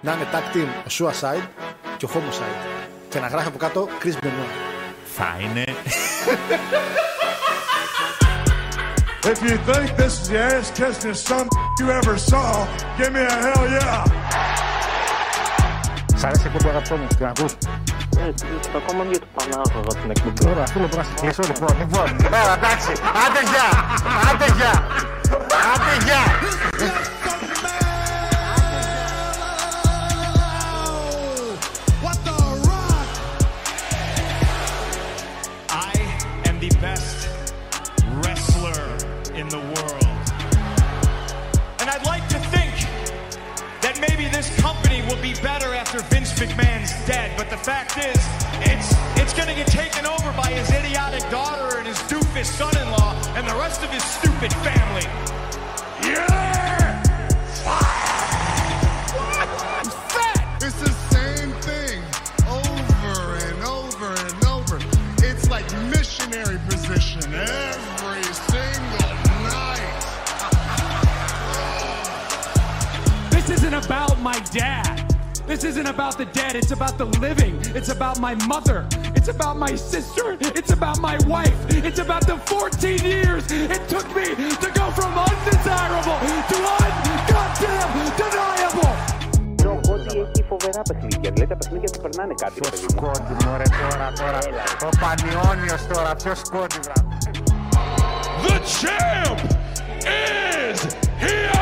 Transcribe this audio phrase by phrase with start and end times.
[0.00, 1.46] να είναι tag team ο Suicide
[1.96, 2.66] και ο Homicide.
[3.08, 4.52] Και να γράφει από κάτω Chris Benoit.
[5.16, 5.64] Θα είναι.
[9.32, 12.66] If you think this is the ass kissing some you ever saw,
[12.98, 14.04] give me a hell yeah.
[16.14, 17.52] Σ' αρέσει η εκπομπή αγαπητό μου, την ακούς.
[18.18, 18.32] Ε,
[18.72, 20.50] το ακόμα μια του Πανάγωγα την εκπομπή.
[20.50, 21.76] Ωραία, αυτό λοιπόν να σε κλείσω λοιπόν.
[21.78, 22.92] Λοιπόν, έλα εντάξει,
[23.24, 23.68] άντε γεια,
[24.30, 24.74] άντε γεια,
[25.72, 27.09] άντε γεια.
[54.42, 55.06] Of his stupid family.
[60.62, 62.02] It's the same thing
[62.48, 64.78] over and over and over.
[65.18, 70.00] It's like missionary position every single night.
[73.30, 75.14] This isn't about my dad.
[75.46, 76.54] This isn't about the dead.
[76.54, 77.58] It's about the living.
[77.74, 78.86] It's about my mother.
[79.20, 80.38] It's about my sister.
[80.40, 81.58] It's about my wife.
[81.68, 84.24] It's about the 14 years it took me
[84.62, 86.18] to go from undesirable
[86.50, 88.94] to ungoddamn deniable.
[89.56, 91.30] Το Κόντι έχει φοβερά παιχνίδια.
[91.30, 92.60] Δηλαδή τα παιχνίδια του περνάνε κάτι.
[92.64, 93.00] ρε παιδί μου.
[93.00, 94.38] Κόντι μωρέ τώρα, τώρα.
[94.84, 97.18] Ο Πανιόνιος τώρα, ποιος κόντι βρά.
[98.46, 99.40] The champ
[100.04, 100.78] is
[101.22, 101.59] here!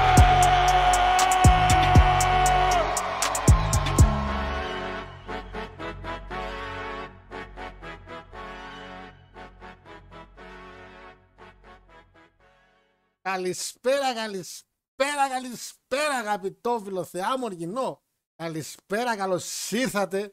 [13.28, 18.02] Καλησπέρα, καλησπέρα, καλησπέρα αγαπητό φιλοθεά μου οργινό.
[18.34, 20.33] Καλησπέρα, καλώς ήρθατε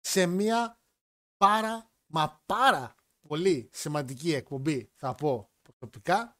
[0.00, 0.80] σε μια
[1.36, 2.94] πάρα, μα πάρα
[3.28, 6.38] πολύ σημαντική εκπομπή θα πω προσωπικά.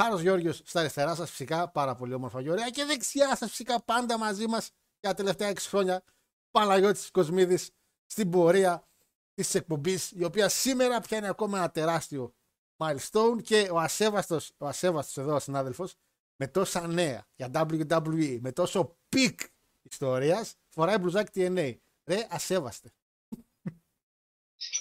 [0.00, 3.82] Χάρος Γιώργος στα αριστερά σας φυσικά πάρα πολύ όμορφα και ωραία και δεξιά σας φυσικά
[3.84, 4.70] πάντα μαζί μας
[5.00, 6.04] για τα τελευταία 6 χρόνια
[6.50, 7.70] Παναγιώτης Κοσμίδης
[8.06, 8.88] στην πορεία
[9.34, 12.35] της εκπομπής η οποία σήμερα πιάνει ακόμα ένα τεράστιο
[12.76, 15.94] milestone και ο ασέβαστος, ο ασέβαστος εδώ ο συνάδελφος
[16.36, 19.40] με τόσα νέα για WWE, με τόσο πικ
[19.82, 21.74] ιστορίας φοράει μπλουζάκι TNA.
[22.04, 22.90] Ρε ασέβαστε.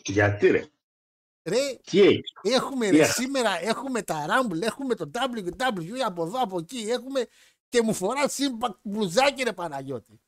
[0.04, 0.66] Γιατί ρε;
[1.44, 3.14] Ρε Τι έχεις; Έχουμε Τι ρε, έχα.
[3.14, 7.28] σήμερα έχουμε τα Rumble, έχουμε το WWE από εδώ από εκεί, έχουμε
[7.70, 10.20] και μου φοράς σύμπα μπλουζάκι ρε Παναγιώτη.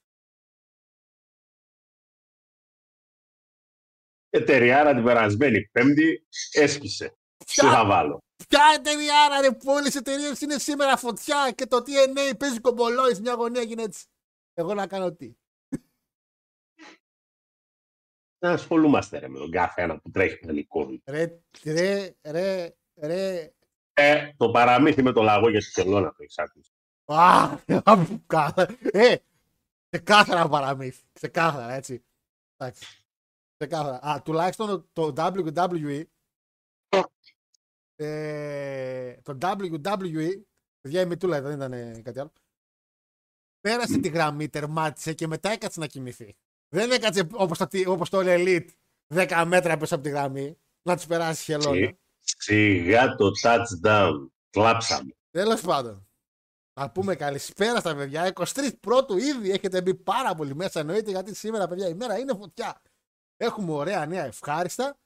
[4.29, 7.17] Εταιριάρα την περασμένη Πέμπτη έσκησε.
[7.53, 8.19] Τι θα βάλω.
[8.47, 12.59] Ποια εταιρεία άρα ρε που όλες οι εταιρείες είναι σήμερα φωτιά και το TNA παίζει
[12.59, 14.05] κομπολόι σε μια γωνία και είναι έτσι.
[14.53, 15.35] Εγώ να κάνω τι.
[18.39, 20.87] Να ασχολούμαστε ρε με τον κάθε ένα που τρέχει πανικό.
[21.05, 23.51] Ρε, ρε, ρε, ρε.
[23.93, 26.71] Ε, το παραμύθι με το λαγό για τη Σελώνα το έχεις ακούσει.
[27.05, 27.57] Α,
[28.27, 28.77] κάθαρα.
[28.81, 29.15] Ε,
[29.89, 31.03] ξεκάθαρα παραμύθι.
[31.13, 32.05] Ξεκάθαρα, έτσι.
[32.57, 33.05] Εντάξει.
[33.57, 33.99] Ξεκάθαρα.
[34.01, 36.03] Α, τουλάχιστον το WWE
[37.99, 40.41] ε, το WWE
[40.81, 42.31] παιδιά η Μητούλα δεν ήταν ε, κάτι άλλο
[43.59, 46.35] πέρασε τη γραμμή, τερμάτισε και μετά έκατσε να κοιμηθεί.
[46.69, 48.67] Δεν έκατσε όπως το, όπως το All Elite
[49.27, 51.75] 10 μέτρα πίσω από τη γραμμή να τους περάσει χελώνα.
[51.75, 54.27] Σι- Σιγά το touchdown.
[54.49, 55.15] Κλάψαμε.
[55.29, 56.07] Τέλος πάντων.
[56.79, 58.33] Να πούμε καλησπέρα στα παιδιά.
[58.35, 58.43] 23
[58.79, 60.79] πρώτου ήδη έχετε μπει πάρα πολύ μέσα.
[60.79, 62.81] Εννοείται γιατί σήμερα, παιδιά, η μέρα είναι φωτιά.
[63.37, 64.99] Έχουμε ωραία νέα ευχάριστα.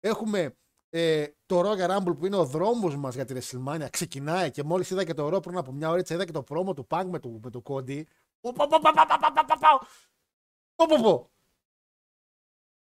[0.00, 0.56] Έχουμε
[0.96, 4.90] ε, το Royal Rumble που είναι ο δρόμος μας για τη WrestleMania ξεκινάει και μόλις
[4.90, 7.18] είδα και το Raw πριν από μια ώρα, είδα και το πρόμο του Punk με
[7.18, 8.08] το, με το Κόντι.
[8.40, 8.52] Πω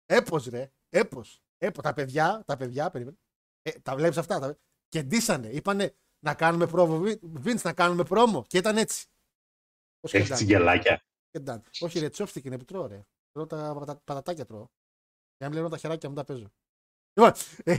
[0.07, 1.25] Έπω, ρε, επω,
[1.59, 3.17] έπος, Τα παιδιά, τα παιδιά, περίμενε.
[3.63, 4.39] Ε, τα βλέπεις αυτά.
[4.39, 4.59] Τα...
[4.89, 7.03] Και ντύσανε, είπανε να κάνουμε πρόμο,
[7.45, 8.45] Vince να κάνουμε πρόμο.
[8.47, 9.07] Και ήταν έτσι.
[10.01, 11.05] Έχει τσιγκελάκια.
[11.81, 13.07] Όχι ρε, τσόφτηκε, είναι επιτρώω ρε.
[13.33, 14.67] Τρώω τα πατατάκια τρώω.
[15.37, 16.53] Για να μην τα χεράκια μου τα παίζω.
[17.13, 17.33] Λοιπόν,
[17.65, 17.77] ε,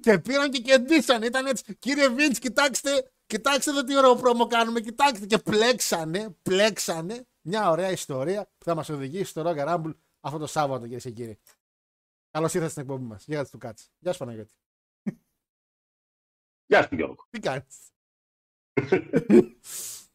[0.00, 1.22] και πήραν και κεντήσαν.
[1.22, 1.76] Ήταν έτσι.
[1.78, 4.80] Κύριε Vince, κοιτάξτε, κοιτάξτε εδώ τι ωραίο πρόμο κάνουμε.
[4.80, 5.26] Κοιτάξτε.
[5.26, 10.46] Και πλέξανε, πλέξανε μια ωραία ιστορία που θα μας οδηγήσει στο Roger Rumble αυτό το
[10.46, 11.38] Σάββατο, κυρίες και κύριοι.
[12.30, 13.24] Καλώς ήρθατε στην εκπομπή μας.
[13.26, 13.86] Γεια σας του Κάτση.
[13.98, 14.52] Γεια σου Παναγιώτη.
[16.66, 17.26] Γεια σου Γιώργο.
[17.30, 17.76] Τι κάνεις;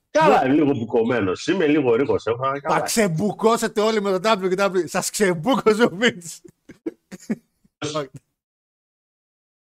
[0.09, 1.47] Καλά, λίγο μπουκωμένος.
[1.47, 2.25] Είμαι λίγο ρίγος.
[2.25, 2.81] Έχω Θα καλά.
[2.81, 4.87] ξεμπουκώσετε όλοι με το WWE.
[4.87, 6.39] Σας ξεμπούκωσε ο Vince.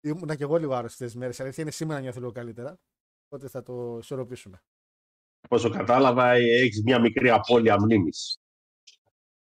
[0.02, 1.40] Ήμουνα και εγώ λίγο άρρωστη τις μέρες.
[1.40, 2.80] Αλήθεια είναι σήμερα νιώθω λίγο καλύτερα.
[3.26, 4.62] Οπότε θα το ισορροπήσουμε.
[5.50, 8.40] Όσο κατάλαβα, έχεις μια μικρή απώλεια μνήμης.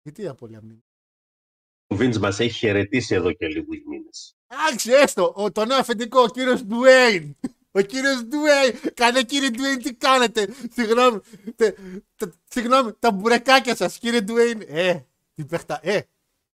[0.01, 0.83] Και τι απώλεια μνήμης;
[1.87, 4.35] Ο Vince μας έχει χαιρετήσει εδώ και λίγους μήνες.
[4.47, 5.33] Εντάξει, έστω.
[5.35, 7.35] Ο, το νέο αφεντικό, ο κύριος Ντουέιν.
[7.71, 8.93] Ο κύριος Ντουέιν.
[8.93, 11.19] Καλέ κύριε Ντουέιν, τι κάνετε; Συγγνώμη.
[11.55, 11.71] Τε,
[12.15, 14.61] τε, συγγνώμη, τα μπουρεκάκια σας, κύριε Ντουέιν.
[14.65, 15.79] Ε, τι παιχτα.
[15.83, 16.01] Ε,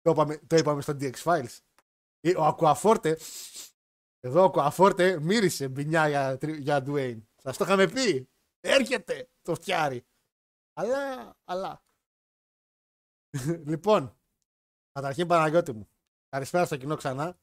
[0.03, 1.59] το είπαμε, το είπαμε στο DX Files.
[2.21, 3.19] Ε, Ο Ακουαφόρτε.
[4.21, 7.29] Εδώ ο Ακουαφόρτε μύρισε μπινιά για, τρι- για Ντουέιν.
[7.37, 8.29] Σας το είχαμε πει.
[8.61, 10.07] Έρχεται το φτιάρι.
[10.73, 11.85] Αλλά, αλλά.
[13.71, 14.19] λοιπόν,
[14.93, 15.89] καταρχήν Παναγιώτη μου.
[16.29, 17.39] Καλησπέρα στο κοινό ξανά.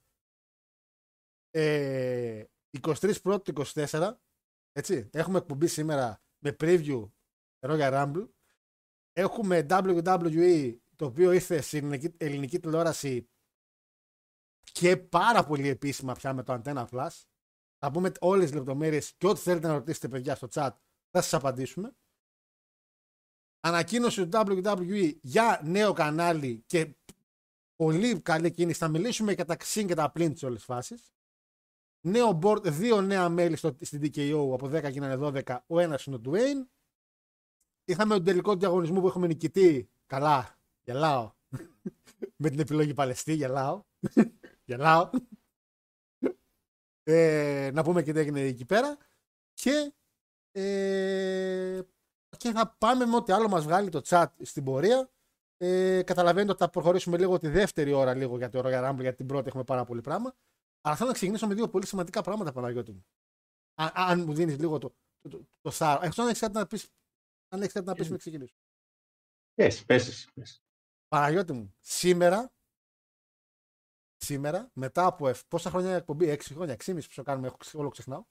[1.49, 2.43] Ε,
[2.81, 4.13] 23 πρώτου του 24.
[4.71, 7.09] Έτσι, έχουμε εκπομπή σήμερα με preview
[7.59, 8.27] Royal Rumble.
[9.13, 13.29] Έχουμε WWE το οποίο ήρθε στην ελληνική, ελληνική τηλεόραση
[14.71, 17.09] και πάρα πολύ επίσημα πια με το Antenna Plus.
[17.77, 20.69] Θα πούμε όλες τις λεπτομέρειες και ό,τι θέλετε να ρωτήσετε παιδιά στο chat
[21.11, 21.95] θα σας απαντήσουμε.
[23.59, 26.95] Ανακοίνωση του WWE για νέο κανάλι και
[27.75, 28.79] πολύ καλή κίνηση.
[28.79, 31.11] Θα μιλήσουμε για τα ξύν και τα πλήν της όλες φάσεις.
[32.01, 36.15] Νέο board, δύο νέα μέλη στο, στην DKO, από 10 γίνανε 12, ο ένας είναι
[36.15, 36.67] ο Dwayne.
[37.85, 39.89] Είχαμε τον τελικό του διαγωνισμού που έχουμε νικητή.
[40.05, 41.31] Καλά, γελάω.
[42.41, 43.83] Με την επιλογή Παλαιστή, γελάω.
[44.67, 45.09] Γελάω.
[47.03, 48.97] Ε, να πούμε και τι έγινε εκεί πέρα.
[49.53, 49.93] Και,
[50.51, 51.81] ε,
[52.37, 55.11] και θα πάμε με ό,τι άλλο μας βγάλει το chat στην πορεία.
[55.57, 59.17] Ε, καταλαβαίνετε ότι θα προχωρήσουμε λίγο τη δεύτερη ώρα λίγο για το Royal Rumble, γιατί
[59.17, 60.35] την πρώτη έχουμε πάρα πολύ πράγμα.
[60.81, 63.05] Αλλά θέλω να ξεκινήσω με δύο πολύ σημαντικά πράγματα, Παναγιώτη μου.
[63.79, 66.01] Αν, αν μου δίνεις λίγο το, το, το, το θάρρο.
[66.01, 66.89] Εκτός αν έχεις κάτι να πεις.
[67.49, 68.11] Αν έχεις κάτι να πεις, Ε.
[68.11, 68.55] με ξεκινήσω.
[69.53, 70.63] Πες, πες εσύ, πες.
[71.07, 72.53] Παναγιώτη μου, σήμερα,
[74.17, 77.75] σήμερα, μετά από εφ, πόσα χρόνια εκπομπή, 6 χρόνια, 6,5 που το κάνουμε, έχω, ξε-
[77.75, 78.23] όλο ξεχνάω.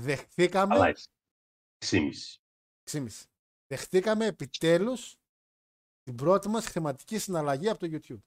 [0.00, 0.74] Δεχθήκαμε.
[0.74, 1.08] Καλά είσαι.
[1.78, 2.40] Εξήμιση.
[2.90, 3.26] 6,5.
[3.66, 5.16] Δεχτήκαμε επιτέλους
[6.02, 8.22] την πρώτη μας χρηματική συναλλαγή από το YouTube.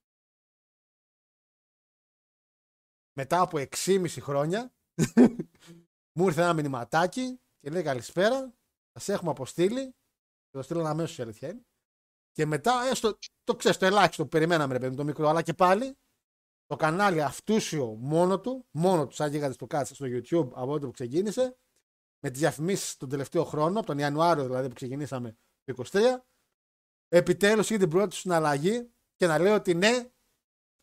[3.18, 4.74] Μετά από 6,5 χρόνια
[6.18, 8.54] μου ήρθε ένα μηνυματάκι και λέει καλησπέρα,
[8.92, 9.86] σας έχουμε αποστείλει.
[10.46, 11.66] Και το στείλω αμέσως η αλήθεια είναι.
[12.32, 15.42] Και μετά, έστω, το ξέρεις, το ελάχιστο που περιμέναμε, ρε παιδί μου, το μικρό, αλλά
[15.42, 15.98] και πάλι
[16.66, 20.86] το κανάλι αυτούσιο μόνο του, μόνο του, σαν γίγαντες του κάτσε στο YouTube από τότε
[20.86, 21.58] που ξεκίνησε,
[22.20, 26.00] με τις διαφημίσεις τον τελευταίο χρόνο, από τον Ιανουάριο δηλαδή που ξεκινήσαμε το 23,
[27.08, 30.10] επιτέλους είχε την πρώτη του συναλλαγή και να λέω ότι ναι,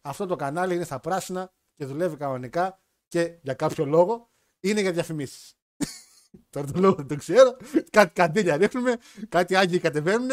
[0.03, 4.31] αυτό το κανάλι είναι στα πράσινα και δουλεύει κανονικά και για κάποιο λόγο
[4.61, 5.55] είναι για διαφημίσεις.
[6.51, 7.57] Τώρα το λόγο δεν το ξέρω.
[7.91, 8.97] Κάτι καντήλια ρίχνουμε,
[9.29, 10.31] κάτι άγγιοι κατεβαίνουν.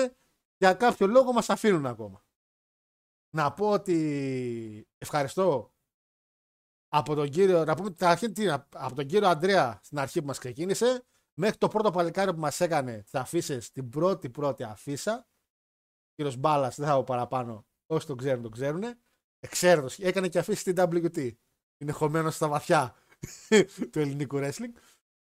[0.57, 2.23] Για κάποιο λόγο μας αφήνουν ακόμα.
[3.29, 5.73] Να πω ότι ευχαριστώ
[6.87, 10.27] από τον κύριο, να πούμε τα αρχή, τι, από τον κύριο Αντρέα στην αρχή που
[10.27, 11.03] μας ξεκίνησε
[11.33, 15.27] μέχρι το πρώτο παλικάρι που μας έκανε τις αφήσεις την πρώτη πρώτη αφίσα.
[16.09, 18.83] Ο κύριος Μπάλας, δεν θα πω παραπάνω, όσοι τον ξέρουν τον ξέρουν.
[19.39, 21.31] Εξαίρετος, έκανε και αφήσει στην WT.
[21.77, 22.95] Είναι χωμένος στα βαθιά
[23.91, 24.71] του ελληνικού wrestling.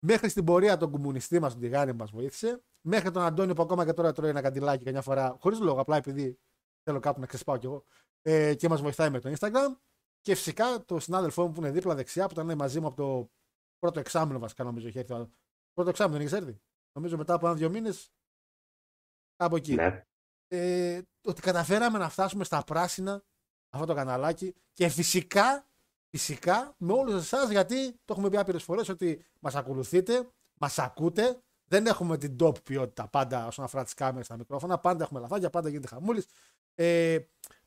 [0.06, 2.62] Μέχρι στην πορεία τον κομμουνιστή μας, τον Τιγάνη που μας βοήθησε.
[2.80, 5.96] Μέχρι τον Αντώνιο που ακόμα και τώρα τρώει ένα καντιλάκι καμιά φορά, χωρίς λόγο, απλά
[5.96, 6.38] επειδή
[6.84, 7.84] θέλω κάπου να ξεσπάω κι εγώ.
[8.22, 9.76] Ε, και μας βοηθάει με το Instagram.
[10.20, 13.30] Και φυσικά το συνάδελφό μου που είναι δίπλα δεξιά, που ήταν μαζί μου από το
[13.78, 15.30] πρώτο εξάμεινο βασικά νομίζω είχε έρθει.
[15.72, 16.60] Πρώτο εξάμεινο δεν είχε έρθει.
[16.92, 18.12] Νομίζω μετά από ένα-δύο μήνες.
[19.36, 19.74] Κάπου εκεί.
[19.74, 20.06] Ναι.
[20.48, 23.24] Ε, ότι καταφέραμε να φτάσουμε στα πράσινα
[23.68, 25.68] αυτό το καναλάκι και φυσικά
[26.16, 31.42] Φυσικά με όλους εσάς, γιατί το έχουμε πει άπειρες φορές ότι μας ακολουθείτε, μας ακούτε.
[31.66, 34.78] Δεν έχουμε την top ποιότητα πάντα όσον αφορά τις κάμερες στα μικρόφωνα.
[34.78, 36.26] Πάντα έχουμε λαθάκια, πάντα γίνεται χαμούλης.
[36.74, 37.18] Ε,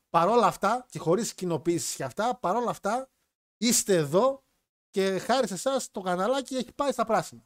[0.09, 3.09] παρόλα αυτά και χωρίς κοινοποίησης και αυτά, παρόλα αυτά
[3.57, 4.43] είστε εδώ
[4.89, 7.41] και χάρη σε εσάς το καναλάκι έχει πάει στα πράσινα.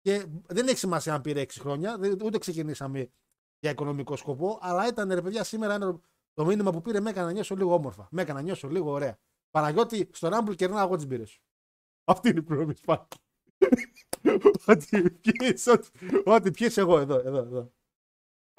[0.00, 3.10] Και δεν έχει σημασία αν πήρε 6 χρόνια, δεν- ούτε ξεκινήσαμε
[3.58, 6.00] για οικονομικό σκοπό, αλλά ήταν ρε παιδιά σήμερα ένα,
[6.32, 8.08] το μήνυμα που πήρε με έκανε να νιώσω λίγο όμορφα.
[8.10, 9.18] Με έκανε να νιώσω λίγο ωραία.
[9.50, 11.42] Παναγιώτη, στο Rumble κερνάω εγώ τις μπύρες σου.
[12.04, 13.06] Αυτή είναι η πρόμηση πάλι.
[14.66, 15.88] Ότι πιείς, ό,τι-
[16.24, 17.72] ό,τι πιείς εγώ εδώ, εδώ, εδώ.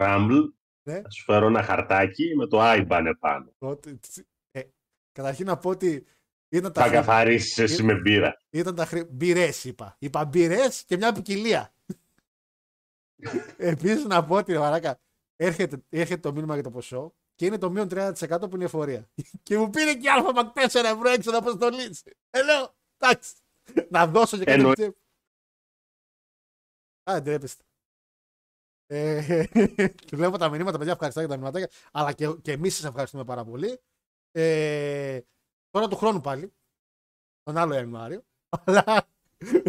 [0.01, 0.50] Rumble,
[0.84, 1.01] Ναι.
[1.01, 3.53] θα σου φέρω ένα χαρτάκι με το IBAN επάνω.
[3.60, 4.00] Ότι-
[4.51, 4.62] ε,
[5.12, 6.06] καταρχήν να πω ότι
[6.50, 6.96] ήταν τα, Θα χρή...
[6.96, 8.38] καθαρίσεις εσύ με μπύρα.
[8.50, 9.03] ήταν τα χρή...
[9.03, 9.96] μπυρές είπα.
[10.00, 11.74] Είπα μπυρές και μια ποικιλία.
[13.58, 15.00] Επίσης να πω ότι βαράκα,
[15.36, 18.65] έρχεται, έρχεται το μήνυμα για το ποσό και είναι το μείον 30% που είναι η
[18.65, 19.10] εφορία.
[19.44, 21.96] και μου πήρε και αλφα 4 ευρώ έξοδο αποστολή.
[22.30, 23.34] Ε, λέω, εντάξει.
[23.89, 24.96] Να δώσω και κάτι Εννοεί- τσέπ.
[27.04, 27.64] Α, δεν τρέπεστε.
[28.86, 29.46] Ε,
[30.12, 31.68] βλέπω τα μηνύματα, παιδιά, ευχαριστώ για τα μηνύματα.
[31.92, 33.80] Αλλά και, και εμείς σας ευχαριστούμε πάρα πολύ.
[34.32, 35.20] Ε,
[35.70, 36.54] τώρα του χρόνου πάλι.
[37.44, 38.24] Τον άλλο Ιανουάριο.
[38.66, 39.08] Αλλά.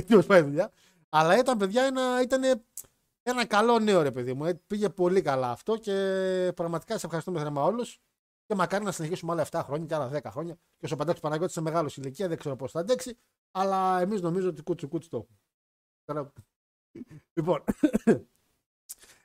[0.06, 0.72] Τι μας πάει η δουλειά.
[1.08, 2.64] Αλλά ήταν, παιδιά, ένα, ήταν
[3.22, 4.44] ένα καλό νέο ρε παιδί μου.
[4.44, 8.00] Ε, Πήγε πολύ καλά αυτό και πραγματικά σε ευχαριστούμε θερμά όλους.
[8.46, 10.54] Και μακάρι να συνεχίσουμε άλλα 7 χρόνια και άλλα 10 χρόνια.
[10.54, 13.18] Και όσο παντάξει Παναγιώτης είναι μεγάλος ηλικία, δεν ξέρω πώς θα αντέξει.
[13.50, 16.32] Αλλά εμείς νομίζω ότι κούτσου κούτσου το έχουμε.
[16.94, 17.64] Τώρα- Λοιπόν,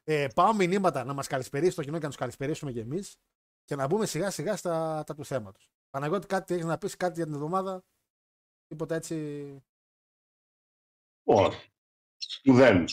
[0.04, 3.18] ε, πάω μηνύματα να μας καλησπερίσει το κοινό και να τους καλησπερίσουμε κι εμείς
[3.64, 5.72] και να μπούμε σιγά σιγά στα τα του θέματος.
[5.90, 7.84] Παναγιώτη, κάτι έχεις να πεις κάτι για την εβδομάδα;
[8.68, 9.64] Τίποτα έτσι.
[11.24, 11.72] Όχι.
[12.44, 12.86] Δεν.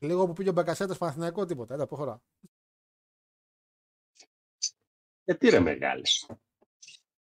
[0.00, 1.74] Λίγο που πήγε ο Μπακασέτας Παναθηναϊκό, τίποτα.
[1.74, 2.22] Έλα, προχωρά.
[5.24, 6.02] Ε, τι ρε μεγάλη.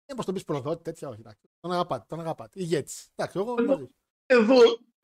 [0.08, 1.20] Μήπω τον πεις προδότη, τέτοια, όχι.
[1.20, 1.50] Εντάξει.
[1.60, 2.60] Τον αγαπάτε, τον αγαπάτε.
[2.60, 3.10] Ηγέτης.
[3.14, 3.72] Εντάξει, εγώ Εδώ.
[3.72, 3.88] μαζί.
[4.26, 4.56] Εδώ,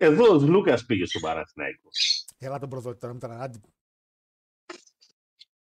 [0.03, 1.89] εδώ ο Λούκας πήγε στον Παναθηναϊκό.
[2.39, 3.61] Έλα τον προδότη τώρα, μην τον άντι.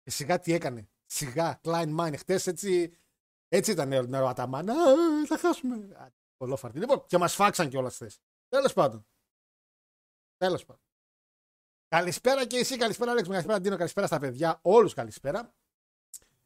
[0.04, 0.90] Και σιγά τι έκανε.
[1.06, 2.14] Σιγά, Klein Mine.
[2.18, 2.98] Χτες έτσι,
[3.48, 4.70] έτσι ήταν νερό αταμάν.
[4.70, 5.76] Α, ε, θα χάσουμε.
[5.76, 6.80] Α, Ολόφαρτη.
[6.80, 8.20] Λοιπόν, και μας φάξαν κιόλας χθες.
[8.48, 9.08] Τέλος πάντων.
[10.38, 10.82] Τέλος πάντων.
[11.88, 14.60] Καλησπέρα και εσύ, καλησπέρα Άλεξ, καλησπέρα Ντίνο, καλησπέρα στα παιδιά.
[14.62, 15.54] Όλους καλησπέρα.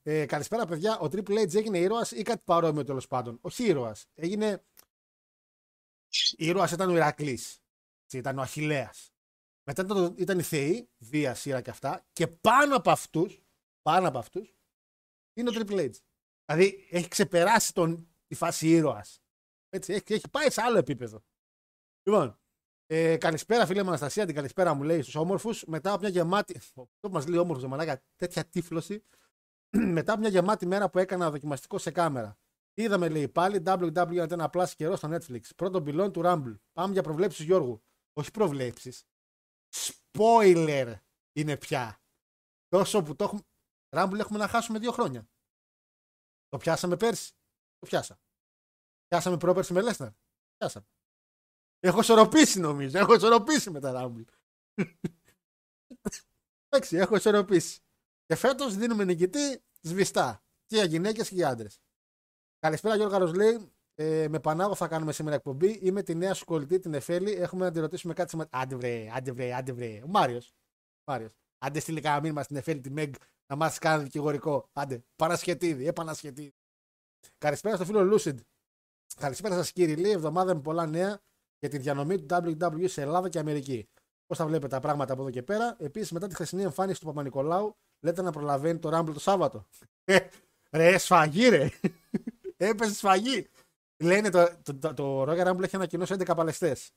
[0.03, 0.99] Ε, καλησπέρα παιδιά.
[0.99, 3.37] Ο Triple H έγινε ήρωας ή κάτι παρόμοιο τέλος πάντων.
[3.41, 4.07] Όχι ήρωας.
[4.13, 4.65] Έγινε.
[6.37, 7.64] Ήρωας ήταν ο Ηρακλής.
[8.13, 8.91] Ήταν ο Αχηλέα.
[9.63, 12.05] Μετά ήταν, το- ήταν οι Θεοί, Δία, Σύρα και αυτά.
[12.13, 13.41] Και πάνω από αυτούς,
[13.81, 14.55] πάνω από αυτούς,
[15.33, 15.91] είναι ο Triple H.
[16.45, 19.19] Δηλαδή έχει ξεπεράσει τον, τη φάση ήρωας.
[19.69, 21.23] Έτσι, έχει, έχει πάει σε άλλο επίπεδο.
[22.03, 22.39] Λοιπόν,
[22.85, 25.63] ε, καλησπέρα φίλε μου Αναστασία, την καλησπέρα μου λέει στους όμορφους.
[25.65, 26.57] Μετά από μια γεμάτη.
[26.57, 29.03] Αυτό μας λέει όμορφος, μαλάκα, τέτοια τύφλωση.
[29.97, 32.37] Μετά από μια γεμάτη μέρα που έκανα δοκιμαστικό σε κάμερα.
[32.73, 35.41] Είδαμε, λέει πάλι, WWE Antenna Plus καιρό στο Netflix.
[35.55, 36.55] Πρώτον πυλόν του Rumble.
[36.73, 37.83] Πάμε για προβλέψεις Γιώργου.
[38.17, 39.05] Όχι προβλέψεις.
[39.75, 40.95] Spoiler
[41.31, 42.01] είναι πια.
[42.67, 43.41] Τόσο που το έχουμε.
[43.89, 45.29] Rumble έχουμε να χάσουμε δύο χρόνια.
[46.47, 47.33] Το πιάσαμε πέρσι.
[47.79, 48.19] Το πιάσα.
[49.07, 50.11] Πιάσαμε πρόπερσι με Λέσναρ.
[50.57, 50.85] Πιάσαμε.
[51.79, 52.97] Έχω ισορροπήσει νομίζω.
[52.97, 54.25] Έχω ισορροπήσει με τα Rumble.
[56.69, 57.81] Εντάξει, έχω ισορροπήσει.
[58.25, 60.43] Και φέτος δίνουμε νικητή σβηστά.
[60.65, 61.81] Και για γυναίκες και για άντρες.
[62.59, 63.74] Καλησπέρα Γιώργο Καρός λέει.
[63.97, 65.79] Ε, με Πανάγο θα κάνουμε σήμερα εκπομπή.
[65.81, 67.31] Είμαι τη νέα σου κολλητή, την Εφέλη.
[67.31, 68.57] Έχουμε να τη ρωτήσουμε κάτι σημαντικό.
[68.57, 70.01] Άντε βρε, άντε βρε, άντε βρε.
[70.03, 70.53] Ο Μάριος.
[71.03, 71.33] Μάριος.
[71.57, 73.09] Άντε στείλει κανένα μήνυμα στην Εφέλη τη Μεγ
[73.47, 74.69] να μας κάνει δικηγορικό.
[74.73, 76.53] Άντε, Πανασχετίδη, επανασχετίδη.
[77.37, 78.35] Καλησπέρα στο φίλο Lucid.
[79.19, 79.95] Καλησπέρα σας κύριε.
[79.95, 81.19] Λέει εβδομάδα με πολλά νέα
[81.59, 83.89] για τη διανομή του WWE σε Ελλάδα και Αμερική.
[84.25, 87.05] Πώς θα βλέπετε τα πράγματα από εδώ και πέρα; Επίσης, μετά τη χθεσινή εμφάνιση του
[87.05, 89.65] Παπα-Νικολάου, λέτε να προλαβαίνει το Rumble το Σάββατο.
[90.07, 90.19] Ε,
[90.77, 91.69] ρε, σφαγή, ρε.
[92.57, 93.49] Έπεσε σφαγή.
[94.03, 96.91] Λένε το, το, το, το Royal Rumble έχει ανακοινώσει 11 παλαιστές.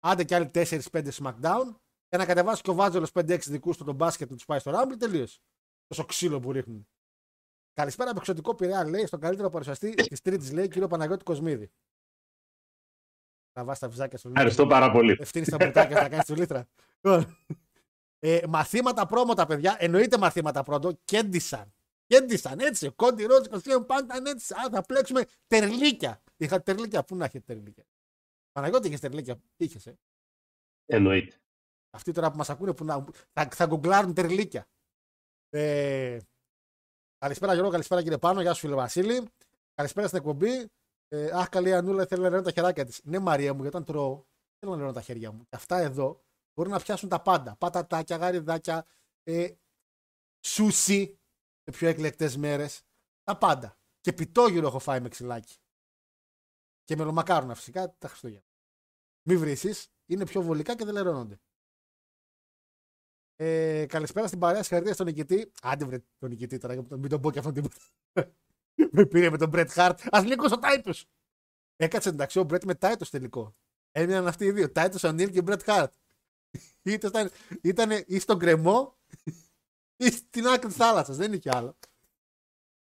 [0.00, 1.74] Άντε κι άλλοι 4-5 SmackDown.
[2.08, 4.72] Και να κατεβάσει και ο Βάζελος 5-6 δικούς του τον μπάσκετ να τους πάει στο
[4.74, 4.96] Rumble.
[4.98, 5.38] Τελείωσε.
[5.86, 6.88] Τόσο ξύλο που ρίχνουν.
[7.72, 11.70] Καλησπέρα από εξωτικό πειραιά, λέει, στον καλύτερο παρουσιαστή της Τρίτης, λέει, κύριο Παναγιώτη Κοσμίδη.
[13.52, 15.16] Θα βάσει τα βυζάκια στο Ευχαριστώ πάρα πολύ.
[15.20, 16.66] Ευθύνη στα μπουρτάκια να κάνεις του λίτρα.
[17.00, 17.36] Λοιπόν,
[18.18, 19.76] ε, μαθήματα πρόμο τα παιδιά.
[19.78, 20.92] Εννοείται μαθήματα πρώτο.
[21.04, 21.74] Κέντισαν.
[22.06, 22.90] Κέντισαν έτσι.
[22.90, 24.54] Κόντι Ρότζ, Κωνσταντίνο Πάνκ ήταν έτσι.
[24.54, 26.22] Α, θα πλέξουμε τερλίκια.
[26.36, 27.04] Είχα τερλίκια.
[27.04, 27.84] Πού να έχει τερλίκια.
[28.52, 29.40] Παναγιώτη είχες τερλίκια.
[29.56, 29.86] Είχες.
[29.86, 29.98] Ε.
[30.86, 31.36] Εννοείται.
[31.90, 34.66] Αυτοί τώρα που μας ακούνε που να, θα, θα γκουγκλάρουν τερλίκια.
[35.48, 36.18] Ε,
[37.18, 38.40] καλησπέρα Γιώργο, καλησπέρα κύριε Πάνο.
[38.40, 39.28] Γεια σου φίλε Βασίλη.
[39.74, 40.70] Καλησπέρα στην εκπομπή.
[41.08, 43.00] Ε, αχ, καλή Ανούλα, θέλει να λερώνω τα χεράκια της.
[43.04, 44.24] Ναι, Μαρία μου, γιατί όταν τρώω,
[44.58, 45.44] θέλω να λερώνω τα χέρια μου.
[45.44, 46.24] Και αυτά εδώ
[46.54, 47.56] μπορούν να πιάσουν τα πάντα.
[47.56, 48.86] Πατατάκια, γαριδάκια,
[49.22, 49.54] ε,
[50.46, 51.18] σούσι
[51.62, 52.82] σε πιο εκλεκτές μέρες.
[53.22, 53.78] Τα πάντα.
[54.00, 55.56] Και πιτόγυρο έχω φάει με ξυλάκι.
[56.86, 58.44] Και μελομακάρονα φυσικά τα Χριστούγεννα.
[59.22, 61.40] Μη βρήσεις, είναι πιο βολικά και δεν λερώνονται.
[63.36, 65.52] Ε, καλησπέρα στην παρέα, συγχαρητήρια στον νικητή.
[65.62, 67.76] Άντε βρε τον νικητή τώρα, μην τον πω και αυτόν τίποτα.
[68.92, 70.00] με πήρε με τον Μπρετ Χάρτ.
[70.16, 70.92] Α λίγο ο Τάιτο.
[71.76, 73.56] Έκατσε εντάξει ο Μπρετ με Τάιτο τελικό.
[73.92, 74.72] Έμειναν αυτοί οι δύο.
[74.72, 75.94] Τάιτο Ανίλ και Μπρετ Χάρτ.
[76.82, 77.30] Ήταν,
[77.62, 78.96] ήταν ή στον κρεμό
[79.96, 81.16] ή στην άκρη τη θάλασσας.
[81.16, 81.76] Δεν είναι κι άλλο.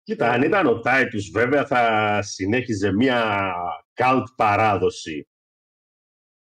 [0.04, 3.54] Κοίτα, αν ήταν ο Τάιτους βέβαια θα συνέχιζε μια
[3.94, 5.28] cult παράδοση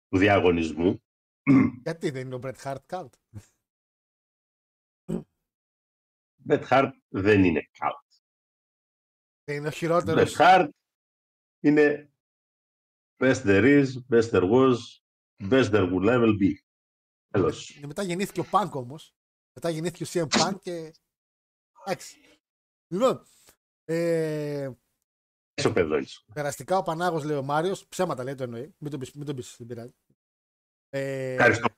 [0.08, 1.02] του διαγωνισμού.
[1.82, 3.14] Γιατί δεν είναι ο Μπρετ Χάρτ καλτ.
[6.48, 8.22] Bret Hart δεν είναι cult.
[9.44, 10.36] Δεν είναι ο χειρότερος.
[10.36, 10.68] Bret Hart
[11.60, 12.12] είναι
[13.16, 14.76] best there is, best there was,
[15.50, 16.54] best there will ever be.
[17.28, 17.72] Τέλος.
[17.80, 19.16] Και μετά γεννήθηκε ο Πανκ όμως.
[19.52, 20.92] Μετά γεννήθηκε ο CM Punk και.
[21.84, 22.40] Εντάξει.
[22.88, 23.26] Λοιπόν.
[23.94, 24.70] Ε,
[25.54, 26.24] Έξω παιδόνης.
[26.34, 27.86] περαστικά ο Πανάγος λέει ο Μάριος.
[27.88, 28.74] Ψέματα λέει το εννοεί.
[28.78, 29.94] Μην τον πεις, μην τον πεις, δεν πειράζει.
[30.88, 31.68] Ε, Ευχαριστώ.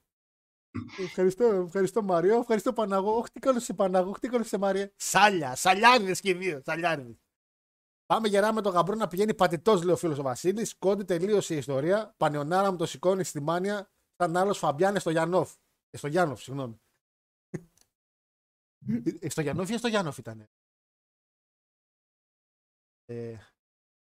[1.00, 2.38] Ευχαριστώ, ευχαριστώ Μάριο.
[2.40, 3.16] Ευχαριστώ Πανάγο.
[3.16, 4.10] Όχι, τι καλός σε Πανάγο.
[4.10, 4.92] Όχι, τι καλός σε Μάρια.
[4.96, 6.62] Σάλια, σαλιάριδε και οι δύο.
[6.64, 7.18] Σαλιάριδε.
[8.06, 10.76] Πάμε γερά με τον γαμπρό να πηγαίνει πατητός, λέει ο φίλος ο Βασίλης.
[10.78, 12.14] Κόντι τελείωσε η ιστορία.
[12.16, 13.90] Πανεωνάρα μου το σηκώνει στη μάνια.
[14.16, 15.54] Σαν άλλος Φαμπιάνε στο Γιανόφ.
[15.90, 16.80] Ε, στο Γιάννοφ, συγγνώμη.
[19.20, 20.48] Ε, στο Γιάννοφ ή στο Γιάννοφ ήταν.
[23.06, 23.36] Ε,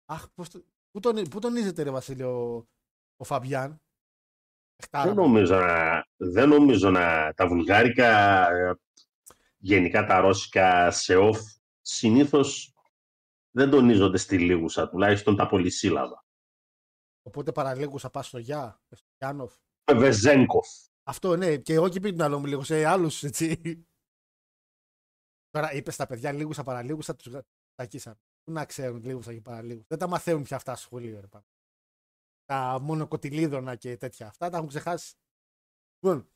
[0.05, 2.67] αχ, πώς το, πού, τον, πού τονίζεται ρε Βασίλειο ο,
[3.15, 3.81] ο Φαμπιάν;
[4.75, 5.21] Εχτάρα Δεν μου.
[5.27, 8.07] νομίζω, να, δεν νομίζω να τα βουλγάρικα,
[8.51, 8.75] ε,
[9.57, 11.39] γενικά τα ρώσικα σε off,
[11.81, 12.73] συνήθως
[13.51, 16.25] δεν τονίζονται στη λίγουσα, τουλάχιστον τα πολυσύλλαβα.
[17.21, 19.55] Οπότε παραλίγουσα πας στο Γιά, στο Γιάννοφ.
[19.95, 20.67] Βεζέγκοφ.
[21.03, 23.61] Αυτό ναι, και εγώ και πει την άλλο μου λίγο σε άλλους έτσι.
[25.49, 27.35] Τώρα είπες στα παιδιά λίγουσα παραλίγουσα, τους
[27.75, 28.19] τακίσαν.
[28.43, 29.85] Πού να ξέρουν λίγουσα και παραλίγουσα.
[29.87, 31.45] Δεν τα μαθαίνουν πια αυτά στο σχολείο, ρε πάμε.
[32.45, 34.27] Τα μόνο κοτιλίδωνα και τέτοια.
[34.27, 35.13] Αυτά τα έχουν ξεχάσει.
[35.99, 36.29] Λοιπόν,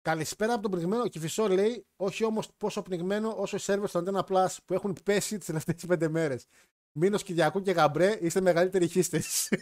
[0.00, 1.02] καλησπέρα από τον πνιγμένο.
[1.02, 4.96] Ο Κυφισό λέει, όχι όμως τόσο πνιγμένο όσο οι σερβερ στο Antenna Plus που έχουν
[5.04, 6.46] πέσει τις τελευταίες πέντε μέρες.
[6.92, 9.48] Μήνος Κυριακού και Γαμπρέ, είστε μεγαλύτεροι χίστες.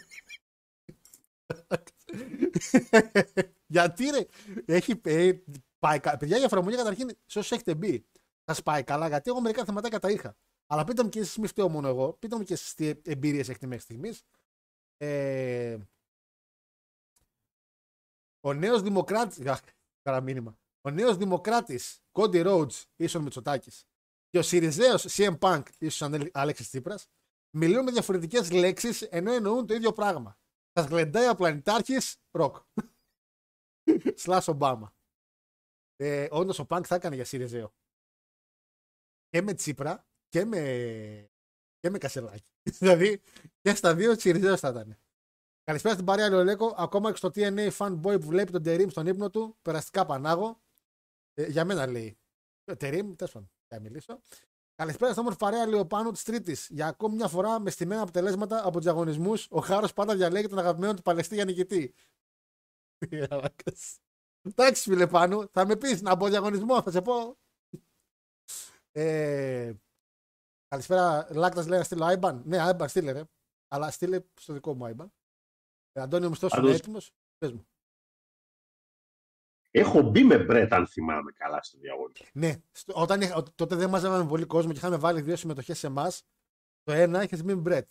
[3.67, 4.25] Γιατί ρε,
[4.65, 5.31] έχει ε,
[5.79, 8.05] πάει, κα- παιδιά η εφαρμογή καταρχήν σε όσους έχετε μπει.
[8.43, 10.35] Θα πάει καλά, γιατί εγώ μερικά θεματάκια τα είχα.
[10.71, 13.49] Αλλά πείτε μου και εσείς, μη φταίω μόνο εγώ, πείτε μου και εσείς τι εμπειρίες
[13.49, 14.23] έχετε μέχρι στιγμής.
[14.97, 15.77] Ε,
[18.39, 19.61] ο νέος Δημοκράτης.
[20.01, 20.59] Καλά μήνυμα.
[20.81, 23.85] Ο νέος Δημοκράτης Κόντι Rhodes ίσον Μητσοτάκης
[24.29, 27.07] και ο Σιριζέος CM Punk ίσον Αλέξης Τσίπρας
[27.57, 30.37] μιλούν με διαφορετικές λέξεις ενώ εννοούν το ίδιο πράγμα.
[30.73, 32.57] Σας γλεντάει ο πλανητάρχης ροκ.
[34.21, 34.95] Σλά Ομπάμα.
[35.95, 37.73] Ε, Όντως ο Πανκ θα έκανε για Σιριζέο.
[39.29, 40.61] Και με Τσίπρα και με,
[41.79, 42.51] και με Κασελάκη.
[42.79, 43.21] δηλαδή
[43.61, 44.97] και στα δύο Σιριζέο θα ήταν.
[45.63, 46.73] Καλησπέρα στην παρέα Λεολέκο.
[46.77, 49.57] Ακόμα και στο TNA fanboy που βλέπει τον Τερήμ στον ύπνο του.
[49.61, 50.61] Περαστικά πανάγω.
[51.33, 52.17] Ε, για μένα λέει.
[52.65, 53.51] Ε, Τερήμ, τέλος πάντων.
[53.67, 54.21] Θα μιλήσω.
[54.75, 56.67] Καλησπέρα στην όμορφη παρέα Λεοπάνου της Τρίτης.
[56.69, 60.59] Για ακόμη μια φορά με στημένα αποτελέσματα από τους διαγωνισμούς, ο Χάρος πάντα διαλέγει τον
[60.59, 61.93] αγαπημένο του Παλαιστή για νικητή.
[64.43, 67.37] Εντάξει, φίλε πάνω, θα με πεις να μπω διαγωνισμό, θα σε πω.
[68.91, 69.73] Ε,
[70.75, 72.41] καλησπέρα, Λάκτας λέει να στείλω Άιμπαν.
[72.45, 73.23] Ναι, Άιμπαν στείλε ρε.
[73.67, 75.13] Αλλά στείλε στο δικό μου Άιμπαν.
[75.91, 77.11] Ε, Αντώνιο Μισθό είναι Πάντως- έτοιμος.
[77.37, 77.65] Πες μου.
[79.71, 82.25] Έχω μπει με Μπρέτ, αν θυμάμαι καλά, στο διαγωνισμό.
[82.33, 85.87] Ναι, στο- όταν είχα, τότε δεν μαζεύαμε πολύ κόσμο και είχαμε βάλει δύο συμμετοχές σε
[85.87, 86.23] εμάς.
[86.83, 87.89] Το ένα είχε μείνει Μπρετ.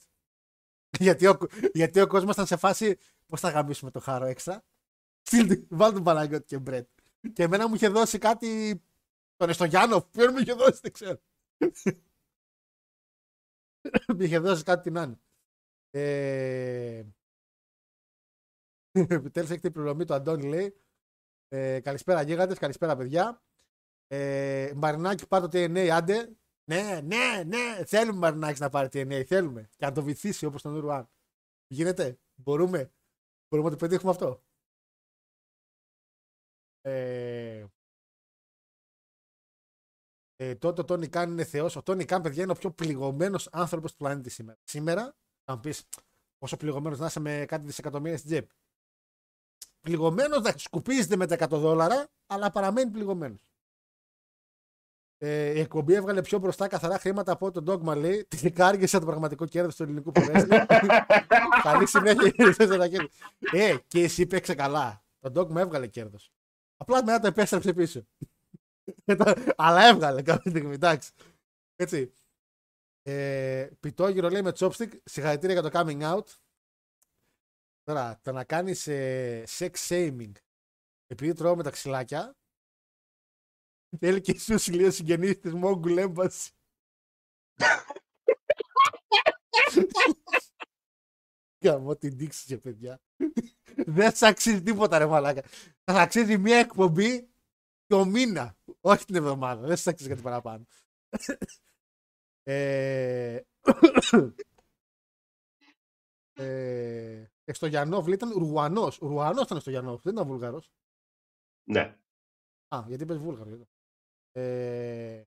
[1.01, 1.39] γιατί, ο,
[1.73, 4.65] γιατί ο κόσμος ήταν σε φάση πώς θα γαμίσουμε το χάρο έξτρα;
[5.23, 6.89] Στείλτε, βάλτε τον Παναγιώτη και Μπρετ.
[7.33, 8.83] Και εμένα μου είχε δώσει κάτι.
[9.37, 11.21] Τον Εστογιάννοφ, ποιον μου είχε δώσει, δεν ξέρω.
[14.17, 15.21] μου είχε δώσει κάτι την άλλη.
[15.91, 17.05] Ε...
[18.93, 20.81] Επιτέλους έχετε η πληρωμή του Αντώνη λέει.
[21.49, 23.43] Ε, καλησπέρα γίγαντες, καλησπέρα παιδιά.
[24.07, 26.37] Ε, Μαρινάκη πάρει το TNA, άντε.
[26.65, 29.71] Ναι, ναι, ναι, θέλουμε Μαρινάκης να πάρει TNA, θέλουμε.
[29.77, 31.09] Και να το βυθίσει όπως τον Ουρουάν.
[31.67, 32.93] Γίνεται, μπορούμε.
[33.49, 34.43] Μπορούμε να το πετύχουμε αυτό.
[36.81, 37.65] Ε,
[40.43, 41.77] ε, τότε ο Τόνι Κάν είναι θεός.
[41.77, 44.59] Ο Τόνι Κάν, παιδιά, είναι ο πιο πληγωμένος άνθρωπος του πλανήτη σήμερα.
[44.65, 45.89] Σήμερα, θα μου πεις,
[46.39, 48.55] πόσο πληγωμένος να είσαι με κάτι δισεκατομμύρια στην τσέπη.
[49.81, 53.41] Πληγωμένος, να σκουπίζεται με τα 100 δόλαρα, αλλά παραμένει πληγωμένος.
[55.19, 58.25] Ε, η εκπομπή έβγαλε πιο μπροστά καθαρά χρήματα από τον Dogma λέει.
[58.37, 60.49] Την κάργησε το πραγματικό κέρδος του ελληνικού ποδέστη.
[61.63, 63.09] Καλή συνέχεια.
[63.53, 65.05] ε, και εσύ παίξε καλά.
[65.19, 66.33] Το Dogma έβγαλε κέρδος.
[66.77, 68.07] Απλά μετά το επέστρεψε πίσω.
[69.57, 71.13] Αλλά έβγαλε κάποια στιγμή, εντάξει.
[71.77, 72.13] Έτσι.
[73.03, 74.99] Ε, πιτόγυρο λέει με chopstick.
[75.05, 76.27] Συγχαρητήρια για το coming out.
[77.83, 80.33] Τώρα, το να κάνεις ε, sex shaming
[81.07, 82.35] επειδή τρώω με τα ξυλάκια
[83.99, 86.49] Θέλει και εσύ λίγο συγγενείς της Μόγκουλ Embassy.
[91.65, 93.01] Γαμώ την τήξη και παιδιά.
[93.87, 95.43] Δεν σ' αξίζει τίποτα ρε μαλάκα.
[95.85, 97.31] Θα σ' αξίζει μια εκπομπή
[97.91, 98.57] το μήνα.
[98.81, 99.67] Όχι την εβδομάδα.
[99.67, 100.65] Δεν σ' αξίζει κάτι παραπάνω.
[102.43, 103.41] ε...
[106.33, 107.25] ε...
[107.53, 109.01] Στο Γιαννόβ λέει, ήταν Ουρουανός.
[109.01, 110.01] Ουρουανός ήταν στο Γιαννόβ.
[110.03, 110.73] Δεν ήταν Βουλγαρός.
[111.71, 111.99] Ναι.
[112.69, 113.61] Α, γιατί είπες Βούλγαρος.
[114.33, 115.23] Ε...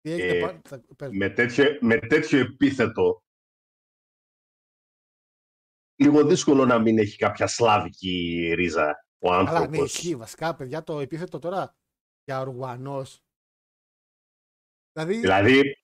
[0.00, 0.60] Τι έχετε Ε, πάρει.
[0.64, 1.16] θα- πες μου.
[1.16, 3.24] με, τέτοιο, με τέτοιο επίθετο
[5.96, 9.94] λίγο δύσκολο να μην έχει κάποια σλάβικη ρίζα ο Αλλά ναι, άνθρωπος.
[9.94, 11.76] ισχύει βασικά, παιδιά, το επίθετο τώρα
[12.24, 13.20] για Ουρουανός.
[14.92, 15.80] Δηλαδή, Δηλαδή,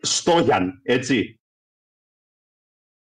[0.00, 1.40] Στόγιαν, έτσι.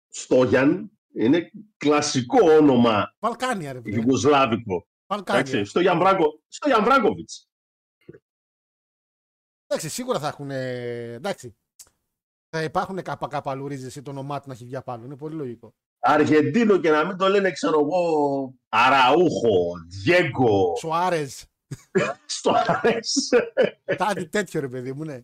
[0.09, 3.99] Στόγιαν είναι κλασικό όνομα Βαλκάνια ρε παιδιά.
[3.99, 4.87] γιουγκοσλάβικο.
[5.07, 5.41] Βαλκάνια.
[5.41, 7.49] Εντάξει, στο Γιανβράγκο, στο Γιανβράγκοβιτς.
[9.67, 10.51] Εντάξει, σίγουρα θα έχουν.
[10.51, 11.57] Εντάξει.
[12.49, 15.05] Θα υπάρχουν κάπα καπαλουρίζε ή το όνομά του να έχει βγει απ' άλλο.
[15.05, 15.75] Είναι πολύ λογικό.
[16.07, 21.43] Αργεντίνο και να μην το λένε, ξέρω εγώ, Αραούχο, Διέγκο, Σουάρεζ.
[22.27, 23.37] στο αρέσει.
[23.85, 25.21] Κάτι τέτοιο ρε παιδί μου, ναι.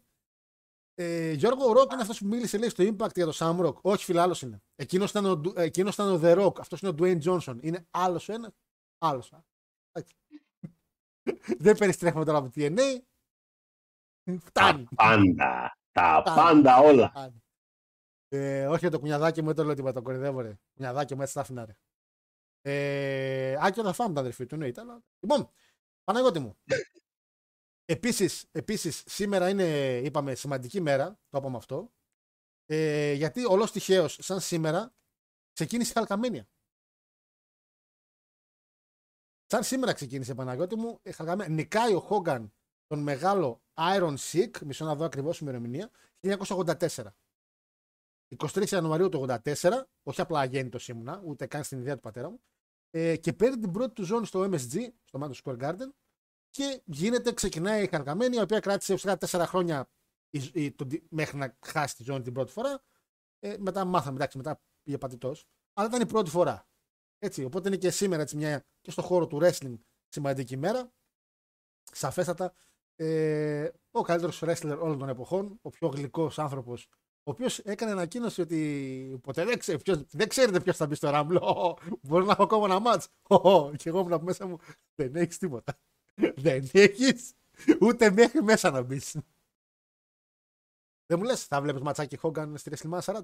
[0.95, 3.75] Ε, Γιώργο ο Ροκ είναι αυτός που μίλησε λέει, στο Impact για το Sam Rock.
[3.81, 4.63] Όχι, φίλε, άλλος είναι.
[4.77, 6.61] Εκείνος ήταν, ο, Ντου- ε, εκείνος ήταν ο The Rock.
[6.61, 7.57] Αυτός είναι ο Dwayne Johnson.
[7.61, 8.51] Είναι άλλος ένας;
[8.99, 9.33] Άλλος.
[11.59, 12.99] Δεν περιστρέφουμε τώρα από TNA.
[14.41, 14.85] Φτάνει.
[14.85, 15.79] Τα πάντα.
[15.93, 16.37] Τα Φτάνει.
[16.63, 17.13] πάντα όλα.
[18.31, 18.45] Φτάνει.
[18.45, 19.93] Ε, όχι για το κουνιαδάκι μου, δεν το λέω τίποτα.
[19.93, 20.59] Το κορυδεύω, ρε.
[20.75, 21.77] Κουνιαδάκι μου έτσι τα άφηνα, ρε.
[22.63, 24.81] Ε, Άκη θα φάμε τα αδερφή του, εννοείται.
[24.81, 25.03] Αλλά...
[25.21, 25.51] Λοιπόν,
[26.05, 26.57] Παναγιώτη μου.
[27.85, 31.93] Επίσης, επίσης, σήμερα είναι, είπαμε, σημαντική μέρα, το είπαμε αυτό,
[32.67, 34.95] ε, γιατί όλος τυχαίως, σαν σήμερα,
[35.53, 36.49] ξεκίνησε η Χαλκαμένια.
[39.47, 41.55] Σαν σήμερα ξεκίνησε, Παναγιώτη μου, η Χαλκαμένια.
[41.55, 42.53] Νικάει ο Χόγκαν
[42.87, 45.91] τον μεγάλο Iron Sick, μισό να δω ακριβώς ημερομηνία,
[46.21, 47.15] 1984.
[48.39, 49.71] 23 Ιανουαρίου του 1984,
[50.03, 52.41] όχι απλά αγέννητος ήμουνα, ούτε καν στην ιδέα του πατέρα μου,
[52.91, 55.89] ε, και παίρνει την πρώτη του ζώνη στο MSG, στο Madison Square Garden,
[56.51, 59.91] και γίνεται, ξεκινάει η Χαρκαμένη, η οποία κράτησε ουσιαστικά 4 χρόνια
[60.31, 62.83] η- η- το- μέχρι να χάσει τη ζώνη την πρώτη φορά.
[63.39, 65.47] Ε, μετά μάθαμε, εντάξει, μετά πήγε πατητός.
[65.73, 66.69] Αλλά ήταν η πρώτη φορά.
[67.19, 69.75] Έτσι, οπότε είναι και σήμερα έτσι, μια, και στο χώρο του wrestling
[70.09, 70.93] σημαντική ημέρα.
[71.93, 72.55] Σαφέστατα,
[72.97, 77.00] ε, ο καλύτερος wrestler όλων των εποχών, ο πιο γλυκός άνθρωπος, ο
[77.31, 81.79] οποίος έκανε ανακοίνωση ότι ποτέ δεν, ξέρει, ποιος, δεν ξέρετε ποιος θα μπει στο Ράμπλο.
[82.03, 83.03] Μπορεί να έχω ακόμα ένα μάτ.
[83.77, 84.59] Και εγώ ήμουν από μέσα μου.
[84.95, 85.79] Δεν έχεις τίποτα.
[86.37, 87.35] Δεν έχεις
[87.81, 89.13] ούτε μέχρι μέσα να μπεις.
[91.07, 93.23] Δεν μου λες, θα βλέπεις ματσάκι Χόγκαν στη WrestleMania 40.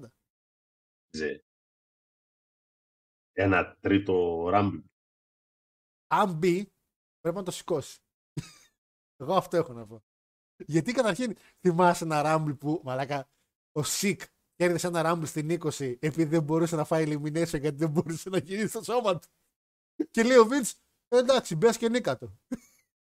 [1.09, 1.43] Ζε.
[3.31, 4.77] Ένα τρίτο ράμπλ.
[6.07, 6.73] Αν μπει,
[7.19, 7.99] πρέπει να το σηκώσει.
[9.17, 10.03] Εγώ αυτό έχω να πω.
[10.65, 13.29] Γιατί καταρχήν θυμάσαι ένα ράμπλ που, μαλάκα,
[13.77, 14.21] ο Σικ
[14.55, 18.37] κέρδισε ένα ράμπλ στην 20 επειδή δεν μπορούσε να φάει elimination γιατί δεν μπορούσε να
[18.37, 19.27] γυρίσει στο σώμα του.
[20.11, 20.65] Και λέει ο Βίντ,
[21.07, 22.37] εντάξει, μπες και νίκα το.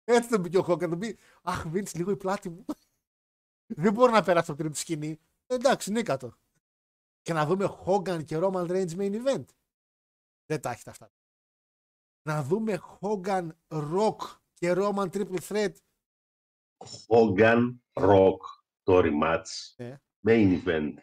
[0.03, 2.65] Έτσι τον πήγε ο Χόγκαν, τον πει, Αχ, Βίντ, λίγο η πλάτη μου.
[3.65, 5.19] δεν μπορώ να περάσω από τρίτη σκηνή.
[5.45, 6.33] Εντάξει, νίκα το.
[7.21, 9.45] Και να δούμε Χόγκαν και Roman Reigns main event.
[10.45, 11.11] Δεν τα έχετε αυτά.
[12.21, 14.17] Να δούμε Hogan Rock
[14.53, 15.73] και Roman Triple Threat.
[17.07, 18.37] Hogan Rock
[18.83, 19.73] το rematch.
[19.75, 19.99] Ναι.
[20.27, 20.93] Main event.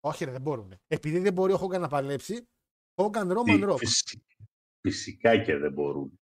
[0.00, 0.74] Όχι, ρε, δεν μπορούν.
[0.86, 2.48] Επειδή δεν μπορεί ο Hogan να παλέψει,
[2.94, 3.76] Hogan Roman Τι, Rock.
[3.78, 4.22] φυσι-
[4.80, 6.20] Φυσικά και δεν μπορούν.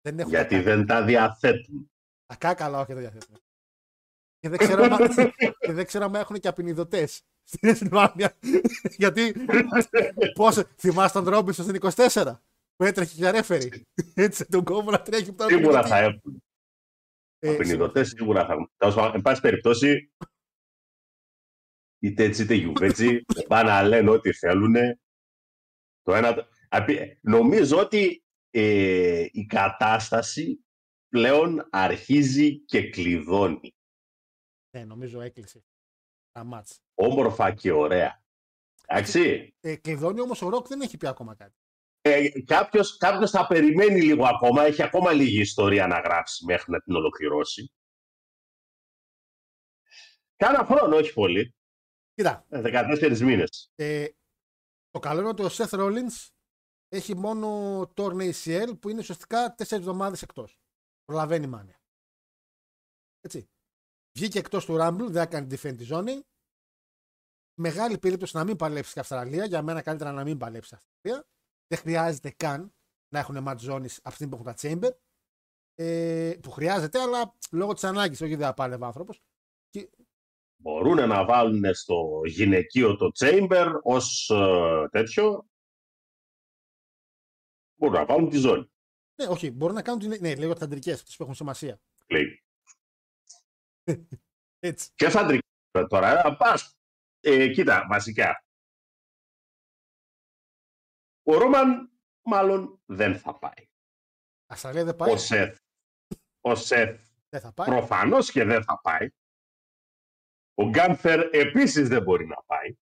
[0.00, 1.90] Δεν έχουν Γιατί τα- δεν τα διαθέτουν.
[2.26, 3.36] Τα κάκαλα, όχι, δεν διαθέτουν.
[4.38, 4.90] Και δεν ξέρω, αν,
[5.66, 8.38] και δεν ξέρω αν έχουν και απεινιδωτές στην Εσλβάνια.
[8.96, 9.34] Γιατί
[10.34, 11.80] πώς, θυμάσαι τον Ρόμπινσον στην
[12.14, 12.40] 24
[12.76, 13.86] που έτρεχε για ρέφερη.
[14.14, 15.88] Έτσι τον κόμμα να τρέχει που ήταν Σίγουρα απεινιδωτή.
[15.88, 16.42] θα έχουν.
[17.38, 18.70] Ε, Απεινιδωτές σίγουρα θα έχουν.
[18.76, 20.12] Τέλος πάντων, Εν πάση περιπτώσει,
[21.98, 24.74] είτε έτσι είτε γιουβέτσι, πάνε να λένε ό,τι θέλουν.
[26.02, 26.34] Το ένα...
[26.34, 30.64] το- απει- Νομίζω ότι ε, η κατάσταση
[31.08, 33.74] πλέον αρχίζει και κλειδώνει.
[34.76, 35.64] Ναι, νομίζω έκλεισε.
[36.32, 36.80] Τα μάτς.
[36.94, 38.22] Όμορφα και ωραία.
[38.86, 39.54] Εντάξει.
[39.60, 41.54] Ε, κλειδώνει όμως ο Ροκ δεν έχει πει ακόμα κάτι.
[42.00, 46.80] Ε, κάποιος, κάποιος θα περιμένει λίγο ακόμα, έχει ακόμα λίγη ιστορία να γράψει μέχρι να
[46.80, 47.72] την ολοκληρώσει.
[50.36, 51.54] Κάνα χρόνο, όχι πολύ.
[52.18, 53.70] Κοίτα, Ε, 14 μήνες.
[53.74, 54.08] Ε,
[54.90, 56.28] το καλό είναι ότι ο Seth Rollins
[56.88, 60.60] έχει μόνο torn ACL που είναι ουσιαστικά 4 εβδομάδες εκτός.
[61.04, 61.80] Προλαβαίνει η μάνια.
[63.20, 63.48] Έτσι.
[64.18, 66.22] Βγήκε εκτός του Rumble, δεν έκανε defend τη ζώνη.
[67.60, 69.44] Μεγάλη περίπτωση να μην παλέψει στην Αυστραλία.
[69.44, 71.28] Για μένα καλύτερα να μην παλέψει στην Αυστραλία.
[71.66, 72.74] Δεν χρειάζεται καν
[73.08, 74.96] να έχουν match ζώνη από την που έχουν τα Chamber.
[75.74, 79.22] Ε, που χρειάζεται, αλλά λόγω της ανάγκης, όχι δεν πάλευε άνθρωπος.
[80.60, 85.48] Μπορούν να βάλουν στο γυναικείο το Chamber ως ε, τέτοιο.
[87.74, 88.70] Μπορούν να βάλουν τη ζώνη.
[89.14, 90.20] Ναι, όχι, μπορούν να κάνουν την.
[90.20, 91.80] Ναι, λέγω τις αντρικέ, αυτέ που έχουν σημασία.
[92.08, 92.44] Λέει.
[94.58, 94.90] Έτσι.
[94.94, 95.46] Και σαν τρική
[95.88, 96.78] τώρα, ε, πας.
[97.20, 98.44] Ε, κοίτα, βασικά.
[101.22, 101.92] Ο Ρόμαν
[102.22, 103.68] μάλλον δεν θα πάει.
[104.46, 105.12] Αυστραλία δεν πάει.
[105.12, 105.58] Ο Σεφ.
[106.40, 107.66] Ο Σεφ Δεν θα πάει.
[107.66, 109.08] προφανώς και δεν θα πάει.
[110.58, 112.76] Ο Γκάνθερ επίσης δεν μπορεί να πάει.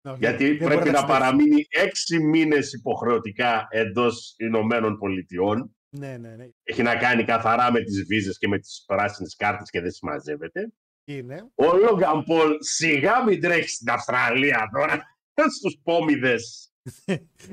[0.00, 1.20] Ναι, όχι, Γιατί δεν μπορεί πρέπει να ταξιδέψει.
[1.20, 5.76] παραμείνει έξι μήνες υποχρεωτικά εντός Ηνωμένων Πολιτειών.
[5.96, 6.48] Ναι, ναι, ναι.
[6.62, 10.72] Έχει να κάνει καθαρά με τις βίζες και με τις πράσινες κάρτες και δεν συμμαζεύεται.
[11.04, 15.02] Είναι; Ο Λόγκαν Πολ σιγά μην τρέχει στην Αυστραλία τώρα
[15.58, 16.72] στους πόμιδες.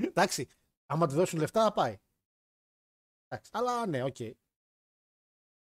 [0.02, 0.48] Εντάξει,
[0.86, 1.98] άμα του δώσουν λεφτά θα πάει.
[3.28, 4.16] Εντάξει, αλλά ναι, οκ.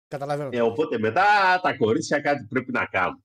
[0.10, 0.50] Καταλαβαίνω.
[0.54, 1.24] Ε, οπότε μετά
[1.64, 3.24] τα κορίτσια κάτι πρέπει να κάνουν.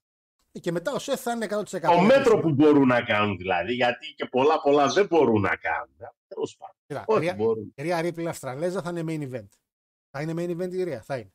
[0.61, 1.81] Και μετά ο Σεφ θα είναι 100%.
[1.81, 5.97] Το μέτρο που μπορούν να κάνουν δηλαδή, γιατί και πολλά πολλά δεν μπορούν να κάνουν.
[6.27, 6.77] Τέλος πάντων.
[6.87, 7.73] Κοίτα, Ό,τι Ρία- μπορούν.
[7.77, 9.49] η Ρία Ρίπλη Αυστραλέζα θα είναι main event.
[10.11, 11.33] Θα είναι main event η Ρία, θα είναι.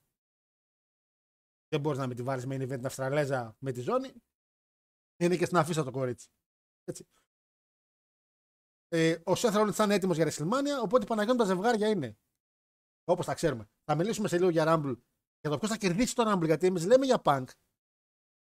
[1.68, 4.12] Δεν μπορείς να με τη βάλεις main event την Αυστραλέζα με τη ζώνη.
[5.20, 6.30] Είναι και στην αφίσα το κορίτσι.
[6.84, 7.08] Έτσι.
[8.88, 12.18] Ε, ο Σεφ Ρόλιντ θα είναι έτοιμος για WrestleMania, οπότε Παναγιώτη τα ζευγάρια είναι.
[13.04, 13.70] Όπως τα ξέρουμε.
[13.84, 14.96] Θα μιλήσουμε σε λίγο για Rumble.
[15.42, 17.46] Για το ποιος θα κερδίσει το Rumble, γιατί εμείς λέμε για Punk.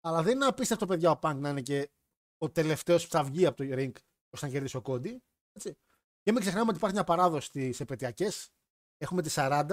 [0.01, 1.91] Αλλά δεν είναι απίστευτο, παιδιά, ο Punk να είναι και
[2.37, 3.91] ο τελευταίος που θα βγει από το ring
[4.29, 5.23] ώστε να κερδίσει ο Κόντι.
[5.51, 5.77] Έτσι.
[6.21, 8.51] Και μην ξεχνάμε ότι υπάρχει μια παράδοση στις επαιτειακές.
[8.97, 9.65] Έχουμε τι 40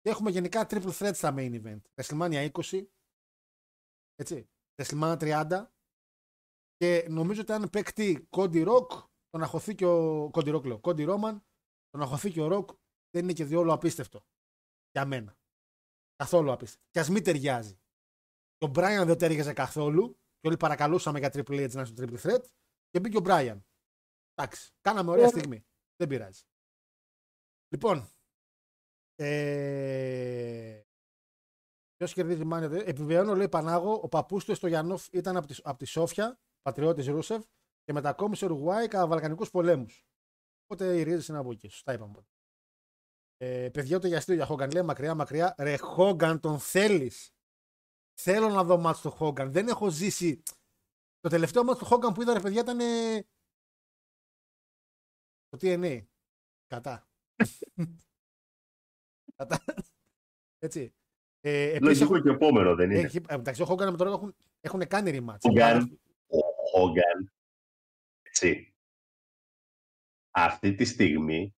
[0.00, 1.80] και έχουμε γενικά triple threat στα main event.
[1.94, 2.86] WrestleMania 20,
[4.14, 5.66] έτσι, WrestleMania 30
[6.76, 11.08] και νομίζω ότι αν παίκτη Cody Rock, τον αχωθεί και ο Cody Rock λέω, Cody
[11.08, 11.40] Roman,
[11.90, 12.74] τον αχωθεί και ο Rock
[13.10, 14.26] δεν είναι και διόλου απίστευτο
[14.90, 15.36] για μένα.
[16.22, 16.86] Καθόλου απίστευτο.
[16.90, 17.74] Και ας μην ταιριάζει.
[18.56, 21.94] Και ο Brian δεν τέριαζε καθόλου και όλοι παρακαλούσαμε για Triple H να είναι στο
[21.98, 22.44] Triple Threat
[22.90, 23.60] και μπήκε ο Brian.
[24.34, 25.66] Εντάξει, κάναμε ωραία στιγμή.
[25.96, 26.42] Δεν πειράζει.
[27.74, 28.08] Λοιπόν,
[29.14, 30.80] ε...
[31.96, 32.68] Ποιος κερδίζει μάνια.
[32.68, 36.40] δε- Επιβεβαιώνω, λέει Πανάγο, ο παππούς του στο Γιάννοφ ήταν από τη, από τη Σόφια,
[36.62, 37.44] πατριώτης Ρούσεφ,
[37.84, 40.06] και μετακόμισε Ουρουγουάη κατά Βαλκανικούς πολέμους.
[40.64, 41.68] Οπότε οι ρίζε είναι από εκεί.
[41.68, 42.26] Σωστά είπαμε.
[43.44, 44.70] Ε, παιδιά, ούτε για αστείο για Χόγκαν.
[44.70, 45.54] Λέει μακριά, μακριά.
[45.58, 47.34] Ρε Χόγκαν, τον θέλεις.
[48.20, 49.52] Θέλω να δω μάτς του Χόγκαν.
[49.52, 50.42] Δεν έχω ζήσει.
[51.20, 52.80] Το τελευταίο μάτς του Χόγκαν που είδα, ρε παιδιά, ήταν.
[52.80, 53.20] ε,
[55.48, 56.06] Το TNA.
[56.66, 57.08] Κατά.
[59.36, 59.64] Κατά.
[60.58, 60.94] Έτσι.
[61.40, 63.00] Ε, επίσης, Λογικό έχουν- και επόμενο δεν είναι.
[63.00, 65.36] έχει, ε, εντάξει, ο Χόγκαν με τον Ρόγκ έχουν, έχουν κάνει rematch.
[65.40, 66.38] Χόγκαν, ο
[66.70, 67.32] Χόγκαν,
[68.22, 68.74] έτσι,
[70.30, 71.54] αυτή τη στιγμή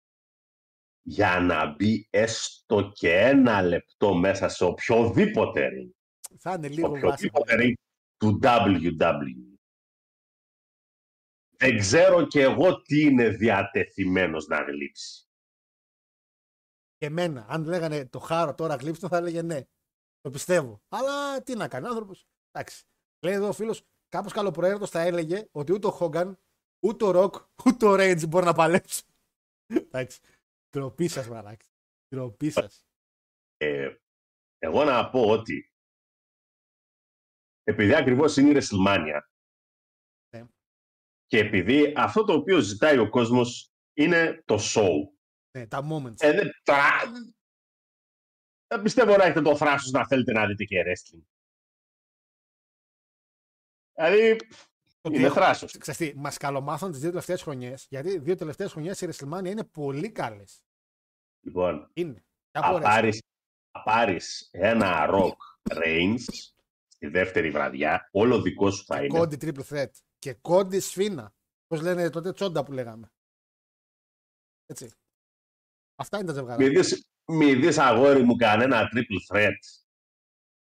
[1.07, 5.91] για να μπει έστω και ένα λεπτό μέσα σε οποιοδήποτε ring,
[6.39, 7.09] Θα είναι λίγο βάσιμο.
[7.09, 7.73] οποιοδήποτε ring
[8.17, 9.59] του WWE.
[11.57, 15.29] Δεν ξέρω και εγώ τι είναι διατεθειμένος να γλύψει.
[16.97, 19.61] Και εμένα, αν λέγανε το χάρο τώρα γλύψτε, θα έλεγε ναι.
[20.21, 20.83] Το πιστεύω.
[20.89, 22.27] Αλλά τι να κάνει, άνθρωπος.
[22.51, 22.85] Εντάξει.
[23.25, 26.39] Λέει εδώ ο φίλος, κάπως καλοπροαίρετο θα έλεγε ότι ούτε ο Χόγκαν,
[26.85, 29.03] ούτε ο Ροκ, ούτε ο Ρέιτζ μπορεί να παλέψει.
[29.67, 30.21] Εντάξει.
[30.75, 31.69] Τροπή σας, μαράκι.
[32.09, 32.87] Τροπή σας.
[33.57, 33.97] Ε,
[34.59, 35.73] εγώ να πω ότι
[37.63, 39.21] επειδή ακριβώς είναι η WrestleMania
[40.37, 40.47] Ναι.
[41.27, 44.91] και επειδή αυτό το οποίο ζητάει ο κόσμος είναι το show.
[45.59, 46.21] Ναι, τα moments.
[46.21, 46.83] Ε, δεν, τώρα,
[48.67, 51.25] δεν πιστεύω να έχετε το θράσος να θέλετε να δείτε και wrestling.
[53.97, 54.37] Δηλαδή,
[55.07, 55.77] Ότι είναι έχω- θράσος.
[55.79, 59.45] Ξέρεις τι, μας καλομάθαν τις δύο τελευταίες χρονιές, γιατί οι δύο τελευταίες χρονιές η WrestleMania
[59.47, 60.63] είναι πολύ καλές.
[61.41, 62.15] Λοιπόν, Είναι.
[62.51, 62.83] Και θα από wrestling.
[62.83, 63.23] πάρεις,
[63.71, 65.37] θα πάρεις ένα Rock
[65.77, 66.25] Reigns
[66.89, 69.19] στη δεύτερη βραδιά, όλο δικό σου θα είναι.
[69.19, 69.91] Κόντι triple threat.
[70.19, 71.35] Και κόντι σφίνα.
[71.67, 73.13] Πώς λένε τότε τσόντα που λέγαμε.
[74.67, 74.91] Έτσι.
[75.95, 76.67] Αυτά είναι τα ζευγάρια.
[76.69, 79.57] Μη δεις, μη δεις αγόρι μου κανένα triple threat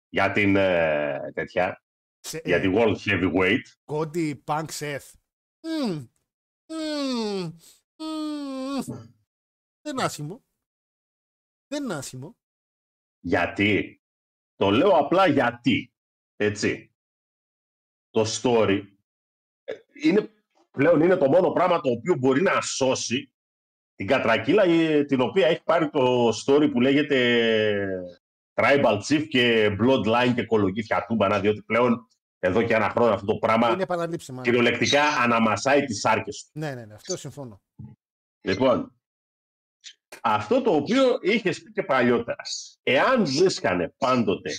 [0.09, 1.84] για την ε, τέτοια,
[2.27, 3.63] Σε- για ε, τη World Heavyweight.
[3.85, 5.11] Κόντι Punk Seth.
[5.61, 6.07] Μμμ.
[6.69, 7.53] Μμμ.
[7.99, 8.85] Μμμ.
[9.81, 10.45] Δεν είναι άσχημο.
[11.67, 12.37] Δεν είναι άσχημο.
[13.21, 14.03] Γιατί.
[14.55, 15.93] Το λέω απλά γιατί.
[16.37, 16.95] Έτσι.
[18.11, 18.83] Το story
[19.65, 20.31] ε, είναι,
[20.71, 23.33] πλέον είναι το μόνο πράγμα το οποίο μπορεί να σώσει
[23.95, 28.13] την κατρακύλα ε, την οποία έχει πάρει το story που λέγεται
[28.55, 32.09] Tribal Chief και Bloodline και κολογήθια τούμπανα διότι πλέον
[32.45, 34.37] εδώ και ένα χρόνο αυτό το πράγμα Είναι επαναλήψιμα.
[34.37, 34.43] ναι.
[34.43, 36.59] κυριολεκτικά αναμασάει τις άρκες του.
[36.59, 36.95] Ναι, ναι, ναι.
[36.95, 37.63] Αυτό συμφωνώ.
[38.41, 38.95] Λοιπόν,
[40.23, 42.79] αυτό το οποίο είχες πει και παλιότερας.
[42.83, 44.51] Εάν βρίσκανε πάντοτε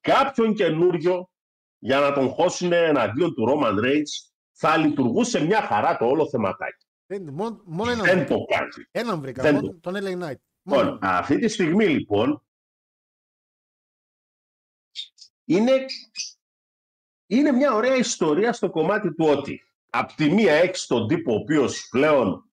[0.00, 1.30] κάποιον καινούριο
[1.78, 6.86] για να τον χώσουν εναντίον του Roman Reigns, θα λειτουργούσε μια χαρά το όλο θεματάκι.
[7.06, 8.34] Δεν, μόνο, μόνο έναν Δεν βρήκα.
[8.34, 8.68] το κάνει.
[8.90, 9.42] Έναν βρήκα.
[9.42, 10.36] Δεν μόνο τον LA Knight.
[10.62, 10.98] Μόνο Λοιπόν, έναν.
[11.16, 12.42] αυτή τη στιγμή λοιπόν
[15.44, 15.84] είναι,
[17.36, 21.36] είναι μια ωραία ιστορία στο κομμάτι του ότι απ' τη μία έχεις τον τύπο ο
[21.36, 22.50] οποίος πλέον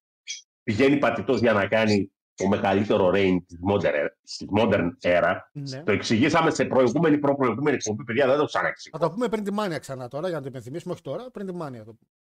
[0.63, 5.35] πηγαίνει πατητός για να κάνει το μεγαλύτερο reign της modern, της modern era.
[5.51, 5.83] Ναι.
[5.83, 8.97] Το εξηγήσαμε σε προηγούμενη προ-προηγούμενη εκπομπή, παιδιά, δεν το ξαναεξηγώ.
[8.97, 11.45] Θα το πούμε πριν τη μάνια ξανά τώρα για να το υπενθυμίσουμε, όχι τώρα, πριν
[11.45, 11.83] τη μάνια.
[11.83, 12.11] το πούμε.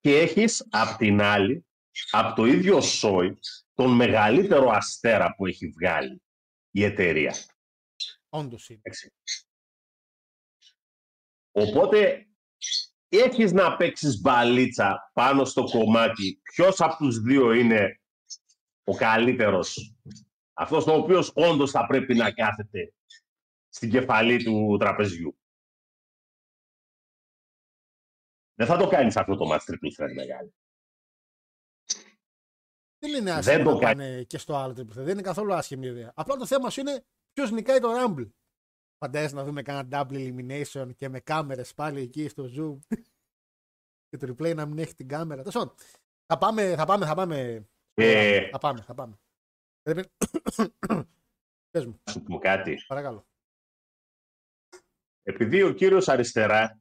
[0.00, 1.66] Και έχεις απ' την άλλη,
[2.10, 3.38] από το ίδιο σόι,
[3.74, 6.22] τον μεγαλύτερο αστέρα που έχει βγάλει
[6.70, 7.34] η εταιρεία.
[8.28, 8.80] Όντως είναι.
[11.52, 11.76] Εντάξει.
[11.76, 12.26] Οπότε
[13.08, 18.00] έχεις να παίξεις μπαλίτσα πάνω στο κομμάτι ποιος από τους δύο είναι
[18.84, 19.94] ο καλύτερος;
[20.52, 22.94] Αυτός ο οποίος όντως θα πρέπει να κάθεται
[23.68, 25.38] στην κεφαλή του τραπεζιού.
[28.54, 30.54] Δεν θα το κάνεις αυτό το match triple threat μεγάλη.
[32.98, 34.06] Δεν είναι Δεν άσχημο το να κάνεις.
[34.06, 35.02] πάνε και στο άλλο τριπλέ.
[35.02, 36.12] Δεν είναι καθόλου άσχημη ιδέα.
[36.14, 38.30] Απλά το θέμα σου είναι ποιος νικάει το Rumble.
[39.04, 42.78] Φαντάζεσαι να δούμε κανένα double elimination και με κάμερες πάλι εκεί στο zoom.
[44.08, 45.42] και το replay να μην έχει την κάμερα.
[45.42, 45.74] Τόσο, πάντων,
[46.26, 47.68] θα πάμε, θα πάμε, θα πάμε.
[47.94, 49.18] Ε, Θα πάμε, θα πάμε.
[49.82, 50.12] Δεν πρέπει-
[51.70, 52.76] Πες μου, να σου πω κάτι.
[52.86, 53.26] παρακαλώ.
[55.22, 56.80] Επειδή ο κύριος αριστερά,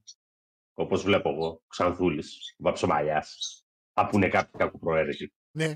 [0.74, 3.62] όπως βλέπω εγώ, ο Ξανθούλης, ο Βαψομαλιάς,
[3.94, 5.34] θα πούνε κάποιοι κακοπροαίρετοι.
[5.58, 5.76] ναι,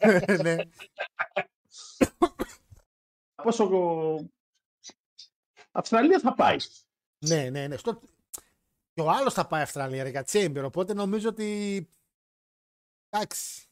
[0.42, 0.56] ναι.
[3.42, 3.68] Πόσο
[5.76, 6.56] Αυστραλίας θα πάει.
[7.18, 7.76] ναι, ναι, ναι.
[7.76, 8.00] Στο...
[8.92, 11.88] Και ο άλλος θα πάει Αυστραλία ρε, για Chamber, οπότε νομίζω ότι.
[13.08, 13.68] Εντάξει.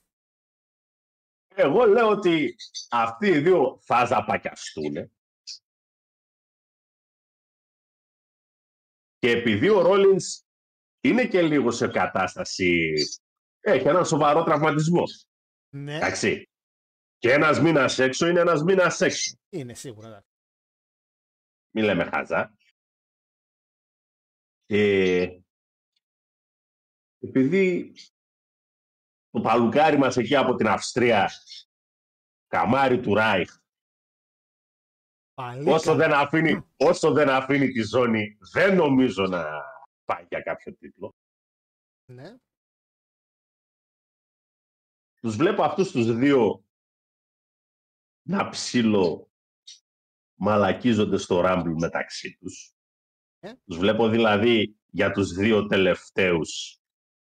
[1.54, 2.54] Εγώ λέω ότι
[2.90, 5.10] αυτοί οι δύο θα ζαπακιαστούν.
[9.18, 10.42] Και επειδή ο Ρόλινς
[11.00, 12.92] είναι και λίγο σε κατάσταση,
[13.60, 15.02] έχει έναν σοβαρό τραυματισμό.
[15.74, 16.48] Ναι, Εντάξει.
[17.18, 19.36] Και ένας μήνας έξω είναι ένας μήνας έξω.
[19.48, 20.24] είναι σίγουρα.
[21.72, 21.78] Εντάξει.
[21.78, 22.56] Μην λέμε χάζα.
[24.64, 25.42] Και
[27.18, 27.92] επειδή
[29.30, 31.30] το παλουκάρι μας εκεί από την Αυστρία,
[32.46, 33.60] καμάρι του Ράιχ,
[35.34, 35.96] Πάλι όσο καλά.
[35.96, 39.44] δεν, αφήνει, όσο δεν αφήνει τη ζώνη, δεν νομίζω να
[40.04, 41.14] πάει για κάποιο τίτλο.
[42.04, 42.36] Ναι.
[45.20, 46.64] Τους βλέπω αυτούς τους δύο
[48.22, 49.31] να ψήλω
[50.44, 52.74] μαλακίζονται στο ράμπλ μεταξύ τους.
[53.40, 53.52] Ε.
[53.64, 56.80] Τους βλέπω δηλαδή για τους δύο τελευταίους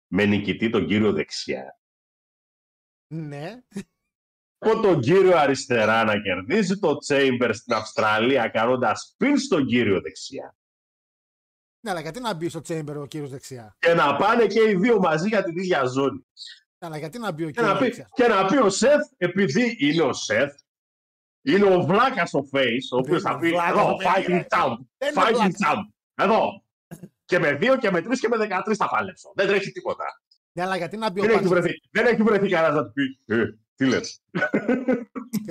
[0.07, 1.79] με νικητή τον κύριο δεξιά.
[3.07, 3.63] Ναι.
[4.59, 10.57] Από τον κύριο αριστερά να κερδίζει το Chamber στην Αυστραλία κάνοντας πιν στον κύριο δεξιά.
[11.81, 14.75] Ναι, αλλά γιατί να μπει στο Chamber ο κύριος δεξιά; Και να πάνε και οι
[14.75, 16.27] δύο μαζί για την ίδια ζώνη.
[16.79, 18.71] Ναι, αλλά γιατί να μπει ο Και να, κύριος πει, δεξιάς; και να πει ο
[18.71, 20.53] Σεφ, επειδή είναι ο Σεφ,
[21.43, 24.47] είναι ο βλάκας στο face, ο οποίος θα πει Βλάκας εδώ, το παιδί, fighting ρε.
[24.51, 25.57] champ, Δεν είναι fighting βλάκας.
[25.65, 25.79] champ,
[26.15, 26.65] εδώ.
[27.25, 29.33] Και με δύο και με τρεις και με δεκατρεις θα παλέψω.
[29.35, 30.05] Δεν τρέχει τίποτα.
[30.53, 31.55] Ναι, αλλά γιατί να μπει ο Δεν έχει Πάγκο.
[31.55, 34.23] βρεθεί, δεν έχει βρεθεί κανένας να του πει, ε, τι λες.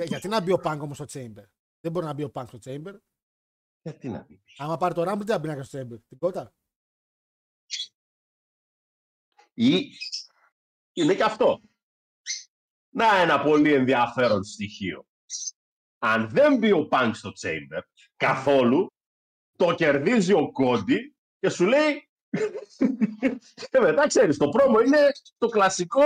[0.06, 1.44] Γιατί να μπει ο Πάγκο όμως στο Chamber;
[1.80, 2.94] Δεν μπορεί να μπει ο Πάγκο στο Chamber;
[3.82, 4.42] Γιατί να πει.
[4.56, 6.54] Άμα πάρει το Rumble, τι θα μπει να κάνει στο Chamber; Τίποτα.
[9.54, 9.88] Ή
[10.92, 11.60] είναι και αυτό.
[12.94, 15.06] Να ένα πολύ ενδιαφέρον στοιχείο.
[16.04, 17.80] Αν δεν μπει ο Πανκ στο Chamber
[18.16, 18.92] καθόλου,
[19.56, 22.08] το κερδίζει ο Κόντι και σου λέει
[23.70, 24.98] και μετά ξέρεις, το πρόμο είναι
[25.38, 26.04] το κλασικό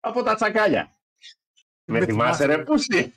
[0.00, 0.96] από τα τσακάλια.
[1.84, 2.62] Με Με θυμάσαι θυμάσαι, ρε ρε.
[2.62, 3.14] πούστη;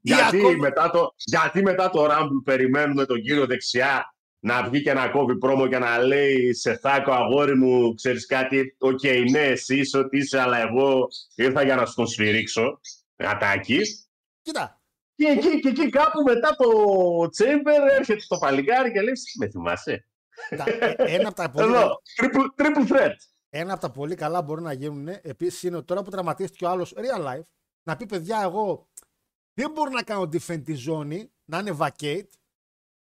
[0.00, 4.92] γιατί, ακόμα- μετά το, γιατί μετά το Rumble περιμένουμε τον κύριο δεξιά να βγει και
[4.92, 9.78] να κόβει promo και να λέει σε Θάκο αγόρι μου, ξέρεις κάτι, οκ, ναι, εσύ
[9.78, 12.80] είσαι ό,τι είσαι, αλλά εγώ ήρθα για να σου τον σφυρίξω,
[13.16, 13.80] γατάκι.
[14.42, 14.78] Κοίτα.
[15.14, 16.68] Και εκεί, και εκεί κάπου μετά το
[17.22, 20.06] Chamber έρχεται το παλικάρι και λέει, με θυμάσαι;
[20.48, 23.14] κοίτα, ε, Ένα από τα πολύ Εδώ, triple, triple threat.
[23.48, 26.68] Ένα από τα πολύ καλά μπορεί να γίνουν επίσης είναι ότι τώρα που τραυματίστηκε ο
[26.68, 27.44] άλλος real life
[27.82, 28.88] να πει παιδιά, εγώ
[29.54, 32.28] δεν μπορώ να κάνω defend τη ζώνη, να είναι vacate,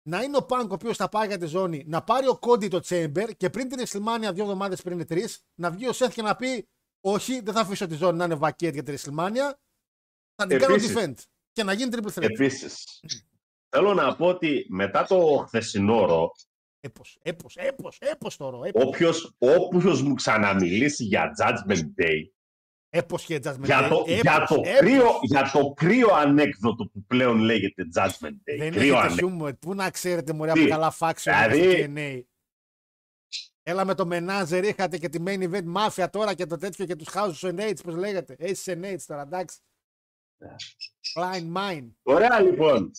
[0.03, 2.71] να είναι ο Punk ο οποίος θα πάει για τη ζώνη, να πάρει ο Cody
[2.71, 6.13] το chamber και πριν την WrestleMania δύο εβδομάδες πριν είναι τρεις, να βγει ο Seth
[6.13, 6.69] και να πει
[7.01, 9.53] Όχι, δεν θα αφήσω τη ζώνη να είναι vacate για τη WrestleMania,
[10.35, 10.93] θα την Επίσης.
[10.95, 11.15] κάνω defend
[11.59, 12.23] και να γίνει triple threat.
[12.23, 13.01] Επίσης,
[13.69, 16.31] θέλω να πω ότι μετά το χθεσινό ρο,
[16.81, 18.59] Έπος, έπος, έπος, έπος τώρα.
[18.63, 22.23] Έπος, όποιος, όποιος μου ξαναμιλήσει για Judgment Day,
[22.89, 24.79] έπος και Judgment για Day, το, έπος, για, το έπος.
[24.79, 28.57] κρύο, για το κρύο ανέκδοτο που πλέον λέγεται Judgment Day.
[28.59, 29.15] Δεν κρύο έχετε ανέκδοτο.
[29.15, 29.53] χιούμορ.
[29.55, 32.21] Πού να ξέρετε μωρέ Τι; από καλά faction Δηλαδή- στο TNA.
[33.63, 36.97] Έλα με το Menager είχατε και τη main event mafia τώρα και το τέτοιο και
[36.97, 38.37] τους House of H, πώς λέγατε.
[38.41, 39.59] Ace H τώρα, εντάξει.
[41.15, 41.91] Blind Mine.
[42.03, 42.91] Ωραία λοιπόν.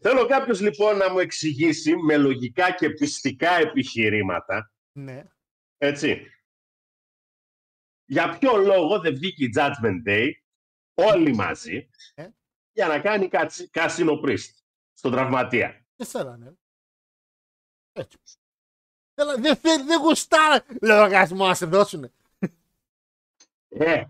[0.00, 5.24] Θέλω κάποιος λοιπόν να μου εξηγήσει με λογικά και πιστικά επιχειρήματα, Ναι.
[5.76, 6.26] έτσι,
[8.04, 10.30] για ποιο λόγο δεν βγήκε η Judgment Day
[10.94, 12.28] όλοι μαζί Ε.
[12.72, 13.28] για να κάνει
[13.70, 14.58] κάσινο πρίστ
[14.92, 15.86] στον τραυματία.
[15.96, 16.56] Δεν θέλανε.
[17.92, 18.18] Έτσι.
[19.14, 20.64] Θέλα, δεν θέλει, δεν γουστάρα.
[20.82, 22.12] Λογαριασμό να σε δώσουνε.
[23.68, 24.04] Ε,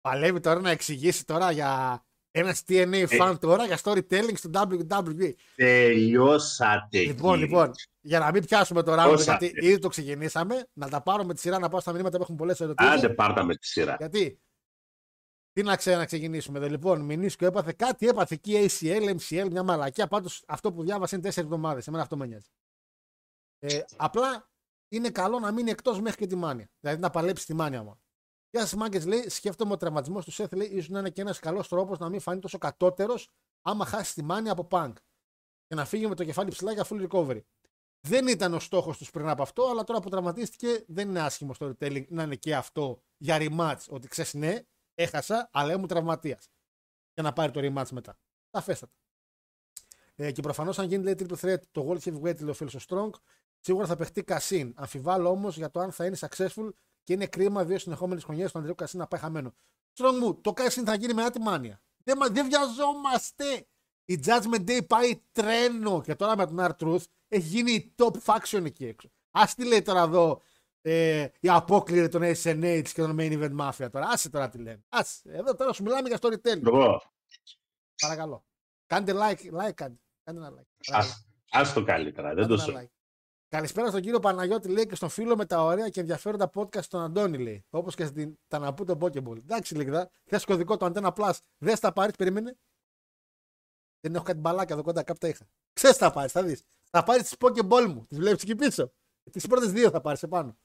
[0.00, 5.32] Παλεύει τώρα να εξηγήσει τώρα για ένα TNA fan τώρα για storytelling στο WWE.
[5.56, 7.46] τελειώσατε Λοιπόν, κύριε.
[7.46, 7.70] λοιπόν,
[8.00, 11.34] για να μην πιάσουμε το ράμο, Όσα- γιατί ήδη το ξεκινήσαμε, να τα πάρω με
[11.34, 12.92] τη σειρά να πάω στα μηνύματα που έχουν πολλές ερωτήσεις.
[12.92, 13.94] Άντε πάρτα με τη σειρά.
[13.98, 14.40] Γιατί;
[15.52, 16.68] Τι να ξέρω να ξεκινήσουμε εδώ.
[16.68, 20.06] Λοιπόν, Μινίσκο έπαθε κάτι, έπαθε εκεί ACL, MCL, μια μαλακιά.
[20.06, 21.86] Πάντως αυτό που διάβασε είναι τέσσερις εβδομάδες.
[21.86, 22.48] Εμένα αυτό με νοιάζει.
[23.58, 24.50] Ε, απλά
[24.88, 26.70] είναι καλό να μείνει εκτός μέχρι και τη μάνια.
[26.80, 28.00] Δηλαδή να παλέψει τη μάνια μου.
[28.50, 31.38] Γεια σας, Μάγκε λέει: Σκέφτομαι ο τραυματισμός του Σεφ λέει: ίσως να είναι και ένας
[31.38, 33.28] καλός τρόπος να μην φανεί τόσο κατώτερος
[33.62, 34.96] άμα χάσει τη μάνια από πανκ.
[35.66, 37.40] Και να φύγει με το κεφάλι ψηλά για full recovery.
[38.00, 41.54] Δεν ήταν ο στόχος τους πριν από αυτό, αλλά τώρα που τραυματίστηκε δεν είναι άσχημο
[41.58, 43.84] storytelling να είναι και αυτό για rematch.
[43.88, 44.58] Ότι ξέρεις, ναι,
[44.94, 46.48] έχασα, αλλά ήμουν τραυματίας.
[47.14, 48.18] Για να πάρει το rematch μετά.
[48.50, 48.92] Σαφέστατα.
[50.14, 52.84] Ε, και προφανώς, αν γίνει λέει, triple threat το World Heavyweight, λέει ο φίλο ο
[52.88, 53.10] Strong,
[53.60, 54.72] σίγουρα θα παιχτεί Κασίν.
[54.76, 56.70] Αμφιβάλλω όμως για το αν θα είναι successful
[57.10, 59.54] και είναι κρίμα δύο συνεχόμενες χρονιές του Ανδρέου Κασίν να πάει χαμένο.
[59.96, 61.82] Strong μου, το Κασίν θα γίνει με τη μάνια.
[62.04, 63.66] Δεν, μα- δεν βιαζόμαστε.
[64.04, 68.64] Η Judgment Day πάει τρένο και τώρα με τον R-Truth έχει γίνει η top faction
[68.64, 69.08] εκεί έξω.
[69.30, 70.42] Α τι λέει τώρα εδώ
[70.80, 74.08] ε, η απόκληρη των SNH και των Main Event Mafia τώρα.
[74.08, 74.84] Άσε τώρα τι λένε.
[74.88, 75.20] Άσε.
[75.32, 76.66] Εδώ τώρα σου μιλάμε για storytelling.
[76.66, 77.02] Εγώ,
[78.02, 78.44] Παρακαλώ.
[78.86, 80.00] Κάντε like, like κάντε.
[80.24, 80.66] Κάντε ένα like.
[80.86, 81.12] Παρακαλώ.
[81.12, 82.86] ας, ας το καλύτερα, δεν Κάντε το ένα σου.
[82.86, 82.90] like.
[83.50, 87.02] Καλησπέρα στον κύριο Παναγιώτη, λέει και στον φίλο με τα ωραία και ενδιαφέροντα podcast στον
[87.02, 87.64] Αντώνη, λέει.
[87.70, 89.36] Όπως και στην Ταναπού τον Pokéball.
[89.36, 90.10] Εντάξει, λίγα.
[90.24, 91.32] Θες κωδικό το Antenna Plus.
[91.58, 92.58] Δεν θα πάρεις, περίμενε.
[94.00, 95.48] Δεν έχω κάτι μπαλάκια εδώ κοντά, κάπου τα είχα.
[95.72, 96.62] Ξέρεις θα πάρεις, θα δεις.
[96.90, 98.04] Θα πάρεις τις Pokéball μου.
[98.06, 98.92] Τις βλέπεις εκεί πίσω.
[99.30, 100.58] Τις πρώτες δύο θα πάρεις επάνω.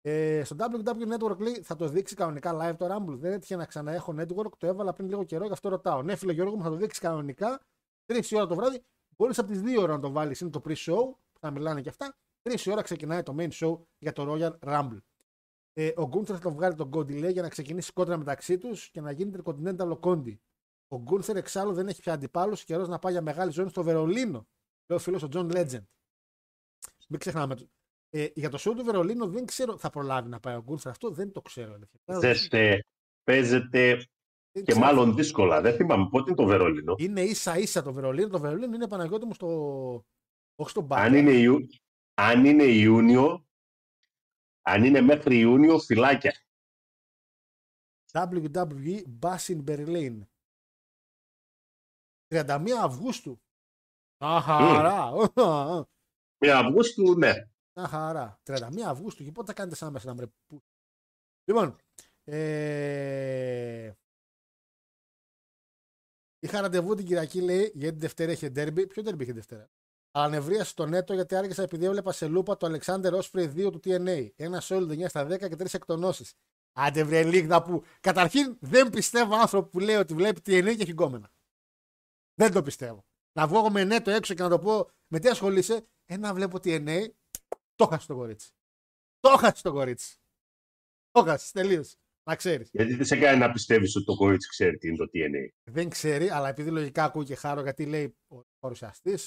[0.00, 3.16] Ε, στο WW Network λέει θα το δείξει κανονικά live το Rumble.
[3.18, 6.02] Δεν έτυχε να ξαναέχω network, το έβαλα πριν λίγο καιρό, γι' αυτό ρωτάω.
[6.02, 7.60] Ναι, φίλε Γιώργο μου, θα το δείξεις κανονικά.
[8.06, 8.84] 3 η ώρα το βράδυ.
[9.16, 10.40] Μπορείς από τις 2 ώρα να το βάλεις.
[10.40, 11.14] Είναι το pre-show,
[11.48, 12.16] που θα μιλάνε και αυτά.
[12.42, 14.98] 3 η ώρα ξεκινάει το main show για το Royal Rumble.
[15.72, 18.90] Ε, ο Γκούνθερ θα τον βγάλει τον Cody, λέει, για να ξεκινήσει κόντρα μεταξύ τους
[18.90, 20.40] και να γίνει Intercontinental ο Cody.
[20.88, 22.64] Ο Γκούνθερ εξάλλου δεν έχει πια αντιπάλους.
[22.64, 24.48] Καιρός να πάει για μεγάλη ζώνη στο Βερολίνο.
[24.86, 25.82] Λέει ο φίλος ο Τζον Legend.
[27.08, 27.54] Μην ξεχνάμε.
[27.54, 27.68] το-
[28.10, 30.90] Ε, για το show του Βερολίνο δεν ξέρω, θα προλάβει να πάει ο Γκούνθερ.
[30.90, 31.72] Αυτό δεν το ξέρω.
[31.74, 32.00] αλήθεια.
[32.20, 32.84] Ζεστε,
[33.24, 33.94] παίζεται
[34.52, 34.86] Δεν και ξέρω.
[34.86, 35.60] μάλλον δύσκολα.
[35.60, 36.94] Δεν θυμάμαι πότε είναι το Βερολίνο.
[36.98, 38.28] Είναι ίσα ίσα το Βερολίνο.
[38.28, 40.04] Το Βερολίνο είναι Παναγιώτη μου στο.
[40.56, 41.16] Όχι στον Αν Μπάκα.
[41.16, 41.66] είναι, Ιου...
[42.14, 43.46] αν είναι Ιούνιο,
[44.62, 46.32] αν είναι μέχρι Ιούνιο, φυλάκια.
[48.12, 50.20] WWE Bass in Berlin.
[52.34, 53.40] 31 Αυγούστου.
[54.18, 55.10] Αχαρά.
[56.38, 57.32] Με Αυγούστου, ναι.
[57.72, 58.40] Αχαρά.
[58.44, 59.24] 31 Αυγούστου.
[59.24, 60.26] Και πότε θα κάνετε σαν μέσα να μπρε.
[60.46, 60.62] πού.
[61.44, 61.76] Λοιπόν.
[62.24, 63.92] Ε...
[66.38, 68.86] Είχα ραντεβού την Κυριακή, λέει, γιατί την Δευτέρα είχε ντέρμπι.
[68.86, 69.70] Ποιο ντέρμπι είχε Δευτέρα;
[70.16, 73.80] Αλλά νευρίασε στο νέτο γιατί άργησα επειδή έβλεπα σε λούπα το Alexander Osprey 2 του
[73.84, 74.28] TNA.
[74.36, 76.34] Ένα Solid 9 στα 10 και 3 εκτονώσεις.
[76.72, 77.82] Άντε βρε λίγνα που.
[78.00, 81.32] Καταρχήν δεν πιστεύω άνθρωπο που λέει ότι βλέπει TNA και έχει γκόμενα.
[82.34, 83.04] Δεν το πιστεύω.
[83.32, 86.58] Να βγω εγώ με νέτο έξω και να το πω με τι ασχολείσαι; Ένα βλέπω
[86.62, 87.06] TNA.
[87.74, 88.50] Το χάσει το κορίτσι.
[89.20, 90.16] Το χάσει το κορίτσι.
[91.10, 91.52] Το χάσει.
[91.52, 91.96] Τελείωσε.
[92.28, 92.68] Να ξέρεις.
[92.72, 95.70] Γιατί δεν σε κάνει να πιστεύεις ότι το κορίτσι ξέρει τι είναι το TNA.
[95.70, 99.18] Δεν ξέρει, αλλά επειδή λογικά ακούει και χάρο, γιατί λέει ο παρουσιαστή,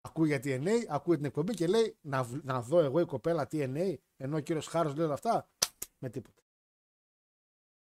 [0.00, 3.48] ακούει για TNA, ακούει την εκπομπή και λέει να, β- να δω εγώ η κοπέλα
[3.50, 5.48] TNA, ενώ ο κύριος Χάρος λέει όλα αυτά,
[5.98, 6.42] με τίποτα.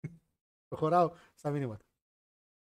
[0.69, 1.85] Προχωράω στα μηνύματα.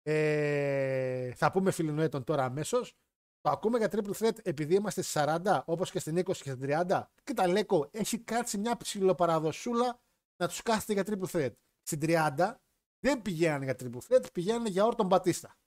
[0.02, 2.94] Ε, θα πούμε φιλινοέτων τώρα αμέσως.
[3.42, 6.60] Το ακούμε για triple threat επειδή είμαστε στις 40, όπως και στην 20 και στην
[6.62, 7.04] 30.
[7.24, 10.00] Κοίτα, Λέκο, έχει κάτσει μια ψηλοπαραδοσούλα
[10.38, 11.52] να τους κάθεται για triple threat.
[11.82, 12.56] Στην 30
[13.00, 15.58] δεν πηγαίνανε για triple threat, πηγαίνανε για όρτον Μπατίστα.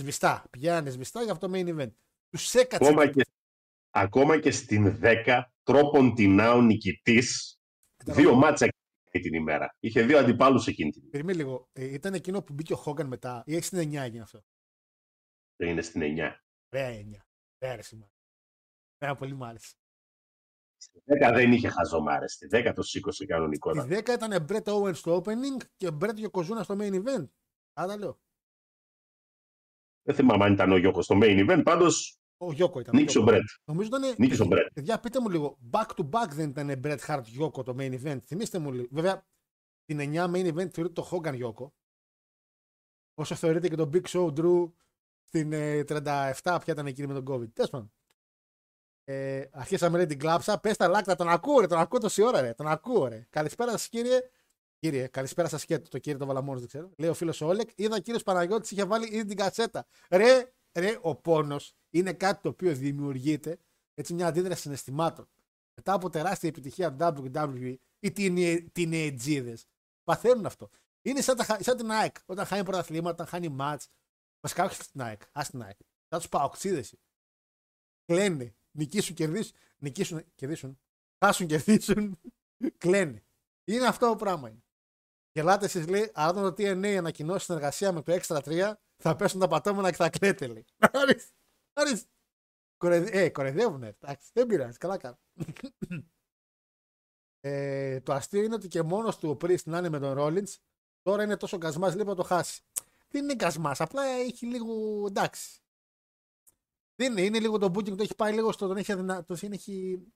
[0.00, 0.44] Σβηστά.
[0.50, 1.90] Πηγαίνανε σβηστά για αυτό το main event.
[2.30, 2.88] Τους έκατσε.
[2.88, 3.22] Ακόμα και,
[3.90, 7.22] ακόμα και στην 10, τρόπον την ο νικητή,
[8.04, 9.76] δύο μάτσα εκείνη την ημέρα.
[9.80, 11.12] Είχε δύο αντιπάλους εκείνη την ημέρα.
[11.12, 11.68] Περιμένει λίγο.
[11.72, 14.44] Ε, ήταν εκείνο που μπήκε ο Χόγκαν μετά, ή έχει στην 9 έγινε αυτό.
[15.56, 16.04] Δεν είναι στην 9.
[16.72, 17.26] Ωραία 9.
[17.58, 18.10] Ωραία, αρέσει.
[18.98, 19.74] Ωραία, πολύ μ' άρεσε.
[20.76, 22.32] Στη 10 δεν είχε χαζομάρες.
[22.32, 23.98] Στη 10 το σήκωσε Τη κανονικότατα.
[23.98, 27.28] 10 ήταν Brett Owens στο opening και Brett Yokozuna στο main event.
[27.72, 28.20] Άρα λέω.
[30.06, 31.60] Δεν θυμάμαι αν ήταν ο Γιώκος στο main event.
[31.64, 32.94] Πάντως Ο Γιώκο ήταν.
[32.94, 33.36] ο νίκησε ο Γιώκο.
[33.36, 33.48] Μπρετ.
[33.64, 34.14] Νομίζω ήταν.
[34.18, 34.72] Νίκησε ο Μπρετ.
[34.72, 35.58] Παιδιά, πείτε μου λίγο.
[35.70, 38.86] Back to back δεν ήταν Bret Hart Yoko το main event; Θυμήστε μου λίγο.
[38.90, 39.26] Βέβαια,
[39.84, 41.70] την 9 main event θεωρείται το Hogan Yoko.
[43.14, 44.70] Όσο θεωρείται και το Big Show Drew
[45.22, 47.52] στην ε, 37, ποια ήταν εκείνη με τον COVID.
[47.52, 47.92] Τέλος πάντων.
[49.04, 50.60] Ε, αρχίσαμε λέει την κλάψα.
[50.60, 52.54] Πες τα λάκτα, τον ακούω, ρε, τον ακούω τόση ώρα, ρε.
[52.54, 53.26] Τον ακούω, ρε.
[53.30, 54.20] Καλησπέρα σας, κύριε.
[54.78, 56.90] Κύριε, καλησπέρα σας και το κύριε το Βαλαμόνος, δεν ξέρω.
[56.98, 57.70] Λέει ο φίλος ο Όλεκ.
[57.74, 59.86] Είδα ο κύριος Παναγιώτης είχε βάλει ήδη την κασέτα.
[60.10, 63.58] Ρε, ρε, ο πόνος είναι κάτι το οποίο δημιουργείται
[63.94, 65.28] έτσι μια αντίδραση συναισθημάτων.
[65.74, 68.12] Μετά από τεράστια επιτυχία του WWE, οι
[68.76, 69.56] teenagers
[70.04, 70.70] παθαίνουν αυτό.
[71.02, 72.16] Είναι σαν, τα, χα- σαν την ΑΕΚ.
[72.26, 73.88] Όταν χάνει πρωταθλήματα, όταν χάνει μάτς.
[74.40, 75.22] Βασικά όχι στην ΑΕΚ.
[75.32, 75.78] Α την ΑΕΚ.
[76.08, 76.94] Σαν τους παοξίδες.
[78.04, 78.54] Κλαίνε.
[78.70, 79.56] Νικήσουν, κερδίσουν.
[79.78, 80.80] Νικήσουν, κερδίσουν.
[81.24, 82.20] Χάσουν, κερδίσουν.
[82.78, 83.24] Κλαίνε.
[83.64, 84.48] Είναι αυτό το πράγμα.
[84.48, 84.64] Είναι.
[85.36, 89.48] Γελάτε εσείς λέει, αν το TNA ανακοινώσει συνεργασία με το Extra 3, θα πέσουν τα
[89.48, 90.64] πατώματα και θα κλαίτε λέει.
[91.02, 91.32] Ορίστε,
[91.72, 92.08] ορίστε.
[92.76, 93.22] Κορεδε...
[93.22, 93.96] Ε, κορεδεύουνε.
[94.00, 95.18] Εντάξει, δεν πειράζει, καλά κάνω.
[97.40, 100.54] ε, το αστείο είναι ότι και μόνος του ο Priest να είναι με τον Rollins,
[101.02, 102.62] τώρα είναι τόσο γκασμά, λέει να το χάσει.
[103.08, 105.60] Δεν είναι γκασμά, απλά έχει λίγο εντάξει.
[106.94, 108.66] Δεν είναι, είναι λίγο το booking, το έχει πάει λίγο στο.
[108.66, 109.24] Τον έχει, αδυνα...
[109.24, 110.06] τον έχει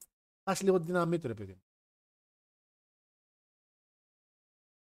[0.43, 1.61] χάσει λίγο τη δύναμή του, ρε παιδί.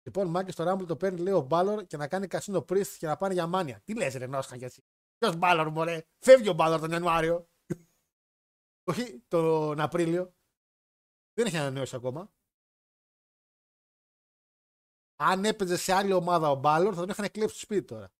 [0.08, 3.06] Λοιπόν, Μάκης στο Rumble το παίρνει λέει ο Μπάλορ και να κάνει κασίνο Priest και
[3.06, 3.80] να πάνε για μάνια.
[3.84, 4.84] Τι λες ρε Νόσχα για εσύ;
[5.18, 7.48] Ποιος Μπάλορ μωρέ; Φεύγει ο Μπάλορ τον Ιανουάριο.
[8.90, 10.34] Όχι τον Απρίλιο.
[11.34, 12.32] Δεν έχει ανανεώσει ακόμα.
[15.16, 18.12] Αν έπαιζε σε άλλη ομάδα ο Μπάλορ θα τον είχαν κλέψει στο σπίτι τώρα.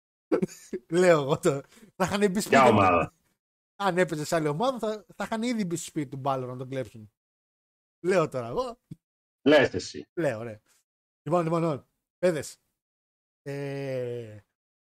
[1.00, 1.60] Λέω εγώ το.
[1.96, 2.48] Θα είχαν μπει σπίτι.
[2.48, 3.14] Ποια ομάδα;
[3.76, 6.56] Αν έπαιζε σε άλλη ομάδα θα, θα είχαν ήδη μπει στο σπίτι του Μπάλορ να
[6.56, 7.12] τον κλέψουν.
[8.00, 8.80] Λέω τώρα εγώ.
[9.42, 10.08] Λες εσύ.
[10.14, 10.60] Λέω, ρε.
[11.22, 11.86] Λοιπόν, λοιπόν, λοιπόν.
[12.18, 12.56] Παιδες.
[13.42, 14.40] Ε,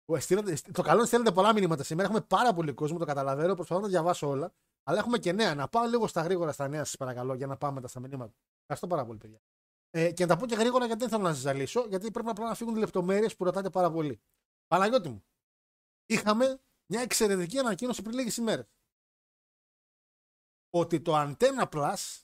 [0.06, 2.08] ο- στείλατε- το καλό είναι στέλνετε πολλά μηνύματα σήμερα.
[2.08, 3.54] Έχουμε πάρα πολύ κόσμο, το καταλαβαίνω.
[3.56, 4.54] Προσπαθώ να τα διαβάσω όλα.
[4.84, 5.56] Αλλά έχουμε και νέα.
[5.56, 8.34] Να πάω λίγο στα γρήγορα στα νέα, σας παρακαλώ, για να πάμε μετά στα μηνύματα.
[8.62, 9.42] Ευχαριστώ πάρα πολύ, παιδιά.
[9.90, 12.30] Ε, και να τα πω και γρήγορα γιατί δεν θέλω να σας ζαλίσω, γιατί πρέπει
[12.30, 14.22] απλά να φύγουν λεπτομέρειες που ρωτάτε πάρα πολύ.
[14.68, 15.26] Παναγιώτη μου,
[16.06, 16.62] είχαμε
[16.92, 18.66] μια εξαιρετική ανακοίνωση πριν λίγες ημέρες.
[20.70, 22.22] Ότι το Antenna Plus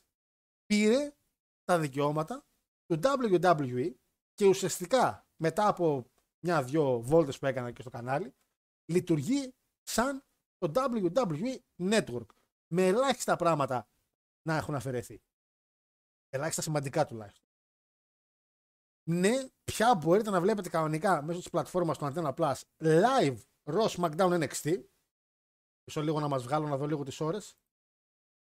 [0.65, 1.15] πήρε
[1.63, 2.45] τα δικαιώματα
[2.85, 3.93] του WWE
[4.33, 6.11] και ουσιαστικά μετά από
[6.45, 8.35] μια-δυο βόλτες που έκανα και στο κανάλι
[8.91, 10.23] λειτουργεί σαν
[10.57, 12.25] το WWE Network
[12.73, 13.87] με ελάχιστα πράγματα
[14.47, 15.21] να έχουν αφαιρεθεί.
[16.29, 17.47] Ελάχιστα σημαντικά τουλάχιστον.
[19.09, 24.43] Ναι, πια μπορείτε να βλέπετε κανονικά μέσω της πλατφόρμας του Antenna Plus live Raw SmackDown
[24.43, 24.83] NXT.
[25.85, 27.57] Μισό λίγο να μας βγάλω να δω λίγο τις ώρες.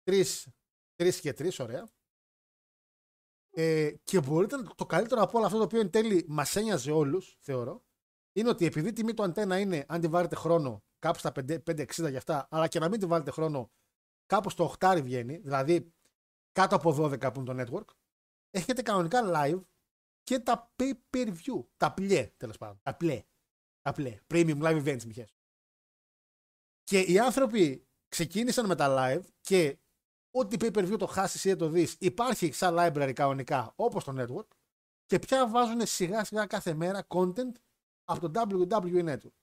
[0.04, 0.50] Τρεις,
[0.96, 1.90] τρεις και τρεις, ωραία.
[3.62, 6.92] Ε, και μπορείτε να το καλύτερο από όλο αυτό το οποίο εν τέλει μας ένοιαζε
[6.92, 7.84] όλους, θεωρώ,
[8.34, 11.64] είναι ότι επειδή η τιμή του αντένα είναι, αν τη βάλετε χρόνο, κάπου στα 5-
[11.64, 13.72] 560 για αυτά, αλλά και να μην τη βάλετε χρόνο,
[14.26, 15.94] κάπου στο 8 βγαίνει, δηλαδή
[16.52, 17.96] κάτω από 12 που είναι το network,
[18.50, 19.62] έχετε κανονικά live
[20.24, 21.66] και τα pay per view.
[21.78, 22.80] Τα πλιέ, τέλος πάντων.
[22.84, 23.24] Τα πλέ.
[23.82, 24.20] Τα πλέ.
[24.28, 25.36] Premium live events, μιχές.
[26.84, 29.80] Και οι άνθρωποι ξεκίνησαν με τα live και
[30.32, 34.04] ό,τι pay per view το χάσεις ή δεν το δεις, υπάρχει σαν library κανονικά όπως
[34.04, 34.48] το network
[35.06, 37.52] και πια βάζουν σιγά σιγά κάθε μέρα content
[38.04, 39.38] από το WWE Network.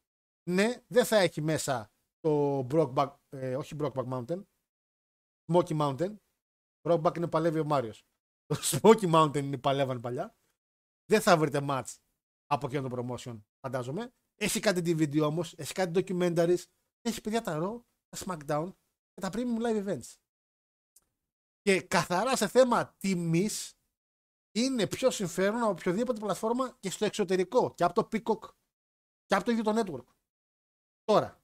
[0.51, 4.43] Ναι, δεν θα έχει μέσα το Brockback, ε, όχι Brockback Mountain,
[5.53, 6.17] Smoky Mountain.
[6.83, 8.07] Brockback είναι παλεύει ο Μάριος.
[8.47, 10.37] Το Smoky Mountain είναι παλεύαν παλιά.
[11.05, 11.95] Δεν θα βρείτε match
[12.47, 14.13] από εκείνο το promotion, φαντάζομαι.
[14.35, 16.65] Έχει κάτι DVD όμως, έχει κάτι documentaries,
[17.01, 18.73] έχει παιδιά τα Raw, τα SmackDown
[19.13, 20.15] και τα Premium Live Events.
[21.67, 23.79] Και καθαρά σε θέμα τιμής
[24.55, 28.51] είναι πιο συμφέρον από οποιοδήποτε πλατφόρμα και στο εξωτερικό και από το Peacock
[29.25, 30.15] και από το ίδιο το network.
[31.05, 31.43] Τώρα,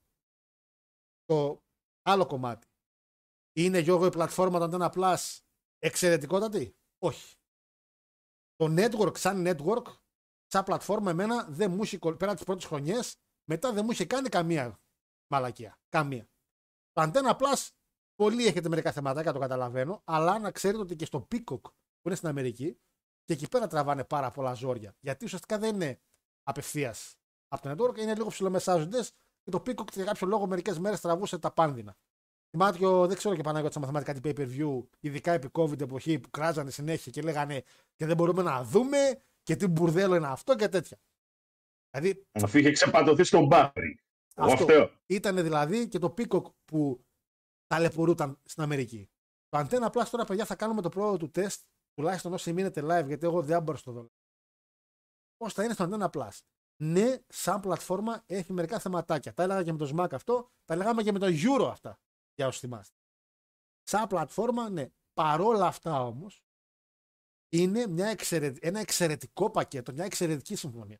[1.25, 1.63] το
[2.03, 2.67] άλλο κομμάτι.
[3.53, 5.39] Είναι Γιώργο η πλατφόρμα των Antenna Plus
[5.79, 7.37] εξαιρετικότατη; Όχι.
[8.55, 9.85] Το network σαν network,
[10.47, 14.05] σαν πλατφόρμα εμένα δεν μου είχε, κολλ- πέρα τις πρώτες χρονιές, μετά δεν μου είχε
[14.07, 14.81] κάνει καμία
[15.33, 15.81] μαλακία.
[15.89, 16.31] Καμία.
[16.93, 17.71] Το Antenna Plus
[18.23, 22.15] Πολλοί έχετε μερικά θεματάκια, το καταλαβαίνω, αλλά να ξέρετε ότι και στο Peacock που είναι
[22.15, 22.79] στην Αμερική
[23.25, 24.95] και εκεί πέρα τραβάνε πάρα πολλά ζόρια.
[25.01, 26.01] Γιατί ουσιαστικά δεν είναι
[26.43, 27.15] απευθείας
[27.49, 29.03] από το network, είναι λίγο ψηλομεσάζοντε
[29.43, 31.97] και το Peacock για κάποιο λόγο μερικές μέρες τραβούσε τα πάνδυνα.
[32.51, 35.49] Θυμάται και ο, δεν ξέρω και Παναγιώτη, άμα θυμάται κάτι pay per view, ειδικά επί
[35.53, 37.63] COVID εποχή που κράζανε συνέχεια και λέγανε
[37.97, 38.99] και δεν μπορούμε να δούμε
[39.43, 40.99] και τι μπουρδέλο είναι αυτό και τέτοια.
[41.91, 44.01] Δηλαδή Αφού είχε ξεπατωθεί στον Μπάρι.
[44.35, 44.91] Εγώ αυτό φταίω.
[45.07, 47.05] ήταν δηλαδή και το Peacock που
[47.73, 49.11] ταλαιπωρούταν στην Αμερική.
[49.49, 53.07] Το Antenna Plus τώρα, παιδιά, θα κάνουμε το πρώτο του τεστ, τουλάχιστον όσοι μείνετε live,
[53.07, 54.11] γιατί εγώ δεν μπορώ στο δω.
[55.37, 56.39] Πώς θα είναι στο Antenna Plus.
[56.83, 59.35] Ναι, σαν πλατφόρμα έχει μερικά θεματάκια.
[59.35, 62.01] Τα έλεγα και με το SMAC αυτό, τα λέγαμε και με το Euro αυτά,
[62.35, 62.97] για όσοι θυμάστε.
[63.83, 64.91] Σαν πλατφόρμα, ναι.
[65.13, 66.45] Παρόλα αυτά όμως,
[67.49, 70.99] είναι μια εξαιρε- ένα εξαιρετικό πακέτο, μια εξαιρετική συμφωνία.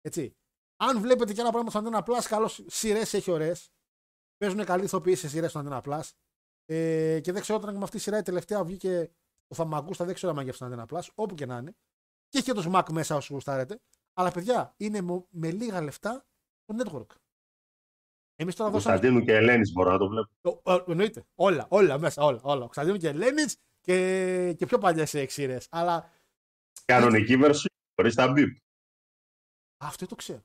[0.00, 0.36] Έτσι.
[0.76, 3.70] Αν βλέπετε και ένα πράγμα στο Antenna Plus, καλώς σειρές έχει ωραίες.
[4.40, 6.10] Παίζουν καλή ηθοποιοί σε σειρές στο Antenna Plus.
[6.64, 9.10] Ε, και δεν ξέρω όταν με αυτή η σειρά η τελευταία βγήκε
[9.48, 11.70] ο Φαμαγκούστα, δεν ξέρω αν μαγεύσει στο Antenna Plus, όπου και να είναι.
[12.28, 13.80] Και έχει και το SMAC μέσα όσο γουστάρετε.
[14.14, 16.26] Αλλά παιδιά, είναι με, με λίγα λεφτά
[16.64, 17.14] το network.
[18.36, 18.94] Εμείς τώρα δώσαμε.
[18.94, 20.28] Κωνσταντίνου και Ελένης μπορώ να το βλέπω.
[20.64, 21.24] Ο- ο- Εννοείται.
[21.34, 22.40] Όλα, όλα μέσα, όλα.
[22.42, 22.58] όλα.
[22.60, 25.66] Ο Κωνσταντίνου και Ελένης και, και πιο παλιές σειρές.
[25.70, 26.10] Αλλά
[26.84, 27.64] Κανονική version
[27.96, 28.56] χωρίς τα μπιπ.
[29.82, 30.42] αυτό δεν το ξέρω.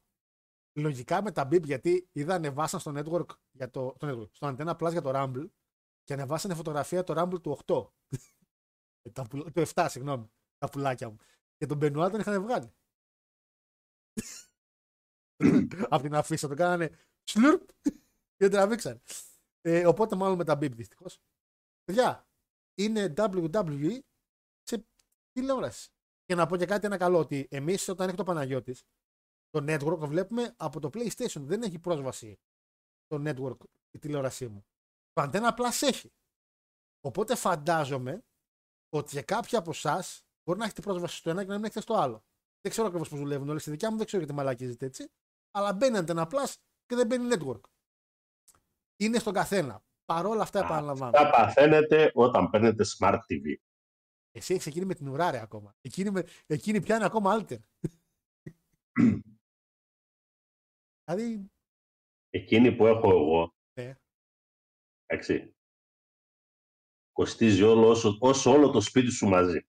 [0.78, 4.76] Λογικά με τα BIP γιατί είδα ανεβάσαν στο network, για το, το network στο Antenna
[4.78, 5.50] Plus για το Rumble
[6.04, 7.88] και ανεβάσανε φωτογραφία το Rumble του 8.
[9.02, 10.32] Ε, τα πουλ- το 7, συγγνώμη.
[10.58, 11.16] Τα πουλάκια μου.
[11.18, 11.26] Και
[11.58, 12.74] Και τον Μπενουά τον είχαν βγάλει.
[15.90, 17.70] Από την αφίσα τον κάνανε σλουρπ
[18.36, 19.02] και τον τραβήξαν.
[19.62, 21.20] Ε, οπότε μάλλον με τα μπιπ δυστυχώς.
[21.84, 22.28] Παιδιά,
[22.76, 24.00] είναι WWE
[24.64, 24.86] σε
[25.32, 25.90] τηλεόραση.
[26.26, 28.84] Και να πω και κάτι ένα καλό, ότι εμείς όταν έχει το Παναγιώτης,
[29.56, 31.42] το network το βλέπουμε από το PlayStation.
[31.42, 32.40] Δεν έχει πρόσβαση
[33.08, 33.58] το network
[33.92, 34.66] η τηλεόρασή μου.
[35.14, 36.14] Το Antenna Plus έχει.
[37.02, 38.24] Οπότε φαντάζομαι
[38.90, 41.82] ότι για κάποιοι από εσάς μπορεί να έχετε πρόσβαση στο ένα και να μην έχετε
[41.82, 42.24] στο άλλο.
[42.62, 43.62] Δεν ξέρω ακριβώς πώς δουλεύουν όλες.
[43.62, 45.12] Στη δικιά μου δεν ξέρω γιατί μαλακίζεται έτσι.
[45.52, 46.54] Αλλά μπαίνει Antenna Plus
[46.86, 47.62] και δεν μπαίνει network.
[48.96, 49.84] Είναι στον καθένα.
[50.06, 51.12] Παρόλα αυτά επαναλαμβάνω.
[51.12, 53.56] Τα παθαίνετε όταν παίρνετε Smart TV.
[54.32, 55.76] Εσύ έχεις εκείνη με την ουράρια ακόμα.
[55.82, 57.60] Εκείνη, με, εκείνη πιάνει ακόμα alter.
[61.06, 61.52] δηλαδή.
[62.30, 63.56] Εκείνη που έχω εγώ.
[63.74, 64.00] Ναι.
[65.06, 65.56] Εντάξει.
[67.12, 69.68] Κοστίζει όλο όσο, όσο όλο το σπίτι σου μαζί.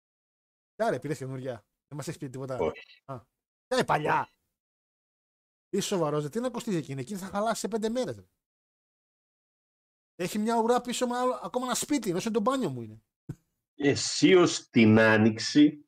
[0.74, 1.66] Κάρε, πήρε καινούργια.
[1.88, 2.58] Δεν μας έχει πει τίποτα.
[2.58, 3.02] Όχι.
[3.04, 3.20] Α.
[3.66, 4.30] Κάρε, παλιά.
[5.68, 8.24] Είσαι σοβαρός, τι να κοστίζει εκείνη; Εκείνη θα χαλάσει σε πέντε μέρες.
[10.14, 13.02] Έχει μια ουρά πίσω με άλλο, ακόμα ένα σπίτι, ενώ σε το μπάνιο μου είναι.
[13.74, 15.85] Εσύ ως την Άνοιξη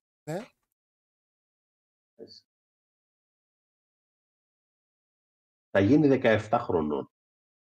[5.79, 7.11] θα γίνει 17 χρονών.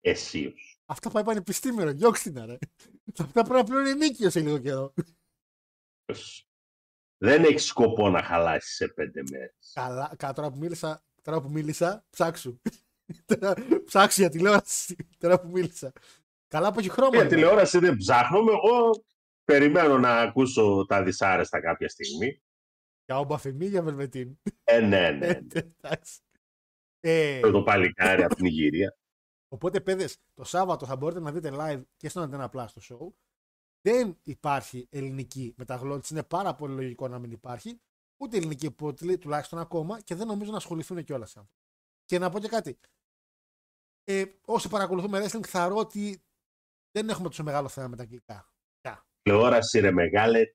[0.01, 0.79] Εσίως.
[0.85, 2.59] Αυτά πάει πανεπιστήμιο, διώξτε την ρε.
[3.21, 4.95] Αυτά πρέπει να πληρώνει νίκιο σε λίγο καιρό.
[7.19, 9.71] Δεν έχει σκοπό να χαλάσεις σε πέντε μέρες.
[9.75, 12.61] Καλά, κα- τώρα που μίλησα, τώρα που μίλησα, ψάξου.
[13.27, 13.55] Τώρα
[13.85, 14.97] ψάξου για τηλεόραση.
[15.19, 15.93] Τώρα που μίλησα.
[16.49, 17.11] Καλά που έχει χρώμα.
[17.11, 17.37] Για λοιπόν.
[17.39, 18.53] τηλεόραση δεν ψάχνουμε.
[18.53, 19.05] Εγώ
[19.45, 22.43] περιμένω να ακούσω τα δυσάρεστα κάποια στιγμή.
[23.05, 24.39] Για όμπα φεμή, για βελβετίν.
[24.65, 25.27] Ε, ναι, ναι.
[25.81, 26.21] Εντάξει.
[27.07, 28.97] Ε, Το παλικάρι από την Ιγυρία.
[29.49, 33.15] Οπότε, παιδες, το Σάββατο θα μπορείτε να δείτε live και στον Antenna Plus το show.
[33.81, 36.15] Δεν υπάρχει ελληνική μεταγλώτηση.
[36.15, 37.81] Είναι πάρα πολύ λογικό να μην υπάρχει.
[38.17, 41.37] Ούτε ελληνική υπότιτλη, τουλάχιστον ακόμα, και δεν νομίζω να ασχοληθούν κιόλας.
[42.05, 42.79] Και να πω και κάτι.
[44.05, 46.25] Ε, όσοι παρακολουθούμε wrestling, θεωρώ ότι
[46.91, 48.53] δεν έχουμε τόσο μεγάλο θέμα με τα αγγλικά.
[49.23, 50.55] Τηλεόραση ρε μεγάλε,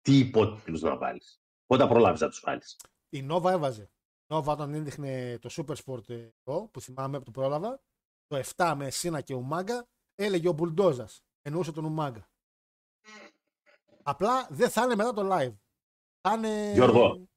[0.00, 1.40] τι υπότιτλους να βάλεις.
[1.66, 2.76] Πότε προλάβεις να τους βάλεις.
[3.08, 3.90] Η Nova έβαζε.
[4.30, 7.80] Η Nova όταν έδειχνε το Super Sport ε, εγώ, που θυμάμαι που το πρόλαβα,
[8.26, 11.24] το 7 με Σίνα και Ουμάγκα, έλεγε ο Μπουλντόζας.
[11.42, 12.28] Εννοούσε τον Ουμάγκα.
[14.02, 15.54] Απλά δεν θα είναι μετά το live.
[16.20, 16.72] Θα είναι.
[16.72, 17.28] Γιώργο.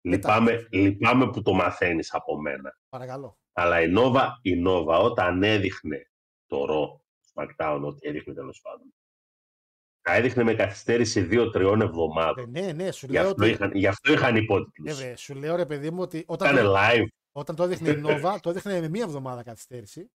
[0.00, 2.78] Λυπάμαι, λυπάμαι που το μαθαίνεις από μένα.
[2.88, 3.38] Παρακαλώ.
[3.52, 6.10] Αλλά η Nova, η Nova όταν έδειχνε
[6.46, 7.00] το Raw,
[7.32, 8.94] SmackDown, ό,τι έδειχνε τέλος πάντων,
[10.02, 12.54] τα έδειχνε με καθυστέρηση 2-3 εβδομάδων.
[12.56, 13.50] Ε, ναι, ναι, σου Γι' λέω αυτό, ότι.
[13.52, 14.96] είχαν, γι' αυτό είχαν Ε, υπότιτλους.
[14.96, 17.06] βρε, σου λέω ρε παιδί μου ότι όταν, Ήταν το, live.
[17.32, 20.10] όταν το έδειχνε η Nova, το έδειχνε με μία εβδομάδα καθυστέρηση.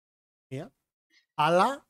[0.52, 0.72] Μία.
[1.34, 1.86] Αλλά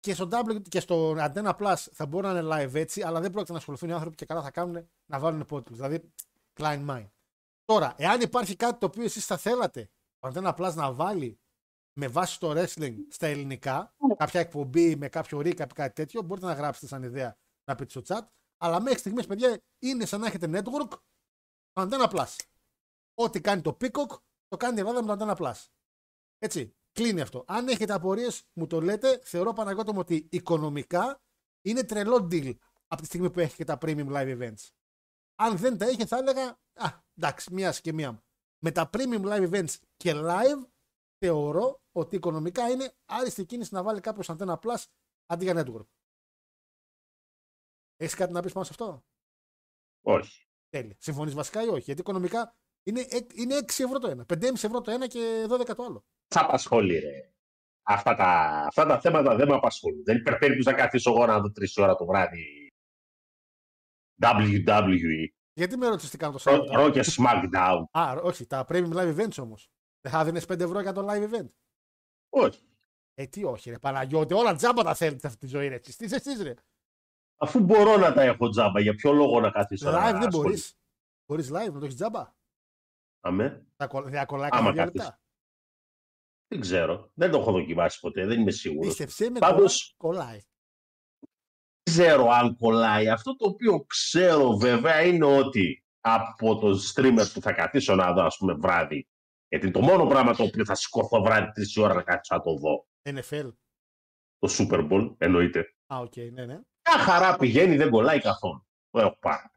[0.00, 3.30] και στο, w, και στο Antenna Plus θα μπορούν να είναι live έτσι, αλλά δεν
[3.30, 5.76] πρόκειται να ασχοληθούν οι άνθρωποι και καλά θα κάνουν να βάλουν υπότιτλους.
[5.78, 6.12] Δηλαδή,
[6.60, 7.08] Klein Mind.
[7.64, 11.38] Τώρα, εάν υπάρχει κάτι το οποίο εσείς θα θέλατε το Antenna Plus να βάλει
[11.96, 16.46] με βάση το wrestling στα ελληνικά, κάποια εκπομπή με κάποιο recap ή κάτι τέτοιο, μπορείτε
[16.46, 18.26] να γράψετε σαν ιδέα να πείτε στο chat.
[18.56, 20.98] Αλλά μέχρι στιγμής, παιδιά, είναι σαν να έχετε network
[21.72, 22.36] το Antenna Plus.
[23.14, 24.18] Ό,τι κάνει το Peacock,
[24.48, 25.66] το κάνει η Ελλάδα με το Antenna Plus.
[26.38, 27.44] Έτσι, κλείνει αυτό.
[27.46, 29.20] Αν έχετε απορίες, μου το λέτε.
[29.24, 31.22] Θεωρώ Παναγιώτο μου ότι οικονομικά
[31.62, 32.54] είναι τρελό deal
[32.86, 34.68] από τη στιγμή που έχει και τα premium live events.
[35.34, 38.24] Αν δεν τα είχε, θα έλεγα, α, εντάξει, μία και μία.
[38.58, 40.68] Με τα premium live events και live,
[41.18, 44.84] θεωρώ ότι οικονομικά είναι άριστη κίνηση να βάλει κάποιος Antenna Plus
[45.26, 45.86] αντί για network.
[47.96, 49.04] Έχεις κάτι να πεις πάνω σε αυτό;
[50.04, 50.46] Όχι.
[50.68, 50.96] Τέλεια.
[50.98, 54.24] Συμφωνείς βασικά ή όχι; Γιατί οικονομικά είναι, εκ- είναι 6 ευρώ το ένα.
[54.28, 56.04] 5,5 ευρώ το ένα και 12 το άλλο.
[56.34, 57.32] Σ' απασχολεί, ρε.
[57.86, 58.26] Αυτά τα,
[58.66, 60.04] αυτά τα θέματα δεν με απασχολούν.
[60.04, 62.72] Δεν υπάρχει περίπτωση να καθίσω εγώ να δω τρεις ώρα το βράδυ
[64.22, 67.84] WWE, Γιατί με ρώτησες τι κάνω το Ρο Σάββατο; Raw και SmackDown.
[67.90, 69.70] Α, όχι, τα premium live events όμως.
[70.04, 71.48] Δεν θα δίνεις 5 ευρώ για το live event.
[72.28, 72.60] Όχι.
[73.14, 75.78] Ε, τι όχι, ρε Παναγιώτη, όλα τζάμπα τα θέλετε αυτή τη ζωή, ρε.
[75.78, 76.54] Τι είσαι εσείς, ρε.
[77.36, 80.38] Αφού μπορώ να τα έχω τζάμπα, για ποιο λόγο να καθίσω να Live δεν ασχοληθώ.
[80.40, 80.60] μπορεί.
[81.26, 82.34] Μπορεί live να το έχεις τζάμπα.
[83.20, 83.66] Αμέ.
[83.76, 85.00] Θα κολλ- Δεν κολλάει Άμα κανένα δύο κάθεις.
[85.00, 85.20] λεπτά.
[86.48, 87.10] Δεν ξέρω.
[87.14, 88.26] Δεν το έχω δοκιμάσει ποτέ.
[88.26, 88.86] Δεν είμαι σίγουρος.
[88.88, 90.16] Πίστεψέ με, Πάντως- κολλάει.
[90.18, 90.38] κολλάει.
[91.82, 93.08] Δεν ξέρω αν κολλάει.
[93.08, 98.22] Αυτό το οποίο ξέρω βέβαια είναι ότι από το streamer που θα καθίσω να δω,
[98.22, 99.08] ας πούμε, βράδυ.
[99.48, 102.54] Γιατί το μόνο πράγμα το οποίο θα σηκωθώ βράδυ τρεις ώρα να κάτσω να το
[102.54, 102.86] δω.
[103.02, 103.52] NFL.
[104.38, 105.74] Το Super Bowl, εννοείται.
[105.94, 106.60] Α, οκ, ναι, ναι.
[106.88, 108.66] Μια χαρά πηγαίνει, δεν κολλάει καθόλου.
[108.90, 109.48] Το έχω πάρει.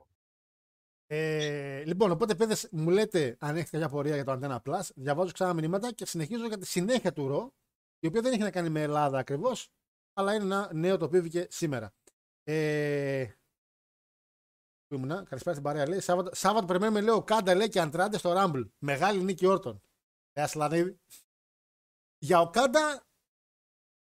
[1.09, 4.89] Ε, λοιπόν, οπότε παιδες, μου λέτε αν έχετε κάποια πορεία για το Antenna Plus.
[4.95, 7.53] Διαβάζω ξανά μηνύματα και συνεχίζω για τη συνέχεια του Raw,
[7.99, 9.69] η οποία δεν έχει να κάνει με Ελλάδα ακριβώς,
[10.13, 11.93] αλλά είναι ένα νέο το οποίο βγήκε σήμερα.
[12.43, 13.27] Ε,
[14.87, 15.15] που ήμουνα.
[15.23, 15.87] Καλησπέρα στην παρέα.
[15.87, 18.69] Λέει, Σάββατο, Σάββατο περιμένουμε, λέει, Οκάντα λέει και Αντράντε στο Rumble.
[18.77, 19.81] Μεγάλη νίκη Όρτον.
[20.33, 20.99] Ε, Ασλανίδη.
[22.17, 23.05] Για ο Κάντα,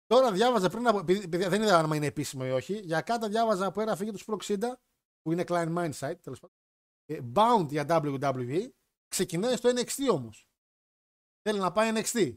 [0.07, 0.99] τώρα διάβαζα πριν από.
[0.99, 2.79] Επειδή, επειδή δεν είδα αν είναι επίσημο ή όχι.
[2.79, 4.59] Για Κάντα διάβαζα που έγραφε για του Pro 60,
[5.23, 6.57] που είναι Klein Mind site, τέλος πάντων.
[7.07, 8.71] Ε, Bound για WWE.
[9.09, 10.49] Ξεκινάει στο NXT όμως.
[11.43, 12.37] Θέλει να πάει NXT.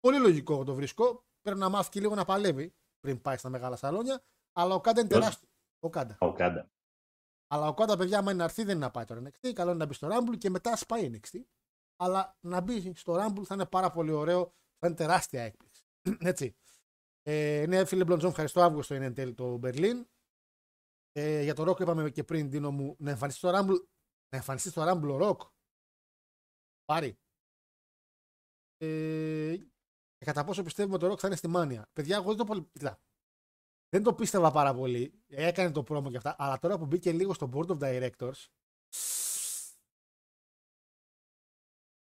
[0.00, 1.24] Πολύ λογικό το βρίσκω.
[1.40, 4.22] Πρέπει να μάθει και λίγο να παλεύει πριν πάει στα μεγάλα σαλόνια.
[4.52, 5.48] Αλλά ο Κάντα είναι Ποιος; τεράστιο.
[5.78, 6.16] Ο Κάντα.
[6.20, 6.70] Ο Κάντα.
[7.54, 9.52] Αλλά ο Κάντα, παιδιά, άμα είναι να έρθει, δεν είναι να πάει τώρα NXT.
[9.52, 11.40] Καλό είναι να μπει στο Rumble και μετά ας πάει NXT.
[11.96, 14.54] Αλλά να μπει στο Rumble θα είναι πάρα πολύ ωραίο.
[14.78, 15.84] Θα είναι τεράστια έκπληξη.
[16.30, 16.56] Έτσι.
[17.22, 18.60] Ε, ναι, φίλε Μπλοντζόν, ευχαριστώ.
[18.62, 20.06] Αύγουστο είναι εν τέλει το Berlin.
[21.12, 23.84] Ε, για το Ροκ είπαμε και πριν, Δίνο μου, να εμφανιστεί στο Rumble,
[24.28, 25.40] να εμφανιστεί στο Rumble ο Ροκ.
[26.84, 27.18] Πάρει.
[28.76, 29.56] Ε,
[30.16, 31.88] και κατά πόσο πιστεύουμε ότι ο Ροκ θα είναι στη Μάνια.
[31.92, 32.68] Παιδιά, εγώ δεν το πολύ.
[32.72, 33.00] Κοίτα,
[33.94, 35.22] δεν το πίστευα πάρα πολύ.
[35.26, 36.34] Έκανε το promo και αυτά.
[36.38, 38.46] Αλλά τώρα που μπήκε λίγο στο Board of Directors.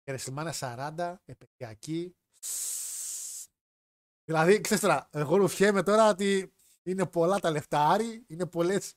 [0.03, 2.17] Και WrestleMania 40, επαιτειακή.
[4.25, 8.95] Δηλαδή, ξέρεις τώρα, εγώ ρουφιέμαι τώρα ότι είναι πολλά τα λεφτά Άρη, είναι πολλές...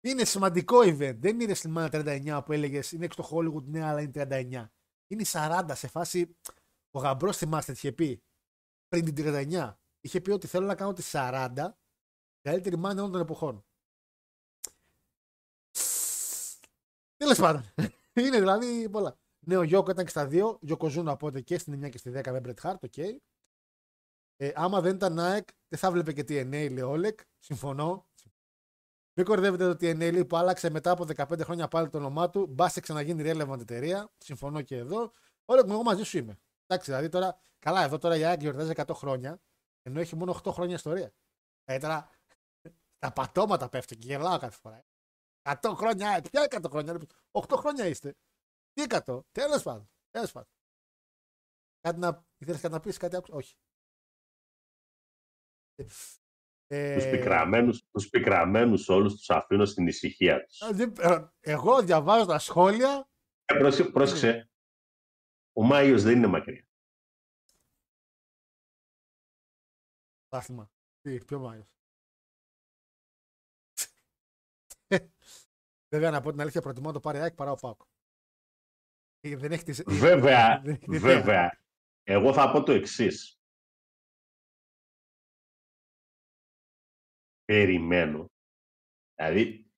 [0.00, 1.16] Είναι σημαντικό event.
[1.18, 4.68] Δεν είναι η WrestleMania 39 που έλεγες είναι στο Hollywood, ναι, αλλά είναι 39.
[5.06, 6.36] Είναι η 40 σε φάση.
[6.90, 8.22] Ο γαμπρός θυμάστε τι είχε πει;
[8.88, 9.14] Πριν την
[9.50, 9.74] 39.
[10.00, 11.74] Είχε πει ότι θέλω να κάνω τη 40
[12.44, 13.64] καλύτερη μάνα όλων των εποχών.
[17.16, 17.72] Τέλος πάντων.
[18.20, 19.18] είναι δηλαδή πολλά.
[19.46, 20.58] Ναι, ο Γιόκο ήταν και στα δύο.
[20.60, 22.98] Γιοκοζούνα οπότε και στην 9 και στη 10 με Bret Hart, οκ.
[24.36, 27.20] Ε, άμα δεν ήταν Nike, δεν θα βλέπε και TNA, λέει ο Όλεκ.
[27.38, 28.06] Συμφωνώ.
[29.16, 32.46] Μην κοροϊδεύετε το TNA λέει, που άλλαξε μετά από 15 χρόνια πάλι το όνομά του.
[32.46, 34.12] Μπας και ξαναγίνει relevant εταιρεία.
[34.18, 35.10] Συμφωνώ και εδώ.
[35.44, 36.38] Όλεκ, εγώ μαζί σου είμαι.
[36.66, 39.40] Εντάξει, δηλαδή τώρα, καλά, εδώ τώρα η ΑΕΚ γιορτάζει 100 χρόνια,
[39.82, 41.12] ενώ έχει μόνο 8 χρόνια ιστορία.
[41.64, 42.10] Ε, τώρα
[43.04, 44.84] τα πατώματα πέφτουν και γελάω κάθε φορά.
[45.42, 46.98] 100 χρόνια, ΑΕΚ, ποια 100 χρόνια, ρε,
[47.30, 48.14] 8 χρόνια είστε.
[48.72, 49.90] Τι 100, τέλος πάντων.
[50.10, 50.48] Τέλος πάντων.
[51.80, 53.56] Κάτι να, ήθελες κάτι να πεις, κάτι άκουσα, όχι.
[56.66, 60.60] Ε, Τους πικραμένους, τους πικραμένους όλους τους αφήνω στην ησυχία τους.
[60.60, 63.08] ε, δεν- ε, εγώ διαβάζω τα σχόλια.
[63.44, 64.50] Ε, πρόσεξε, πρόσεξε.
[65.52, 66.66] Ο Μάιος δεν είναι μακριά.
[70.28, 70.70] Πάθημα.
[71.00, 71.68] Τι, ποιο Μάιος;
[75.94, 77.86] Βέβαια να πω την αλήθεια, προτιμώ να το πάρει η ΑΕΚ παρά ο Πάκο.
[79.20, 79.82] Δεν έχει τις...
[79.86, 81.14] Βέβαια, δεν έχει ιδέα.
[81.14, 81.60] βέβαια.
[82.02, 83.38] Εγώ θα πω το εξής.
[87.44, 88.30] Περιμένω.
[89.14, 89.70] Δηλαδή,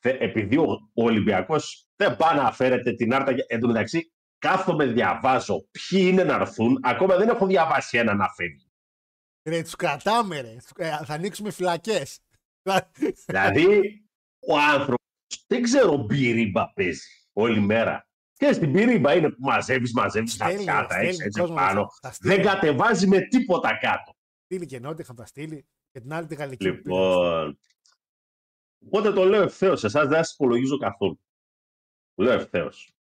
[0.00, 3.34] θε- επειδή ο, ο Ολυμπιακός δεν πάει να φέρεται την άρτα.
[3.46, 6.78] Εν τω μεταξύ, κάθομαι, διαβάζω ποιοι είναι να έρθουν.
[6.82, 8.72] Ακόμα δεν έχω διαβάσει ένα να φεύγει.
[9.48, 10.56] Ρε, τους κρατάμε ρε.
[10.56, 12.20] Τους- ε, θα ανοίξουμε φυλακές.
[13.26, 14.03] Δηλαδή,
[14.48, 15.04] ο άνθρωπος
[15.46, 18.08] δεν ξέρω μπυρίμπα παίζει όλη μέρα.
[18.32, 21.86] Και στην μπυρίμπα είναι που μαζεύεις, μαζεύεις τα Στέλνει, πιάτα, έχεις στέλνει έτσι κόσμος, πάνω.
[22.00, 22.34] θα στείλει.
[22.34, 24.14] Δεν κατεβάζει με τίποτα κάτω.
[24.44, 25.66] στείλει και νότια, θα τα στείλει.
[25.90, 26.72] Και την άλλη τη γαλλική.
[26.72, 26.94] που πήρε.
[26.96, 27.58] Λοιπόν.
[28.86, 29.84] Οπότε το λέω ευθέως.
[29.84, 31.20] Εσάς δεν σας υπολογίζω καθόλου.
[32.14, 32.94] Το λέω ευθέως.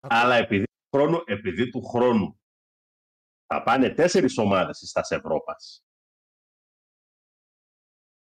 [0.00, 2.40] Αλλά επειδή, του χρόνου- επειδή του χρόνου
[3.46, 5.85] θα πάνε τέσσερις ομάδες στα Ευρώπας.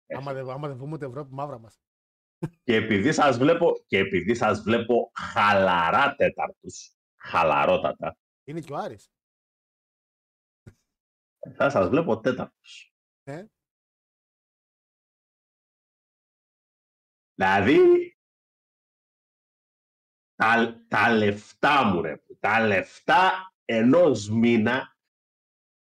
[0.07, 1.79] Άμα δεν, άμα δεν βγούμε ούτε Ευρώπη, μαύρα μας.
[2.63, 9.11] Και επειδή σας βλέπω, και επειδή σας βλέπω χαλαρά τέταρτους, χαλαρότατα, Είναι και ο Άρης.
[11.55, 12.93] θα σας βλέπω τέταρτους.
[13.23, 13.45] Ε.
[17.33, 17.77] Δηλαδή,
[20.35, 24.97] τα, τα λεφτά μου ρε, τα λεφτά ενός μήνα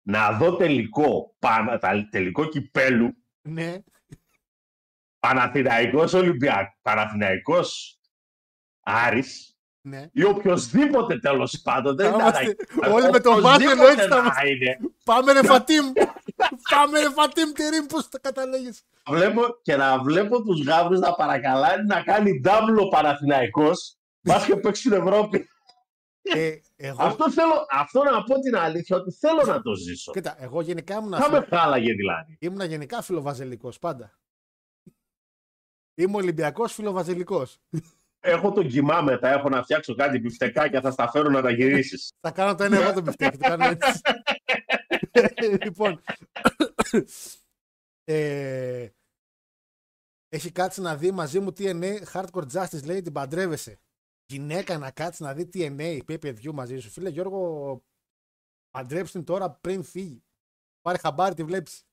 [0.06, 3.14] να δω τελικό, πα- τα- τελικό κυπέλου,
[3.48, 3.82] Ναι.
[5.20, 7.98] Παναθηναϊκός Ολυμπιακ, Παναθηναϊκός
[8.82, 10.06] Άρης, Ναι.
[10.12, 11.96] ή οποιοδήποτε τέλος πάντων.
[11.96, 12.38] Δεν Θα είναι είμαστε
[12.78, 12.94] ανάγκη.
[12.94, 14.48] όλοι με το Οποιοσδήποτε βάθο εννοείται θα να είμαστε.
[14.48, 14.76] είναι.
[15.04, 15.92] Πάμε ρε Φατίμ.
[16.70, 18.82] Πάμε ρε Φατίμ Τερίμ, πώς τα κατάλεγες.
[19.08, 24.56] Βλέπω, και να βλέπω τους γάβρους να παρακαλάνε να κάνει νταμπλ ο Παναθηναϊκός Μπας και
[24.56, 25.48] παίξει στην Ευρώπη.
[26.22, 30.12] Ε, εγώ, Αυτό, θέλω, αυτό να πω την αλήθεια ότι θέλω να το ζήσω.
[30.12, 32.36] κοίτα, εγώ γενικά ήμουν, Θα με χάλαγε δηλαδή.
[32.40, 34.12] ήμουν γενικά φιλοβαζελικός πάντα.
[36.00, 37.58] Είμαι Ολυμπιακός φιλοβαζελικός.
[38.20, 42.08] Έχω τον κιμά μετά, έχω να φτιάξω κάτι μπιφτεκάκια, θα στα φέρω να τα γυρίσεις.
[42.20, 44.00] Θα κάνω το ένα εγώ το μπιφτέκι, το κάνω έτσι.
[45.64, 46.02] λοιπόν,
[48.04, 48.88] ε,
[50.28, 53.78] έχει κάτσει να δει μαζί μου TNA Hardcore Justice, λέει την παντρεύεσαι.
[54.26, 56.90] Γυναίκα να κάτσει να δει TNA, pay per view μαζί σου.
[56.90, 57.82] Φίλε Γιώργο,
[58.70, 60.22] παντρέψει την τώρα πριν φύγει.
[60.80, 61.84] Πάρε χαμπάρι, τη βλέπεις.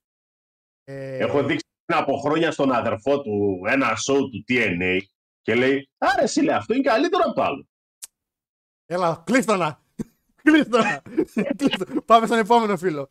[0.83, 4.99] Ε, Έχω δείξει πριν από χρόνια στον αδερφό του ένα show του TNA
[5.41, 7.67] και λέει Άρα εσύ λέει, αυτό είναι καλύτερο από το άλλο.
[8.85, 9.83] Έλα, κλείστονα.
[10.43, 11.01] Κλείστονα.
[11.55, 12.01] Κλείστονα.
[12.01, 13.09] Πάμε στον επόμενο φίλο.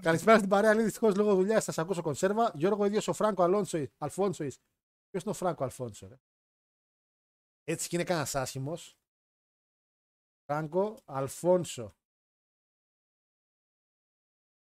[0.00, 0.72] Καλησπέρα στην παρέα.
[0.72, 2.52] Λίγο δυστυχώς λόγω δουλειάς σας ακούσω κονσέρβα.
[2.54, 3.86] Γιώργο, ίδιο ο Φράγκο Αλόνσο.
[3.98, 4.44] Αλφόνσο.
[5.10, 6.16] Ποιος είναι ο Φράγκο Αλφόνσο, ρε;
[7.64, 8.96] Έτσι και είναι κανένας άσχημος.
[10.44, 11.94] Φράγκο Αλφόνσο.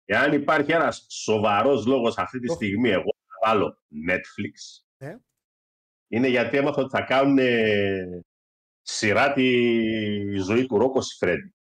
[0.05, 3.12] Εάν υπάρχει ένας σοβαρός λόγος αυτή τη Το- στιγμή, εγώ
[3.43, 3.79] θα βάλω
[4.09, 5.19] Netflix, Ναι.
[6.09, 8.21] είναι γιατί έμαθα ότι θα κάνουν ε,
[8.83, 11.55] σειρά τη ζωή του Ρόκο Σιφρέντι.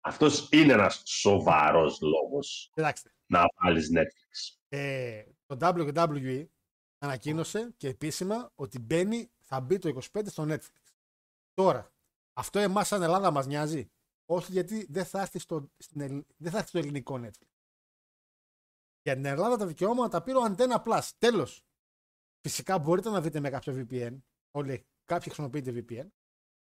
[0.00, 3.14] Αυτός είναι ένας σοβαρός λόγος Κοιτάξτε.
[3.26, 4.56] να βάλεις Netflix.
[4.68, 6.46] Ε, το WWE
[6.98, 10.92] ανακοίνωσε και επίσημα ότι μπαίνει, θα μπει το 25 στο Netflix.
[11.54, 11.92] Τώρα,
[12.32, 13.90] αυτό εμάς σαν Ελλάδα μας νοιάζει.
[14.24, 17.49] Όχι γιατί δεν θα έρθει στο, στην Ελλ- δεν θα έρθει στο ελληνικό Netflix.
[19.02, 21.08] Για την Ελλάδα τα δικαιώματα τα πήρε ο Antenna Plus.
[21.18, 21.64] Τέλος.
[22.40, 24.18] Φυσικά μπορείτε να δείτε με κάποιο VPN.
[24.50, 26.08] Όλοι, κάποιοι χρησιμοποιείτε VPN.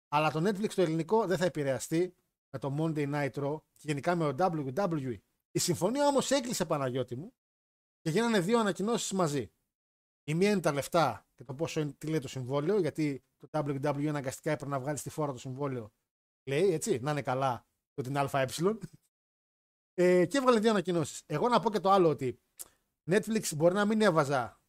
[0.08, 2.16] Αλλά το Netflix το ελληνικό δεν θα επηρεαστεί
[2.52, 5.18] με το Monday Night Raw και γενικά με το WWE.
[5.50, 7.34] Η συμφωνία όμως έκλεισε Παναγιώτη μου
[8.00, 9.50] και γίνανε δύο ανακοινώσεις μαζί.
[10.24, 13.48] Η μία είναι τα λεφτά και το πόσο είναι, τι λέει το συμβόλαιο, γιατί το
[13.52, 15.92] WWE αναγκαστικά έπρεπε να βγάλει στη φόρα το συμβόλαιο.
[16.48, 18.46] Λέει έτσι, να είναι καλά το την ΑΕ.
[19.98, 21.22] Ε, και έβγαλε δύο ανακοινώσεις.
[21.26, 22.40] Εγώ να πω και το άλλο ότι
[23.10, 24.60] Netflix μπορεί να μην έβαζα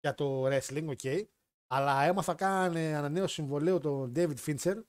[0.00, 1.24] για το wrestling, ok,
[1.66, 4.82] αλλά έμαθα κάνε ανανέωση συμβολέου τον David Fincher.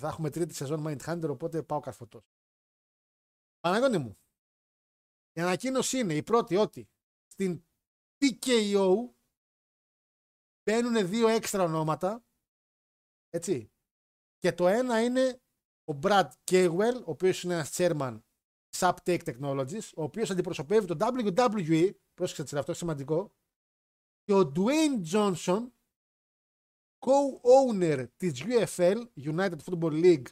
[0.00, 2.32] Θα έχουμε τρίτη σεζόν Mindhunter, οπότε πάω καρφωτός.
[3.60, 4.18] Παναγόνι μου,
[5.32, 6.90] η ανακοίνωση είναι η πρώτη ότι
[7.26, 7.64] στην
[8.18, 8.94] TKO
[10.62, 12.24] μπαίνουν δύο έξτρα ονόματα.
[13.30, 13.72] Έτσι.
[14.38, 15.42] Και το ένα είναι
[15.84, 18.20] ο Brad Caywell, ο οποίος είναι ένας chairman
[18.70, 23.32] της Uptake Technologies, ο οποίος αντιπροσωπεύει το WWE, πρόσεξε έτσι, αυτό είναι σημαντικό,
[24.24, 25.66] και ο Dwayne Johnson,
[26.98, 30.26] co-owner της UFL, United Football League,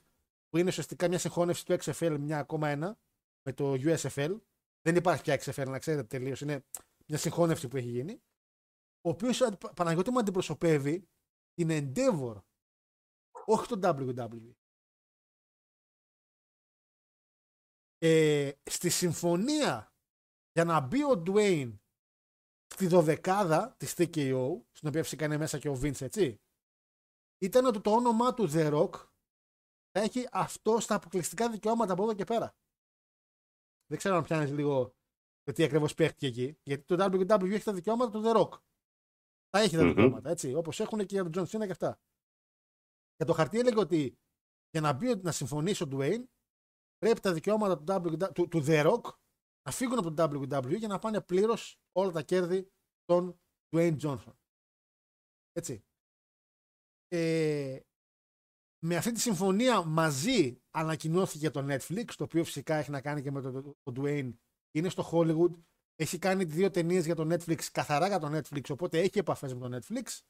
[0.49, 2.99] που είναι ουσιαστικά μια συγχώνευση του XFL μια ακόμα ένα,
[3.43, 4.39] με το USFL.
[4.83, 6.41] Δεν υπάρχει πια XFL, να ξέρετε τελείως.
[6.41, 6.65] Είναι
[7.07, 8.23] μια συγχώνευση που έχει γίνει.
[9.01, 9.43] Ο οποίος
[9.75, 11.09] Παναγιώτη μου αντιπροσωπεύει
[11.55, 12.43] την Endeavor,
[13.45, 14.53] όχι το WWE.
[17.99, 19.93] Ε, στη συμφωνία
[20.53, 21.79] για να μπει ο Dwayne
[22.67, 26.41] στη δωδεκάδα της TKO, στην οποία φυσικά είναι μέσα και ο Vince, έτσι,
[27.39, 28.91] ήταν ότι το όνομά του The Rock
[29.91, 32.57] θα έχει αυτό στα αποκλειστικά δικαιώματα από εδώ και πέρα.
[33.87, 34.97] Δεν ξέρω αν πιάνεις λίγο
[35.43, 36.59] το τι ακριβώς παίχτηκε εκεί.
[36.63, 38.61] Γιατί το WWE έχει τα δικαιώματα του The Rock.
[39.51, 39.89] Θα έχει τα Μμμ.
[39.89, 40.55] δικαιώματα, έτσι.
[40.55, 42.01] Όπως έχουν και για τον John Cena και αυτά.
[43.17, 44.19] Και το χαρτί έλεγε ότι
[44.71, 46.25] για να μπει να συμφωνήσει ο Dwayne,
[46.99, 49.13] πρέπει τα δικαιώματα του, WWE, του, του The Rock
[49.63, 52.71] να φύγουν από το WWE για να πάνε πλήρως όλα τα κέρδη
[53.05, 53.41] των
[53.71, 54.35] Dwayne Johnson.
[55.53, 55.85] Έτσι.
[57.09, 57.81] Ε,
[58.85, 63.31] με αυτή τη συμφωνία μαζί ανακοινώθηκε το Netflix, το οποίο φυσικά έχει να κάνει και
[63.31, 64.33] με τον το, το Dwayne.
[64.71, 65.53] Είναι στο Hollywood.
[65.95, 69.69] Έχει κάνει δύο ταινίες για το Netflix, καθαρά για το Netflix, οπότε έχει επαφές με
[69.69, 70.21] το Netflix.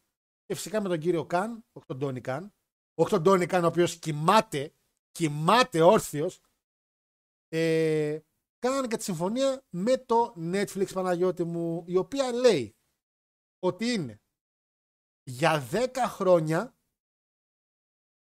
[0.45, 2.55] Και φυσικά με τον κύριο Καν, όχι τον Τόνι Καν.
[2.95, 4.75] Όχι τον Τόνι Καν, ο οποίος κοιμάται,
[5.11, 6.41] κοιμάται όρθιος.
[7.49, 8.19] Ε,
[8.59, 12.77] κάνανε και τη συμφωνία με το Netflix Παναγιώτη μου, η οποία λέει
[13.59, 14.23] ότι είναι
[15.23, 16.77] για 10 χρόνια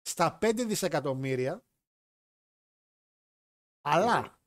[0.01, 1.65] στα 5 δισεκατομμύρια
[3.81, 4.39] αλλά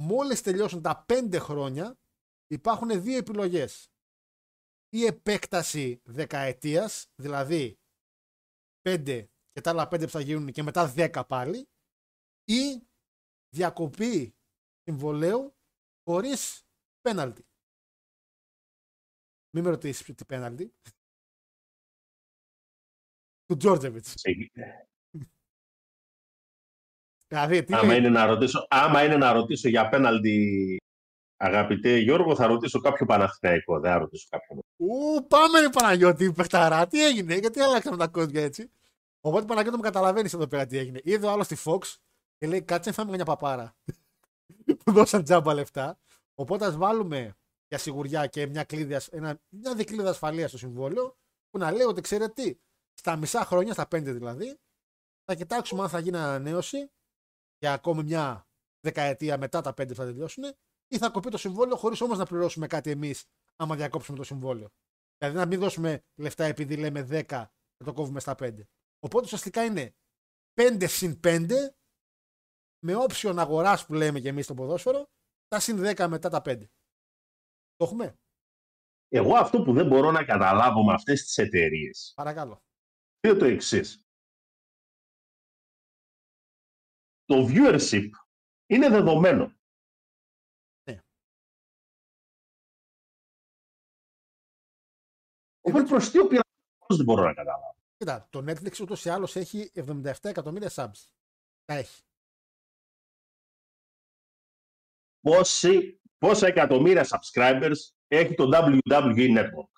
[0.00, 1.98] μόλις τελειώσουν τα 5 χρόνια
[2.46, 3.88] υπάρχουν δύο επιλογές.
[4.88, 7.78] Η επέκταση δεκαετίας δηλαδή
[8.82, 11.68] 5 και τα άλλα 5 που θα γίνουν και μετά 10 πάλι
[12.44, 12.88] ή
[13.54, 14.34] διακοπή
[14.82, 15.54] συμβολέου
[16.04, 16.66] χωρίς
[17.00, 17.46] πέναλτι.
[19.50, 20.74] Μην με ρωτήσεις τι πέναλτι.
[23.46, 24.14] Του Τζόρτζεβιτς.
[27.28, 30.76] Δηλαδή, τι άμα, λέει; είναι να ρωτήσω, άμα είναι να ρωτήσω για πέναλτι,
[31.36, 34.58] αγαπητέ Γιώργο, θα ρωτήσω κάποιο Παναθηναϊκό, δεν θα ρωτήσω κάποιον.
[34.76, 38.70] Ου, πάμε ρε Παναγιώτη, παιχταρά, τι έγινε, γιατί άλλαξαμε τα κόντια έτσι.
[39.20, 41.00] Οπότε Παναγιώτη μου καταλαβαίνεις εδώ πέρα τι έγινε.
[41.02, 41.96] Είδε ο άλλος στη Fox
[42.44, 43.76] και λέει κάτσε να φάμε μια παπάρα.
[44.84, 45.98] που δώσαν τζάμπα λεφτά.
[46.34, 47.36] Οπότε ας βάλουμε
[47.68, 51.16] για σιγουριά και μια, κλίδα, ένα, μια δικλίδα ασφαλείας στο συμβόλαιο
[51.50, 52.58] που να λέει ότι ξέρετε τι,
[52.94, 54.58] στα μισά χρόνια, στα πέντε δηλαδή,
[55.24, 56.90] θα κοιτάξουμε αν θα γίνει ανανέωση
[57.58, 58.46] για ακόμη μια
[58.80, 60.44] δεκαετία μετά τα πέντε που θα τελειώσουν
[60.88, 63.24] ή θα κοπεί το συμβόλαιο χωρίς όμως να πληρώσουμε κάτι εμείς
[63.56, 64.68] άμα διακόψουμε το συμβόλαιο.
[65.18, 67.22] Δηλαδή να μην δώσουμε λεφτά επειδή λέμε 10
[67.76, 68.52] και το κόβουμε στα 5.
[69.00, 69.94] Οπότε ουσιαστικά είναι
[70.60, 71.50] 5 συν 5
[72.86, 75.04] με όψιον αγοράς που λέμε και εμείς στο ποδόσφαιρο,
[75.48, 76.68] τα συν 10 μετά τα 5.
[77.76, 78.18] Το έχουμε;
[79.08, 82.62] Εγώ αυτό που δεν μπορώ να καταλάβω με αυτές τις εταιρείες Παρακαλώ.
[83.20, 84.06] είναι το εξής;
[87.24, 88.10] Το viewership
[88.66, 89.44] είναι δεδομένο.
[90.90, 90.98] Ναι.
[95.60, 97.76] Οπότε προς τι ο πειραματισμός δεν μπορώ να καταλάβω.
[97.96, 101.08] Κοίτα, το Netflix ούτως ή άλλως έχει 77 εκατομμύρια subs.
[101.64, 102.02] Τα έχει.
[105.24, 109.72] Πόσοι, πόσα εκατομμύρια subscribers έχει το WWE Network.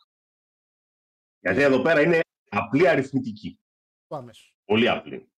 [1.39, 3.61] Γιατί εδώ πέρα είναι απλή αριθμητική.
[4.07, 4.55] Το άμεσο.
[4.65, 5.33] Πολύ απλή.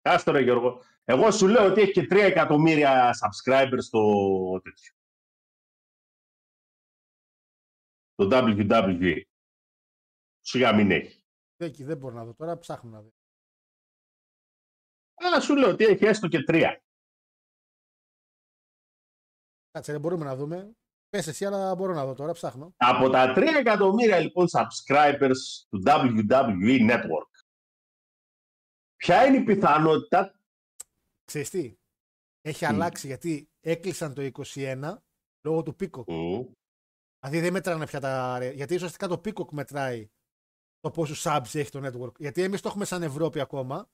[0.00, 0.82] Κάστο ρε Γιώργο.
[1.04, 4.94] Εγώ σου λέω ότι έχει και 3 εκατομμύρια subscribers στο τέτοιο.
[8.14, 9.20] Το WWE.
[10.40, 11.24] Σιγά μην έχει.
[11.56, 13.12] Εκεί δεν μπορώ να δω τώρα, ψάχνω να δω.
[15.36, 16.76] Α, σου λέω ότι έχει έστω και 3.
[19.76, 20.76] Κάτσε, δεν μπορούμε να δούμε.
[21.08, 22.74] Πες εσύ, αλλά μπορώ να δω τώρα, ψάχνω.
[22.76, 27.30] Από τα 3 εκατομμύρια λοιπόν subscribers του WWE Network,
[28.96, 30.34] ποια είναι η πιθανότητα;
[31.24, 31.76] Ξέρεις τι,
[32.40, 34.96] έχει Τι; αλλάξει γιατί έκλεισαν το 21
[35.46, 36.04] λόγω του Peacock.
[36.06, 36.44] Μμ.
[37.20, 38.38] Δηλαδή δεν μετράνε πια τα.
[38.38, 40.08] ρε- Γιατί ουσιαστικά το Peacock μετράει
[40.80, 42.18] το πόσου subs έχει το network.
[42.18, 43.88] Γιατί εμείς το έχουμε σαν Ευρώπη ακόμα,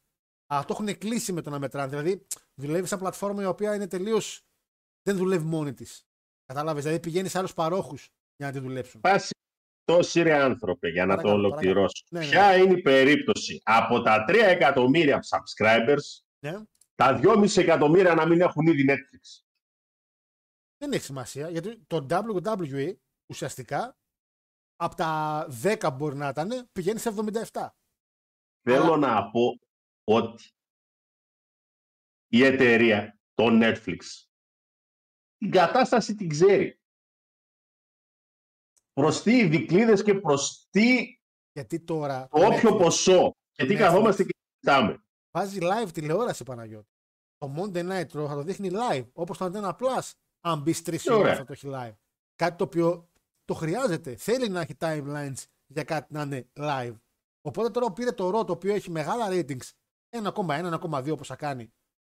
[0.46, 1.88] αλλά το έχουν κλείσει με το να μετράνε.
[1.88, 4.46] Δηλαδή δουλεύει σαν πλατφόρμα η οποία είναι τελείως.
[5.02, 6.06] Δεν δουλεύει μόνη της.
[6.44, 6.82] Κατάλαβες.
[6.82, 9.00] Δηλαδή πηγαίνεις σε άλλους παρόχους για να τη δουλέψουν.
[9.00, 9.30] Πάση
[9.84, 12.04] τόσοι ρε άνθρωπε για να Παρακαλώ, το ολοκληρώσω.
[12.10, 12.26] Ναι, ναι.
[12.28, 16.62] Ποια είναι η περίπτωση; Από τα 3 εκατομμύρια subscribers, Ναι.
[16.94, 19.42] τα 2,5 εκατομμύρια να μην έχουν ήδη Netflix.
[20.76, 22.94] Δεν έχει σημασία γιατί το WWE
[23.26, 23.96] ουσιαστικά
[24.76, 27.08] από τα 10 μπορεί να ήταν πηγαίνει σε
[27.50, 27.66] 77.
[28.62, 29.58] Θέλω να πω
[30.04, 30.50] ότι
[32.26, 33.98] η εταιρεία, το Netflix,
[35.42, 36.80] την κατάσταση την ξέρει.
[38.92, 41.18] Προς τι οι δικλείδες και προς τι
[41.52, 42.28] Γιατί τώρα.
[42.28, 43.30] το το όποιο Netflix ποσό.
[43.52, 43.78] Και τι Netflix.
[43.78, 45.04] καθόμαστε και κοιτάμε.
[45.30, 46.88] Βάζει live τηλεόραση Παναγιώτη.
[47.38, 51.08] Το Monday Night Raw θα το δείχνει live, όπως το Antenna Plus, αν μπει τρεις
[51.08, 51.20] Ωραία.
[51.20, 51.94] ώρες θα το έχει live.
[52.34, 53.10] Κάτι το οποίο
[53.44, 54.16] το χρειάζεται.
[54.16, 56.96] Θέλει να έχει timelines για κάτι να είναι live.
[57.40, 59.70] Οπότε τώρα πήρε το Raw το οποίο έχει μεγάλα ratings,
[60.08, 61.72] 1,1, 1,2 όπως θα κάνει,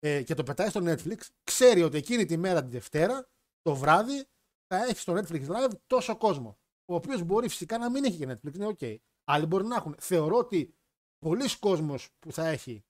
[0.05, 3.29] ε, και το πετάει στο Netflix, ξέρει ότι εκείνη τη μέρα τη Δευτέρα,
[3.63, 4.25] το βράδυ,
[4.67, 6.59] θα έχει στο Netflix live τόσο κόσμο.
[6.85, 8.97] Ο οποίος μπορεί φυσικά να μην έχει και Netflix, είναι OK.
[9.25, 9.95] Άλλοι μπορεί να έχουν.
[9.99, 10.75] Θεωρώ ότι
[11.19, 12.85] πολλοί κόσμος που θα έχει,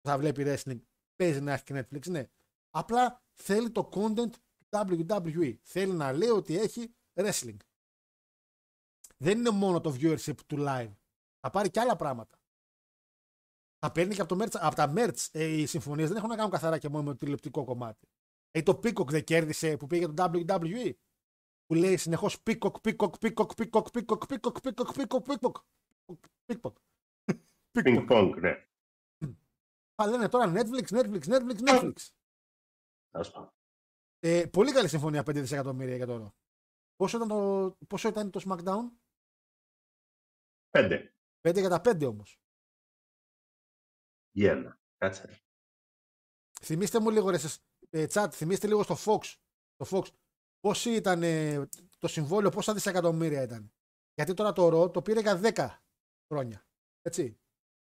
[0.00, 0.80] που θα βλέπει wrestling,
[1.16, 2.30] παίζει να έχει και Netflix, ναι.
[2.70, 5.56] Απλά θέλει το content του WWE.
[5.62, 7.56] Θέλει να λέει ότι έχει wrestling.
[9.16, 10.92] Δεν είναι μόνο το viewership του live.
[11.40, 12.35] Θα πάρει και άλλα πράγματα.
[13.86, 15.28] Θα παίρνει και από, το merch, από τα merch.
[15.32, 18.08] Ε, οι συμφωνίες δεν έχουν να κάνουν καθαρά και μόνο με το τηλεοπτικό κομμάτι.
[18.50, 20.92] Ε, το Peacock δεν κέρδισε που πήγε το WWE.
[21.66, 25.52] Που λέει συνεχώς Peacock, Peacock, Peacock, Peacock, Peacock, Peacock, Peacock, Peacock, Peacock.
[26.46, 26.72] Peacock.
[27.72, 28.66] Ping pong, ναι.
[29.94, 32.10] Α, λένε τώρα Netflix, Netflix, Netflix, Netflix.
[33.10, 33.52] Ας πούμε.
[34.18, 36.34] Ε, πολύ καλή συμφωνία 5 δισεκατομμύρια για τώρα.
[36.96, 38.90] Πόσο ήταν το, πόσο ήταν το SmackDown?
[40.70, 41.14] Πέντε.
[41.48, 42.40] 5 για τα 5 όμως.
[44.36, 44.78] Για ένα.
[44.96, 45.40] Κάτσε.
[46.60, 47.58] Θυμήστε μου λίγο ρε εσείς,
[47.90, 49.34] ε, chat, θυμήστε λίγο στο Fox.
[49.76, 50.06] Το Fox.
[50.60, 51.68] Πόσοι ήταν ε,
[51.98, 53.72] το συμβόλαιο, πόσα δισεκατομμύρια ήταν.
[54.14, 55.68] Γιατί τώρα το Raw το πήρε για 10
[56.32, 56.66] χρόνια.
[57.02, 57.38] Έτσι.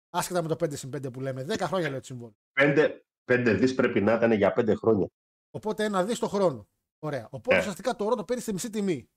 [0.10, 1.46] Άσχετα με το 5 συν 5 που λέμε.
[1.48, 2.36] 10 χρόνια λέει το συμβόλαιο.
[2.54, 5.08] Πέντε, πέντε δις πρέπει να ήταν για πέντε χρόνια.
[5.52, 6.68] Οπότε ένα δις το χρόνο.
[7.00, 7.28] Ωραία.
[7.32, 7.60] Οπότε Ε.
[7.60, 9.10] ουσιαστικά το Raw το πήρε στη μισή τιμή.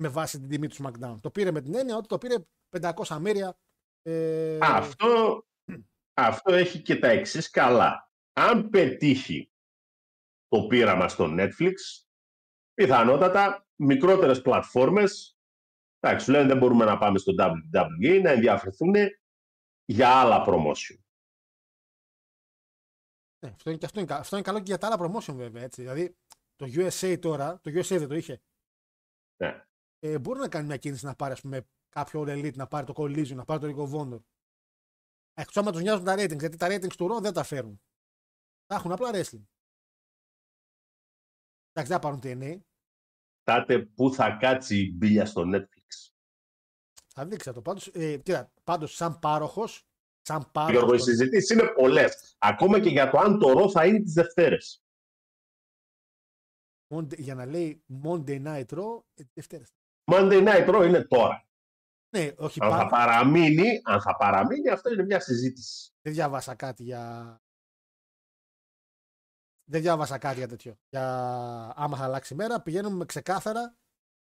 [0.00, 1.16] Με βάση την τιμή του SmackDown.
[1.20, 2.34] Το πήρε με την έννοια ότι το πήρε
[2.80, 3.58] 500 μύρια.
[4.02, 5.44] Ε, Αυτό,
[6.26, 8.10] αυτό έχει και τα εξής καλά.
[8.32, 9.52] Αν πετύχει
[10.48, 11.72] το πείραμα στο Netflix,
[12.74, 15.38] πιθανότατα μικρότερες πλατφόρμες,
[16.00, 18.94] εντάξει, σου λένε δεν μπορούμε να πάμε στο WWE, να ενδιαφερθούν
[19.84, 20.98] για άλλα promotion.
[23.44, 25.34] Ναι, αυτό είναι, και αυτό, είναι, κα- αυτό είναι καλό και για τα άλλα promotion
[25.34, 25.62] βέβαια.
[25.62, 25.80] Έτσι.
[25.80, 26.16] Δηλαδή
[26.56, 28.42] το USA τώρα, το USA δεν το είχε.
[29.42, 29.64] Ναι.
[29.98, 32.86] Ε, μπορεί να κάνει μια κίνηση να πάρει ας πούμε, κάποιο All Elite, να πάρει
[32.86, 34.20] το Collision, να πάρει το Ring of Honor.
[35.40, 37.82] Εκτό άμα του νοιάζουν τα ratings, γιατί τα ratings του Raw δεν τα φέρουν.
[38.66, 39.44] Τα έχουν απλά wrestling.
[41.72, 42.60] Εντάξει, δεν θα πάρουν TNA.
[43.42, 46.12] Τάτε πού θα κάτσει η μπίλια στο Netflix.
[47.06, 47.62] Θα δείξει το.
[47.62, 49.88] Πάντως, ε, κοίτα, πάντως σαν πάροχος,
[50.20, 52.36] σαν πάροχος, Γιώργο, οι των- συζητήσεις είναι πολλές.
[52.38, 54.82] Ακόμα και για το αν το ρο θα είναι τις Δευτέρες.
[56.94, 59.72] Monday- για να λέει Monday Night Raw, ε, Δευτέρες.
[60.12, 61.48] Monday Night Raw είναι τώρα.
[62.16, 62.88] Ναι, όχι Αν θα πάρα.
[62.88, 65.92] παραμείνει, αν θα παραμείνει, αυτό είναι μια συζήτηση.
[66.00, 67.36] Δεν διάβασα κάτι για.
[69.64, 70.78] Δεν διάβασα κάτι για τέτοιο.
[70.88, 71.04] Για
[71.76, 73.76] άμα θα αλλάξει η μέρα, πηγαίνουμε με ξεκάθαρα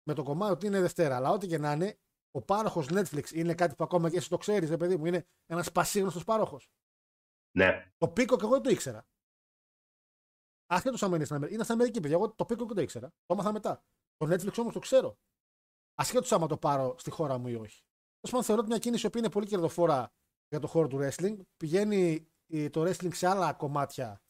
[0.03, 1.15] με το κομμάτι ότι είναι Δευτέρα.
[1.15, 1.99] Αλλά ό,τι και να είναι,
[2.31, 5.05] ο πάροχος Netflix είναι κάτι που ακόμα και εσύ το ξέρεις, ρε παιδί μου.
[5.05, 6.69] Είναι ένας πασίγνωστος πάροχος.
[7.57, 7.91] Ναι.
[7.97, 9.07] Το πίκο και εγώ δεν το ήξερα.
[10.65, 11.55] Ασχέτω αν είναι στην Αμερική.
[11.55, 12.15] Είναι στην Αμερική, παιδιά.
[12.15, 13.09] Εγώ το πίκο και δεν το ήξερα.
[13.09, 13.83] Το έμαθα μετά.
[14.17, 15.17] Το Netflix όμως το ξέρω.
[15.95, 17.83] Ασχέτως άμα το πάρω στη χώρα μου ή όχι.
[18.19, 20.13] Τέλος πάντων, θεωρώ ότι μια κίνηση που είναι πολύ κερδοφόρα
[20.47, 21.37] για το χώρο του wrestling.
[21.57, 24.21] Πηγαίνει ε, το wrestling σε άλλα κομμάτια.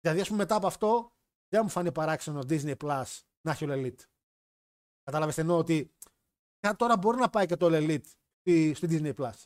[0.00, 1.12] Δηλαδή, ας πούμε, μετά από αυτό,
[1.48, 4.00] δεν μου φάνει παράξενο Disney Plus να έχει ο Elite.
[5.02, 5.94] Κατάλαβες εννοώ ότι
[6.58, 8.06] πια τώρα μπορεί να πάει και το Elite
[8.40, 9.44] στη, στη Disney Plus.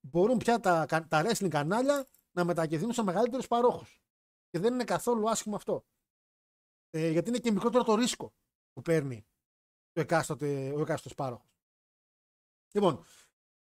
[0.00, 2.06] Μπορούν πια τα, τα wrestling κανάλια
[2.36, 4.02] να μετακινηθούν σε μεγαλύτερους παρόχους.
[4.48, 5.84] Και δεν είναι καθόλου άσχημο αυτό.
[6.90, 8.34] Ε, γιατί είναι και μικρότερο το ρίσκο
[8.72, 9.26] που παίρνει
[9.92, 11.50] το εκάστοτε, ο εκάστοτε πάροχο.
[12.72, 13.04] Λοιπόν,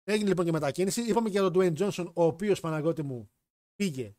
[0.04, 1.02] έγινε λοιπόν και μετακίνηση.
[1.02, 3.30] Είπαμε και για τον Dwayne Johnson, ο οποίος Παναγιώτη μου
[3.74, 4.16] πήγε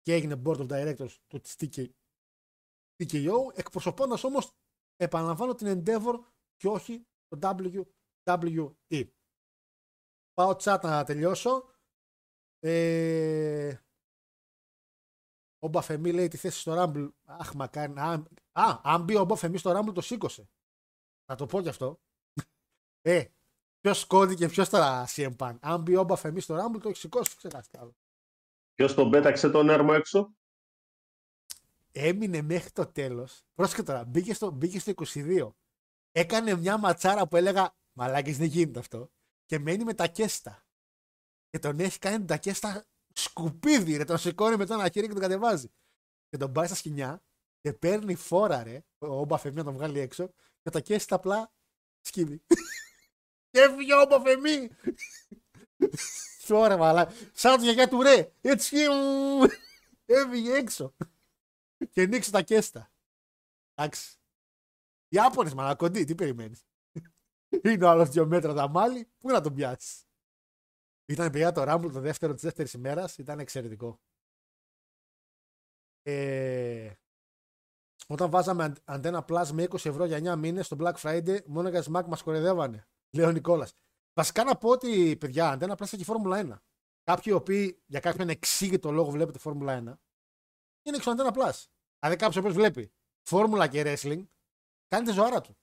[0.00, 1.86] και έγινε board of directors του TK,
[2.96, 4.52] TKO, εκπροσωπώντας όμως,
[4.96, 6.14] επαναλαμβάνω, την Endeavor
[6.56, 9.08] και όχι το WWE.
[10.34, 11.68] Πάω chat να τελειώσω.
[12.58, 13.76] Ε,
[15.58, 17.08] ο Μπαφεμί λέει τη θέση στο Rumble.
[17.24, 17.92] Αχ, μακάρι.
[17.96, 20.48] Α, α, αν μπει ο Μπαφεμί στο Rumble, το σήκωσε.
[21.24, 22.00] Θα το πω κι αυτό.
[23.06, 23.24] Ε,
[23.80, 25.56] ποιος κώδικε, ποιος τώρα CM Punk.
[25.60, 27.36] Αν μπει ο Μπαφεμί στο Rumble, το έχει σηκώσει.
[27.36, 27.96] Ξεχάσει άλλο.
[28.74, 30.34] Ποιος τον πέταξε τον έρμο έξω;
[31.92, 33.42] Έμεινε μέχρι το τέλος.
[33.54, 35.50] Πρόσεχε τώρα, μπήκε στο, μπήκε στο 22.
[36.12, 39.10] Έκανε μια ματσάρα που έλεγα Μαλάκι δεν γίνεται αυτό.
[39.44, 40.66] Και μένει με τα κέστα.
[41.50, 44.04] Και τον έχει κάνει τα κέστα σκουπίδι, ρε.
[44.04, 45.68] Τον σηκώνει με το ένα χέρι και τον κατεβάζει.
[46.28, 47.22] Και τον πάει στα σκηνιά
[47.60, 48.84] και παίρνει φόρα, ρε.
[48.98, 50.32] Ο Μπαφεμί να τον βγάλει έξω
[50.64, 51.52] και τα κέστα απλά
[52.00, 52.38] σκύβει.
[53.50, 54.70] και έφυγε ο Μπαφεμί.
[56.46, 57.12] Τώρα, μαλά.
[57.32, 58.32] Σαν τη γιαγιά του ρε.
[58.40, 58.76] Έτσι.
[60.04, 60.94] Έφυγε έξω.
[61.90, 62.92] και ανοίξει τα κέστα.
[63.74, 64.18] Εντάξει.
[65.08, 66.66] Οι Άπωνες μαλά, κοντή, τι περιμένεις;
[67.64, 70.06] Είναι ο άλλος δύο μέτρα τα μάλι, πού να τον πιάσεις;
[71.06, 74.00] Ήταν παιδιά το Rumble το δεύτερο της δεύτερης ημέρας, ήταν εξαιρετικό.
[76.02, 76.92] Ε,
[78.06, 81.84] όταν βάζαμε αντένα Plus με 20 ευρώ για 9 μήνες στο Black Friday, μόνο για
[81.90, 82.86] Smack μας κορεδεύανε.
[83.16, 83.74] Λέει ο Νικόλας.
[84.14, 86.62] Βασικά να πω ότι παιδιά, αντένα Plus έχει Φόρμουλα 1.
[87.02, 89.80] Κάποιοι οι οποίοι για κάποιον εξήγητο λόγο βλέπετε Φόρμουλα 1,
[90.82, 91.64] είναι εξω αντένα Plus.
[91.98, 92.92] Δηλαδή κάποιος ο βλέπει
[93.22, 94.24] Φόρμουλα και Wrestling,
[94.88, 95.56] κάνει τη ζωάρα του.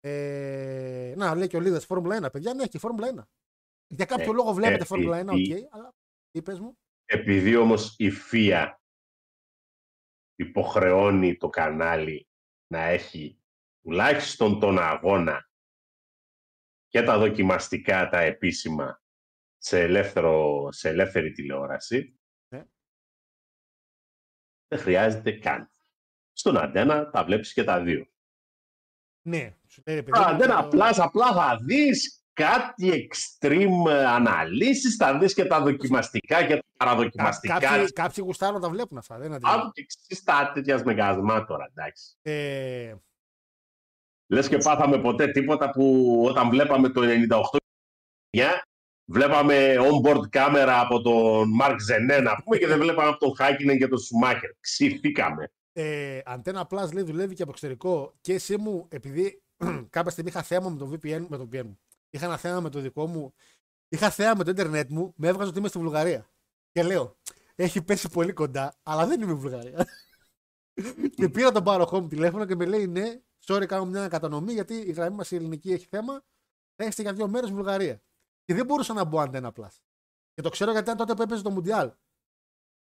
[0.00, 2.32] Ε, να, λέει και ο Λίδας Φόρμουλα 1.
[2.32, 3.22] Παιδιά, ναι, και Φόρμουλα 1.
[3.86, 5.94] Για κάποιο Ε, λόγο βλέπετε ε, Φόρμουλα 1, ε, οκ, αλλά
[6.30, 6.78] είπες μου.
[7.04, 8.83] Επειδή όμως η ΦΙΑ
[10.34, 12.28] υποχρεώνει το κανάλι
[12.66, 13.42] να έχει
[13.82, 15.48] τουλάχιστον τον αγώνα
[16.88, 19.02] και τα δοκιμαστικά, τα επίσημα
[19.56, 22.18] σε, ελεύθερο, σε ελεύθερη τηλεόραση,
[22.48, 22.64] Ναι.
[24.68, 25.68] δεν χρειάζεται καν.
[26.32, 28.06] Στον αντένα τα βλέπεις και τα δύο.
[29.26, 30.16] Ναι, σου λέει ρε παιδί.
[30.18, 35.44] Στον μου, αντένα το- απλάς, απλά θα δεις κάτι extreme ε, αναλύσεις, θα δεις και
[35.44, 37.58] τα δοκιμαστικά και τα Κα- παραδοκιμαστικά.
[37.58, 39.16] Κάποιοι, κάποιοι γουστάρουν να τα βλέπουν αυτά.
[39.18, 39.60] Δεν είναι αντιληπτό.
[39.60, 42.16] Άκου και εξής τα τέτοια μεγασμά τώρα, εντάξει.
[42.22, 42.94] Ε,
[44.26, 47.00] Λες και πάθαμε ποτέ τίποτα που όταν βλέπαμε το
[48.30, 48.46] 98
[49.10, 53.78] βλέπαμε on-board κάμερα από τον Mark Ζενέ να πούμε και δεν βλέπαμε από τον Χάκινεν
[53.78, 54.50] και τον Σουμάχερ.
[54.60, 55.52] Ξυθήκαμε.
[55.72, 59.42] ε, Αντένα Plus λέει δουλεύει και από εξωτερικό και εσύ μου, επειδή
[59.90, 61.78] κάποια στιγμή είχα θέμα με το VPN, με το VPN μου.
[62.14, 63.34] Είχα ένα θέμα με το δικό μου.
[63.88, 66.30] Είχα θέμα με το Ιντερνετ μου, με έβγαζε ότι είμαι στη Βουλγαρία.
[66.70, 67.18] Και λέω,
[67.54, 69.86] έχει πέσει πολύ κοντά, αλλά δεν είμαι η Βουλγαρία.
[71.16, 74.74] και πήρα τον πάροχό μου τηλέφωνο και με λέει, ναι, sorry, κάνω μια κατανομή γιατί
[74.74, 76.24] η γραμμή μας η ελληνική έχει θέμα.
[76.76, 78.02] Θα είστε για δύο μέρες Βουλγαρία.
[78.44, 79.80] Και δεν μπορούσα να μπω Αντένα Plus.
[80.34, 81.92] Και το ξέρω γιατί ήταν τότε που έπαιζε το Μουντιάλ.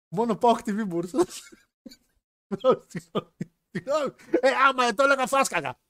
[0.08, 1.18] Μόνο πάω TV μπορούσα.
[2.48, 2.86] Συγγνώμη,
[3.68, 4.14] συγγνώμη.
[4.40, 5.80] ε, άμα το έλεγα φάσκακα.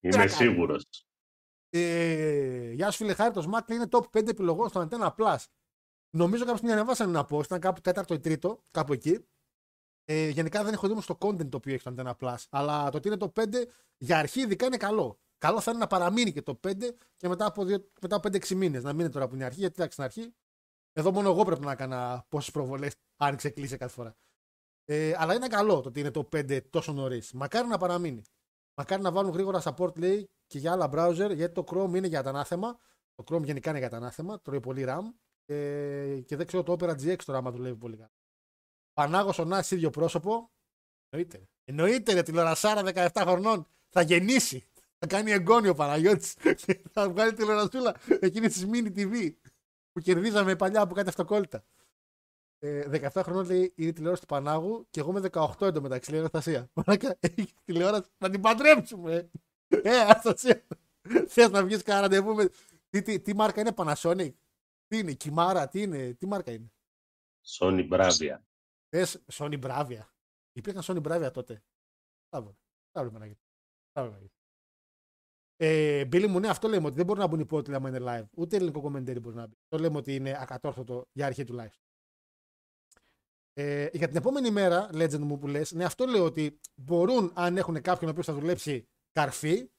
[0.00, 0.84] Είμαι κάνω;
[1.78, 1.92] Σίγουρος.
[1.92, 5.36] Ε, γεια σου φίλε Χάρη, το Smack είναι top 5 επιλογών στο Antenna Plus.
[6.16, 9.24] Νομίζω κάποιοι μια ανεβάσανε ένα post, ήταν κάπου τέταρτο ή τρίτο, κάπου εκεί.
[10.04, 12.90] Ε, γενικά δεν έχω δει όμως το content το οποίο έχει το Antenna Plus, αλλά
[12.90, 13.64] το ότι είναι το 5
[13.96, 15.18] για αρχή ειδικά είναι καλό.
[15.38, 18.54] Καλό θα είναι να παραμείνει και το 5 και μετά από, δύο- μετά από 5-6
[18.54, 18.82] μήνες.
[18.82, 20.34] Να μην είναι τώρα που είναι αρχή, γιατί εντάξει, στην αρχή
[20.92, 24.16] εδώ μόνο εγώ πρέπει να έκανα πόσες προβολές άνοιξε, κλείσε κάθε φορά.
[24.84, 27.32] Ε, αλλά είναι καλό το ότι είναι το 5 τόσο νωρίς.
[27.32, 28.22] Μακάρι να παραμείνει.
[28.74, 32.22] Μακάρι να βάλουν γρήγορα support λέει και για άλλα browser γιατί το Chrome είναι για
[32.22, 32.78] τα ανάθεμα.
[33.14, 35.02] Το Chrome γενικά είναι για τα ανάθεμα, τρώει πολύ RAM.
[35.46, 38.12] Ε, και δεν ξέρω το Opera GX τώρα άμα δουλεύει πολύ καλά.
[38.92, 40.50] Πανάγος ο Νάση ίδιο πρόσωπο.
[41.08, 41.48] Εννοείται.
[41.64, 43.66] Εννοείται ρε τηλεορασάρα 17 χρονών.
[43.88, 44.68] Θα γεννήσει.
[44.98, 46.34] Θα κάνει εγγόνιο ο Παναγιώτης.
[46.34, 49.34] Και θα βγάλει τηλεορασούλα εκείνη της mini TV
[49.92, 51.64] που κερδίζαμε παλιά από κάτι αυτοκόλλητα.
[52.58, 56.20] Ε, 17 χρονών λέει είναι η τηλεόραση του Πανάγου και εγώ με 18 εντωμεταξύ λέει
[56.20, 56.70] Αναστασία.
[56.72, 59.30] Μαλάκα, έχει τηλεόραση να την παντρέψουμε.
[59.82, 60.66] Ε, Αναστασία.
[61.26, 62.48] Θε να βγεις κανένα ραντεβού με.
[62.90, 64.32] Τι, τι, τι μάρκα είναι Panasonic,
[64.86, 66.72] τι είναι, Κιμάρα, τι είναι, τι μάρκα είναι;
[67.58, 68.38] Sony Bravia.
[68.88, 70.02] Πες Sony Bravia.
[70.52, 71.62] Υπήρχαν Sony Bravia τότε.
[72.28, 72.56] Θα βρω.
[72.92, 73.40] Θα βρούμε να γίνει.
[73.92, 74.32] Θα βρούμε να γίνει.
[75.56, 78.28] Ε, Μπίλι μου, ναι, αυτό λέμε ότι δεν μπορούν να μπουν υπότιτλοι άμα είναι live.
[78.36, 79.56] Ούτε ελληνικό κομμεντέρι μπορεί να μπει.
[79.68, 81.76] Το λέμε ότι είναι ακατόρθωτο για αρχή του live.
[83.52, 87.56] Ε, για την επόμενη μέρα, legend μου που λες, ναι, αυτό λέω ότι μπορούν αν
[87.56, 89.70] έχουν κάποιον ο οποίος θα δουλέψει καρφί,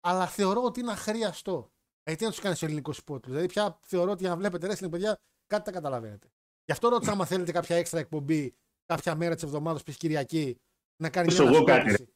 [0.00, 1.72] αλλά θεωρώ ότι είναι αχρίαστο.
[2.04, 3.24] Γιατί τι να τους κάνεις σε ελληνικό σπότ.
[3.26, 6.32] Δηλαδή, πια θεωρώ ότι για να βλέπετε wrestling, παιδιά, κάτι τα καταλαβαίνετε.
[6.64, 8.56] Γι' αυτό ρώτησα άμα θέλετε κάποια έξτρα εκπομπή
[8.86, 9.96] κάποια μέρα της εβδομάδας, π.χ.
[9.96, 10.60] Κυριακή,
[10.96, 12.14] να κάνει Πες μια εγώ κάτι, ανασκόπηση.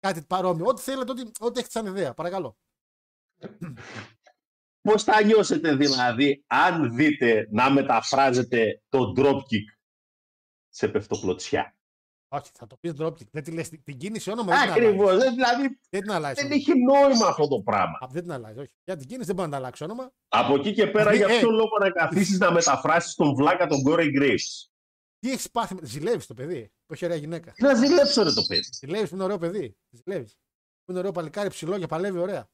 [0.00, 0.66] κάτι παρόμοιο.
[0.66, 2.14] Ό,τι θέλετε, ό,τι, ό,τι έχετε σαν ιδέα.
[2.14, 2.56] Παρακαλώ.
[4.80, 9.64] Πώς θα νιώσετε δηλαδή αν δείτε να μεταφράζετε το dropkick
[10.68, 11.76] σε πεφτοκλωτσιά.
[12.32, 13.28] Όχι, θα το πεις dropkick.
[13.30, 15.10] Δεν τη λες, την- την κίνηση όνομα δεν την Ακριβώς.
[15.10, 15.28] αλλάζεις.
[15.28, 16.42] ε, Δηλαδή Δεν την αλλάζεις.
[16.42, 17.98] δεν έχει νόημα αυτό το πράγμα.
[18.10, 18.58] Δεν την αλλάζεις.
[18.58, 18.72] Όχι.
[18.84, 20.12] Για την κίνηση δεν μπορεί να τα αλλάξει όνομα.
[20.28, 21.38] Από εκεί και πέρα Δηλαδή, για ε.
[21.38, 24.68] ποιο λόγο να καθίσεις να μεταφράσεις τον βλάκα τον Corey Graves;
[25.18, 25.74] Τι έχεις πάθει.
[25.74, 26.72] με- Ζηλεύεις το παιδί.
[26.86, 27.52] Που έχει ωραία γυναίκα.
[27.58, 28.62] Να ζηλέψω ρε το παιδί.
[28.80, 29.76] Ζηλεύεις που είναι ωραίο παιδί.
[29.90, 30.34] Ζηλεύεις.
[30.84, 32.48] Που είναι ωραίο παλικάρι ψηλό και παλεύει ωραία.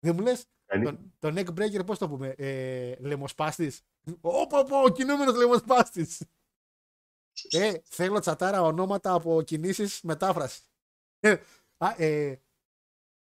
[0.00, 3.72] Δεν μου λες; Κάνει- τον, τον egg breaker, πώς το πούμε, ε, λαιμοσπάστη.
[4.20, 6.06] Ωπα, πω, ο κινούμενος λαιμοσπάστη.
[7.50, 10.70] Ε, θέλω τσατάρα ονόματα από κινήσεις μετάφρασης.
[11.20, 11.36] Ε,
[11.76, 12.42] α, ε,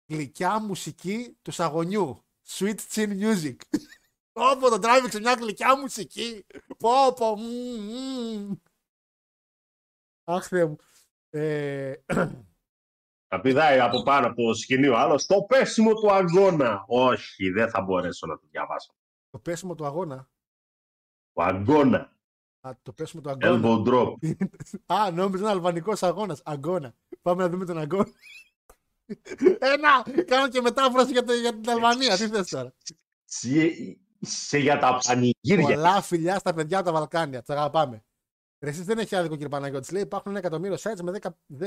[0.07, 2.25] γλυκιά μουσική του σαγωνιού.
[2.49, 3.57] Sweet chin music.
[4.33, 6.47] Όπω τον τράβηξε μια γλυκιά μουσική.
[6.79, 7.37] Πω, πω.
[7.37, 8.55] μμμ, μμμ.
[10.25, 10.77] Αχ, Θεέ μου.
[11.31, 11.95] Ε,
[13.29, 16.85] Θα πηδάει από πάνω από το σκηνή ο άλλος το πέσιμο του αγώνα.
[16.87, 18.95] Όχι, δεν θα μπορέσω να το διαβάσω.
[19.31, 20.31] το πέσιμο του αγώνα.
[21.33, 22.19] Ο αγώνα.
[22.61, 23.61] Α, το πέσιμο του αγώνα.
[23.63, 24.15] Elbow drop.
[24.95, 26.41] Α, νόμιζα είναι αλβανικός αγώνας.
[26.45, 26.95] Αγκώνα.
[27.23, 28.11] Πάμε να δούμε τον αγώνα.
[29.59, 30.03] Ένα!
[30.31, 32.17] Κάνω και μετάφραση για, το- για την Αλβανία.
[32.17, 32.73] Τι θες τώρα;
[33.25, 33.49] Σε,
[34.21, 35.67] σε για τα πανηγύρια.
[35.67, 37.43] Πολλά φιλιά στα παιδιά από τα Βαλκάνια.
[37.43, 38.05] Τα αγαπάμε.
[38.61, 39.93] Ρε, εσείς δεν έχει άδικο κύριε Παναγιώτη.
[39.93, 41.19] Λέει υπάρχουν ένα εκατομμύριο sites με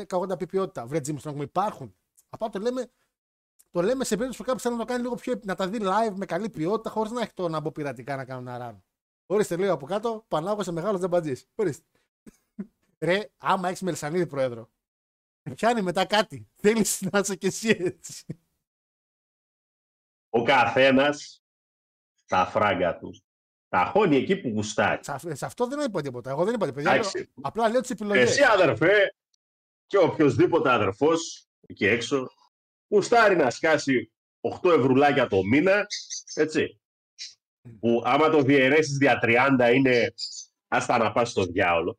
[0.10, 0.86] 10-80p ποιότητα.
[0.86, 1.95] Βρε Τζίμ, στον υπάρχουν.
[2.30, 2.91] Απλά το λέμε,
[3.72, 5.40] το λέμε σε περίπτωση που κάποιος θέλει να το κάνει λίγο πιο.
[5.44, 8.26] να τα δει live με καλή ποιότητα χωρίς να έχει το να μπω πειρατικά να
[8.26, 8.78] κάνω ένα run.
[9.26, 11.36] Ορίστε, λέει από κάτω, Πανάγο σε μεγάλος τζαμπατζή.
[11.56, 11.86] Ορίστε.
[13.00, 14.70] Ρε, άμα έχεις Μελσανίδη πρόεδρο,
[15.56, 16.48] πιάνει μετά κάτι.
[16.56, 18.26] Θέλεις να είσαι κι εσύ έτσι.
[20.30, 21.44] Ο καθένας
[22.26, 23.14] τα φράγκα του.
[23.68, 25.04] Τα χώνει εκεί που γουστάρει.
[25.04, 26.30] Σε, αυ- σε αυτό δεν είπα τίποτα.
[26.30, 26.84] Εγώ δεν είπα τίποτα.
[26.84, 27.32] Παιδιά, Εντάξει.
[27.41, 28.30] απλά λέω τις επιλογές.
[28.30, 29.16] Εσύ αδερφέ
[29.88, 32.28] και οποιοδήποτε αδερφός εκεί έξω
[32.88, 34.12] γουστάρει να σκάσει
[34.62, 35.86] 8 ευρουλάκια το μήνα,
[36.34, 36.82] έτσι.
[37.80, 40.14] Που άμα το διαιρέσεις δια 30 είναι
[40.68, 41.98] άστα να πας στο διάολο.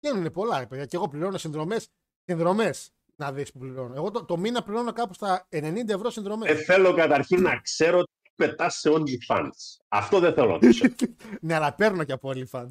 [0.00, 0.86] Βγαίνουν πολλά, ρε παιδιά.
[0.86, 1.88] Και εγώ πληρώνω συνδρομές.
[2.24, 3.94] Συνδρομές να δεις που πληρώνω.
[3.94, 6.54] Εγώ το, το μήνα πληρώνω κάπου στα 90 ευρώ συνδρομές.
[6.54, 9.50] Δεν θέλω καταρχήν να ξέρω τι πετάς σε OnlyFans.
[9.88, 10.94] Αυτό δεν θέλω να ξέρω.
[11.40, 12.68] ναι, αλλά παίρνω και από OnlyFans.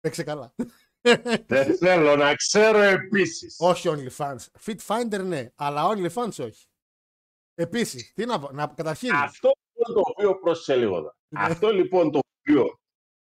[0.00, 0.54] Παίξε καλά.
[1.46, 3.56] δεν θέλω να ξέρω επίσης.
[3.58, 4.38] όχι OnlyFans.
[4.66, 6.66] Fit Finder ναι, αλλά OnlyFans όχι.
[7.54, 8.50] Επίσης, τι να πω.
[8.52, 9.14] Να, καταρχήν.
[9.14, 9.50] Αυτό
[9.86, 11.14] λοιπόν το οποίο πρόσεχε λίγο εδώ.
[11.28, 11.40] Ναι.
[11.42, 12.80] Αυτό λοιπόν το οποίο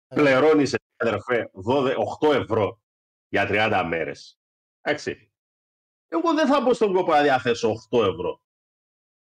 [0.07, 2.81] πληρώνεις αδερφέ 12, 8 ευρώ
[3.27, 4.39] για 30 μέρες.
[4.81, 5.31] Εντάξει.
[6.07, 8.41] Εγώ δεν θα μπω στον κόπο να διαθέσω 8 ευρώ.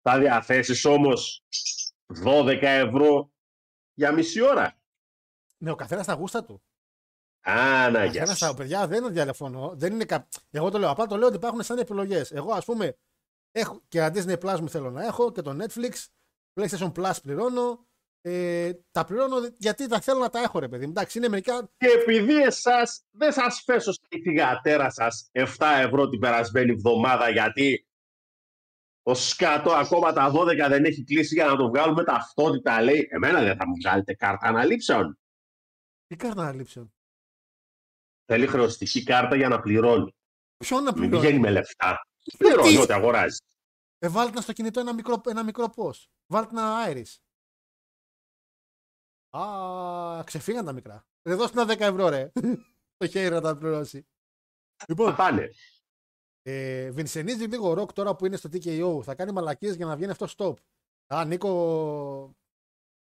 [0.02, 1.44] Θα διαθέσεις όμως
[2.24, 3.32] 12 ευρώ
[3.94, 4.78] για μισή ώρα.
[5.56, 6.62] Ναι, ο καθένας στα γούστα του.
[7.40, 8.36] Α, να, Ο γεια καθένας σας.
[8.38, 9.72] στα παιδιά δεν διαφωνώ.
[9.76, 10.28] Δεν είναι κα...
[10.50, 10.90] Εγώ το λέω.
[10.90, 12.32] Απλά το λέω ότι υπάρχουν σαν επιλογές.
[12.32, 12.96] Εγώ, ας πούμε,
[13.50, 16.06] έχω και ένα Disney Plus μου θέλω να έχω και το Netflix.
[16.54, 17.86] PlayStation Plus πληρώνω.
[18.26, 20.84] Ε, τα πληρώνω γιατί τα θέλω να τα έχω, ρε παιδί.
[20.84, 20.90] μου.
[20.90, 21.70] Εντάξει, είναι μερικά.
[21.76, 25.44] Και επειδή εσάς δεν σας φέσω στη θυγατέρα σας 7
[25.78, 27.86] ευρώ την περασμένη εβδομάδα γιατί
[29.02, 33.42] ο σκάτο ακόμα τα 12 δεν έχει κλείσει για να το βγάλουμε ταυτότητα λέει εμένα
[33.42, 35.18] δεν θα μου βγάλετε κάρτα αναλήψεων.
[36.06, 36.94] Τι κάρτα αναλήψεων;
[38.24, 40.14] Θέλει χρεωστική κάρτα για να πληρώνει.
[40.56, 41.20] Ποιον να Μην πληρώνω.
[41.20, 42.00] πηγαίνει με λεφτά.
[42.38, 43.36] Πληρώνει ό,τι αγοράζει.
[43.98, 46.10] Ε, βάλτε να στο κινητό ένα μικρό, ένα μικρό πώς.
[46.26, 47.16] Βάλτε ένα Iris.
[49.38, 51.06] Α, ξεφύγαν τα μικρά.
[51.22, 52.32] Ρε δώστε ένα 10 ευρώ, ρε.
[52.96, 54.06] το χέρι να τα πληρώσει.
[54.88, 55.50] Λοιπόν, Πάνε.
[56.42, 59.00] ε, βινσενίζει λίγο ο Ροκ τώρα που είναι στο TKO.
[59.02, 60.54] Θα κάνει μαλακίες για να βγαίνει αυτό stop.
[61.14, 62.36] Α, Νίκο.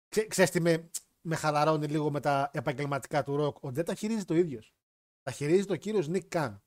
[0.08, 0.90] Ξέ, ξέρεις τι με,
[1.20, 3.56] με χαλαρώνει λίγο με τα επαγγελματικά του Ροκ.
[3.64, 4.74] Ότι δεν τα χειρίζει το ίδιος.
[5.22, 6.62] Τα χειρίζει το κύριος Νίκ Καν.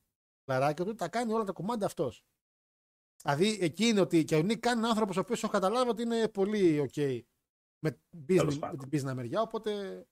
[0.49, 2.25] Λαράκια του τα κάνει όλα τα κομμάτια αυτός.
[3.21, 6.01] Δηλαδή εκεί είναι ότι και ο Νίκ Καν είναι άνθρωπος ο οποίος έχω καταλάβει ότι
[6.01, 7.19] είναι πολύ OK
[7.79, 8.89] με, business, Τέλος με πάντων.
[8.89, 9.41] την business μεριά.
[9.41, 10.03] Οπότε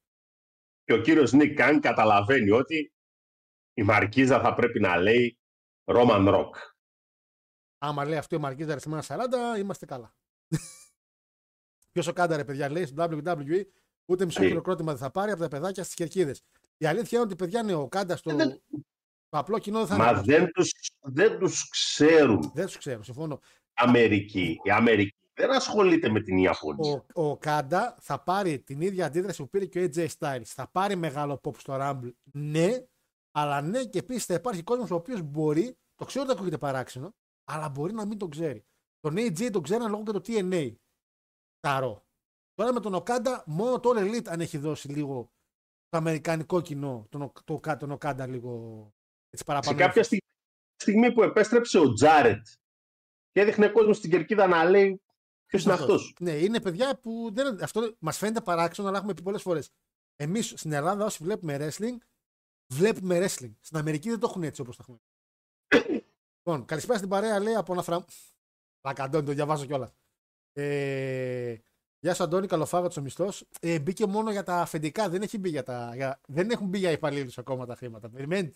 [0.84, 2.94] Και ο κύριος Νίκ Καν καταλαβαίνει ότι
[3.74, 5.40] η Μαρκίζα θα πρέπει να λέει
[5.86, 6.50] Roman Rock.
[7.78, 10.16] Άμα λέει αυτό η Μαρκίζα αριθμένα 40, είμαστε καλά.
[11.92, 13.64] Ποιος ο Κάντα, ρε παιδιά, λέει στο WWE,
[14.06, 14.48] ούτε μισό Ε.
[14.48, 16.44] χειροκρότημα δεν θα πάρει από τα παιδάκια στις κερκίδες.
[16.78, 18.36] Η αλήθεια είναι ότι παιδιά είναι ο Κάντα στο.
[18.36, 18.62] δεν-
[19.30, 20.22] Το απλό κοινό δεν θα Μα είναι.
[20.22, 23.40] δεν τους, δεν τους ξέρουν Δεν τους ξέρω, συμφωνώ.
[23.74, 24.60] Αμερική.
[24.64, 27.06] Η Αμερική δεν ασχολείται με την Ιαπωνία.
[27.14, 30.42] Ο, ο Κάντα θα πάρει την ίδια αντίδραση που πήρε και ο AJ Styles.
[30.46, 32.70] Θα πάρει μεγάλο pop στο Rumble, ναι,
[33.32, 37.16] αλλά ναι και επίσης θα υπάρχει κόσμος ο οποίος μπορεί, το ξέρω ότι ακούγεται παράξενο,
[37.44, 38.66] αλλά μπορεί να μην το ξέρει.
[39.00, 40.74] Τον AJ τον ξέραν λόγω και το TNA.
[41.60, 42.04] Ταρό.
[42.54, 45.32] Τώρα με τον Οκάντα, μόνο το All Elite αν έχει δώσει λίγο
[45.90, 48.94] το αμερικανικό κοινό, τον, Ο- το, το, τον Οκάντα λίγο
[49.30, 49.78] έτσι Σε παραπάνω.
[49.78, 50.26] κάποια στιγμή,
[50.76, 52.48] στιγμή που επέστρεψε ο Τζάρετ
[53.32, 55.02] και έδειχνε κόσμο στην κερκίδα να λέει
[55.46, 56.16] ποιος είναι αυτός.
[56.20, 59.72] Ναι, είναι παιδιά που δεν, αυτό μας φαίνεται παράξενο, αλλά έχουμε πει πολλές φορές.
[60.16, 61.98] Εμείς στην Ελλάδα, όσοι βλέπουμε wrestling,
[62.74, 63.54] βλέπουμε wrestling.
[63.60, 65.00] Στην Αμερική δεν το έχουν έτσι όπως το έχουμε.
[66.38, 68.04] λοιπόν, καλησπέρα στην παρέα, λέει από ένα φραμ.
[68.86, 69.94] Λακαντώνει, το διαβάζω κιόλα.
[70.54, 71.56] Ε,
[72.02, 73.46] Γεια σου, Αντώνη, καλοφάγατο ο μισθός.
[73.62, 76.78] Ε, μπήκε μόνο για τα αφεντικά, δεν, έχει μπει για τα, για, δεν έχουν μπει
[76.78, 78.10] για υπαλλήλους ακόμα τα χρήματα.
[78.10, 78.56] Περιμένετε.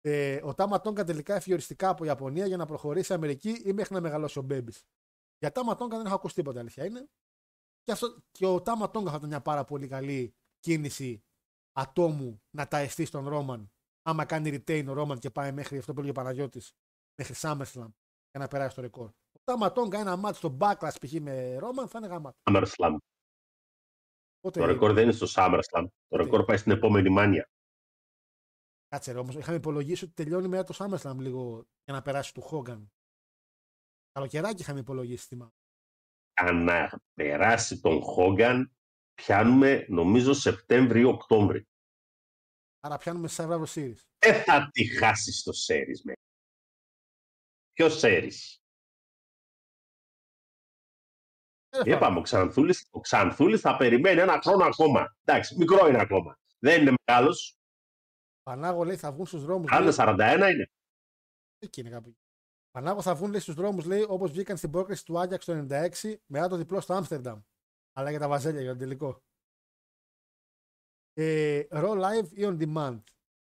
[0.00, 3.94] Ε, ο Τάμα Τόγκα τελικά έφυγε οριστικά από Ιαπωνία για να προχωρήσει Αμερική ή μέχρι
[3.94, 4.86] να μεγαλώσει ο Μπέμπης.
[5.38, 7.08] Για Τάμα Τόγκα δεν έχω ακούσει τίποτα, αλήθεια είναι.
[7.82, 11.24] Και, αυτό, και ο Τάμα Τόγκα θα ήταν μια πάρα πολύ καλή κίνηση
[11.72, 13.72] ατόμου να τα εστί στον Ρόμαν.
[14.02, 16.72] Άμα κάνει retain ο Ρόμαν και πάει μέχρι αυτό που έλεγε ο Παναγιώτης,
[17.14, 17.92] μέχρι SummerSlam
[18.30, 19.08] για να περάσει το ρεκόρ.
[19.08, 21.12] Ο Τάμα Τόγκα ένα μάτι στο Backlash π.χ.
[21.12, 22.34] με Ρόμαν θα είναι γάμα.
[22.50, 22.96] SummerSlam.
[24.40, 25.86] Οπότε, Το ρεκόρ δεν είναι στο SummerSlam.
[26.08, 27.48] Το ρεκόρ πάει στην επόμενη μάνια.
[28.88, 32.40] Κάτσε ρε, όμως, είχαμε υπολογίσει ότι τελειώνει μετά το SummerSlam λίγο για να περάσει του
[32.40, 32.92] Χόγκαν.
[34.12, 35.52] Καλοκαιράκι είχαμε υπολογίσει, θυμάμαι.
[36.34, 38.76] Αν να περάσει τον Χόγκαν,
[39.14, 41.64] πιάνουμε νομίζω Σεπτέμβριο-Οκτώβριο.
[42.80, 43.98] Άρα πιάνουμε Survivor Series.
[44.18, 46.12] Δεν θα τη χάσεις στο Series, με.
[47.72, 48.56] Ποιος Series;
[51.68, 55.16] Ε, δεν Είπαμε, ο Ξανθούλης, ο Ξανθούλης θα περιμένει ένα χρόνο ακόμα.
[55.24, 56.38] Εντάξει, μικρό είναι ακόμα.
[56.58, 57.57] Δεν είναι μεγάλος.
[58.48, 59.72] Πανάγο λέει θα βγουν στους δρόμους.
[59.72, 60.70] Αν 41 είναι.
[61.58, 62.08] Εκεί είναι κάπου.
[62.08, 62.18] εκεί.
[62.70, 66.48] Πανάγο θα βγουν στους δρόμους, λέει, όπως βγήκαν στην πρόκριση του Άγιαξ το 96 μετά
[66.48, 67.40] το διπλό στο Άμστερνταμ.
[67.92, 69.22] Αλλά για τα βαζέλια, για τον τελικό.
[71.12, 73.02] Ε, Raw live ή on demand.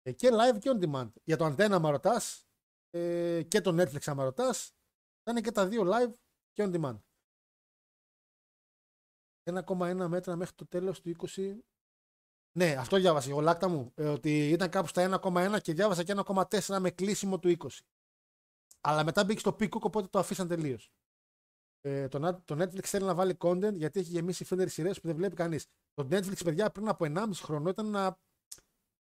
[0.02, 1.12] Ε, και live και on demand.
[1.24, 2.48] Για το Antenna, άμα ρωτάς,
[2.90, 4.76] ε, και το Netflix, άμα ρωτάς,
[5.24, 6.14] θα είναι και τα δύο live
[6.52, 7.00] και on demand.
[9.44, 11.60] 1,1 μέτρα μέχρι το τέλος του 20.
[12.58, 13.92] Ναι, αυτό διάβασα εγώ, λάκτα μου.
[13.96, 17.68] ε, ότι ήταν κάπου στα 1,1 και διάβασα και 1,4 με κλείσιμο του 20.
[18.82, 20.92] Αλλά μετά μπήκε στο Peacock, οπότε το αφήσαν τελείως.
[21.82, 25.08] Ε, το, Να- το Netflix θέλει να βάλει content γιατί έχει γεμίσει filler σειρές που
[25.08, 25.66] δεν βλέπει κανείς.
[25.94, 28.20] Το Netflix, παιδιά, πριν από 1,5 χρόνο ήταν να.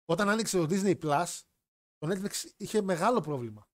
[0.05, 1.41] Όταν άνοιξε το Disney Plus,
[1.97, 3.67] το Netflix είχε μεγάλο πρόβλημα.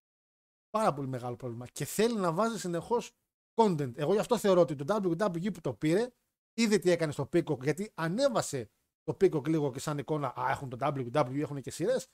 [0.69, 1.67] Πάρα πολύ μεγάλο πρόβλημα.
[1.67, 3.11] Και θέλει να βάζει συνεχώς
[3.55, 3.97] content.
[3.97, 6.09] Εγώ γι' αυτό θεωρώ ότι το WWE που το πήρε,
[6.53, 8.69] είδε τι έκανε στο Peacock, γιατί ανέβασε
[9.09, 10.33] το Peacock λίγο και σαν εικόνα.
[10.39, 12.07] Α, έχουν το WWE, έχουν και σειρές.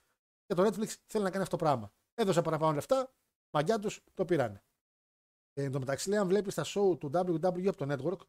[0.46, 1.94] Και το Netflix θέλει να κάνει αυτό το πράγμα.
[2.14, 3.14] Έδωσε παραπάνω λεφτά,
[3.56, 4.64] μαγιά τους το πήρανε.
[5.54, 8.20] Ε, εν τω μεταξύ, λέει, αν βλέπεις τα show του WWE από το Network,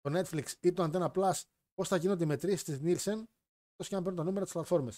[0.00, 1.42] το Netflix ή το Antenna Plus,
[1.74, 3.24] πώς θα γίνονται οι μετρήσεις της Nielsen,
[3.74, 4.92] τόσο και αν παίρνουν τα νούμερα της πλατφόρμε.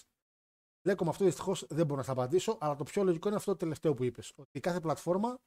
[0.87, 3.51] Λέκο με αυτό δυστυχώς δεν μπορώ να σας απαντήσω, αλλά το πιο λογικό είναι αυτό
[3.51, 4.33] το τελευταίο που είπες.
[4.35, 5.39] Ότι κάθε πλατφόρμα,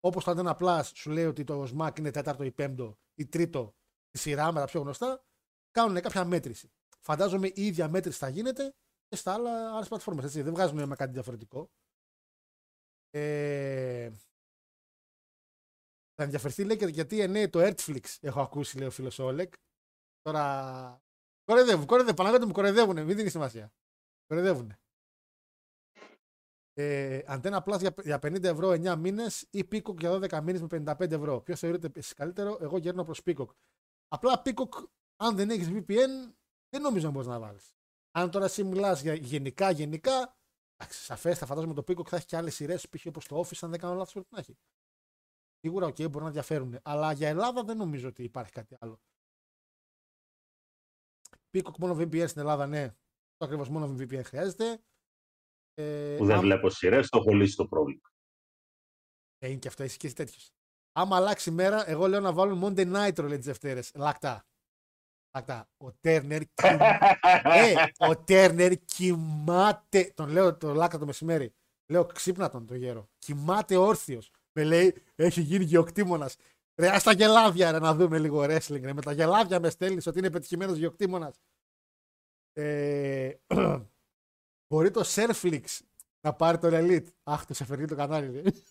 [0.00, 3.74] όπως το Antenna Plus σου λέει ότι το SMAC είναι τέταρτο ή πέμπτο ή τρίτο
[4.10, 5.24] τη σειρά με τα πιο γνωστά,
[5.70, 6.70] κάνουν κάποια μέτρηση.
[7.00, 8.74] Φαντάζομαι η ίδια μέτρηση θα γίνεται
[9.08, 10.32] και στα άλλα άλλες πλατφόρμες.
[10.32, 11.70] Δεν βγάζουν με κάτι διαφορετικό.
[13.10, 14.10] Ε,
[16.14, 19.52] θα ενδιαφερθεί λέει και γιατί ναι, το Netflix έχω ακούσει, λέει ο φίλος Όλεκ.
[20.22, 21.02] Τώρα.
[21.44, 22.16] Κοροϊδεύουν, κοροϊδεύουν.
[22.16, 23.72] Παναγιώτη μου κοροϊδεύουν, μην δίνεις σημασία.
[24.26, 24.74] Κοροϊδεύουν.
[26.72, 30.66] Ε, αντένα Plus για, για 50 ευρώ 9 μήνες ή Peacock για 12 μήνες με
[30.68, 31.40] 55 ευρώ.
[31.40, 33.48] Ποιος θεωρείτε εσείς καλύτερο, εγώ γέρνω προς Peacock.
[34.08, 34.84] Απλά Peacock,
[35.16, 36.32] αν δεν έχεις VPN,
[36.70, 37.74] δεν νομίζω να μπορείς να βάλεις.
[38.10, 40.36] Αν τώρα εσύ μιλάς για γενικά, γενικά,
[40.76, 43.06] εντάξει, σαφέστατα φαντάζομαι το Peacock θα έχει και άλλες σειρές, π.χ.
[43.06, 44.58] όπως το Office, αν δεν κάνω λάθος, πρέπει να έχει.
[45.60, 46.78] Σίγουρα, οκ, μπορεί να ενδιαφέρουν.
[46.82, 49.00] Αλλά για Ελλάδα δεν νομίζω ότι υπάρχει κάτι άλλο.
[51.56, 52.88] Peacock μόνο VPN στην Ελλάδα, ναι.
[53.36, 54.82] Το ακριβώς μόνο VPN χρειάζεται.
[55.74, 58.08] Ε, Που δεν άμα- βλέπω σειρές, το έχω λύσει το πρόβλημα.
[59.38, 60.50] Ε, είναι και αυτό, είσαι και εσύ τέτοιος.
[60.92, 63.80] Άμα αλλάξει η μέρα, εγώ λέω να βάλουν Monday Nitro λέει τι Δευτέρε.
[63.94, 64.44] Λακτά.
[65.34, 65.68] Λακτά.
[65.76, 70.12] Ο Τέρνερ ε, ο Τέρνερ κοιμάται.
[70.14, 71.54] Τον λέω το λάκα το μεσημέρι.
[71.86, 73.08] Λέω ξύπνα τον το γέρο.
[73.18, 74.30] Κοιμάται όρθιος.
[74.52, 76.36] Με λέει έχει γίνει γεωκτήμονας.
[76.74, 78.80] Ρε, ας τα γελάδια ρε, να δούμε λίγο wrestling.
[78.82, 78.92] Ρε.
[78.92, 81.40] Με τα γελάδια με στέλνεις ότι είναι πετυχημένος γεωκτήμονας.
[82.52, 83.32] Ε,
[84.68, 85.64] μπορεί το Surflix
[86.20, 87.06] να πάρει τον Elite.
[87.22, 88.30] Αχ, το Σεφερλί το κανάλι.
[88.30, 88.64] λέει.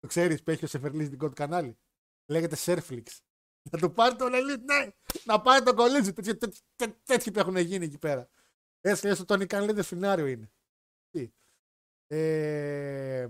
[0.00, 1.78] το ξέρεις που έχει ο Σεφερλί δικό του κανάλι.
[2.26, 3.02] Λέγεται Surflix.
[3.70, 4.90] Να το πάρει τον Elite, ναι!
[5.24, 6.12] Να πάρει τον κολλήτσι.
[6.12, 8.28] Τέτοιοι τέτοι- τέ- τέτοιοι που έχουν γίνει εκεί πέρα.
[8.80, 10.50] Έτσι, έστω τον Ικαν λέει φινάριο είναι.
[11.10, 11.32] Τι.
[12.06, 13.28] Ε,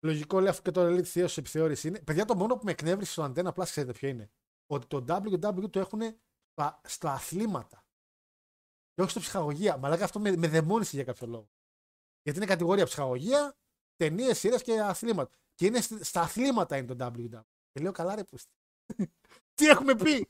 [0.00, 2.00] λογικό λέει αφού και το Elite Theo σε επιθεώρηση είναι.
[2.00, 4.30] Παιδιά, το μόνο που με εκνεύρισε στο Antenna Plus, ξέρετε ποιο είναι;
[4.66, 6.00] Ότι το WW το έχουν
[6.52, 7.86] στα, στα αθλήματα.
[8.94, 9.76] Και όχι στο ψυχαγωγία.
[9.76, 11.50] Μαλάκα αυτό με, με δαιμόνισε για κάποιο λόγο.
[12.22, 13.56] Γιατί είναι κατηγορία ψυχαγωγία,
[13.96, 15.34] ταινίες, σειρές και αθλήματα.
[15.54, 17.40] Και είναι στη- στα αθλήματα είναι το WW.
[17.74, 18.52] Και λέω καλά, ρε πούστη.
[19.54, 20.28] Τι έχουμε πει!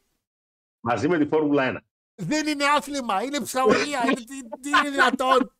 [0.80, 1.84] Μαζί με τη Φόρμουλα 1.
[2.14, 4.04] Δεν είναι άθλημα, είναι ψυχαγωγία.
[4.04, 5.56] είναι, τι, τι είναι δυνατόν.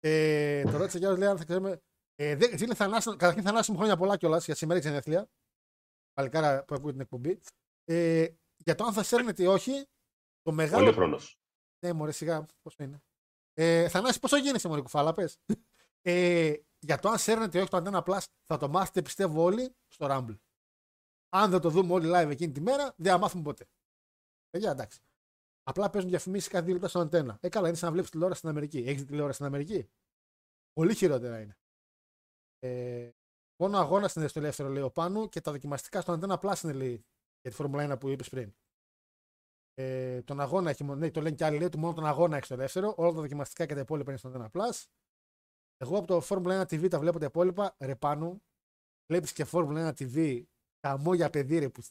[0.00, 1.82] Ε, το ρώτησε Γιάννης, λέει αν θα ξέρουμε.
[2.14, 5.28] Ε, δεν, φίλε, Θανάση, καταρχήν Θανάση μου χρόνια πολλά κιόλας για σήμερα η γενέθλια.
[6.12, 7.40] Παλικάρα που ακούει την εκπομπή.
[7.84, 9.86] Ε, για το αν θα σέρνεται ή όχι,
[10.42, 10.84] το μεγάλο.
[10.84, 11.38] Πολύ χρόνος.
[11.84, 13.02] Ναι, μωρέ, σιγά, πόσο είναι.
[13.54, 15.38] Ε, Θανάση, πόσο γίνεσαι, μωρέ, κουφάλα, πες.
[16.04, 19.74] Ε, για το αν σέρνεται ή όχι το Antenna Plus, θα το μάθετε, πιστεύω, όλοι
[19.88, 20.38] στο Rumble.
[21.28, 23.68] Αν δεν το δούμε όλοι live εκείνη τη μέρα, δεν θα μάθουμε ποτέ.
[24.50, 25.00] Παιδιά, εντάξει.
[25.62, 27.38] Απλά παίζουν διαφημίσεις κάθε δύο λεπτά στο αντένα.
[27.40, 28.78] Ε, καλά, είναι σαν να βλέπεις τηλεόραση στην Αμερική.
[28.78, 29.90] Έχεις τηλεόραση στην Αμερική;
[30.72, 31.56] Πολύ χειρότερα είναι.
[32.58, 33.10] Ε,
[33.56, 36.72] μόνο αγώνας είναι στο ελεύθερο, λέει ο Πάνου, και τα δοκιμαστικά στο αντένα Plus είναι,
[36.72, 37.06] λέει,
[37.40, 38.54] για τη Φόρμουλα 1 που είπες πριν.
[39.74, 42.36] Ε, τον αγώνα έχει μόνο, ναι, το λένε και άλλοι, λέει ότι μόνο τον αγώνα
[42.36, 42.94] έχει στο ελεύθερο.
[42.96, 44.84] Όλα τα δοκιμαστικά και τα υπόλοιπα είναι στο αντένα Plus.
[45.82, 47.76] Εγώ από το Φόρμουλα 1 TV τα βλέπω τα υπόλοιπα.
[47.80, 48.42] Ρε Πάνου,
[49.06, 50.42] βλέπεις και Φόρμουλα 1 TV.
[50.80, 51.82] Καμό για παιδί, ρε, που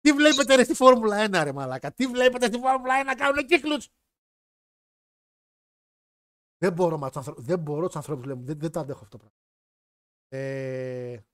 [0.00, 3.46] τι βλέπετε ρε στη Φόρμουλα 1 ρε μαλάκα; Τι βλέπετε στη Φόρμουλα 1 να κάνουν
[3.46, 3.88] κύκλους.
[6.58, 8.42] Δεν μπορώ, μα, τους ανθρώπους, δεν μπορώ τους ανθρώπους λέμε.
[8.42, 9.38] Δεν, δεν τα αντέχω αυτό το πράγμα.
[10.28, 11.24] Ε,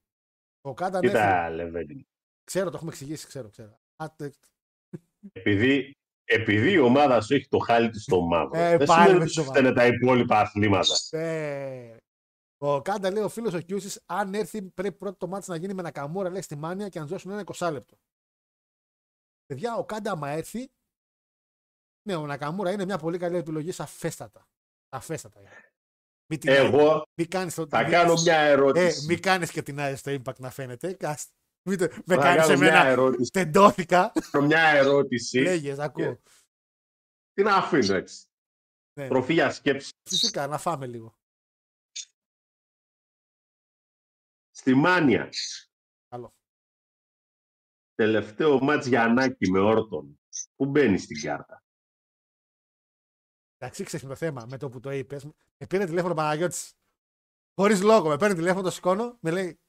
[0.60, 2.06] ο Κάντα ναι, Κοίτα, Λεβέντη.
[2.44, 3.80] ξέρω, το έχουμε εξηγήσει, ξέρω, ξέρω.
[4.02, 4.34] Α, τε-
[5.32, 5.92] Επειδή,
[6.32, 9.24] επειδή η ομάδα σου έχει το χάλι της στο μαύρο, Ε, δεν πάλι σημαίνει με
[9.24, 9.52] ότι το σου μαύρο.
[9.60, 10.94] φταίνε τα υπόλοιπα αθλήματα.
[11.18, 11.96] Ε,
[12.58, 15.74] ο Κάντα λέει ο φίλος ο Κιούσης, αν έρθει πρέπει πρώτο το μάτι να γίνει
[15.74, 17.96] με ένα καμούρα λέει στη μάνια και να του δώσουν ένα 20 λεπτό.
[19.46, 20.70] Παιδιά, ο Κάντα άμα έρθει,
[22.08, 24.46] ναι, ο Νακαμούρα είναι μια πολύ καλή επιλογή σαφέστατα.
[24.88, 25.40] Σαφέστατα.
[25.40, 25.50] είναι.
[26.26, 29.06] Μην την Εγώ Μην κάνεις το, θα μην- κάνω μια Ε, ερώτηση.
[29.06, 30.92] μην κάνεις και την άλλη στο impact να φαίνεται.
[30.92, 31.30] Κάς-
[31.64, 32.86] Μην το, με θα κάνεις κάνω μια εμένα.
[32.86, 33.30] ερώτηση.
[33.30, 34.12] Τεντώθηκα.
[34.30, 35.38] Κάνω μια ερώτηση.
[35.38, 36.20] Λέγες, ακούω.
[37.32, 38.26] Τι να αφήνω έτσι.
[38.92, 39.08] Ναι.
[39.08, 39.92] Τροφή για σκέψη.
[40.08, 41.16] Φυσικά, να φάμε λίγο.
[44.50, 45.28] Στη Μάνια.
[46.08, 46.34] Καλό.
[47.94, 50.20] Τελευταίο μάτς Γιαννάκη με Όρτον.
[50.56, 51.64] Πού μπαίνει στην κάρτα;
[53.56, 55.24] Εντάξει, ξέρεις το θέμα με το που το είπες.
[55.24, 56.74] Με πήρε τηλέφωνο ο Παναγιώτης.
[57.54, 58.08] Χωρίς λόγο.
[58.08, 59.61] Με παίρνει τηλέφωνο, το σηκώνω, με λέει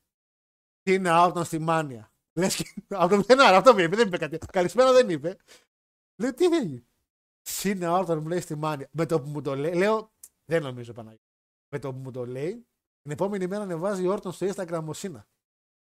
[0.84, 2.12] Τι είναι Άουρτον στη Μάνια.
[2.34, 2.74] Λες και.
[2.88, 4.38] Από το μηδενάρα, αυτό μου είπε, δεν είπε κάτι.
[4.38, 5.38] Καλησπέρα δεν είπε.
[6.22, 6.84] Λέω τι έγινε.
[7.64, 8.90] Είναι; Άουρτον μου λέει στη Μάνια.
[8.92, 10.14] Με το που μου το λέει, λέω
[10.46, 11.24] Δεν νομίζω Παναγιώτη.
[11.70, 12.68] Με το που μου το λέει,
[13.02, 15.28] την επόμενη μέρα ανεβάζει Όρτον στο Instagram μοσίνα.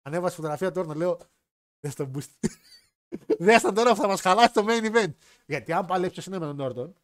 [0.02, 1.18] Ανέβασε φωτογραφία του Όρτον, λέω
[1.80, 2.50] Δες τον boost.
[3.46, 5.14] Δες τον τώρα που θα μας χαλάσει το main event.
[5.46, 6.96] Γιατί αν παλέψεις είναι με τον Όρτον,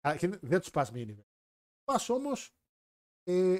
[0.00, 1.26] Καταρχήν, δεν τους πας main event.
[1.84, 2.54] Πας όμως
[3.22, 3.58] ε,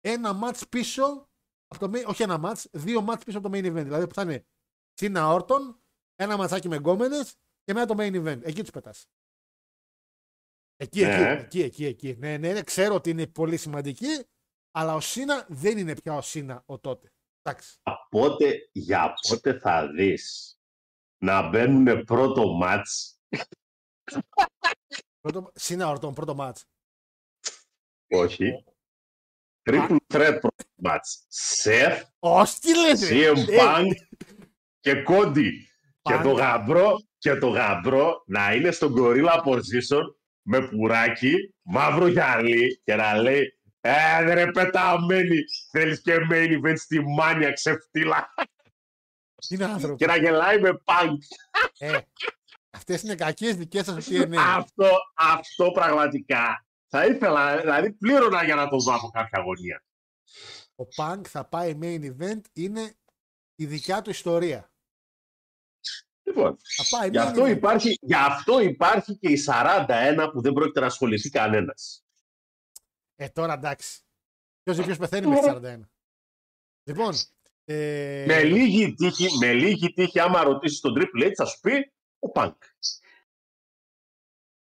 [0.00, 1.28] ένα match πίσω
[1.68, 3.82] από το main, όχι ένα match, δύο match πίσω από το main event.
[3.84, 4.46] Δηλαδή που θα είναι
[4.92, 5.82] Σίνα Όρτον,
[6.14, 7.24] ένα ματσάκι με γκόμενε
[7.62, 8.40] και μετά το main event.
[8.42, 9.06] Εκεί τους πετάς.
[10.76, 11.30] Εκεί, Ναι.
[11.30, 12.14] εκεί, εκεί, εκεί, εκεί.
[12.18, 14.24] Ναι, ναι, ναι, ξέρω ότι είναι πολύ σημαντική,
[14.70, 17.12] αλλά ο Σίνα δεν είναι πια ο Σίνα ο τότε.
[17.42, 17.78] Εντάξει.
[18.10, 20.52] Πότε, για πότε θα δεις
[21.24, 23.18] να μπαίνουν πρώτο μάτς
[25.20, 26.60] Πρώτο, Σίνα Όρτον, πρώτο match.
[28.10, 28.64] όχι
[29.68, 33.90] triple threat πρώτο μάτς Σεφ, Όχι, τι λες, ρε; CM Ε, Punk
[34.80, 35.68] και Κόντι
[36.02, 36.22] και Punk.
[36.22, 40.02] το γαμπρό και το γαμπρό να είναι στο gorilla position
[40.42, 45.38] με πουράκι, μαύρο γυαλί και να λέει ε, ρε πεταμένη,
[45.70, 48.34] θέλεις και main event στη μάνια ξεφτύλα
[49.48, 49.96] Είναι άνθρωπο.
[49.96, 51.16] και να γελάει με Punk.
[51.78, 51.98] Ε,
[52.70, 54.34] Αυτές είναι κακές δικές σας DNA.
[54.56, 59.84] Αυτό, αυτό πραγματικά θα ήθελα, δηλαδή πλήρωνα για να το δω από κάποια αγωνία.
[60.76, 62.94] Ο Punk θα πάει main event, είναι
[63.54, 64.72] η δικιά του ιστορία.
[66.22, 67.50] Λοιπόν, Θα πάει γι' main αυτό, event.
[67.56, 72.04] υπάρχει, γι' αυτό υπάρχει και η 41 που δεν πρόκειται να ασχοληθεί κανένας.
[73.14, 74.00] Ε, τώρα εντάξει.
[74.62, 75.80] Ποιος ή ποιος πεθαίνει με τη 41.
[76.82, 77.14] Λοιπόν.
[77.64, 81.92] Ε, Με, λίγη τύχη, με λίγη τύχη, άμα ρωτήσεις τον Triple H, θα σου πει
[82.18, 82.54] ο Punk.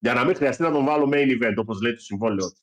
[0.05, 2.61] Για να μην χρειαστεί να τον βάλω main event, όπως λέει το συμβόλαιο του.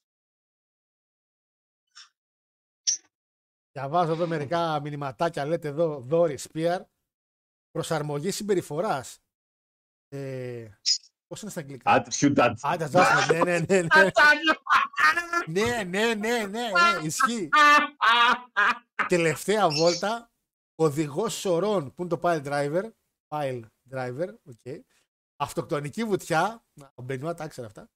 [3.72, 5.46] Διαβάζω εδώ μερικά μηνυματάκια.
[5.46, 6.82] Λέτε εδώ δόρυ Spear.
[7.72, 9.20] Προσαρμογή συμπεριφοράς.
[10.08, 10.70] Ε,
[11.28, 12.56] Πώς είναι στα αγγλικά; Attitude adjustment.
[12.62, 14.10] Άντε, adjustment, ναι, ναι, ναι.
[15.48, 17.50] Ναι, ναι, ναι, ναι, ναι, ναι, ισχύει.
[19.08, 20.32] Τελευταία βόλτα,
[20.76, 22.90] οδηγός σωρών που είναι το pile driver;
[23.28, 23.62] Pile
[23.92, 24.84] driver, οκ.
[25.42, 26.66] Αυτοκτονική βουτιά.
[26.96, 27.90] Ο Μπενουά τα ήξερε αυτά.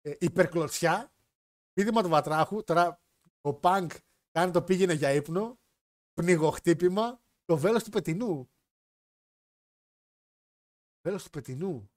[0.00, 1.12] Ε, υπερκλωτσιά.
[1.72, 2.64] Πήδημα του βατράχου.
[2.64, 3.02] Τώρα
[3.40, 3.92] ο Πανκ
[4.30, 5.58] κάνει το πήγαινε για ύπνο.
[6.12, 7.20] Πνιγοχτύπημα.
[7.44, 8.50] Το βέλος του πετινού.
[11.02, 11.90] Βέλος του πετινού.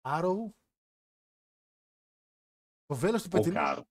[0.00, 0.56] Άρροου.
[2.86, 3.54] Το βέλος του πετινού.
[3.54, 3.88] Ποκάρο.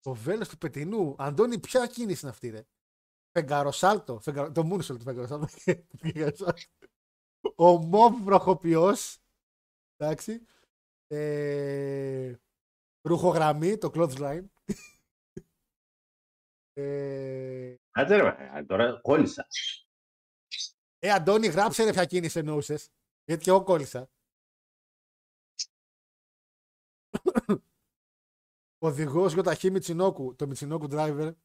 [0.00, 1.14] Το βέλος του πετινού.
[1.18, 2.66] Αντώνη, ποια κίνηση είναι αυτή, ρε;
[3.30, 4.20] Φεγγαροσάλτο.
[4.20, 4.52] Φεγγαρο...
[4.52, 5.48] Το Moonsault του Φεγγαροσάλτο.
[7.60, 7.64] Φεγγαροσάλτο.
[7.64, 9.18] Ο Μόβ βροχοποιός.
[9.96, 10.46] Εντάξει.
[11.06, 12.34] Ε...
[13.02, 14.44] Ρουχογραμμή, το clothesline.
[16.72, 17.74] ε...
[17.90, 19.46] Κάτσε ρε, μα, τώρα κόλλησα.
[20.98, 22.90] ε, Αντώνη, γράψε ρε ποια κίνηση εννοούσες.
[23.24, 24.10] Γιατί και εγώ κόλλησα.
[28.82, 30.34] Οδηγός για ταχύ Μιτσινόκου.
[30.36, 31.34] Το Μιτσινόκου driver.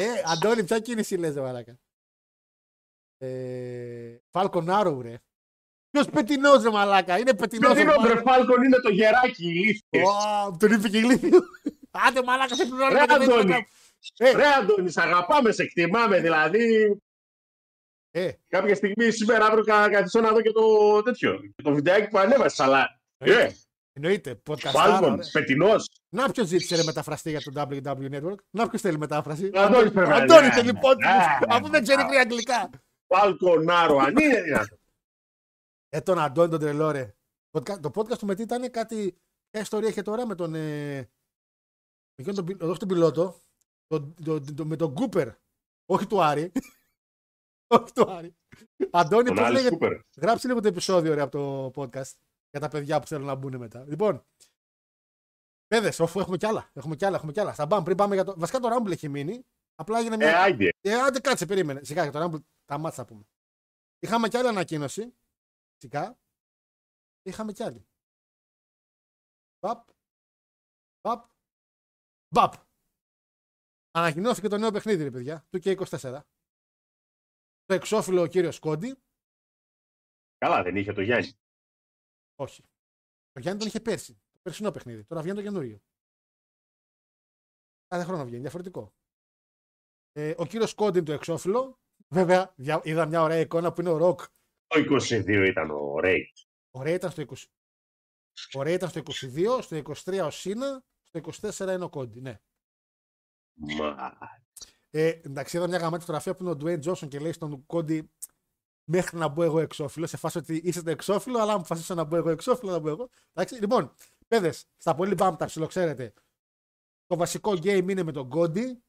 [0.00, 1.78] ε, Αντώνη, ποια κίνηση λες, ρε μαλάκα.
[3.24, 5.14] Ε, Falcon Arrow, ρε.
[5.90, 7.18] Ποιος πετεινός, ρε μαλάκα.
[7.18, 7.72] Είναι πετεινός.
[7.72, 8.08] Ποιος είναι ο ο Falcon.
[8.12, 10.06] Μπρεφάλκον, είναι το γεράκι ηλίθιες.
[10.48, 11.38] Ω, Τον είπε και γλύφιο.
[11.90, 12.88] Άντε μαλάκα, σε πληρώνω.
[12.92, 13.52] Ρε, με το Αντώνη.
[13.52, 13.62] Facebook.
[14.16, 16.96] Ε, Ρε Αντώνη, σ' αγαπάμε, σε εκτιμάμε, δηλαδή
[18.10, 20.62] ε, κάποια στιγμή σήμερα αύριο κα- καθίσω να δω και το
[21.02, 23.48] τέτοιο, και το βιντεάκι που ανέβασες, αλλά ε,
[23.92, 24.42] εννοείται.
[24.50, 24.70] Podcast.
[24.70, 25.88] Φάλκον, πετινός.
[26.08, 29.90] Να ποιος ζήτησε ρε μεταφραστή για το WW Network; Να ποιος θέλει μετάφραση; Ο Αντώνης
[29.92, 30.24] πρέπει να είναι.
[30.24, 30.98] Αντώνη Ναι, θέλει ναι, πόντου.
[31.00, 32.70] ναι, Αφού δεν ξέρει κρύα αγγλικά.
[33.18, 34.78] Φαλκονάρο, αν είναι δυνατόν.
[35.88, 37.14] Ε, τον Αντώνη τον τρελό, ρε.
[37.50, 39.18] Podca- Το podcast του με τι ήταν κάτι.
[39.50, 40.54] Ποια ιστορία είχε τώρα με τον.
[40.54, 41.08] Ε, με
[42.16, 43.40] εκείνον τον, πι- όχι τον πιλότο.
[43.86, 45.28] τον- τον- τον- με τον Κούπερ.
[45.86, 46.52] Όχι του Άρη.
[47.74, 48.36] όχι του Άρη.
[48.90, 49.70] Αντώνη, Τον πώς Άλλη λέγεται.
[49.74, 50.00] Κούπερ.
[50.16, 52.12] Γράψε λίγο το επεισόδιο ρε, από το podcast
[52.50, 53.84] για τα παιδιά που θέλουν να μπουν μετά.
[53.88, 54.24] Λοιπόν,
[55.66, 56.70] παιδες, αφού έχουμε κι άλλα.
[56.72, 57.52] Έχουμε κι άλλα, έχουμε κι άλλα.
[57.52, 58.34] Στα μπαμ πριν πάμε για το.
[58.36, 59.46] Βασικά το Rumble έχει μείνει.
[59.74, 60.42] Απλά έγινε Ε, μια.
[60.42, 60.68] άιντε.
[60.80, 61.84] Ε, άντε κάτσε, περίμενε.
[61.84, 63.24] Σιγά για το Rumble τα μάτσα θα πούμε.
[63.98, 65.14] Είχαμε κι άλλη ανακοίνωση.
[65.74, 66.18] Φυσικά.
[67.22, 67.86] Είχαμε κι άλλη.
[69.60, 69.88] Μπαπ.
[71.00, 71.24] Μπαπ.
[72.28, 72.54] Μπαπ.
[73.90, 76.20] Ανακοινώθηκε το νέο παιχνίδι, ρε παιδιά, του και 24.
[77.64, 79.02] Το εξώφυλλο ο κύριος Κόντι.
[80.38, 81.32] Καλά, δεν είχε το Γιάννη.
[82.34, 82.62] Όχι.
[83.32, 84.14] Το Γιάννη τον είχε πέρσι.
[84.32, 85.04] Το περσινό παιχνίδι.
[85.04, 85.80] Τώρα βγαίνει το καινούριο.
[87.86, 88.40] Κάθε χρόνο βγαίνει.
[88.40, 88.94] Διαφορετικό.
[90.16, 91.78] Ε, ο κύριος Κόντι είναι το εξώφυλλο.
[92.08, 94.20] Βέβαια, δια- είδα μια ωραία εικόνα που είναι ο Ροκ.
[94.66, 96.32] Το 22 ήταν ο Ρέι.
[96.70, 97.34] Ωραία ήταν στο 20.
[98.52, 102.20] Ωραία ήταν στο 22, στο 23 ο Σίνα, στο 24 είναι ο Κόντι.
[102.20, 102.40] Ναι.
[103.54, 104.18] Μα,
[104.90, 108.10] Ε, εντάξει, είδα μια γαμάτη φωτογραφία που είναι ο Ντουέιν Τζόνσον και λέει στον Κόντι
[108.84, 110.06] μέχρι να μπω εγώ εξώφυλλο.
[110.06, 112.88] Σε φάση ότι είσαι το εξώφυλλο, αλλά αν αποφασίσω να μπω εγώ εξώφυλλο, να μπω
[112.88, 113.08] εγώ.
[113.32, 113.94] Εντάξει, λοιπόν,
[114.28, 116.12] παιδες, στα πολύ μπαμ τα ψιλοξέρετε.
[117.06, 118.82] Το βασικό game είναι με τον Κόντι.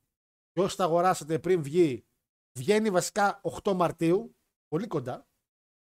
[0.56, 2.06] Και όσοι τα αγοράσετε πριν βγει,
[2.58, 4.36] βγαίνει βασικά 8 Μαρτίου,
[4.68, 5.28] πολύ κοντά.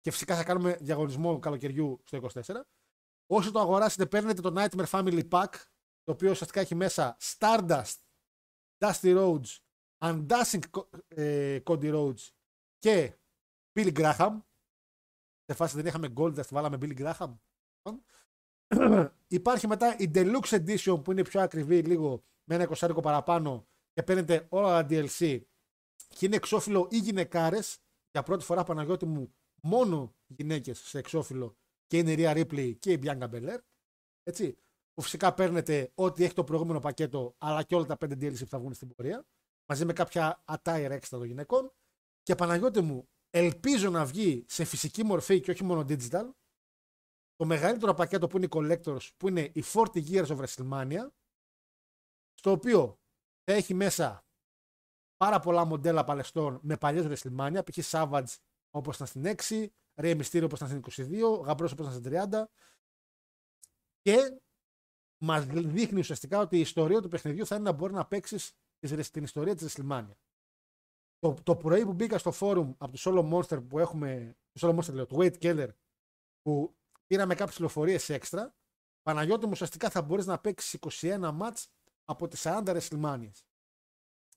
[0.01, 2.61] Και φυσικά θα κάνουμε διαγωνισμό καλοκαιριού στο 24.
[3.27, 5.49] Όσοι το αγοράσετε, παίρνετε το Nightmare Family Pack,
[6.03, 7.95] το οποίο ουσιαστικά έχει μέσα Stardust,
[8.79, 9.59] Dusty Rhodes,
[10.05, 12.31] Undancing ε, Cody Rhodes
[12.79, 13.19] και
[13.79, 14.41] Billy Graham.
[15.45, 17.39] Σε φάση δεν είχαμε Goldust, βάλαμε Billy Graham.
[19.39, 24.03] Υπάρχει μετά η Deluxe Edition που είναι πιο ακριβή λίγο με ένα 20 παραπάνω και
[24.03, 25.41] παίρνετε όλα τα DLC
[26.09, 27.79] και είναι εξώφυλλο ή γυναικάρες.
[28.11, 31.57] Για πρώτη φορά Παναγιώτη μου μόνο γυναίκες σε εξώφυλλο
[31.87, 33.59] και είναι η Rhea Ripley και η Bianca Belair.
[34.23, 34.59] Έτσι.
[34.95, 38.47] Που φυσικά παίρνετε ό,τι έχει το προηγούμενο πακέτο αλλά και όλα τα 5 DLC που
[38.47, 39.27] θα βγουν στην πορεία.
[39.67, 41.73] Μαζί με κάποια attire extra των γυναικών.
[42.23, 46.31] Και Παναγιώτη μου, ελπίζω να βγει σε φυσική μορφή και όχι μόνο digital.
[47.37, 51.09] Το μεγαλύτερο πακέτο που είναι οι Collectors, που είναι οι 40 Years of WrestleMania,
[52.35, 53.04] στο οποίο θα
[53.53, 54.25] έχει μέσα
[55.17, 57.91] πάρα πολλά μοντέλα παλαιστών με παλιές WrestleMania, π.χ.
[57.91, 58.35] Savage
[58.71, 59.67] όπως ήταν στην 6,
[60.03, 62.45] Rey Mysterio όπως ήταν στην 22, Γαμπρός όπως ήταν στην 30
[64.01, 64.41] και
[65.23, 68.39] μας δείχνει ουσιαστικά ότι η ιστορία του παιχνιδιού θα είναι να μπορεί να παίξει
[69.11, 70.15] την ιστορία της WrestleMania.
[71.19, 74.79] Το, το πρωί που μπήκα στο forum από του Solo Monster που έχουμε, του Solo
[74.79, 75.69] Monster λέω, του Wade Keller,
[76.43, 76.77] που
[77.07, 78.55] πήραμε κάποιες πληροφορίες έξτρα,
[79.03, 81.69] Παναγιώτη μου ουσιαστικά θα μπορείς να παίξεις 21 μάτς
[82.05, 83.31] από τις 40 WrestleMania.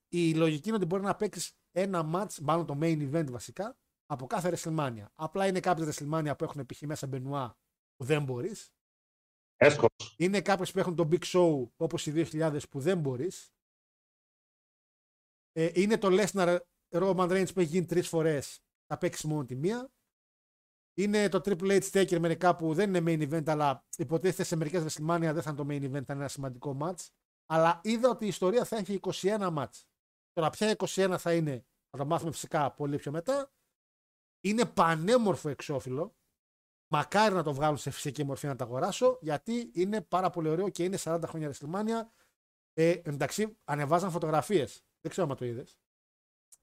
[0.07, 4.27] Η λογική είναι ότι μπορεί να παίξεις ένα μάτς, μάλλον το main event βασικά, από
[4.27, 5.05] κάθε WrestleMania.
[5.15, 6.81] Απλά είναι κάποιες WrestleMania που έχουν π.χ.
[6.81, 7.57] μέσα Μπενουά
[7.95, 8.71] που δεν μπορείς.
[9.55, 9.89] έσχος.
[10.17, 13.51] Είναι κάποιες που έχουν το Big Show όπως οι 2000 που δεν μπορείς.
[15.51, 18.59] Ε, είναι το Lesnar Roman Reigns που έχει γίνει τρεις φορές.
[18.85, 19.91] Θα παίξεις μόνο τη μία.
[20.93, 24.83] Είναι το Triple H Taker μερικά που δεν είναι main event, αλλά υποτίθεται σε μερικές
[24.83, 27.07] WrestleMania δεν θα είναι το main event, θα είναι ένα σημαντικό match.
[27.49, 29.83] Αλλά είδα ότι η ιστορία θα έχει 21 match.
[30.33, 33.51] Τώρα, ποια 21 θα είναι, θα το μάθουμε φυσικά πολύ πιο μετά.
[34.41, 36.15] Είναι πανέμορφο εξώφυλλο.
[36.91, 40.69] Μακάρι να το βγάλουν σε φυσική μορφή να το αγοράσω, γιατί είναι πάρα πολύ ωραίο
[40.69, 42.09] και είναι 40 χρόνια WrestleMania.
[42.73, 44.85] Ε, εντάξει, ανεβάζαν φωτογραφίες.
[45.01, 45.79] Δεν ξέρω αν το είδες.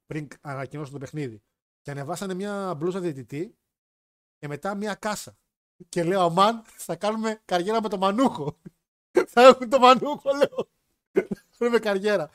[0.06, 1.42] Πριν ανακοινώσουν το παιχνίδι.
[1.80, 3.58] Και ανεβάσανε μια μπλούζα διαιτητή
[4.38, 5.38] και μετά μια κάσα.
[5.88, 8.60] Και λέω, αμάν, θα κάνουμε καριέρα με το μανούχο.
[9.32, 10.68] θα έχουν το μανούχο, λέω.
[11.14, 12.30] Θα κάνουμε καριέρα.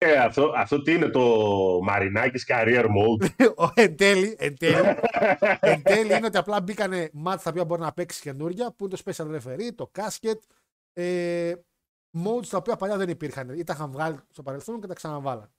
[0.00, 1.20] Ε, αυτό, αυτό τι είναι το
[1.82, 3.48] Μαρινάκης Career Mode.
[3.56, 4.98] Ο- εν τέλει, εν τέλει,
[5.60, 8.96] εν τέλει είναι ότι απλά μπήκανε μάτς τα οποία μπορεί να παίξει καινούργια, που είναι
[8.96, 10.38] το Special Referee, το Casket,
[10.92, 11.54] ε,
[12.24, 15.50] modes τα οποία παλιά δεν υπήρχαν ή τα είχαν βγάλει στο παρελθόν και τα ξαναβάλαν.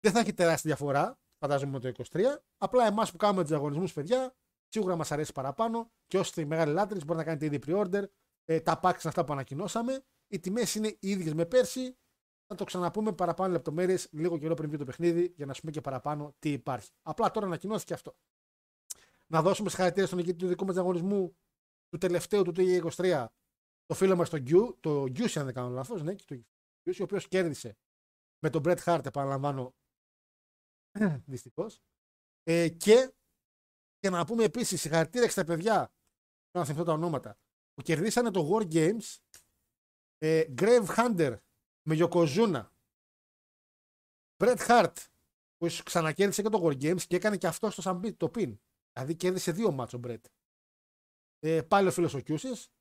[0.00, 2.42] Δεν θα έχει τεράστια διαφορά, φαντάζομαι με το 23.
[2.58, 4.34] Απλά εμάς που κάνουμε τους διαγωνισμούς, παιδιά,
[4.68, 8.02] σίγουρα μας αρέσει παραπάνω και όσοι είστε μεγάλοι λάτρε μπορεί να κάνετε ήδη pre-order.
[8.44, 10.02] Ε, τα packs είναι αυτά που ανακοινώσαμε.
[10.32, 11.96] Οι τιμές είναι οι ίδιες με πέρσι.
[12.46, 15.72] Θα το ξαναπούμε παραπάνω λεπτομέρειες λίγο καιρό πριν βγει το παιχνίδι για να σου πούμε
[15.72, 16.90] και παραπάνω τι υπάρχει.
[17.02, 18.16] Απλά τώρα ανακοινώθηκε αυτό.
[19.26, 21.36] Να δώσουμε συγχαρητήρια στον νικητή του δικού μας διαγωνισμού
[21.88, 23.26] του τελευταίου του 23,
[23.86, 26.34] το φίλο μας τον Γκιου, το Γκιούσι αν δεν κάνω λάθος, ναι, και το
[26.82, 27.76] Γκιούσι, ο οποίος κέρδισε
[28.38, 29.74] με τον Bret Hart, επαναλαμβάνω,
[31.32, 31.80] δυστυχώς.
[32.42, 33.14] Ε, και,
[33.98, 35.92] και να πούμε επίσης συγχαρητήρια στα παιδιά,
[36.52, 37.38] να θυμηθώ τα ονόματα,
[37.74, 39.18] που κερδίσανε το War Games
[40.22, 41.36] ε, Grave Hunter
[41.88, 42.68] με Yokozuna.
[44.36, 44.94] Bret Hart
[45.56, 48.56] που ξανακέρδισε και το War Games και έκανε και αυτό στο Σαμπίτ το pin.
[48.92, 50.20] Δηλαδή κέρδισε δύο μάτσο ο Bret.
[51.38, 52.72] Ε, πάλι ο φίλος ο Κιούσης.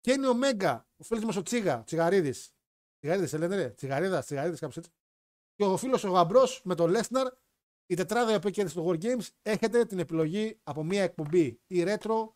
[0.00, 2.54] Και είναι ο Μέγκα, ο φίλος μας ο Τσίγα, Τσιγαρίδης.
[2.98, 3.70] Τσιγαρίδης, σε λένε ρε.
[3.70, 4.90] Τσιγαρίδας, Τσιγαρίδης, κάπως έτσι.
[5.54, 7.32] Και ο φίλος ο Γαμπρός με τον Λέσναρ,
[7.86, 12.32] η τετράδα που κέρδισε το War Games, έχετε την επιλογή από μια εκπομπή ή retro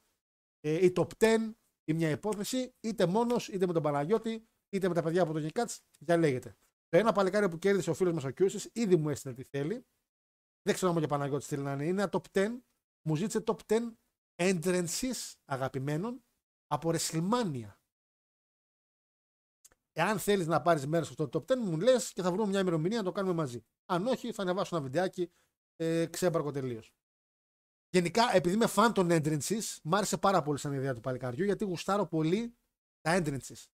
[0.61, 1.53] ε, ή top 10
[1.89, 5.49] ή μια υπόθεση, είτε μόνος είτε με τον Παναγιώτη, είτε με τα παιδιά από το
[5.53, 6.57] Gcats, διαλέγετε.
[6.89, 9.87] Το ένα παλικάρι που κέρδισε ο φίλος μας ο Κιούσης, ήδη μου έστειλε τι θέλει.
[10.63, 11.85] Δεν ξέρω αν και ο Παναγιώτη θέλει να είναι.
[11.85, 12.49] Είναι ένα top 10.
[13.03, 13.93] Μου ζήτησε top 10
[14.37, 16.25] entrances αγαπημένων
[16.67, 17.73] από WrestleMania.
[19.93, 22.49] Εάν θέλεις να πάρεις μέρος σε αυτό το top 10, μου λες και θα βρούμε
[22.49, 23.65] μια ημερομηνία να το κάνουμε μαζί.
[23.87, 25.33] Αν όχι, θα ανεβάσω ένα βιντεάκι
[25.77, 26.98] ε, ξέμπαρκο τελείως.
[27.91, 31.65] Γενικά, επειδή είμαι fan των entrances, μ' άρεσε πάρα πολύ σαν ιδέα του παλικαριού γιατί
[31.65, 32.57] γουστάρω πολύ
[33.01, 33.67] τα entrances.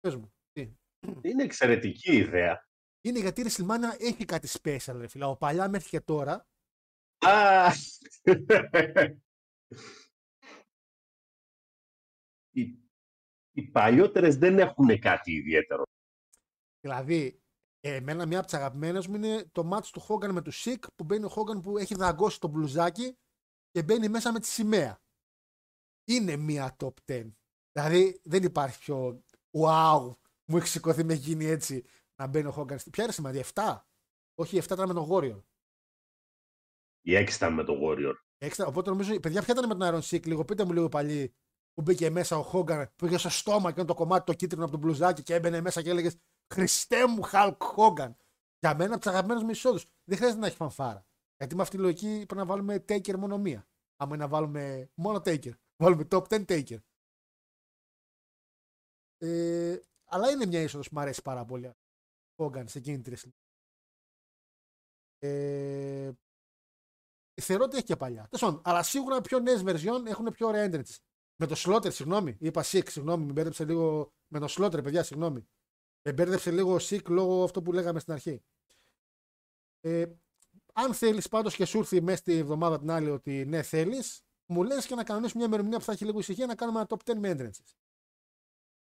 [0.00, 0.32] Πες μου.
[0.52, 0.72] Τι;
[1.20, 2.68] Είναι εξαιρετική ιδέα.
[3.00, 5.28] Είναι γιατί η WrestleMania έχει κάτι special, ρε φίλα.
[5.28, 6.46] Ο παλιά μέχρι και τώρα
[7.18, 7.72] Α,
[12.50, 12.78] οι,
[13.52, 15.82] οι παλιότερες δεν έχουν κάτι ιδιαίτερο.
[16.80, 17.42] Δηλαδή,
[17.80, 21.04] εμένα μια από τις αγαπημένες μου είναι το match του Hogan με τους Sick που
[21.04, 23.18] μπαίνει ο Hogan που έχει δαγκώσει το μπλουζάκι
[23.78, 25.00] και μπαίνει μέσα με τη σημαία.
[26.04, 27.32] Είναι μια top 10.
[27.72, 30.14] Δηλαδή δεν υπάρχει πιο wow
[30.50, 31.84] μου έχει σηκωθεί με έχει γίνει έτσι
[32.16, 32.78] να μπαίνει ο Hogan.
[32.78, 33.86] στη- Ποια είναι σημαντική, 7.
[34.34, 35.42] Όχι, 7 ήταν με τον Warrior.
[37.00, 38.14] Η έξι ήταν με το Warrior.
[38.38, 41.34] Έξτρα, οπότε νομίζω, παιδιά, ποια ήταν με τον Iron Sick, λίγο πείτε μου λίγο παλιοί
[41.74, 44.72] που μπήκε μέσα ο Hogan, που είχε στο στόμα και το κομμάτι το κίτρινο από
[44.72, 46.16] τον μπλουζάκι και έμπαινε μέσα και έλεγες
[46.54, 48.14] Χριστέ μου, Hulk Hogan.
[48.58, 49.86] Για μένα από τους αγαπημένους μου εισόδους.
[50.04, 51.06] Δεν χρειάζεται να έχει φανφάρα.
[51.38, 53.68] Γιατί με αυτή τη λογική πρέπει να βάλουμε Taker μόνο μία.
[53.96, 55.52] Άμα είναι να βάλουμε μόνο Taker.
[55.76, 56.78] Βάλουμε top 10 Taker.
[59.18, 61.72] Ε, αλλά είναι μια είσοδος που μου αρέσει πάρα πολύ.
[62.36, 63.32] Hogan σε εκείνη τη wrestling.
[65.18, 66.10] Ε,
[67.40, 68.28] θεωρώ ότι έχει και παλιά.
[68.28, 70.96] Τέλος πάντων, αλλά σίγουρα πιο νέες version έχουν πιο ωραία entrances.
[71.36, 72.36] Με το Slaughter, συγγνώμη.
[72.40, 73.24] Είπα Sick, συγγνώμη.
[73.24, 74.12] Με μπέρδεψε λίγο.
[74.28, 75.48] Με το Slaughter, παιδιά, συγγνώμη.
[76.02, 78.42] Με μπέρδεψε λίγο ο Sick λόγω αυτό που λέγαμε στην αρχή.
[79.80, 80.06] Ε,
[80.80, 84.62] αν θέλεις πάντως και σου έρθει μέσα στη εβδομάδα την άλλη ότι ναι, θέλεις, μου
[84.62, 87.12] λες και να κανονίσουμε μια ημερομηνία που θα έχει λίγο ησυχία να κάνουμε ένα top
[87.12, 87.74] 10 με entrances.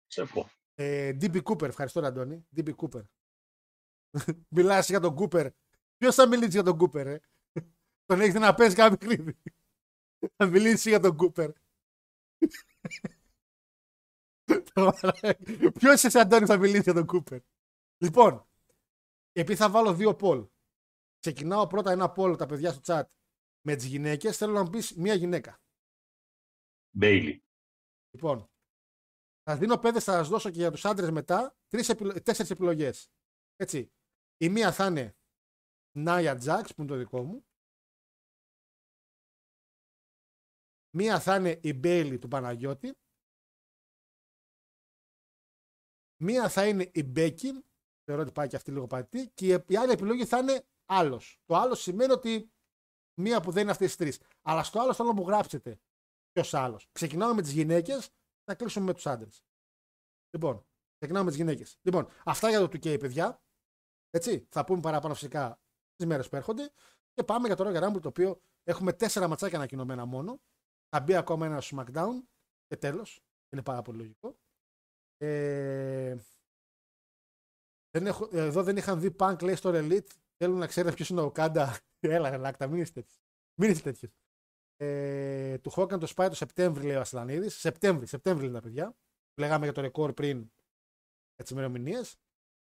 [0.08, 0.50] Σε πω.
[0.76, 2.48] Ε, DB Cooper, ευχαριστώ, ρε, Αντώνη.
[2.56, 3.04] DB Cooper.
[4.56, 5.50] Μιλάς για τον Cooper.
[5.98, 7.18] Ποιος θα μιλήσει για τον Cooper, ε;
[8.06, 9.38] Τον έχετε να παίζει κάποιο παιχνίδι.
[10.38, 11.52] Θα μιλήσεις για τον Cooper.
[15.74, 17.40] Ποιος είσαι, Αντώνη, θα μιλήσει για τον Cooper;
[17.98, 18.48] Λοιπόν,
[19.32, 20.48] επειδή θα βάλω δύο poll.
[21.20, 23.04] Ξεκινάω πρώτα ένα poll τα παιδιά στο chat
[23.66, 24.38] με τις γυναίκες.
[24.38, 25.62] Θέλω να μου πεις μία γυναίκα.
[26.98, 27.44] Μπέιλι.
[28.16, 28.50] Λοιπόν,
[29.44, 32.22] θα δίνω πέντε, θα σας δώσω και για τους άντρες μετά τρεις επιλο...
[32.22, 33.12] τέσσερις επιλογές.
[33.56, 33.92] Έτσι.
[34.38, 35.18] Η μία θα είναι
[35.98, 37.48] Νάια Τζάξ, που είναι το δικό μου.
[40.96, 42.98] Μία θα είναι η Μπέιλι του Παναγιώτη.
[46.22, 47.64] Μία θα είναι η Μπέκιν.
[48.04, 49.30] Θεωρώ ότι πάει και αυτή λίγο πατή.
[49.30, 51.42] Και η- η άλλη επιλογή θα είναι άλλος.
[51.46, 52.52] Το άλλος σημαίνει ότι
[53.22, 54.22] μία που δεν είναι αυτές τις τρεις.
[54.42, 55.80] Αλλά στο άλλο θέλω να μου γράψετε
[56.32, 56.90] ποιος άλλος.
[56.92, 58.10] Ξεκινάμε με τις γυναίκες,
[58.44, 59.44] θα κλείσουμε με τους άντρες.
[60.30, 60.66] Λοιπόν,
[60.98, 61.78] ξεκινάμε με τις γυναίκες.
[61.82, 63.42] Λοιπόν, αυτά για το 2K, παιδιά.
[64.10, 65.60] Έτσι, θα πούμε παραπάνω φυσικά
[65.96, 66.72] τις μέρες που έρχονται.
[67.14, 70.42] Και πάμε για το Royal Rumble, το οποίο έχουμε τέσσερα ματσάκια ανακοινωμένα μόνο.
[70.90, 72.24] Θα μπει ακόμα ένα SmackDown
[72.68, 73.24] και τέλος.
[73.50, 74.40] Είναι πάρα πολύ λογικό.
[75.18, 76.16] Ε,
[77.92, 80.08] δεν έχω, εδώ δεν είχαν δει Punk λέει στο Elite.
[80.42, 81.78] Θέλουν να ξέρουν ποιος είναι ο Κάντα.
[82.00, 83.20] Έλα, λάκτα, μην είσαι τέτοιος.
[83.56, 84.12] Μην είσαι τέτοιος.
[84.78, 87.60] Ε, του Χόκαν το σπάει το Σεπτέμβρη, λέει ο Ασλανίδης.
[87.60, 88.96] Σεπτέμβρη, Σεπτέμβρη είναι τα παιδιά.
[89.36, 90.38] Λέγαμε για το ρεκόρ πριν
[91.36, 92.18] για τις ημερομηνίες.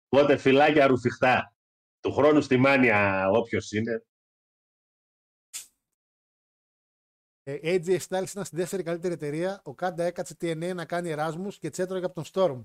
[0.08, 1.54] Οπότε φυλάκια ρουφιχτά.
[2.00, 4.04] Του χρόνου στη Μάνια όποιος είναι.
[7.42, 9.60] Ε, AJ Styles ήταν στη δεύτερη καλύτερη εταιρεία.
[9.64, 12.64] Ο Κάντα έκατσε TNA να κάνει Erasmus και τσέτρωγε από τον Storm.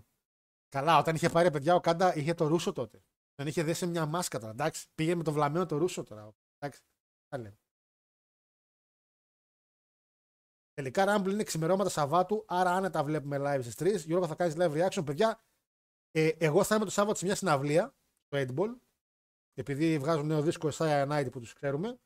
[0.69, 3.03] Καλά, όταν είχε πάρει παιδιά, ο Κάντα είχε το Ρούσο τότε.
[3.35, 4.51] Τον είχε δέσει μια μάσκα τώρα.
[4.51, 6.35] Εντάξει, πήγε με το βλαμμένο το Ρούσο τώρα.
[6.57, 6.81] Εντάξει,
[7.27, 7.57] τα λέμε.
[10.73, 14.05] Τελικά Rumble είναι ξημερώματα Σαββάτου, άρα άνετα βλέπουμε live στις 3.
[14.05, 15.05] Γιώργο θα κάνεις live reaction.
[15.05, 15.43] Παιδιά,
[16.11, 17.95] ε, εγώ θα είμαι το Σάββατο σε μια συναυλία
[18.25, 18.79] στο 8
[19.53, 21.99] επειδή βγάζουν νέο δίσκο Isaiah Night που τους ξέρουμε.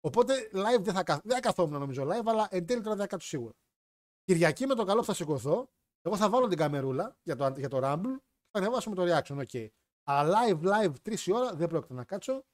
[0.00, 1.20] Οπότε live δεν θα, καθ...
[1.24, 3.54] δεν θα καθόμουν νομίζω live, αλλά εν τέλει τώρα δεν θα κάτσω σίγουρα.
[4.24, 5.70] Κυριακή με το καλό που θα σηκωθώ,
[6.02, 9.44] εγώ θα βάλω την καμερούλα για το, για το Rumble και θα ανεβάσουμε το reaction.
[9.46, 9.68] Okay.
[10.08, 12.44] Αλλά live, live, 3 η ώρα δεν πρόκειται να κάτσω.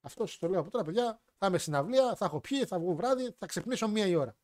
[0.00, 1.20] Αυτό σας το λέω από τώρα, παιδιά.
[1.38, 4.36] Θα είμαι συναυλία, θα έχω πιει, θα βγω βράδυ, θα ξυπνήσω μία η ώρα.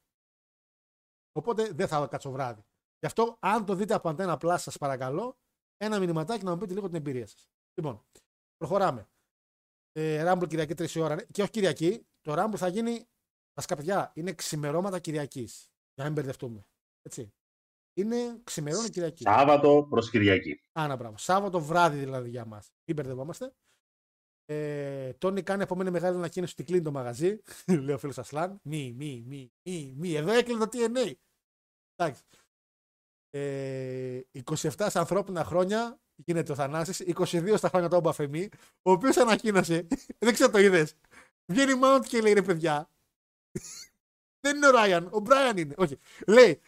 [1.33, 2.65] Οπότε δεν θα κάτσω βράδυ.
[2.99, 5.39] Γι' αυτό, αν το δείτε από αντένα Plus, σας παρακαλώ,
[5.77, 7.51] ένα μηνυματάκι να μου πείτε λίγο την εμπειρία σας.
[7.75, 8.07] Λοιπόν,
[8.57, 9.09] προχωράμε.
[9.93, 11.25] Ε, Rumble Κυριακή 3 η ώρα.
[11.25, 13.09] Και όχι Κυριακή, το Rumble θα γίνει.
[13.55, 15.71] Βασικά, παιδιά, είναι ξημερώματα Κυριακής.
[15.95, 16.67] Για να μην μπερδευτούμε.
[17.03, 17.35] Έτσι.
[17.97, 19.23] Είναι ξημερώνει Κυριακή.
[19.23, 20.61] Σάββατο προς Κυριακή.
[20.73, 21.17] Άνα μπράβο.
[21.19, 22.73] Σάββατο βράδυ δηλαδή για μας.
[22.85, 23.55] Μην μπερδευόμαστε.
[24.45, 27.41] Ε, Τόνι κάνει από μένα μεγάλη ανακοίνωση ότι κλείνει το μαγαζί.
[27.85, 28.61] Λέει ο φίλος Ασλάν.
[28.63, 30.15] Μη, μη, μη, μη, μη.
[30.15, 31.13] Εδώ έκλεινε το TNA.
[31.97, 32.23] Εντάξει.
[33.31, 38.49] Ε, 27 στα ανθρώπινα χρόνια γίνεται ο Θανάσης, 22 στα χρόνια του Ομπαφεμή,
[38.83, 39.87] ο οποίος ανακοίνωσε.
[40.19, 40.95] δεν ξέρω το είδες.
[41.53, 42.91] Βγαίνει Mount και λέει ρε παιδιά.
[44.41, 45.75] δεν είναι ο Ράιαν, ο Μπράιαν είναι.
[45.79, 45.99] Όχι.
[46.27, 46.61] Λέει.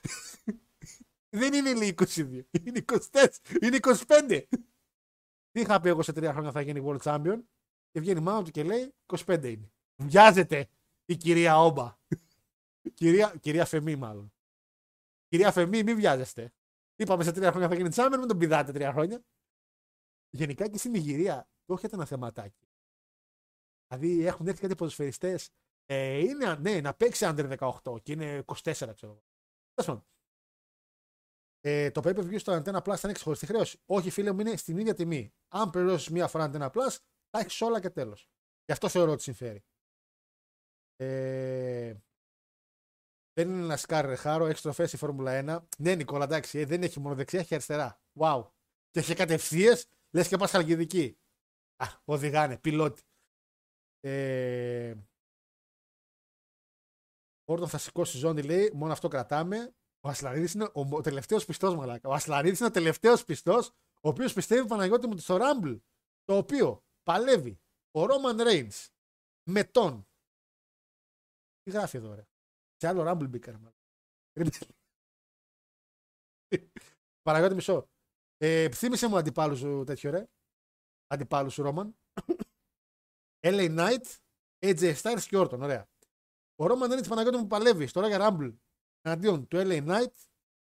[1.30, 2.42] Δεν είναι λέει 22.
[2.64, 3.28] Είναι 24.
[3.62, 4.42] Είναι 25.
[5.50, 7.42] Τι είχα πει εγώ σε τρία χρόνια θα γίνει World Champion.
[7.90, 9.72] Και βγαίνει Mount και λέει 25 είναι.
[10.02, 10.68] Βιάζεται
[11.04, 11.98] η κυρία Όμπα.
[12.94, 14.32] κυρία, κυρία Φεμή μάλλον.
[15.28, 16.52] Κυρία Φεμή, μην βιάζεστε.
[16.96, 19.24] Είπαμε σε τρία χρόνια θα γίνει Champion, μην τον πηδάτε τρία χρόνια.
[20.30, 22.68] Γενικά και στην Ιγυρία το έχετε ένα θεματάκι.
[23.86, 25.50] Δηλαδή έχουν έρθει κάτι ποδοσφαιριστές.
[25.86, 29.22] Ε, είναι, ναι, να παίξει under 18 και είναι 24, ξέρω εγώ.
[31.60, 33.80] Τέλο ε, το pay per view στο Antenna Plus θα είναι ξεχωριστή χρέωση.
[33.86, 35.32] Όχι, φίλε μου, είναι στην ίδια τιμή.
[35.48, 36.96] Αν πληρώσεις μία φορά Antenna Plus,
[37.30, 38.28] θα έχεις όλα και τέλος.
[38.64, 39.64] Γι' αυτό θεωρώ ότι συμφέρει.
[40.96, 41.94] Ε,
[43.32, 45.66] δεν είναι ένα σκάρ χάρο, έχεις τροφές η Φόρμουλα 1.
[45.78, 48.00] Ναι, Νικόλα, εντάξει, ε, δεν έχει μόνο δεξιά, έχει αριστερά.
[48.20, 48.50] Wow.
[48.90, 49.76] Και έχει κατευθείαν,
[50.10, 51.18] λες και πας χαλκιδική.
[51.76, 53.02] Α, οδηγάνε, πιλότη.
[54.00, 54.94] Ε,
[57.44, 59.74] Όρτον θα σηκώσει ζώνη, λέει, μόνο αυτό κρατάμε.
[60.00, 62.08] Ο Ασλαρίδης είναι ο, ο τελευταίος πιστός, μαλάκα.
[62.08, 65.74] Ο Ασλαρίδης είναι ο τελευταίος πιστός, ο οποίος πιστεύει Παναγιώτη μου στο Ράμπλ.
[66.24, 67.60] Το οποίο παλεύει
[67.90, 68.70] ο Ρόμαν Ρέιν
[69.50, 70.08] με τον.
[71.62, 72.26] Τι γράφει εδώ, ρε;
[72.76, 73.58] Σε άλλο Ράμπλ μπήκα, ρε.
[77.22, 77.88] Παναγιώτη μισό.
[78.36, 80.28] Ε, θύμισε μου αντιπάλους σου τέτοιο, ρε.
[81.06, 81.98] Αντιπάλους σου Ρόμαν.
[83.46, 84.16] LA Knight,
[84.58, 85.62] AJ Styles και Όρτον.
[85.62, 85.88] Ωραία.
[86.56, 88.48] Ο Ρόμαν Ρέιν Παναγιώτη μου παλεύει τώρα για Ράμπλ
[89.08, 90.12] εναντίον του LA Knight,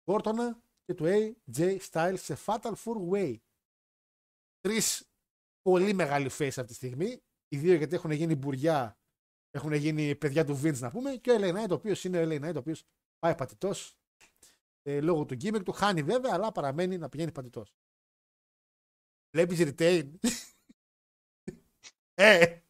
[0.05, 3.37] Όρτονα και του AJ Styles σε Fatal Four Way.
[4.61, 5.11] Τρεις
[5.63, 7.23] πολύ μεγάλοι face αυτή τη στιγμή.
[7.49, 8.99] Οι δύο γιατί έχουν γίνει μπουριά,
[9.51, 11.17] έχουν γίνει παιδιά του Vince να πούμε.
[11.17, 12.85] Και ο LA Knight, ο οποίος είναι ο LA Knight, ο οποίος
[13.19, 13.99] πάει πατητός
[14.83, 15.73] ε, λόγω του gimmick του.
[15.73, 17.75] Χάνει βέβαια, αλλά παραμένει να πηγαίνει πατητός.
[19.37, 20.11] Βλέπεις retain.
[22.15, 22.61] ε!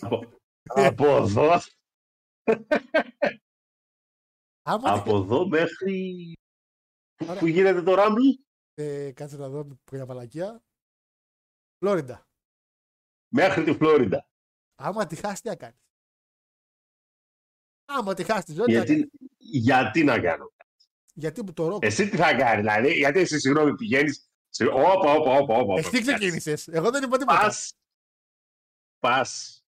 [0.00, 1.60] Από, από εδώ.
[4.66, 6.32] Άμα από εδώ μέχρι.
[7.22, 7.38] Ωραία.
[7.38, 8.44] Πού γίνεται το Rumble.
[8.74, 10.62] ε, κάτσε να δω μια παλακία.
[11.78, 12.26] Φλόριντα.
[13.28, 14.28] Μέχρι τη Φλόριντα.
[14.74, 15.78] Άμα τη χάσεις, τι θα κάνεις;
[17.84, 18.96] Άμα τη χάσεις τη ζωή, τι θα κάνεις.
[18.96, 20.52] Γιατί, γιατί να κάνω.
[21.14, 21.86] Γιατί που το ρόκο.
[21.86, 22.94] Εσύ τι θα κάνεις, δηλαδή.
[22.94, 24.28] Γιατί εσύ, συγγνώμη, πηγαίνεις.
[24.72, 25.74] Όπα, όπα, όπα, όπα.
[25.78, 26.68] Εσύ ξεκίνησες.
[26.68, 27.40] Εγώ δεν είπα τίποτα.
[27.40, 27.74] Πας.
[28.98, 29.62] Πας.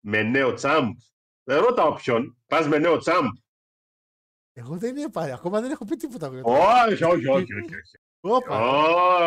[0.00, 0.96] Με νέο τσάμπ.
[1.44, 2.36] Δεν ρώτα ποιον.
[2.46, 3.26] Πας με νέο τσάμπ.
[4.52, 5.22] Εγώ δεν είπα.
[5.22, 6.28] Ακόμα δεν έχω πει τίποτα.
[6.28, 7.54] Όχι, όχι, όχι, όχι.
[7.54, 7.98] όχι.
[8.20, 8.60] Όπα.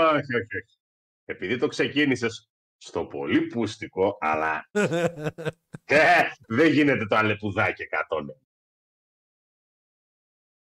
[0.10, 0.78] Όχι, όχι, όχι.
[1.26, 4.70] Επειδή το ξεκίνησες στο πολύ πούστικο, αλλά
[5.84, 8.26] ε, δεν γίνεται το αλεπουδάκι 100.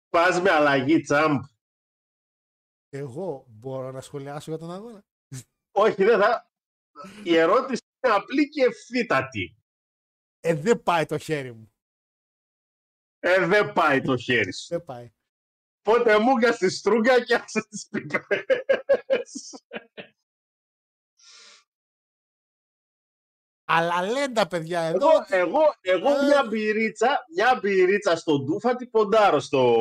[0.09, 1.43] Πας με αλλαγή τσάμπ.
[2.89, 5.05] Εγώ μπορώ να σχολιάσω για τον αγώνα.
[5.73, 6.51] Όχι, δεν θα.
[7.25, 9.58] Η ερώτηση είναι απλή και ευθύτατη.
[10.41, 11.73] Ε, δεν πάει το χέρι μου.
[13.19, 14.67] Ε, δεν πάει το χέρι σου.
[14.69, 15.13] Δεν πάει.
[15.83, 19.63] Πότε μου είχα στη στρούγκα και άσε τις πίπες.
[23.71, 25.09] Αλλά λένε τα παιδιά εδώ.
[25.09, 26.25] Εγώ, εγώ, εγώ Ε.
[26.25, 29.75] μια μπυρίτσα, μια μπυρίτσα στον ντούφα την ποντάρω στο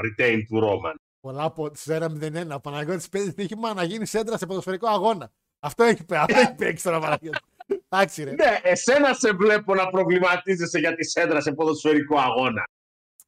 [0.00, 1.00] retain του Ρόμαν.
[1.20, 2.50] Πολλά από τη 1-0-1.
[2.54, 5.32] Ο Παναγιώτης παίζει τύχημα να γίνει σέντρα σε ποδοσφαιρικό αγώνα.
[5.58, 7.40] Αυτό έχει, πει- αυτό έχει παίξει τώρα ο Παναγιώτης.
[7.88, 8.32] Εντάξει ρε.
[8.32, 12.64] Ναι, εσένα σε βλέπω να προβληματίζεσαι για τη σέντρα σε ποδοσφαιρικό αγώνα.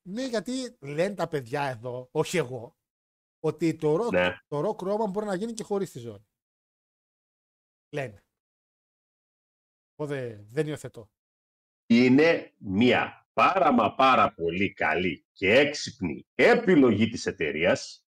[0.02, 2.76] Ναι, γιατί λένε τα παιδιά εδώ, όχι εγώ,
[3.40, 4.38] ότι το ροκ, Ναι.
[4.46, 6.26] το rock Roman μπορεί να γίνει και χωρίς τη ζώνη.
[7.94, 8.24] Λένε.
[9.94, 11.10] Οπότε δεν υιοθετώ.
[11.86, 18.04] Είναι μια πάρα μα πάρα πολύ καλή και έξυπνη επιλογή της εταιρείας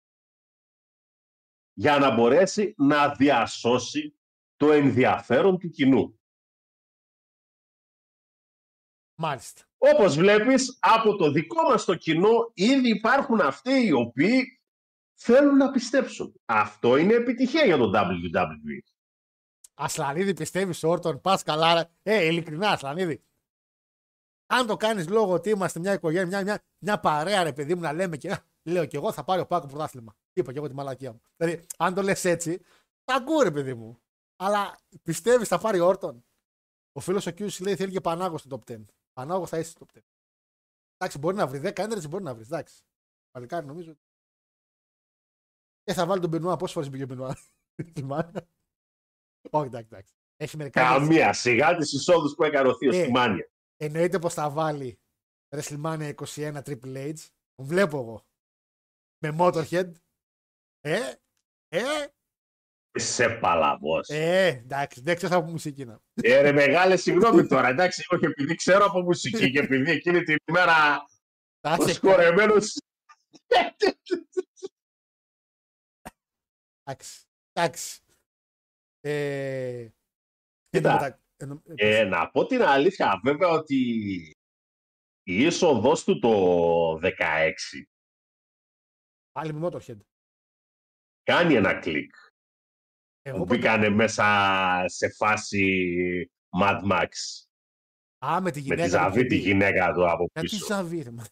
[1.72, 4.16] για να μπορέσει να διασώσει
[4.56, 6.20] το ενδιαφέρον του κοινού.
[9.14, 9.62] Μάλιστα.
[9.78, 14.60] Όπως βλέπεις, από το δικό μας το κοινό ήδη υπάρχουν αυτοί οι οποίοι
[15.14, 16.40] θέλουν να πιστέψουν.
[16.44, 18.92] Αυτό είναι επιτυχία για το WWE.
[19.74, 21.74] Ασλανίδη πιστεύεις σε Όρτον, πας καλά.
[21.74, 21.84] ρε.
[22.02, 23.22] Ε, ειλικρινά, Ασλανίδη.
[24.46, 27.80] Αν το κάνεις λόγω ότι είμαστε μια οικογένεια, μια, μια, μια παρέα, ρε παιδί μου,
[27.80, 28.30] να λέμε και.
[28.30, 30.14] «Α, Λέω και εγώ θα πάρει ο Πάκο πρωτάθλημα.
[30.32, 31.20] Είπα και εγώ τη μαλακία μου.
[31.36, 32.60] Δηλαδή, αν το λες έτσι,
[33.04, 34.00] τα ακούω, ρε παιδί μου.
[34.36, 36.24] Αλλά πιστεύεις θα πάρει Όρτον;
[36.92, 38.76] Ο φίλος ο Κιούση λέει θέλει και Πανάγο στο top 10.
[39.12, 40.00] Πανάγο θα είσαι στο top 10.
[40.96, 42.46] Εντάξει, μπορεί να βρει 10 έντρες, μπορεί να βρεις.
[42.46, 42.82] Εντάξει.
[43.30, 43.94] Παλικάρι νομίζω.
[45.82, 46.56] Και θα βάλει τον Μπενουά.
[46.56, 47.36] Πόσες φορές μπήκε ο Μπενουά;
[47.94, 48.48] Θυμάμαι.
[49.50, 50.14] Όχι, εντάξει, εντάξει.
[50.36, 50.80] Έχει μερικά.
[50.82, 53.02] Καμία σιγά τις εισόδους που έκανε ο Θείος Ε.
[53.02, 53.50] στη Μάνια.
[53.76, 54.98] Εννοείται πως θα βάλει
[55.48, 57.18] WrestleMania 21 Triple H.
[57.54, 58.26] Τον βλέπω εγώ.
[59.24, 59.92] Με Motorhead.
[60.80, 61.12] Ε,
[61.68, 61.82] ε,
[62.98, 64.08] Σε παλαβός.
[64.08, 66.00] ε, εντάξει, δεν ξέρω από μουσική να.
[66.22, 70.36] Ε, ρε μεγάλε, συγγνώμη τώρα, εντάξει, όχι επειδή ξέρω από μουσική και επειδή εκείνη την
[70.48, 72.76] ημέρα ο Εντάξει, σκορεμένος...
[76.84, 77.26] εντάξει.
[77.52, 78.00] εντάξει.
[79.00, 79.88] Ε,
[80.68, 83.76] Κοίτα, μετά- εννο- Ε, να πω την αλήθεια, βέβαια ότι
[85.22, 86.30] η είσοδος του το
[87.02, 87.52] 16
[89.32, 89.96] Πάλι με Motorhead.
[91.22, 92.14] κάνει ένα κλικ.
[93.22, 94.24] Εγώ Που ποτέ- μπήκανε μέσα
[94.86, 96.30] σε φάση
[96.62, 97.08] Mad Max.
[98.26, 98.82] Α, με τη Με γυναίκα.
[98.82, 99.36] τη του Ζαβή τη Κιντή.
[99.36, 100.66] γυναίκα του από Γιατί πίσω.
[100.66, 101.10] Ζαβή, ρε.
[101.10, 101.24] μα.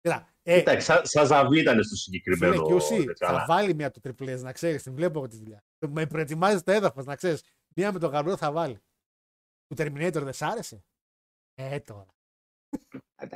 [0.00, 2.66] Κοίτα, ε, Κοίταξε, σαν, σαν Ζαβή ήταν στο Φίλε συγκεκριμένο.
[2.66, 4.82] Κιούσι, τέτοιο, θα αλλά- βάλει μια του τριπλές, να ξέρεις.
[4.82, 5.64] Την βλέπω εγώ τη δουλειά.
[5.88, 7.44] Με προετοιμάζεις το έδαφος, να ξέρεις.
[7.76, 8.78] Μία με το γαμπρό θα βάλει.
[9.66, 10.84] Του Terminator δεν σ' άρεσε;
[11.54, 12.06] Ε, τώρα.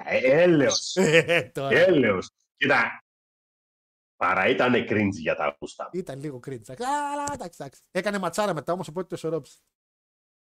[0.04, 0.96] Ε, Έλεος.
[0.96, 1.78] Ε, τώρα.
[1.78, 2.30] Έλεος.
[2.56, 3.04] Κοίτα,
[4.16, 5.84] παρά ήταν cringe για τα γούστα.
[5.84, 5.98] μου.
[6.00, 6.68] Ήταν λίγο cringe.
[6.68, 6.84] εντάξει.
[7.12, 7.80] Αλλά εντάξει, εντάξει.
[7.90, 9.58] Έκανε ματσάρα μετά όμως, οπότε το ισορρόπησε.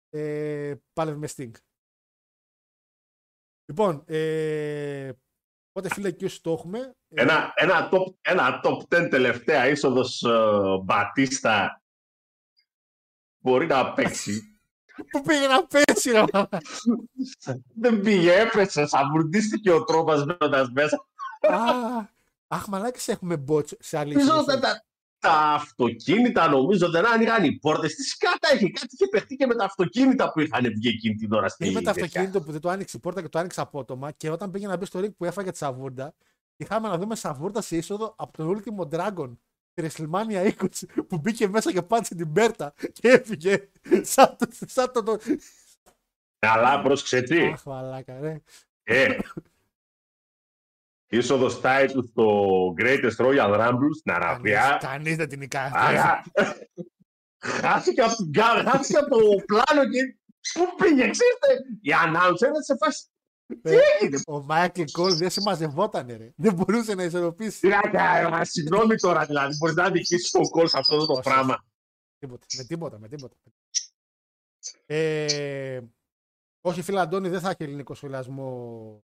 [0.10, 1.52] Ε, πάλευε με Sting.
[3.66, 5.12] Λοιπόν, ε,
[5.72, 6.80] οπότε φίλε Κιούσι το έχουμε.
[7.08, 11.82] Ε, Ένα, ένα, top, ένα top 10 τελευταία είσοδος ε, Μπατίστα
[13.40, 14.42] μπορεί να παίξει.
[15.12, 16.24] Πού πήγε να πέσει, ρε.
[17.76, 21.08] Δεν πήγε, έπεσε, σαβουρντίστηκε ο τρόπας μπαίνοντας μέσα.
[22.48, 24.60] Α, Αχ, μαλάκες έχουμε bots σε άλλη Νομίζω σύνδεση.
[24.60, 24.86] τα, τα,
[25.20, 27.96] τα αυτοκίνητα νομίζω δεν άνοιγαν οι πόρτες.
[27.96, 31.34] Τι σκάτα είχε, κάτι είχε παιχτεί και με τα αυτοκίνητα που είχαν βγει εκείνη την
[31.34, 32.04] ώρα στη Ή με το τέτοια.
[32.06, 34.78] αυτοκίνητο που δεν το άνοιξε η πόρτα και το άνοιξε απότομα και όταν πήγε να
[34.78, 36.14] μπει στο ring που έφαγε τη σαβούρντα,
[36.58, 39.32] είχαμε να δούμε σαβούρντα σε είσοδο από τον Ultimo Dragon
[39.74, 40.68] τη WrestleMania 20
[41.08, 43.70] που μπήκε μέσα και πάτησε την πέρτα και έφυγε
[44.02, 44.48] σαν το.
[44.68, 45.18] Σαν το, το...
[46.40, 47.46] Αλλά πρόσεξε τι.
[47.46, 48.42] Αχ, μαλάκα, ρε.
[48.84, 49.18] Ε,
[51.10, 52.34] είσοδος title στο
[52.78, 54.78] Greatest Royal Rumble στην Αραβία.
[54.82, 55.70] Κανείς δεν την νικάει.
[55.74, 56.24] Άρα,
[57.40, 60.18] χάθηκε από, την κα- χάθηκε από το πλάνο και
[60.54, 61.64] πού πήγε, ξέρετε.
[61.82, 63.06] Η announcer ήταν σε φάση.
[63.62, 66.34] Τι έγινε, Ο Μάικλ Κόλ δεν συμμαζευόταν, ρε.
[66.36, 67.60] Δεν μπορούσε να ισορροπήσει.
[67.60, 71.66] Τυράκια, συγγνώμη τώρα, δηλαδή, μπορείς να δικήσει τον κόλ σε αυτό το Όχι, πράγμα.
[72.20, 73.36] Τίποτα, με τίποτα, με τίποτα.
[74.86, 75.80] Ε,
[76.62, 79.04] όχι, φίλε Αντώνη, δεν θα έχει ελληνικό σχολιασμό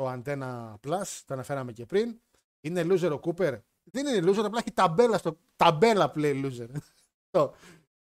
[0.00, 2.20] το Antenna Plus, το αναφέραμε και πριν.
[2.60, 3.58] Είναι loser ο Κούπερ.
[3.82, 5.38] Δεν είναι loser, απλά έχει ταμπέλα στο.
[5.56, 6.68] Ταμπέλα play loser.
[7.24, 7.54] Αυτό.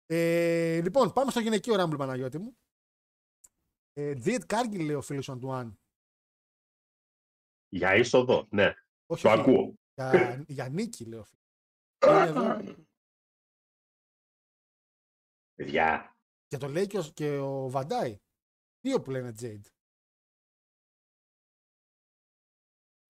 [0.06, 2.58] ε, λοιπόν, πάμε στο γυναικείο Rumble, Παναγιώτη μου.
[3.94, 5.80] Ε, Διετ Κάργκιλ, λέει ο φίλος του Αντουάν.
[7.70, 8.74] Για είσοδο, ναι,
[9.06, 9.74] Όχι, το όχι, ακούω.
[9.94, 11.46] Για, για νίκη, λέει ο φίλος.
[12.08, 12.76] Είναι εδώ.
[15.54, 16.18] Παιδιά,
[16.48, 18.18] Και το λέει και ο, και ο Βαντάι.
[18.82, 19.66] Δύο που λένε Jade.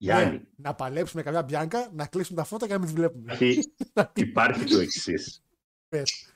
[0.02, 3.22] Γιάννη, Ναι, να παλέψουμε καμιά μπιάνκα, να κλείσουμε τα φώτα και να μην τη βλέπουμε.
[3.34, 3.74] υπάρχει,
[4.28, 5.44] υπάρχει το εξής.
[5.88, 6.36] Πες.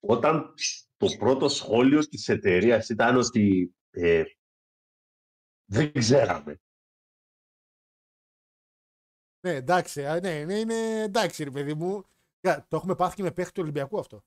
[0.00, 0.54] Όταν
[0.96, 4.24] το πρώτο σχόλιο της εταιρείας ήταν ότι ε,
[5.70, 6.60] δεν ξέραμε.
[9.46, 12.04] Ναι, εντάξει, α, ναι, ναι, είναι εντάξει, ρε παιδί μου.
[12.40, 14.24] Κα- Το έχουμε πάθει και με παίχτη του Ολυμπιακού αυτό.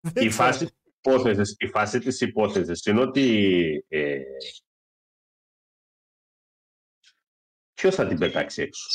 [0.00, 0.42] Δεν Η ξέρω.
[0.44, 4.22] φάση, της υπόθεσης, η φάση της υπόθεσης είναι ότι ε,
[7.74, 8.86] ποιος θα την πετάξει έξω;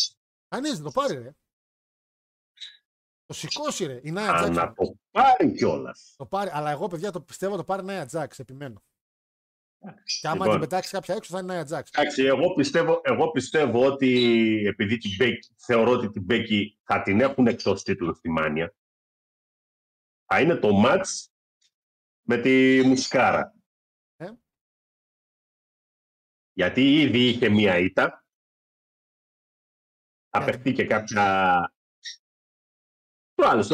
[0.48, 1.32] Κανείς δεν το πάρει, ρε.
[3.26, 4.00] Το σηκώσει, ρε.
[4.04, 4.56] Η Νάια Αν Τζάξ.
[4.56, 6.14] να το πάρει κιόλας.
[6.18, 6.50] Το πάρει.
[6.54, 8.40] Αλλά εγώ, παιδιά, το πιστεύω το πάρει Νάια Τζάξ.
[8.40, 8.84] Επιμένω.
[10.20, 10.52] Και άμα Λοιπόν.
[10.52, 11.90] την πετάξει κάποια έξω, θα είναι Νάια Τζάξ.
[11.94, 14.10] Εντάξει, εγώ πιστεύω, εγώ πιστεύω ότι
[14.68, 18.76] επειδή την Μπέκη, θεωρώ ότι την Μπέκη θα την έχουν εκτός τίτλου στη Μάνια,
[20.26, 21.33] θα είναι το μάτς
[22.24, 23.56] με τη Μουσκάρα.
[24.16, 24.30] Ε.
[26.54, 28.26] Γιατί ήδη είχε μία ήττα.
[30.30, 30.45] Θα Ε.
[30.45, 31.24] παιχτεί και κάποια...
[33.34, 33.74] Το άλλο, στο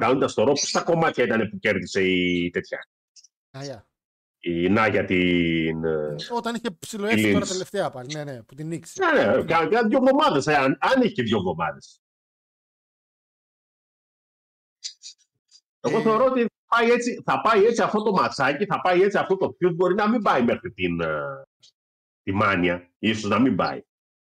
[0.00, 2.86] κάνοντας το ρόπ, στα κομμάτια ήταν που κέρδισε η τέτοια.
[3.56, 3.86] Νάια.
[4.38, 5.84] Η Νάγια την...
[5.84, 7.48] ε, Όταν είχε ψηλοέρθει Η τώρα Lynch.
[7.48, 8.14] τελευταία πάλι.
[8.14, 9.00] Ναι, ναι, που την νίξει.
[9.00, 10.46] Ναι, ναι, κα- κα- δύο εβδομάδες.
[10.48, 12.00] Αν, αν έχει και δύο εβδομάδες.
[15.80, 16.02] Εγώ Ε.
[16.02, 19.36] θεωρώ ότι θα πάει, έτσι, θα πάει έτσι αυτό το ματσάκι, θα πάει έτσι αυτό
[19.36, 19.74] το feud.
[19.74, 21.42] Μπορεί να μην πάει μέχρι την, ε,
[22.22, 23.82] τη μάνια, ίσως να μην πάει.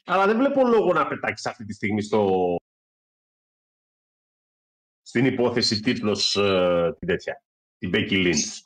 [0.06, 2.56] Αλλά δεν βλέπω λόγο να πετάξεις αυτή τη στιγμή στο,
[5.02, 7.44] στην υπόθεση τίτλος ε, την τέτοια,
[7.78, 8.62] την Becky Lynch.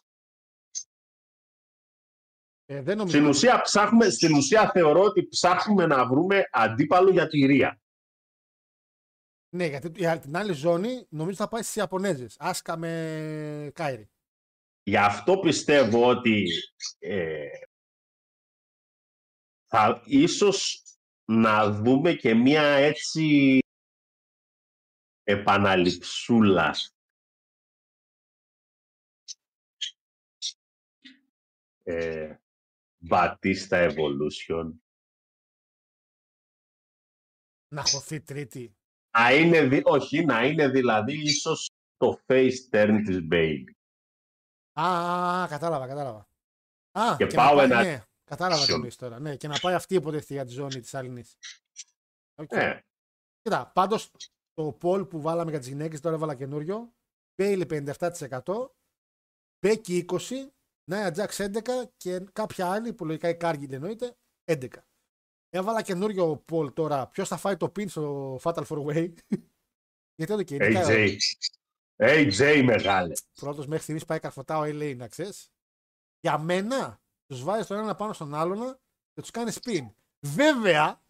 [2.66, 3.18] Ε, δεν νομίζω.
[3.18, 7.82] Στην ουσία, ψάχνουμε, στην ουσία θεωρώ ότι ψάχνουμε να βρούμε αντίπαλο για τη Ρία.
[9.50, 12.36] Ναι, γιατί η- την άλλη ζώνη νομίζω θα πάει στις Ιαπωνέζες.
[12.40, 14.10] Άσκα με Κάιρι.
[14.84, 16.48] Γι' αυτό πιστεύω ότι
[17.00, 17.48] ε,
[19.66, 20.84] θα ίσως
[21.26, 23.60] να δούμε και μία έτσι
[25.24, 26.76] επαναληψούλα.
[31.84, 32.38] Ε,
[33.10, 34.72] Batista Evolution.
[37.74, 38.77] Να χωθεί τρίτη.
[39.20, 43.64] Να είναι, δη- όχι, να είναι δηλαδή ίσως το face turn της Bailey.
[44.80, 46.28] Α, α, α, κατάλαβα, κατάλαβα.
[46.92, 48.76] Α, Και να πάω πάει- ένα- Ναι, κατάλαβα τι Action.
[48.76, 49.20] εννοείς τώρα.
[49.20, 51.24] Ναι, και να πάει αυτή υποτίθεται για τη ζώνη της Αλληνή.
[52.50, 52.80] Ε,
[53.42, 54.12] Κοίτα, πάντως
[54.54, 56.94] το poll που βάλαμε για τις γυναίκες τώρα έβαλα καινούριο.
[57.42, 58.76] Μπέιλι 57%,
[59.66, 60.54] Μπέκι 20%,
[60.90, 64.68] Νάια Τζάξ 11% και κάποια άλλη που λογικά η Κάργιλ εννοείται 11%.
[65.50, 67.08] Έβαλα καινούριο poll τώρα.
[67.08, 69.14] Ποιος θα φάει το pin στο Fatal 4 Way;
[70.16, 70.82] Γιατί εδώ και είναι.
[70.86, 71.18] AJ.
[71.98, 73.14] AJ μεγάλε.
[73.34, 75.52] Πρώτος μέχρι στιγμής πάει καρφωτά ο LA, να ξέρεις.
[76.20, 78.80] Για μένα, τους βάζει τον ένα πάνω στον άλλον
[79.14, 79.88] και τους κάνει spin.
[80.20, 81.02] Βέβαια,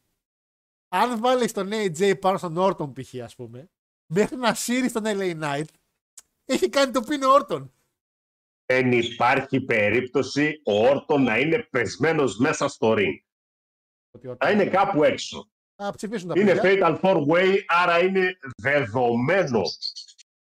[0.88, 3.70] αν βάλεις τον AJ πάνω στον Όρτον π.χ., ας πούμε,
[4.06, 5.68] μέχρι να σύρεις τον LA Knight,
[6.46, 7.72] έχει κάνει το pin ο Όρτον.
[8.66, 13.27] Δεν υπάρχει περίπτωση ο Όρτον να είναι πεσμένος μέσα στο ring.
[14.18, 15.50] Ότι ο Θα είναι κάπου έξω.
[15.76, 17.00] Θα ψηφίσουν τα Είναι παιδιά.
[17.02, 19.62] Fatal 4 Way, άρα είναι δεδομένο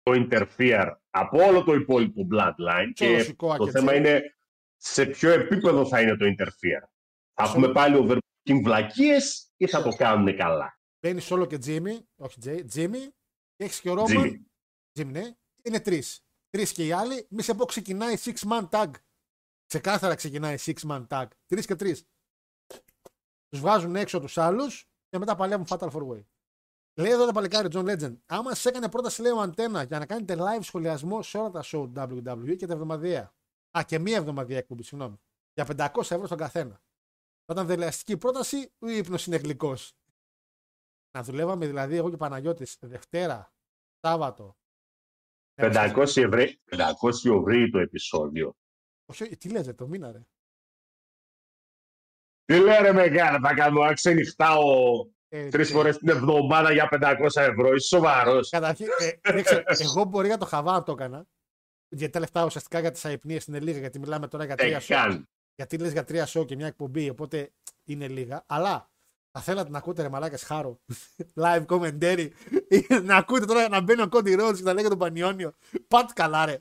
[0.03, 3.99] το interfere από όλο το υπόλοιπο bloodline Και και Σικόα το και θέμα Τζέι.
[3.99, 4.35] είναι
[4.77, 6.87] σε ποιο επίπεδο θα είναι το interfere.
[7.33, 12.03] Θα Σο- έχουμε πάλι overbooking βλακίες ή θα το κάνουν καλά; Μπαίνει solo και Jimmy,
[12.15, 13.07] όχι Jay, Jimmy,
[13.55, 14.09] και έχεις και ο Roman.
[14.09, 14.33] Jimmy.
[14.99, 15.23] Jimmy, ναι.
[15.63, 16.19] Είναι τρεις.
[16.49, 17.25] Τρεις και οι άλλοι.
[17.29, 18.91] Μη σε πω ξεκινάει six man tag.
[19.65, 21.25] Ξεκάθαρα ξεκινάει six man tag.
[21.45, 22.03] Τρεις και τρεις.
[23.49, 26.23] Τους βγάζουν έξω τους άλλους και μετά παλεύουν Fatal 4 Way.
[26.97, 28.15] Λέει εδώ το παλικάρι John Legend.
[28.25, 31.63] Άμα σε έκανε πρόταση, λέει ο Αντένα, για να κάνετε live σχολιασμό σε όλα τα
[31.63, 33.33] show WWE και τα εβδομαδιαία.
[33.77, 35.15] Α, και μία εβδομαδιαία εκπομπή, συγγνώμη.
[35.53, 36.81] Για 500 ευρώ στον καθένα.
[37.45, 39.93] Θα ήταν δελεαστική πρόταση ή ο ύπνος είναι γλυκός.
[41.17, 43.53] Να δουλεύαμε δηλαδή εγώ και ο Παναγιώτης Δευτέρα,
[43.99, 44.57] Σάββατο.
[45.55, 48.55] 500 ευρώ, 500 ευρώ το επεισόδιο.
[49.05, 50.27] Όχι, τι λέτε, το μήνα ρε.
[52.45, 54.63] Τι λέει ρε μεγάλα, θα κάνω να ξενυχτάω
[55.29, 57.73] Ε, τρεις ε, φορές την εβδομάδα για 500 ευρώ.
[57.73, 58.49] Είσαι σοβαρός.
[58.49, 58.87] Καταρχήν,
[59.21, 61.25] ε, δεν ξέρω, εγώ μπορεί για το χαβά να το έκανα.
[61.89, 64.79] Γιατί τα λεφτά ουσιαστικά για τις αϊπνίες είναι λίγα, γιατί μιλάμε τώρα για τρία Ε,
[64.79, 64.95] σοου.
[64.95, 65.29] καν.
[65.55, 67.51] Γιατί λες για τρία σοου και μια εκπομπή, οπότε
[67.83, 68.43] είναι λίγα.
[68.47, 68.89] Αλλά
[69.31, 70.79] θα θέλατε να ακούτε ρε μαλάκες χάρο
[71.43, 72.29] live commentary
[72.69, 75.53] ή να ακούτε τώρα να μπαίνει ο Κόντι Ρόντς και να λέγεται τον Πανιόνιο.
[75.87, 76.57] Πάτε καλά ρε.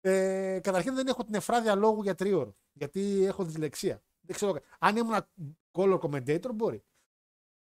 [0.00, 2.56] Ε, καταρχήν δεν έχω την εφράδια λόγου για τρίωρο.
[2.72, 4.02] Γιατί έχω δυσλεξία.
[4.28, 4.58] Δεν ξέρω.
[4.78, 5.26] Αν ήμουν
[5.72, 6.84] color commentator μπορεί.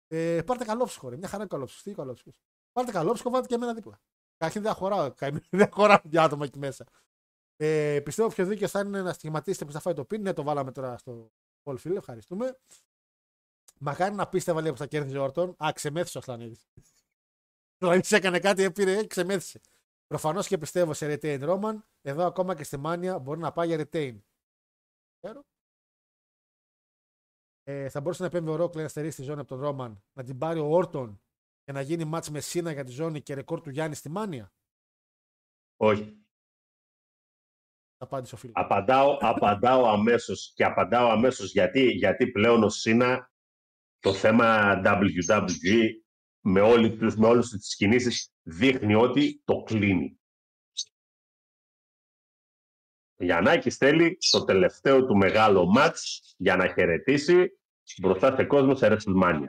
[0.06, 1.16] Ε, πάρτε καλόψυχο ρε.
[1.16, 1.82] Μια χαρά καλόψυχος.
[1.82, 2.40] Τι καλόψυχος.
[2.72, 4.00] Βάλτε καλόψικο, βάλτε και εμένα δίπλα.
[4.36, 5.14] Καταρχήν δεν χωράω,
[5.50, 6.84] δεν χωράω για άτομα εκεί μέσα.
[7.56, 10.22] Ε, πιστεύω πιο δίκαιο θα είναι να στιγματίσετε που θα φάει το πιν.
[10.22, 11.30] Ναι, το βάλαμε τώρα στο
[11.62, 12.58] Πολ Φίλε, ευχαριστούμε.
[13.78, 15.54] Μακάρι να πίστευα λίγο που θα κέρδιζε ο Όρτον.
[15.64, 16.56] Α, ξεμέθησε ο Σλανίδη.
[17.78, 19.60] Δηλαδή έκανε κάτι, πήρε, ξεμέθησε.
[20.06, 21.74] Προφανώς και πιστεύω σε retain Roman.
[22.02, 24.16] Εδώ ακόμα και στη Μάνια μπορεί να πάει για retain.
[27.68, 30.24] Ε, θα μπορούσε να επέμβει ο Ρόκλε να στερήσει τη ζώνη από τον Ρόμαν, να
[30.24, 31.20] την πάρει ο Όρτον
[31.62, 34.52] και να γίνει μάτς με Σίνα για τη ζώνη και ρεκόρ του Γιάννη στη Μάνια;
[35.76, 36.20] Όχι.
[37.98, 38.54] Απάντησε ο φίλος.
[38.56, 43.32] Απαντάω, απαντάω αμέσως και απαντάω αμέσως γιατί, γιατί πλέον ο Σίνα
[43.98, 45.90] το θέμα WWE
[46.40, 50.20] με, όλη, τους- με όλες τις κινήσεις δείχνει ότι το κλείνει.
[53.18, 57.58] Ο Γιαννάκης θέλει το τελευταίο του μεγάλο μάτς για να χαιρετήσει
[58.00, 59.44] μπροστά σε κόσμος σε WrestleMania.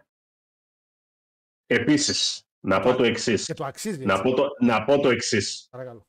[1.66, 3.46] Επίσης, να πω το εξής.
[3.46, 4.06] Και το αξίζει.
[4.06, 4.24] Να έτσι.
[4.24, 5.68] πω το, να πω το εξής.
[5.72, 6.08] Παρακαλώ.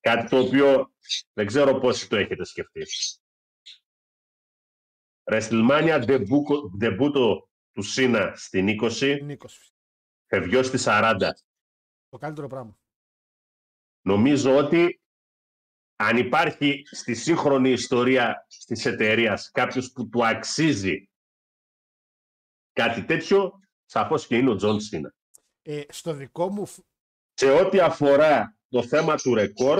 [0.00, 0.94] Κάτι το οποίο
[1.32, 2.82] δεν ξέρω πόσοι το έχετε σκεφτεί.
[5.24, 9.72] WrestleMania ντεμπούκο- ντεμπούτο του Σίνα στην 20, Νίκος.
[10.26, 11.30] φευγιός στη 40.
[12.08, 12.78] Το καλύτερο πράγμα.
[14.06, 15.00] Νομίζω ότι
[15.96, 21.10] αν υπάρχει στη σύγχρονη ιστορία της εταιρείας κάποιος που του αξίζει
[22.72, 25.14] κάτι τέτοιο, σαφώς και είναι ο Τζον Σίνα.
[25.62, 26.66] Ε, στο δικό μου.
[26.66, 26.84] φ-
[27.34, 29.78] Σε ό,τι αφορά το θέμα του ρεκόρ,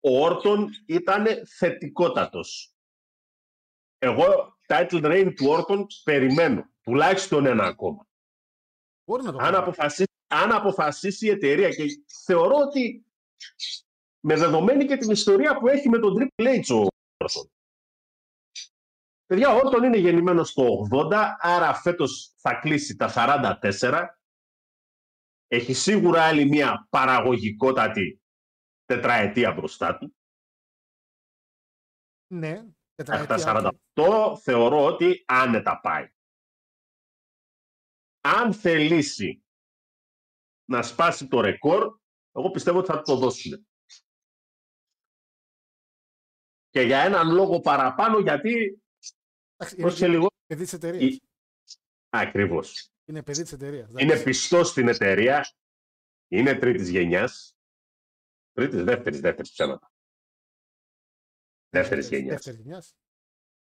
[0.00, 1.26] ο Όρτον ήταν
[1.56, 2.72] θετικότατος.
[3.98, 6.70] Εγώ, title reign του Όρτον, περιμένω.
[6.82, 8.06] Τουλάχιστον ένα ακόμα.
[9.04, 9.56] Μπορεί να το Αν κάνει.
[9.56, 11.84] αποφασίσει, αν αποφασίσει η εταιρεία και
[12.24, 13.06] θεωρώ ότι
[14.20, 16.86] με δεδομένη και την ιστορία που έχει με τον Triple H ο
[17.16, 17.50] Όρτον.
[19.26, 23.08] Παιδιά, ο Όρτον είναι γεννημένος το 80, άρα φέτος θα κλείσει τα
[23.80, 24.06] 44.
[25.46, 28.22] Έχει σίγουρα άλλη μια παραγωγικότατη
[28.84, 30.16] τετραετία μπροστά του.
[32.34, 32.64] Ναι.
[32.96, 33.80] Αυτά τετραετία.
[33.94, 36.12] 48 θεωρώ ότι άνετα πάει.
[38.20, 39.44] Αν θελήσει
[40.64, 41.98] να σπάσει το ρεκόρ,
[42.32, 43.67] εγώ πιστεύω ότι θα του το δώσουν.
[46.78, 48.82] Και για έναν λόγο παραπάνω, γιατί
[49.56, 50.28] Εντάξει, πρόσεχε Είναι λίγο.
[50.46, 51.02] παιδί της εταιρείας.
[51.02, 51.22] Η-
[52.08, 52.90] Ακριβώς.
[53.04, 53.90] Είναι παιδί της εταιρείας.
[53.96, 55.48] Είναι πιστός στην εταιρεία.
[56.28, 57.56] Είναι τρίτης γενιάς.
[58.52, 59.92] Τρίτης, δεύτερης, δεύτερης ψέματα.
[61.68, 62.34] Δεύτερης γενιάς.
[62.34, 62.96] Δεύτερης γενιάς.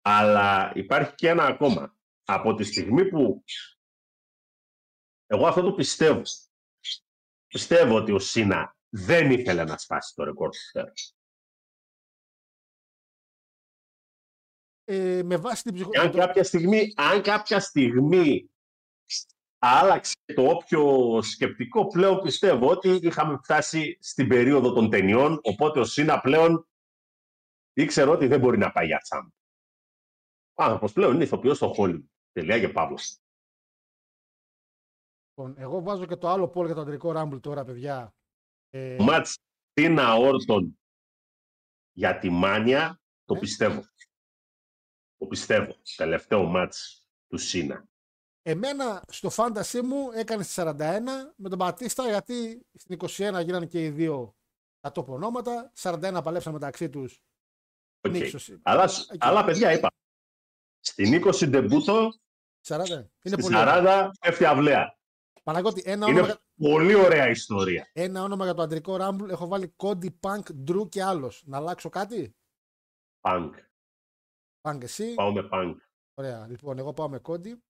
[0.02, 1.96] Αλλά υπάρχει και ένα ακόμα.
[2.24, 3.44] Από τη στιγμή που
[5.26, 6.22] εγώ αυτό το πιστεύω.
[7.46, 10.88] Πιστεύω ότι ο Σίνα δεν ήθελε να σπάσει το ρεκόρ του Στέρ.
[14.88, 16.24] Ε, με βάση την Και αν ψυχολογία.
[16.26, 18.50] κάποια στιγμή, αν κάποια στιγμή
[19.58, 25.84] άλλαξε το όποιο σκεπτικό, πλέον πιστεύω ότι είχαμε φτάσει στην περίοδο των ταινιών, οπότε ο
[25.84, 26.68] Σίνα πλέον
[27.72, 29.28] ήξερε ότι δεν μπορεί να πάει για τσάμπ.
[30.58, 32.04] Ο άνθρωπος πλέον είναι ηθοποιός στο Hollywood.
[32.32, 32.98] Τελεία και παύλα.
[35.28, 38.14] Λοιπόν, εγώ βάζω και το άλλο πόλ για το αντρικό ράμπλ τώρα, παιδιά.
[38.70, 39.38] Ε, Το μάτς
[39.72, 40.78] Τίνα Όρτον
[41.92, 43.40] για τη Mania το Ναι.
[43.40, 43.84] πιστεύω.
[45.18, 45.76] Το πιστεύω.
[45.96, 47.88] Τελευταίο μάτς του Σίνα.
[48.42, 50.74] Εμένα στο fantasy μου έκανε στη 41
[51.36, 54.36] με τον Μπατίστα γιατί στην 21 γίνανε και οι δύο
[54.80, 55.72] τα top ονόματα.
[55.80, 57.22] 41 παλέψαν μεταξύ τους.
[58.00, 58.12] Οκ.
[58.12, 58.56] Νίξος.
[58.62, 59.16] Αλλά, Εκεί.
[59.20, 59.88] αλλά παιδιά είπα.
[60.80, 62.10] Στην 20 ντεμπούτο,
[62.66, 62.88] 40.
[62.88, 64.08] Είναι στη πολύ ωραία.
[64.08, 64.98] 40 πέφτει αυλαία.
[65.42, 66.26] Παναγώτη, ένα Είναι όνομα,
[66.58, 67.90] για- πολύ ωραία ιστορία.
[67.92, 71.42] ένα όνομα για το αντρικό ράμπλ έχω βάλει Κόντι, Πανκ, Ντρου και άλλος.
[71.46, 72.36] Να αλλάξω κάτι;
[73.20, 73.54] Πανκ.
[74.66, 75.14] Πανκ εσύ.
[75.14, 75.80] Πάω με πανκ.
[76.14, 76.46] Ωραία.
[76.46, 77.62] Λοιπόν, εγώ πάω με Κόντι.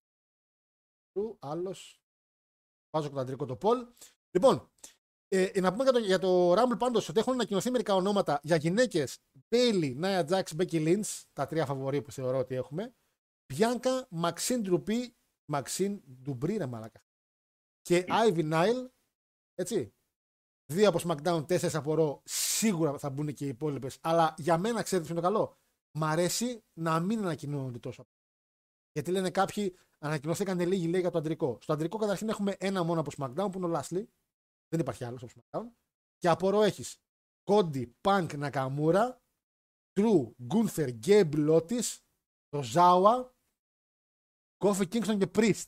[1.12, 2.02] Ντρου, άλλος.
[2.90, 3.86] Βάζω και το αντρικό το Πολ.
[4.30, 4.70] Λοιπόν,
[5.28, 8.56] ε, να πούμε για το, για το Rumble πάντως ότι έχουν ανακοινωθεί μερικά ονόματα για
[8.56, 9.18] γυναίκες.
[9.48, 12.94] Bailey, Nia Jax, Becky Lynch, τα τρία φαβορή που θεωρώ ότι έχουμε.
[13.54, 15.16] Bianca, Maxine Ντρουπί,
[15.52, 17.04] Maxine Ντουμπρί, ρε μαλάκα.
[17.80, 18.90] Και Ivy Nile,
[19.54, 19.94] έτσι.
[20.72, 23.98] Δύο από SmackDown, τέσσερις από Raw, σίγουρα θα μπουν και οι υπόλοιπες.
[24.00, 25.58] Αλλά για μένα, ξέρετε ποιο είναι το καλό;
[25.98, 28.06] Μ' αρέσει να μην ανακοινώνονται τόσο.
[28.92, 31.58] Γιατί λένε κάποιοι, ανακοινώθηκαν λίγοι λέει για το αντρικό.
[31.60, 34.04] Στο αντρικό καταρχήν έχουμε ένα μόνο από SmackDown που είναι ο Lashley.
[34.68, 35.64] Δεν υπάρχει άλλος από SmackDown.
[36.16, 36.98] Και από Raw έχεις
[37.44, 39.16] Cody, Punk, Nakamura,
[39.92, 41.98] Drew, Gunther, Gabe Lotus,
[42.48, 43.30] το Zawa,
[44.64, 45.66] Kofi Kingston και Priest.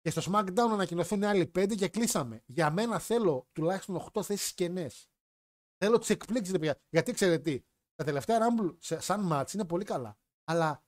[0.00, 2.42] Και στο SmackDown ανακοινωθούν άλλοι πέντε και κλείσαμε.
[2.46, 5.08] Για μένα θέλω τουλάχιστον 8 θέσεις κενές.
[5.76, 6.80] Θέλω τις εκπλήξεις, ρε παιδιά.
[6.88, 7.64] Γιατί ξέρετε τι,
[7.94, 10.18] τα τελευταία Rumble σε- σαν match είναι πολύ καλά.
[10.44, 10.84] Αλλά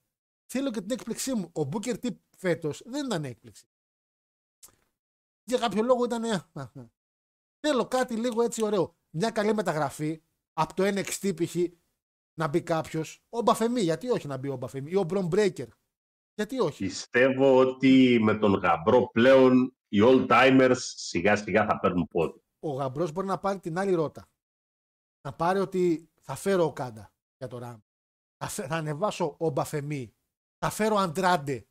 [0.47, 1.51] θέλω και την έκπληξή μου.
[1.55, 3.67] Ο Booker T φέτος δεν ήταν έκπληξη.
[5.45, 6.25] Για κάποιο λόγο ήταν.
[6.25, 6.45] ε,
[7.61, 8.97] Θέλω κάτι λίγο έτσι ωραίο.
[9.11, 10.23] Μια καλή μεταγραφή
[10.53, 11.57] από το NXT π.χ.
[12.39, 13.25] να μπει κάποιος.
[13.29, 15.67] Ο Μπαφεμί, γιατί όχι να μπει ο Μπαφεμί; Ή ο Μπρον Breaker.
[16.35, 22.07] Γιατί όχι; Πιστεύω ότι με τον γαμπρό πλέον οι old timers σιγά σιγά θα παίρνουν
[22.07, 22.43] πόδι.
[22.59, 24.29] Ο γαμπρός μπορεί να πάρει την άλλη ρότα.
[25.21, 27.81] Να πάρει ότι θα φέρω ο Κάντα για το Ραμ.
[28.37, 30.15] Θα, φε- θα ανεβάσω ο Μπαφεμί.
[30.59, 31.69] Θα φέρω Αντράντε.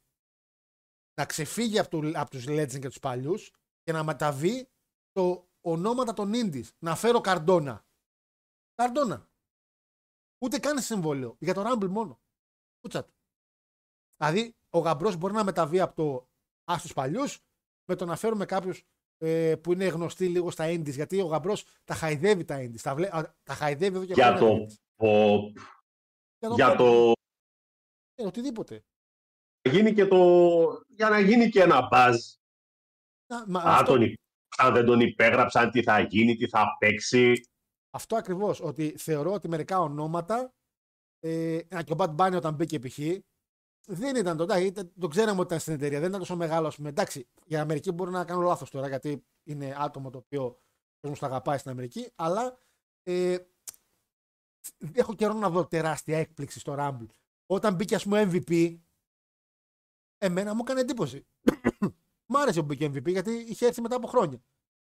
[1.20, 3.52] Να ξεφύγει από, του, από τους Legends και τους παλιούς
[3.84, 4.70] και να μεταβεί
[5.12, 6.70] το ονόματα των Indies.
[6.80, 7.86] Να φέρω Καρντόνα.
[8.74, 9.30] Καρντόνα.
[10.44, 11.36] Ούτε καν συμβόλαιο.
[11.40, 12.20] Για το Rumble μόνο.
[12.80, 13.14] Κούτσα του.
[14.18, 16.30] Δηλαδή, ο γαμπρός μπορεί να μεταβεί από το
[16.64, 17.40] ας τους παλιούς
[17.86, 18.84] με το να φέρουμε κάποιους
[19.18, 20.92] ε, που είναι γνωστοί λίγο στα Indies.
[20.94, 22.82] Γιατί ο γαμπρός τα χαϊδεύει τα Indies.
[22.82, 25.06] Τα, βλέ, α, τα χαϊδεύει εδώ και Για χρόνια το Indies.
[25.06, 25.52] pop,
[26.40, 26.78] Για το, για pop.
[26.78, 27.12] το
[28.16, 28.84] Ε, οτιδήποτε.
[29.68, 30.18] να γίνει και το,
[30.88, 32.16] για να γίνει και ένα buzz.
[33.28, 34.14] Να- μα Αν, αυτό, τον, υ-
[34.58, 37.34] αν δεν τον υπέγραψαν, τι θα γίνει, τι θα παίξει.
[37.96, 38.60] αυτό ακριβώς.
[38.62, 40.54] Ότι θεωρώ ότι μερικά ονόματα.
[41.20, 43.00] Ε, α, και ο Bad Bunny όταν μπήκε π.χ.
[43.86, 44.64] Δεν ήταν τότε.
[44.64, 46.00] Ήταν, το ξέραμε ότι ήταν στην εταιρεία.
[46.00, 46.68] Δεν ήταν τόσο μεγάλο.
[46.68, 46.90] ας πούμε.
[46.90, 50.60] Εντάξει, για Αμερική μπορεί να κάνω λάθος τώρα γιατί είναι άτομο το οποίο ο
[51.00, 52.12] κόσμος το αγαπάει στην Αμερική.
[52.16, 52.58] Αλλά
[53.04, 53.38] ε,
[54.94, 57.08] έχω καιρό να δω τεράστια έκπληξη στο Rumble.
[57.46, 58.80] Όταν μπήκε, ας πούμε, MVP,
[60.18, 61.28] εμένα μου έκανε εντύπωση.
[62.32, 64.44] Μ' άρεσε που μπήκε MVP γιατί είχε έρθει μετά από χρόνια.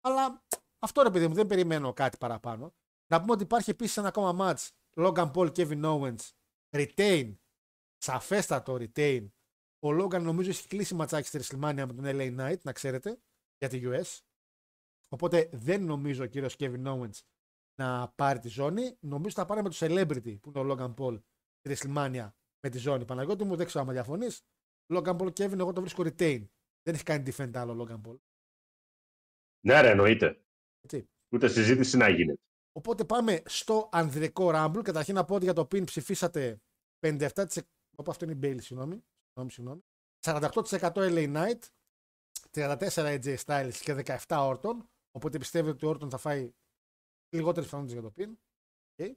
[0.01, 0.45] Αλλά
[0.79, 2.75] αυτό ρε παιδί μου, δεν περιμένω κάτι παραπάνω.
[3.07, 4.69] Να πούμε ότι υπάρχει επίσης ένα ακόμα match.
[4.95, 6.31] Logan Paul, Kevin Owens.
[6.71, 7.35] Retain.
[8.03, 9.29] Σαφέστατο retain.
[9.79, 13.21] Ο Logan νομίζω έχει κλείσει ματσάκι στη WrestleMania με τον LA Knight, να ξέρετε,
[13.59, 14.21] για τη US.
[15.09, 17.21] Οπότε δεν νομίζω ο κύριος Kevin Owens
[17.75, 18.97] να πάρει τη ζώνη.
[19.01, 21.23] Νομίζω θα πάρει με το Celebrity που είναι ο Logan Paul
[21.61, 22.31] στη WrestleMania
[22.61, 23.05] με τη ζώνη.
[23.05, 24.43] Παναγιώτη μου, δεν ξέρω αν διαφωνείς.
[24.95, 26.47] Logan Paul Kevin, εγώ το βρίσκω retain.
[26.83, 28.17] Δεν έχει κάνει defend άλλο Logan Paul.
[29.67, 30.45] Ναι, ρε, εννοείται.
[30.81, 31.09] Έτσι.
[31.35, 32.41] Ούτε συζήτηση να γίνεται.
[32.73, 34.81] Οπότε πάμε στο ανδρικό Rumble.
[34.83, 36.61] Καταρχήν να πω ότι για το pin ψηφίσατε
[37.07, 37.45] 57%.
[37.97, 39.05] Όπου αυτό είναι η Bailey, συγγνώμη.
[39.25, 39.83] συγγνώμη, συγγνώμη.
[40.25, 41.61] 48% LA Knight,
[42.51, 44.77] 34% AJ Styles και 17% Orton.
[45.11, 46.53] Οπότε πιστεύετε ότι ο Orton θα φάει
[47.29, 48.37] λιγότερες πιθανότητες για το pin.
[48.97, 49.13] Okay.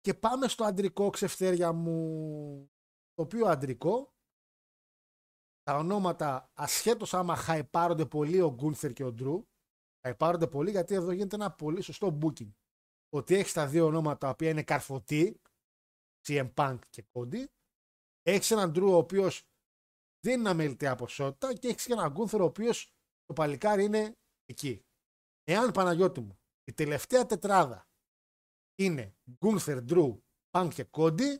[0.00, 2.70] Και πάμε στο αντρικό ξεφτέρια μου.
[3.14, 4.12] Το οποίο αντρικό,
[5.62, 9.46] τα ονόματα ασχέτως άμα χαϊπάρονται πολύ ο Γκούνθερ και ο Ντρου,
[10.00, 12.52] χαϊπάρονται πολύ γιατί εδώ γίνεται ένα πολύ σωστό booking.
[13.08, 15.40] Ότι έχεις τα δύο ονόματα τα οποία είναι καρφωτοί,
[16.26, 17.44] CM Punk και Cody,
[18.22, 19.42] έχεις έναν Drew ο οποίος
[20.20, 22.92] δεν είναι αμεληταία ποσότητα και έχεις και έναν Gunther ο οποίος
[23.24, 24.84] το παλικάρι είναι εκεί.
[25.44, 27.88] Εάν Παναγιώτη μου η τελευταία τετράδα
[28.74, 30.18] είναι Gunther, Drew,
[30.50, 31.36] Punk και Cody,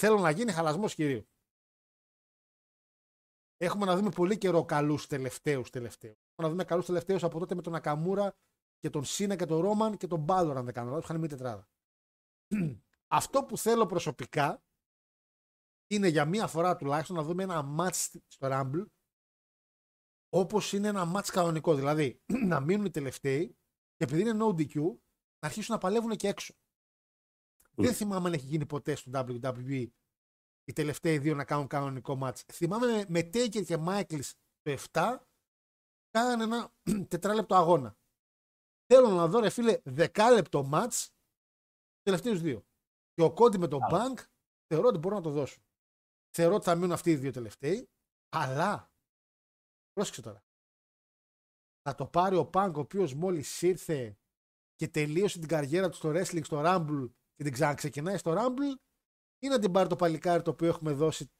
[0.00, 1.28] θέλω να γίνει χαλασμός κυρίου.
[3.56, 6.18] Έχουμε να δούμε πολύ καιρό καλούς τελευταίους τελευταίους.
[6.18, 8.36] Έχουμε να δούμε καλούς τελευταίους από τότε με τον Ακαμούρα
[8.78, 11.04] και τον Σίνα και τον Ρόμαν και τον Μπάλορ, αν δεν κάνω λάθος.
[11.04, 11.68] Είχαν μία τετράδα.
[13.12, 14.62] Αυτό που θέλω προσωπικά
[15.86, 18.84] είναι για μία φορά τουλάχιστον να δούμε ένα match στο Rumble
[20.28, 21.74] όπως είναι ένα match κανονικό.
[21.74, 23.46] Δηλαδή να μείνουν οι τελευταίοι
[23.96, 24.74] και επειδή είναι no DQ
[25.38, 26.54] να αρχίσουν να παλεύουν και έξω.
[27.74, 29.86] Δεν θυμάμαι αν έχει γίνει ποτέ στο WWE
[30.64, 32.40] οι τελευταίοι δύο να κάνουν κανονικό match.
[32.52, 34.30] Θυμάμαι με, με Taker και Michaels
[34.62, 35.16] το 7
[36.10, 36.72] κάνανε ένα
[37.08, 37.96] τετράλεπτο αγώνα.
[38.86, 41.06] Θέλω να δω, ρε φίλε, δεκάλεπτο match
[42.02, 42.64] τελευταίους δύο.
[43.20, 44.24] Και ο Κόντι με τον Bank
[44.66, 45.62] θεωρώ ότι μπορούν να το δώσουν.
[46.36, 47.88] Θεωρώ ότι θα μείνουν αυτοί οι δύο τελευταίοι,
[48.36, 48.92] αλλά
[49.92, 50.44] πρόσεξε τώρα.
[51.82, 54.18] Θα το πάρει ο Punk ο οποίος μόλις ήρθε
[54.74, 58.80] και τελείωσε την καριέρα του στο wrestling, στο Rumble και την ξαναξεκινάει στο Rumble,
[59.38, 61.30] ή να την πάρει το παλικάρι το οποίο έχουμε δώσει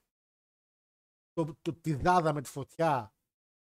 [1.33, 3.15] το, το, τη δάδα με τη φωτιά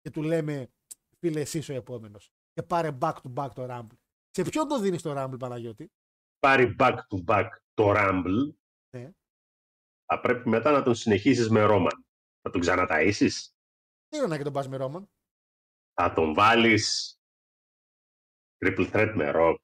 [0.01, 0.73] και του λέμε
[1.19, 3.97] φίλε εσύ ο επόμενος και πάρε back to back το Rumble.
[4.31, 5.91] Σε ποιον το δίνεις το Rumble Παναγιώτη;
[6.39, 8.55] Πάρει back to back το Rumble.
[8.91, 9.11] Ναι.
[10.05, 12.07] Θα πρέπει μετά να τον συνεχίσεις με Ρόμαν.
[12.41, 13.31] Θα τον ξαναταΐσεις;
[14.09, 15.07] Τι είναι να και τον πας με Roman.
[15.95, 17.17] Θα τον βάλεις
[18.65, 19.57] triple threat με Rock.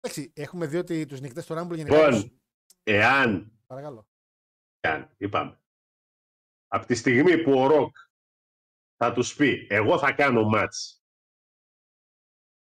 [0.00, 2.08] Εντάξει, έχουμε δει ότι τους νικητές στο Rumble γενικά...
[2.08, 2.40] τους- Λοιπόν,
[2.82, 4.08] εάν, Παρακαλώ.
[4.80, 5.60] εάν, είπαμε,
[6.66, 7.90] από τη στιγμή που ο Rock
[8.96, 10.98] θα τους πει εγώ θα κάνω match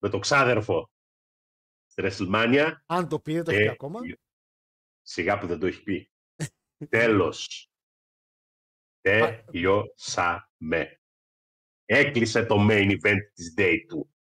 [0.02, 0.92] με το ξάδερφο
[1.94, 4.00] στη WrestleMania Αν το πει, δεν το έχει Ε, πει ακόμα.
[5.02, 6.10] Σιγά που δεν το έχει πει.
[6.88, 7.68] Τέλος.
[9.00, 11.00] Τελειώσαμε.
[11.84, 14.14] Έκλεισε το main event της day του.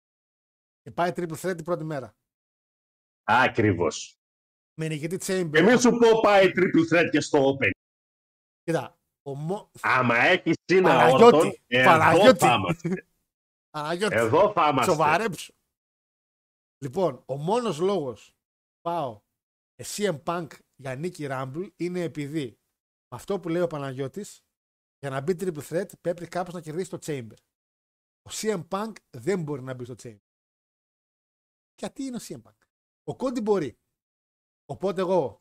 [0.82, 2.16] Και πάει triple threat την πρώτη μέρα.
[3.24, 4.18] Ακριβώς.
[4.74, 5.50] Με νικητή Chamber.
[5.52, 7.70] Και μην σου πω πάει triple threat και στο open.
[8.62, 9.70] Κοίτα, Ο Μο...
[9.80, 12.38] Άμα έχεις είναι Παναγιώτη, όρτον, εδώ Παναγιώτη.
[12.38, 13.06] θα είμαστε.
[13.70, 14.90] Παναγιώτη, Εδώ θα είμαστε.
[14.90, 15.52] σοβαρέψου.
[16.84, 19.20] Λοιπόν, ο μόνος λόγος που πάω
[19.74, 22.46] σε CM Punk για νίκη Rumble είναι επειδή
[23.08, 24.44] με αυτό που λέει ο Παναγιώτης
[24.98, 27.36] για να μπει triple threat πρέπει κάπως να κερδίσει το Chamber.
[28.22, 30.30] Ο CM Punk δεν μπορεί να μπει στο Chamber.
[31.74, 32.66] Γιατί είναι ο CM Punk;
[33.04, 33.78] Ο Cody μπορεί.
[34.64, 35.36] Οπότε εγώ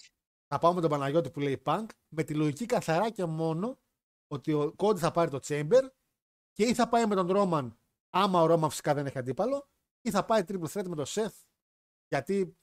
[0.48, 1.86] θα πάω με τον Παναγιώτη που λέει Punk
[2.16, 3.80] με τη λογική καθαρά και μόνο
[4.28, 5.90] ότι ο Cody θα πάρει το Chamber
[6.52, 7.70] και ή θα πάει με τον Roman
[8.10, 9.70] άμα ο Roman φυσικά δεν έχει αντίπαλο
[10.10, 11.44] ή θα πάει triple threat με τον Seth
[12.08, 12.58] γιατί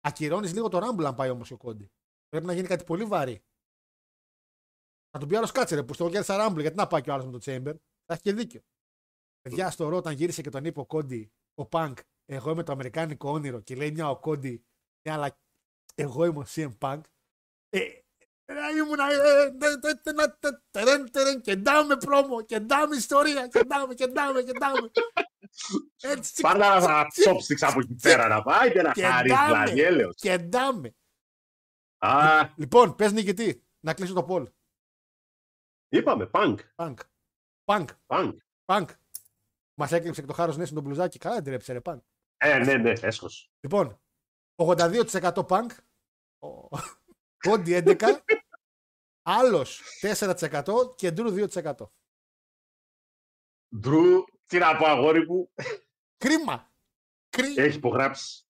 [0.00, 1.88] ακυρώνεις λίγο το Rumble αν πάει όμως ο Cody.
[2.28, 3.44] Πρέπει να γίνει κάτι πολύ βαρύ.
[5.10, 7.12] Θα του πει άλλος κάτσε ρε που στο κέρδισα Rumble γιατί να πάει και ο
[7.12, 7.74] άλλος με το Chamber.
[8.04, 8.60] Θα έχει και δίκιο.
[9.40, 12.72] Παιδιά στο Ρο όταν γύρισε και τον είπε ο Cody ο Punk εγώ είμαι το
[12.72, 14.58] αμερικάνικο όνειρο και λέει μια ο Cody
[15.04, 15.38] μια αλλά
[15.94, 17.00] εγώ είμαι ο CM Punk
[17.68, 18.02] ε, ε,
[18.78, 23.46] ήμουνα ε, τε- τε- τε- να- τε- τερεν, τερεν, και ντάμε πρόμο και ντάμε ιστορία
[23.48, 24.90] και ντάμε και ντάμε και ντάμε
[26.00, 29.46] έτσι Πάντα να θα chopsticks από εκεί πέρα να πάει και να Και χαρεί ντάμε.
[29.64, 30.14] δηλαδή έλεος.
[30.16, 30.94] και ντάμε
[31.98, 34.46] Α, λοιπόν πες νικητή να κλείσω το poll
[35.88, 36.94] είπαμε, punk, Punk
[37.64, 38.34] Punk punk.
[38.64, 38.86] Punk
[39.78, 41.98] μας έκλειψε και το χάρος Νέσον τον μπλουζάκι καλά δεν τρέψε ρε Punk
[42.36, 43.50] Ε, ναι, ναι, έσχος.
[43.60, 44.00] Λοιπόν,
[44.56, 45.66] 82% punk,
[46.38, 46.68] ο-
[47.38, 48.20] Κόντι 11,
[49.22, 51.90] άλλος 4% και Ντρου 2%.
[53.76, 55.52] Ντρου, τι να πω αγόρι μου,
[56.16, 56.72] Κρίμα.
[57.28, 57.54] Κρί...
[57.56, 58.46] έχεις υπογράψει.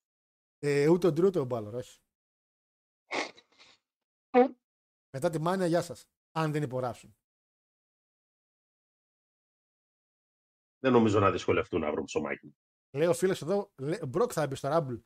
[0.59, 2.01] Ε, ούτε ο Ντρου ούτε ο Μπάλορ, όχι.
[5.11, 6.09] Μετά τη μάνια, γεια σας.
[6.33, 7.17] Αν δεν υπογράψουν.
[10.79, 12.57] Δεν νομίζω να δυσκολευτούν να βρουν ψωμάκι.
[12.91, 15.01] Λέει ο φίλος εδώ, λέει, Μπροκ θα μπει στο Rumble.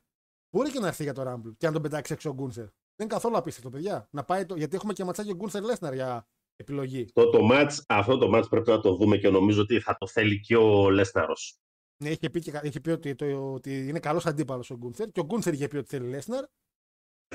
[0.49, 2.67] Μπορεί και να έρθει για το Rumble και αν τον πετάξει έξω ο Γκούνσερ.
[2.95, 4.07] Δεν είναι καθόλου απίστευτο, παιδιά.
[4.11, 4.55] Να πάει το...
[4.55, 7.01] Γιατί έχουμε και ματσάκι Γκούνσερ Λέσναρ για επιλογή.
[7.01, 10.07] Αυτό το match, αυτό το match πρέπει να το δούμε και νομίζω ότι θα το
[10.07, 11.57] θέλει και ο Λέσναρος.
[12.03, 15.19] Ναι, είχε πει, και, είχε πει ότι, το, ότι είναι καλός αντίπαλος ο Γκούνθερ και
[15.19, 16.45] ο Γκούνθερ είχε πει ότι θέλει Λέσναρ.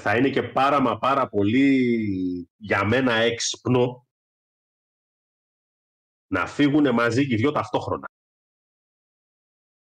[0.00, 4.06] Θα είναι και πάρα μα πάρα πολύ για μένα έξυπνο
[6.32, 8.06] να φύγουν μαζί και οι δυο ταυτόχρονα.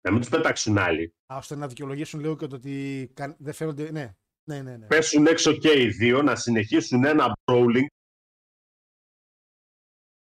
[0.01, 1.13] Να μην τους πετάξουν άλλοι.
[1.33, 3.91] Α, ώστε να δικαιολογήσουν λίγο και το ότι κα- δεν φαίνονται.
[3.91, 4.15] Ναι,
[4.49, 4.77] ναι, ναι.
[4.77, 4.87] ναι.
[4.87, 7.85] Πέσουν έξω και οι δύο, να συνεχίσουν ένα brawling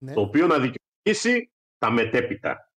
[0.03, 0.13] ναι.
[0.13, 2.69] το οποίο να δικαιολογήσει τα μετέπειτα.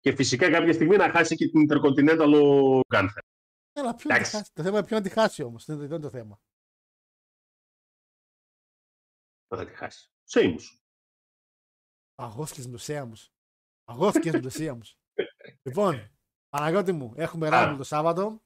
[0.00, 3.22] Και φυσικά κάποια στιγμή να χάσει και την Intercontinental ο Gunther.
[3.72, 4.36] Έλα, ποιο να τη εντάξει.
[4.36, 4.50] χάσει.
[4.52, 5.64] Το θέμα είναι ποιο να τη χάσει όμως.
[5.64, 6.40] Δεν, δεν είναι το θέμα.
[9.48, 10.10] Δεν θα τη χάσει.
[10.22, 10.82] Σέιμους.
[12.14, 13.32] Παγώθηκε με το Σέαμους.
[13.84, 14.96] Παγώθηκε με το Σέαμους.
[15.62, 16.10] λοιπόν,
[16.48, 18.42] Παναγιώτη μου, έχουμε Rumble το Σάββατο.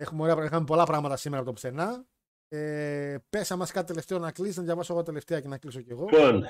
[0.00, 2.06] Έχουμε, ωραία, είχαμε πολλά πράγματα σήμερα από το πουθενά.
[2.48, 5.80] Ε, πες άμα είσαι κάτι τελευταίο να κλείσεις, να διαβάσω εγώ τελευταία και να κλείσω
[5.80, 6.08] κι εγώ.
[6.10, 6.44] Λοιπόν,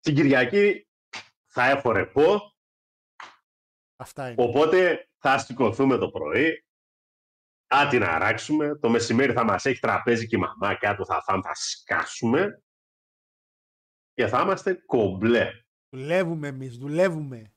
[0.00, 0.88] την Κυριακή
[1.46, 2.54] θα έχω ρεπό,
[3.96, 4.42] Αυτά είναι.
[4.42, 6.64] οπότε θα σηκωθούμε το πρωί,
[7.66, 11.42] άτι να αράξουμε, το μεσημέρι θα μας έχει τραπέζι και η μαμά κάτω θα φάμε,
[11.42, 12.62] θα σκάσουμε
[14.12, 15.50] και θα είμαστε κομπλέ.
[15.88, 17.54] Δουλεύουμε εμείς, δουλεύουμε.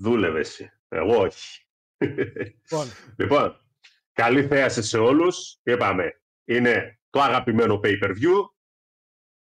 [0.00, 1.66] Δούλευε εσύ, εγώ όχι.
[1.98, 2.86] Λοιπόν,
[3.16, 3.63] Λοιπόν,
[4.14, 5.58] καλή θέαση σε όλους.
[5.62, 8.44] Είπαμε, είναι το αγαπημένο pay-per-view.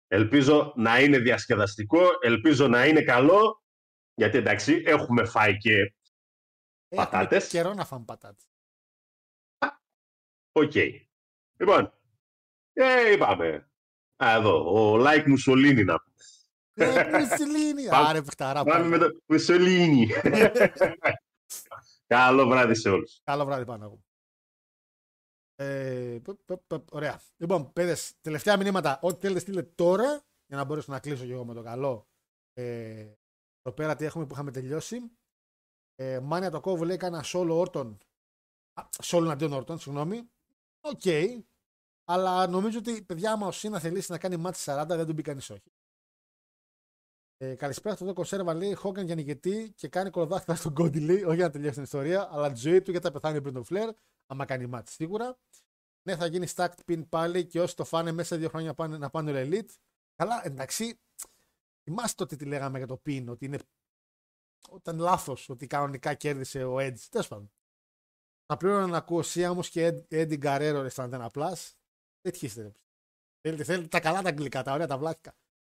[0.08, 3.64] Ελπίζω να είναι διασκεδαστικό, ελπίζω να είναι καλό,
[4.14, 5.96] γιατί εντάξει, έχουμε φάει και έχουμε
[7.10, 7.48] Πατάτες.
[7.48, 8.46] καιρό να φάμε πατάτες.
[10.52, 10.76] οκ.
[11.58, 11.94] Λοιπόν,
[12.74, 13.66] ε, είπαμε,
[14.24, 16.10] Α, εδώ, ο Like Mussolini να πούμε.
[16.74, 17.88] Ε, Μουσουλίνη.
[17.88, 18.64] Πάμε- Άρε, παιχταρά.
[18.64, 19.12] Πάμε με πάμε.
[19.12, 20.06] το Mussolini.
[22.08, 23.22] Καλό βράδυ σε όλους.
[23.24, 24.02] Καλό βράδυ πάνω εγώ.
[25.62, 27.22] Ε, π- π- π- ωραία.
[27.38, 29.00] Λοιπόν, παιδες, τελευταία μηνύματα.
[29.02, 32.08] Ό,τι θέλετε στείλτε τώρα για να μπορέσω να κλείσω και εγώ με το καλό.
[32.54, 33.00] Ε,
[33.62, 35.00] εδώ πέρα τι έχουμε που είχαμε τελειώσει.
[35.96, 37.98] Ε, Mania το κόβου λέει κάνα Solo Όρτον.
[39.04, 40.30] Solo εναντίον Όρτον, συγγνώμη.
[40.82, 41.02] Οκ.
[42.06, 45.22] Αλλά νομίζω ότι παιδιά, άμα ο Σίνα θελήσει να κάνει ματς 40, δεν του μπει
[45.22, 45.72] κανείς όχι.
[47.38, 51.24] Ε, καλησπέρα αυτό το κονσέρβα λέει Χόγκαν για νικητή και κάνει κολοδάχτυλα στον Κόντι λέει,
[51.24, 53.64] όχι για να τελειώσει την ιστορία, αλλά τη ζωή του γιατί θα πεθάνει πριν τον
[53.64, 53.90] Φλερ,
[54.32, 55.38] άμα κάνει μάτι σίγουρα.
[56.04, 58.98] Ναι, θα γίνει stacked pin πάλι και όσοι το φάνε μέσα σε δύο χρόνια πάνε,
[58.98, 59.70] να πάνε ο Elite.
[60.16, 61.00] Καλά, εντάξει,
[61.84, 63.60] θυμάστε ότι τι λέγαμε για το pin, ότι είναι
[64.70, 67.00] όταν λάθος ότι κανονικά κέρδισε ο Edge.
[67.10, 67.52] Τέλος πάντων.
[68.46, 71.72] Θα πλέον να ακούω Σίαμος και Eddie Guerrero στα Antenna Plus.
[72.22, 72.62] Δεν τυχίστε.
[72.62, 72.72] ρε.
[73.42, 75.36] Θέλετε, θέλετε τα καλά τα αγγλικά, τα ωραία τα βλάχικα.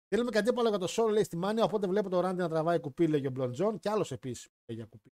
[0.08, 1.64] Θέλουμε κάτι αντίπαλο για το Σόλ, λέει στη Μάνια.
[1.64, 3.80] Οπότε βλέπω το Ράντι να τραβάει κουπί, λέγει ο Μπλον Τζον.
[3.80, 5.14] Και άλλος επίσης για κουπί.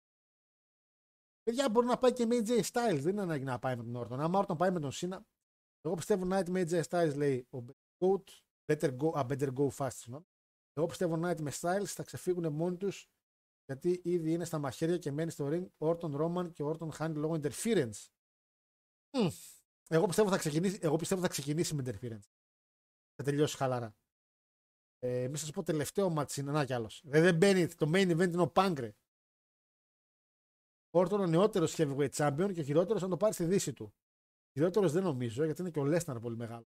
[1.48, 3.00] Παιδιά μπορεί να πάει και με AJ Styles.
[3.00, 4.20] Δεν είναι ανάγκη να πάει με τον Όρτον.
[4.20, 5.26] Αν ο Όρτον πάει με τον Σίνα.
[5.82, 7.66] Εγώ πιστεύω Knight με AJ Styles λέει ο
[8.00, 8.24] Goat,
[8.66, 9.94] better go, ah, better go fast.
[9.94, 10.26] συγγνώμη.
[10.74, 13.10] Εγώ πιστεύω Knight με Styles θα ξεφύγουν μόνοι τους
[13.66, 16.90] γιατί ήδη είναι στα μαχαίρια και μένει στο ring ο Orton Roman και ο Orton
[16.92, 18.08] χάνει λόγω interference.
[19.18, 19.28] Μμ.
[19.88, 22.30] Εγώ πιστεύω θα ξεκινήσει, εγώ πιστεύω θα ξεκινήσει με interference.
[23.16, 23.96] Θα τελειώσει χαλαρά.
[25.00, 27.02] Ε, μην σας πω τελευταίο μάτι είναι ένα κι άλλος.
[27.06, 28.96] Δεν, δεν μπαίνει, το main event είναι ο Πάγκρε.
[30.98, 33.94] Ο Orton ο νεότερος heavyweight champion και ο χειρότερος να το πάρει στη δύση του.
[34.54, 36.66] Χειρότερος δεν νομίζω γιατί είναι και ο Λέσναρ πολύ μεγάλο.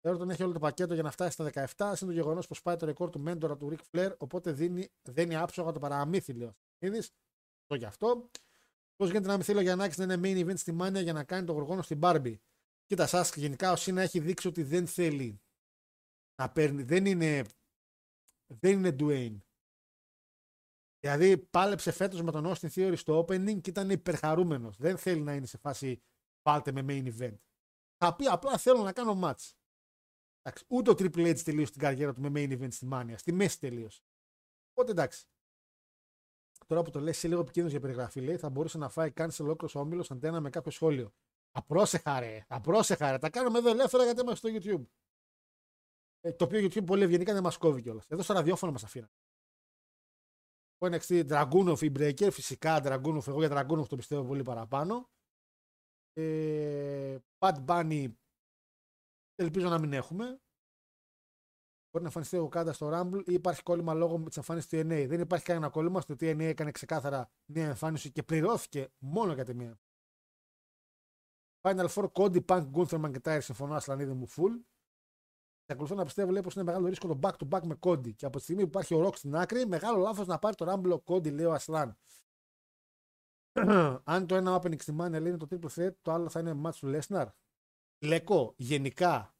[0.00, 1.76] Ο Orton έχει όλο το πακέτο για να φτάσει στα 17.
[1.78, 4.16] Είναι το γεγονός πως πάει το ρεκόρ του μέντορα του Ric Flair.
[4.18, 7.06] Οπότε δίνει, δίνει άψογα το παραμύθι, λέει ο Στυλίδη.
[7.66, 8.30] Το γι' αυτό.
[8.96, 11.24] Πώς γίνεται να μην θέλει ο Γιαννάκης να είναι main event στη Μάνια για να
[11.24, 12.36] κάνει το γοργόνο στην Barbie;
[12.86, 15.40] Κοίτα, σα γενικά ο Σίνα έχει δείξει ότι δεν θέλει
[16.34, 16.82] να παίρνει.
[16.82, 17.44] Δεν είναι.
[18.46, 19.38] Δεν είναι Dwayne.
[21.04, 24.76] Δηλαδή πάλεψε φέτος με τον Austin Theory στο opening και ήταν υπερχαρούμενος.
[24.76, 26.02] Δεν θέλει να είναι σε φάση
[26.42, 27.38] βάλτε με main event.
[27.96, 29.52] Θα πει απλά θέλω να κάνω match.
[30.42, 33.14] Εντάξει, ούτε ο Triple H τελείωσε την καριέρα του με main event στη Mania.
[33.16, 34.02] Στη μέση τελείωσε.
[34.70, 35.26] Οπότε εντάξει.
[36.66, 39.40] Τώρα που το λες είσαι λίγο επικίνδυνος για περιγραφή, λέει, θα μπορούσε να φάει cancel
[39.40, 41.14] ολόκληρος όμιλος αντένα με κάποιο σχόλιο.
[41.50, 43.18] Απρόσεχα ρε, απρόσεχα ρε.
[43.18, 44.86] Τα κάνουμε εδώ ελεύθερα γιατί είμαστε στο YouTube.
[46.20, 48.06] Ε, το οποίο YouTube πολύ ευγενικά δεν μας κόβει κιόλας.
[48.08, 49.06] Εδώ στο ραδιόφωνο μας αφήνει.
[50.84, 55.10] Ο NXT Dragunov ή Breaker, φυσικά Dragunov, εγώ για Dragunov το πιστεύω πολύ παραπάνω.
[56.12, 58.12] Ε, Bad Bunny
[59.34, 60.24] ελπίζω να μην έχουμε.
[61.90, 65.06] Μπορεί να εμφανιστεί ο Κάντα στο Rumble ή υπάρχει κόλλημα λόγω της εμφάνισης του TNA.
[65.08, 66.00] Δεν υπάρχει κανένα κόλλημα.
[66.00, 69.80] Στο TNA έκανε ξεκάθαρα μια εμφάνιση και πληρώθηκε μόνο για τη μία.
[71.60, 74.73] Final Four, Cody, Punk, Gunther, McIntyre, συμφωνώ, Ασλανίδη μου, full.
[75.66, 78.14] Εξακολουθώ να πιστεύω λέει, πως είναι μεγάλο ρίσκο το back to back με Cody.
[78.14, 80.72] Και από τη στιγμή που υπάρχει ο Rock στην άκρη, μεγάλο λάθος να πάρει το
[80.72, 81.98] Rumble ο Cody, λέει ο Ασλάν.
[84.04, 86.60] Αν το ένα opening στη Mania λέει είναι το triple threat, το άλλο θα είναι
[86.64, 87.26] match του Lesnar.
[87.98, 89.34] Λέκο, γενικά,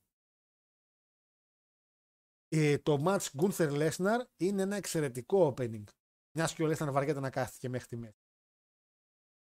[2.48, 5.84] ε, το match Gunther Lesnar είναι ένα εξαιρετικό opening.
[6.36, 8.18] Μιας και ο Lesnar βαριέται να κάθεται μέχρι τη μέση.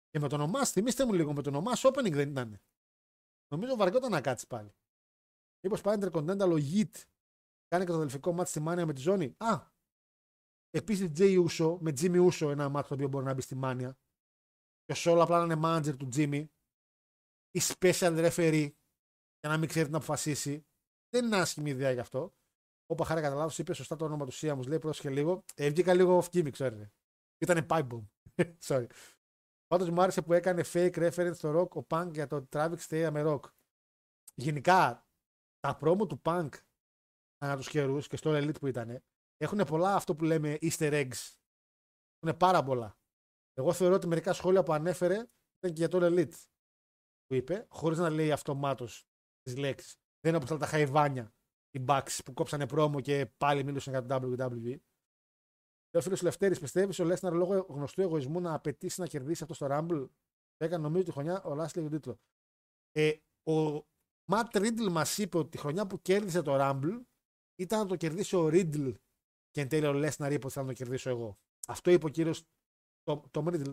[0.09, 2.61] Και με τον Ομά, θυμίστε μου λίγο, με τον Ομά opening δεν ήταν.
[3.47, 4.73] Νομίζω βαριόταν να κάτσει πάλι.
[5.61, 7.03] Μήπως πάει Intercontinental ο Yit
[7.67, 9.35] κάνει και το αδελφικό μάτι στη Μάνια με τη ζώνη.
[9.37, 9.67] Α!
[10.69, 13.97] Επίσης Jay Uso με Jimmy Uso ένα μάτι το οποίο μπορεί να μπει στη Μάνια.
[14.83, 16.45] Και ο Σόλο απλά να είναι manager του Jimmy.
[17.51, 18.71] Ή special referee
[19.39, 20.65] για να μην ξέρει να αποφασίσει.
[21.09, 22.33] Δεν είναι άσχημη ιδέα γι' αυτό.
[22.85, 24.63] Όπα χάρη κατά λάθος είπε σωστά το όνομα του Σία μου.
[24.63, 25.43] Λέει πρόσχε λίγο.
[25.55, 26.91] Ε, βγήκα λίγο off gimmick, ξέρετε.
[27.37, 28.05] Ήταν pipe bomb.
[28.67, 28.85] Sorry.
[29.67, 33.09] Πάντως μου άρεσε που έκανε fake reference στο rock ο Punk για το Travis Stay
[33.11, 33.39] με rock.
[34.35, 35.08] Γενικά
[35.59, 36.49] τα πρόμο του Punk
[37.37, 39.03] ανά τους καιρούς και στο Elite που ήταν
[39.37, 41.37] έχουν πολλά αυτό που λέμε Easter eggs.
[42.19, 42.97] Έχουν πάρα πολλά.
[43.53, 46.35] Εγώ θεωρώ ότι μερικά σχόλια που ανέφερε ήταν και για το Elite
[47.25, 49.07] που είπε, χωρίς να λέει αυτομάτως
[49.41, 49.95] τις λέξεις.
[50.19, 51.33] Δεν είναι όπως τα χαϊβάνια
[51.71, 54.77] οι Bucks που κόψανε πρόμο και πάλι μίλησαν για το WWE.
[55.97, 59.67] Ο φίλος Λευτέρης πιστεύεις ο Λέσναρ λόγω γνωστού εγωισμού να απαιτήσει να κερδίσει αυτό στο
[59.69, 60.09] Rumble;
[60.57, 62.19] Έκανε νομίζω τη χρονιά ο Λάσλι τον τίτλο.
[62.91, 63.17] Ε,
[63.51, 63.85] ο
[64.31, 67.01] Ματ Ρίντλ μας είπε ότι τη χρονιά που κέρδισε το Rumble
[67.55, 68.89] ήταν να το κερδίσει ο Ρίντλ
[69.49, 71.37] και εν τέλει ο Λέσναρ είπε ότι θα το κερδίσω εγώ.
[71.67, 72.43] Αυτό είπε ο κύριος
[73.31, 73.71] Τόμ Ρίντλ.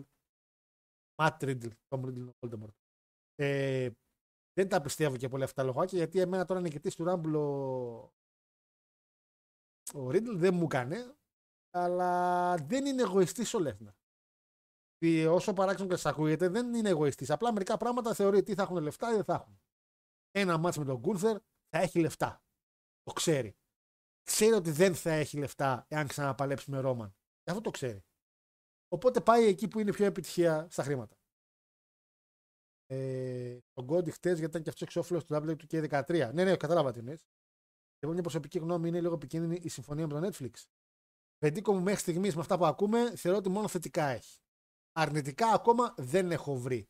[1.21, 1.67] Ματ Ρίντλ.
[1.87, 2.27] Τόμ Ρίντλ
[3.35, 3.89] ε,
[4.53, 8.13] δεν τα πιστεύω και πολύ αυτά τα λογάκια γιατί εμένα τώρα νικητής του Rumble ο,
[9.99, 11.15] ο Ρίντλ δεν μου έκανε
[11.69, 13.93] αλλά δεν είναι εγωιστής ο Λέσναρ.
[15.29, 17.29] Όσο παράξενο και σας ακούγεται, δεν είναι εγωιστής.
[17.29, 19.59] Απλά μερικά πράγματα θεωρεί ότι θα έχουν λεφτά ή δεν θα έχουν.
[20.39, 21.37] Ένα μάτς με τον Γκούνθερ
[21.69, 22.43] θα έχει λεφτά.
[23.03, 23.57] Το ξέρει.
[24.23, 27.15] Ξέρει ότι δεν θα έχει λεφτά εάν ξαναπαλέψει με Ρόμαν.
[27.43, 28.03] Αυτό το ξέρει.
[28.87, 31.17] Οπότε πάει εκεί που είναι πιο επιτυχία στα χρήματα.
[32.85, 36.31] Ε, τον Γκόντι χτες γιατί ήταν και αυτός εξώφυλλος του W2K13.
[36.33, 37.17] Ναι, ναι, κατάλαβα τι είναι.
[37.99, 40.63] Εγώ μια προσωπική γνώμη είναι λίγο επικίνδυνη η συμφωνία με το Netflix.
[41.37, 44.39] Πεντίκο μου μέχρι στιγμής με αυτά που ακούμε θεωρώ ότι μόνο θετικά έχει.
[44.91, 46.89] Αρνητικά ακόμα δεν έχω βρει.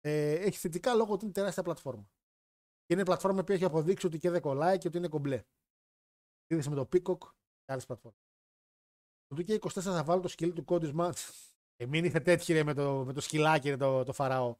[0.00, 2.10] Ε, έχει θετικά λόγω ότι είναι τεράστια πλατφόρμα.
[2.90, 5.42] Και είναι πλατφόρμα που έχει αποδείξει ότι και δεν κολλάει και ότι είναι κομπλέ.
[6.46, 7.18] Είδες με το Peacock
[7.64, 8.20] και άλλες πλατφόρμες.
[9.26, 11.12] Το 24 θα βάλω το σκυλί του κόντου μα.
[11.76, 14.56] Ε, μην είστε τέτοιοι ρε, με, το, με το σκυλάκι ρε, το, το φαραώ.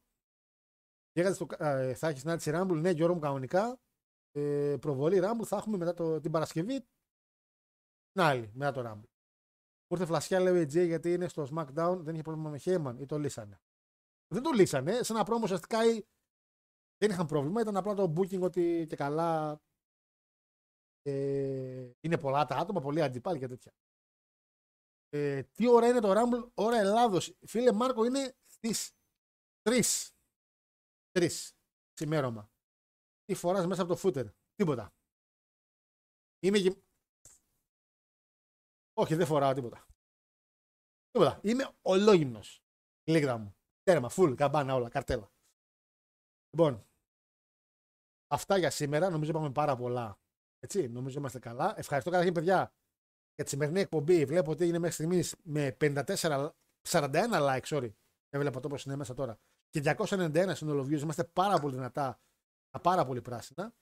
[1.11, 3.79] Και στο, ε, θα έχεις συνάντηση Ράμπουλ, ναι, Γιώργο μου κανονικά.
[4.31, 6.79] Ε, προβολή Ράμπουλ θα έχουμε μετά το, την Παρασκευή
[8.11, 9.09] την άλλη, μετά το Rumble.
[9.85, 12.95] Που ήρθε φλασιά, λέει ο AJ, γιατί είναι στο SmackDown, δεν είχε πρόβλημα με Heyman
[12.99, 13.61] ή το λύσανε.
[14.27, 15.03] Δεν το λύσανε.
[15.03, 15.79] Σε ένα πρόμο ουσιαστικά
[17.01, 17.61] δεν είχαν πρόβλημα.
[17.61, 19.61] Ήταν απλά το booking ότι και καλά
[21.01, 23.73] ε, είναι πολλά τα άτομα, πολλοί αντιπάλοι και τέτοια.
[25.09, 27.37] Ε, τι ώρα είναι το Rumble, ώρα Ελλάδος.
[27.45, 28.91] Φίλε Μάρκο, είναι στις
[29.69, 29.81] 3.
[31.11, 31.29] 3.
[31.93, 32.51] Σημέρωμα.
[33.23, 34.25] Τι φοράς μέσα από το φούτερ.
[34.55, 34.93] Τίποτα.
[36.39, 36.69] Είμαι γε...
[38.93, 39.85] Όχι, δεν φοράω τίποτα.
[41.11, 41.39] Τίποτα.
[41.43, 42.63] Είμαι ολόγυμνος.
[43.03, 43.55] Λίγρα μου.
[43.83, 45.31] Τέρμα, φουλ, καμπάνα, όλα, καρτέλα.
[46.49, 46.90] Λοιπόν,
[48.31, 49.09] αυτά για σήμερα.
[49.09, 50.19] Νομίζω είπαμε πάρα πολλά.
[50.59, 51.73] Έτσι, νομίζω είμαστε καλά.
[51.77, 52.73] Ευχαριστώ καταρχήν, παιδιά,
[53.35, 54.25] για τη σημερινή εκπομπή.
[54.25, 56.49] Βλέπω ότι έγινε μέχρι στιγμής με 54,
[56.87, 57.91] 41 like, sorry.
[58.29, 59.39] Δεν βλέπω το πώ είναι μέσα τώρα.
[59.69, 60.99] Και 291 σύνολο views.
[61.01, 62.19] Είμαστε πάρα πολύ δυνατά,
[62.81, 63.73] πάρα πολύ πράσινα.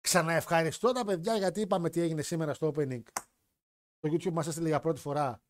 [0.00, 3.02] Ξαναευχαριστώ τα παιδιά γιατί είπαμε τι έγινε σήμερα στο opening.
[3.98, 5.42] Το YouTube μας έστειλε για πρώτη φορά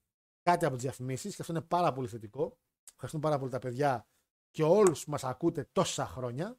[0.42, 2.58] κάτι από τις διαφημίσεις και αυτό είναι πάρα πολύ θετικό.
[2.92, 4.06] Ευχαριστούμε πάρα πολύ τα παιδιά
[4.50, 6.58] και όλους που μας ακούτε τόσα χρόνια.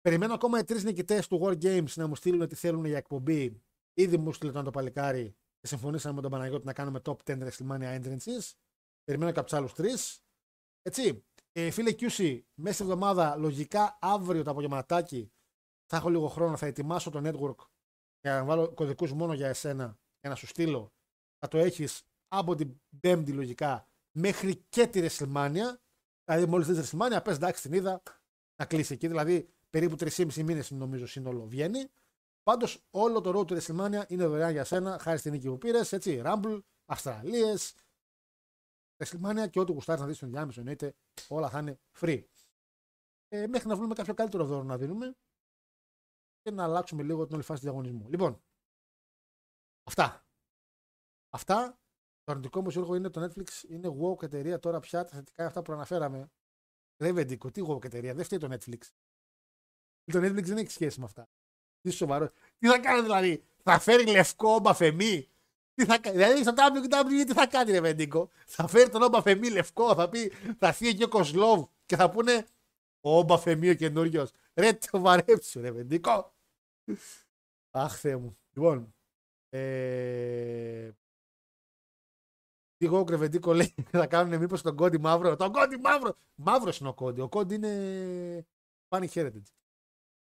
[0.00, 3.62] Περιμένω ακόμα οι τρεις νικητές του War Games να μου στείλουν τι θέλουν για εκπομπή.
[3.94, 8.00] Ήδη μου στείλε το παλικάρι και συμφωνήσαμε με τον Παναγιώτη να κάνουμε top 10 WrestleMania
[8.00, 8.52] entrances.
[9.04, 10.22] Περιμένω και από τους άλλους τρεις.
[10.82, 11.24] Έτσι.
[11.52, 15.32] Ε, φίλε QC, μέσα στη εβδομάδα, λογικά αύριο το απογευματάκι,
[15.86, 17.66] θα έχω λίγο χρόνο, θα ετοιμάσω το network
[18.20, 20.92] για να βάλω κωδικούς μόνο για εσένα, για να σου στείλω.
[21.38, 25.76] Θα το έχεις από την Πέμπτη λογικά μέχρι και τη WrestleMania.
[26.24, 28.02] Δηλαδή, μόλις δεις WrestleMania, πες εντάξει την είδα,
[28.56, 29.06] να κλείσει εκεί.
[29.06, 31.90] Δηλαδή, περίπου 3,5 μήνες νομίζω σύνολο βγαίνει.
[32.42, 35.92] Πάντως, όλο το road του WrestleMania είναι δωρεάν για σένα, χάρη στην νίκη που πήρες.
[35.92, 37.74] Έτσι, Rumble, Αυστραλίες,
[38.96, 40.94] WrestleMania και ό,τι γουστάρεις να δεις στον διάμεσο εννοείται,
[41.28, 42.24] όλα θα είναι free.
[43.28, 45.16] Ε, μέχρι να βρούμε κάποιο καλύτερο δώρο να δίνουμε
[46.40, 48.08] και να αλλάξουμε λίγο την όλη φάση του διαγωνισμού.
[48.08, 48.42] Λοιπόν,
[49.82, 50.26] αυτά.
[51.28, 51.78] Αυτά.
[52.24, 55.62] Το αρνητικό μου έργο είναι το Netflix είναι woke εταιρεία τώρα πια τα θετικά αυτά
[55.62, 56.30] που αναφέραμε.
[57.02, 58.80] Ρεβεντικό, τι woke εταιρεία, δεν φταίει το Netflix.
[60.12, 61.28] Το Netflix δεν έχει σχέση με αυτά.
[61.80, 62.30] Τι σοβαρό.
[62.58, 65.28] Τι θα κάνει δηλαδή, θα φέρει λευκό μπαφεμί;
[65.74, 69.22] Τι θα κάνει, δηλαδή στο WWE τι θα κάνει ρε Βεντίκο; Θα φέρει τον Όμπα
[69.22, 70.28] Φεμί λευκό, θα πει,
[70.58, 72.46] θα έρθει εκεί ο Κοσλόβ και θα πούνε
[73.00, 74.30] ο Όμπα Φεμί ο καινούριος.
[74.54, 76.34] Ρε το βαρέψου ρε Βεντίκο.
[77.70, 78.38] Αχ Θεέ μου.
[78.52, 78.94] Λοιπόν,
[79.48, 80.90] ε...
[82.76, 85.36] Τι εγώ κρεβεντίκο λέει θα κάνουν μήπως τον κόντι μαύρο.
[85.36, 86.16] Τον κόντι μαύρο!
[86.34, 87.20] Μαύρος είναι ο κόντι.
[87.20, 88.46] Ο κόντι είναι.
[88.88, 89.52] Funny heritage.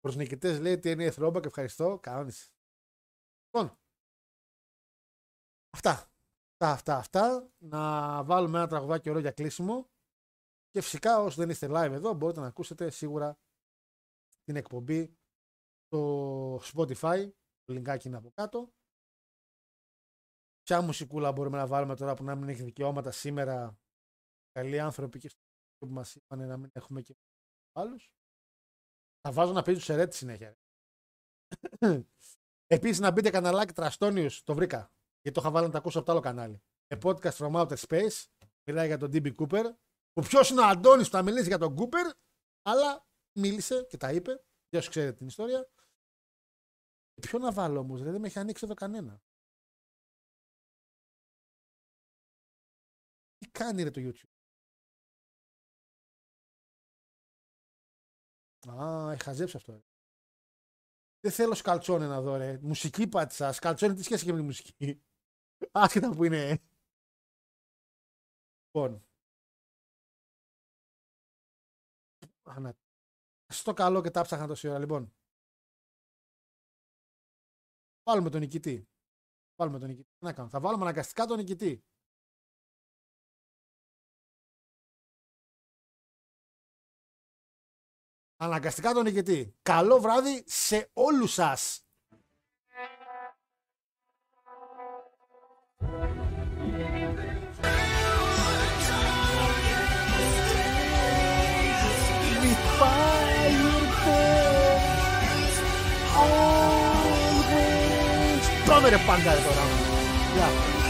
[0.03, 1.45] Προς νικητές λέει ότι είναι throwback.
[1.45, 1.99] Ευχαριστώ.
[2.03, 2.51] Κανόνισε.
[3.45, 3.79] Λοιπόν.
[5.71, 5.91] Αυτά.
[6.53, 7.53] Αυτά, αυτά, αυτά.
[7.59, 9.91] Να βάλουμε ένα τραγουδάκι ωραίο για κλείσιμο.
[10.71, 13.39] Και φυσικά όσοι δεν είστε live εδώ μπορείτε να ακούσετε σίγουρα
[14.45, 15.17] την εκπομπή
[15.87, 17.31] στο Spotify.
[17.65, 18.73] Το linkάκι είναι από κάτω.
[20.63, 23.79] Ποια μουσικούλα μπορούμε να βάλουμε τώρα που να μην έχει δικαιώματα σήμερα.
[24.51, 25.41] Καλοί άνθρωποι και στο
[25.79, 27.17] που μας είπαν να μην έχουμε και
[27.73, 28.13] άλλους.
[29.23, 30.59] Θα βάζω να παίζει τους ερέτη συνέχεια.
[32.77, 34.93] Επίσης να μπείτε καναλάκι Τραστόνιους, το βρήκα.
[35.21, 36.63] Γιατί το είχα βάλει να τα ακούσω από το άλλο κανάλι.
[36.95, 38.25] A podcast from outer space.
[38.65, 39.65] Μιλάει για τον DB Cooper.
[40.13, 42.13] Που ποιος είναι ο Αντώνης που θα μιλήσει για τον Cooper,
[42.63, 43.07] αλλά
[43.39, 44.45] μίλησε και τα είπε.
[44.69, 45.71] Για όσους ξέρετε την ιστορία.
[47.21, 49.23] Ποιο να βάλω όμως, δεν με έχει ανοίξει εδώ κανένα.
[53.39, 54.32] Τι κάνει ρε το YouTube;
[58.69, 59.73] Α, έχει χαζέψει αυτό.
[59.73, 59.83] Ρε.
[61.21, 62.59] Δεν θέλω σκαλτσόνε να δω ρε.
[62.63, 63.53] Μουσική πάτησα.
[63.53, 65.03] Σκαλτσόνε τι σχέση έχει με τη μουσική;
[65.73, 66.63] Άσχετα που είναι.
[68.67, 69.05] Λοιπόν.
[72.43, 72.77] Ανα...
[73.47, 74.79] Στο καλό και τα ψάχνα τόση ώρα.
[74.79, 75.13] Λοιπόν.
[78.03, 78.89] Βάλουμε τον νικητή.
[79.57, 80.09] Βάλουμε τον νικητή.
[80.19, 80.49] Τι να κάνω.
[80.49, 81.85] Θα βάλουμε αναγκαστικά τον νικητή.
[88.43, 89.55] Αναγκαστικά τον νικητή.
[89.63, 91.85] Καλό βράδυ σε όλους σας.
[108.67, 109.65] Πάμε ρε πάντα τώρα.
[110.35, 110.82] Γεια.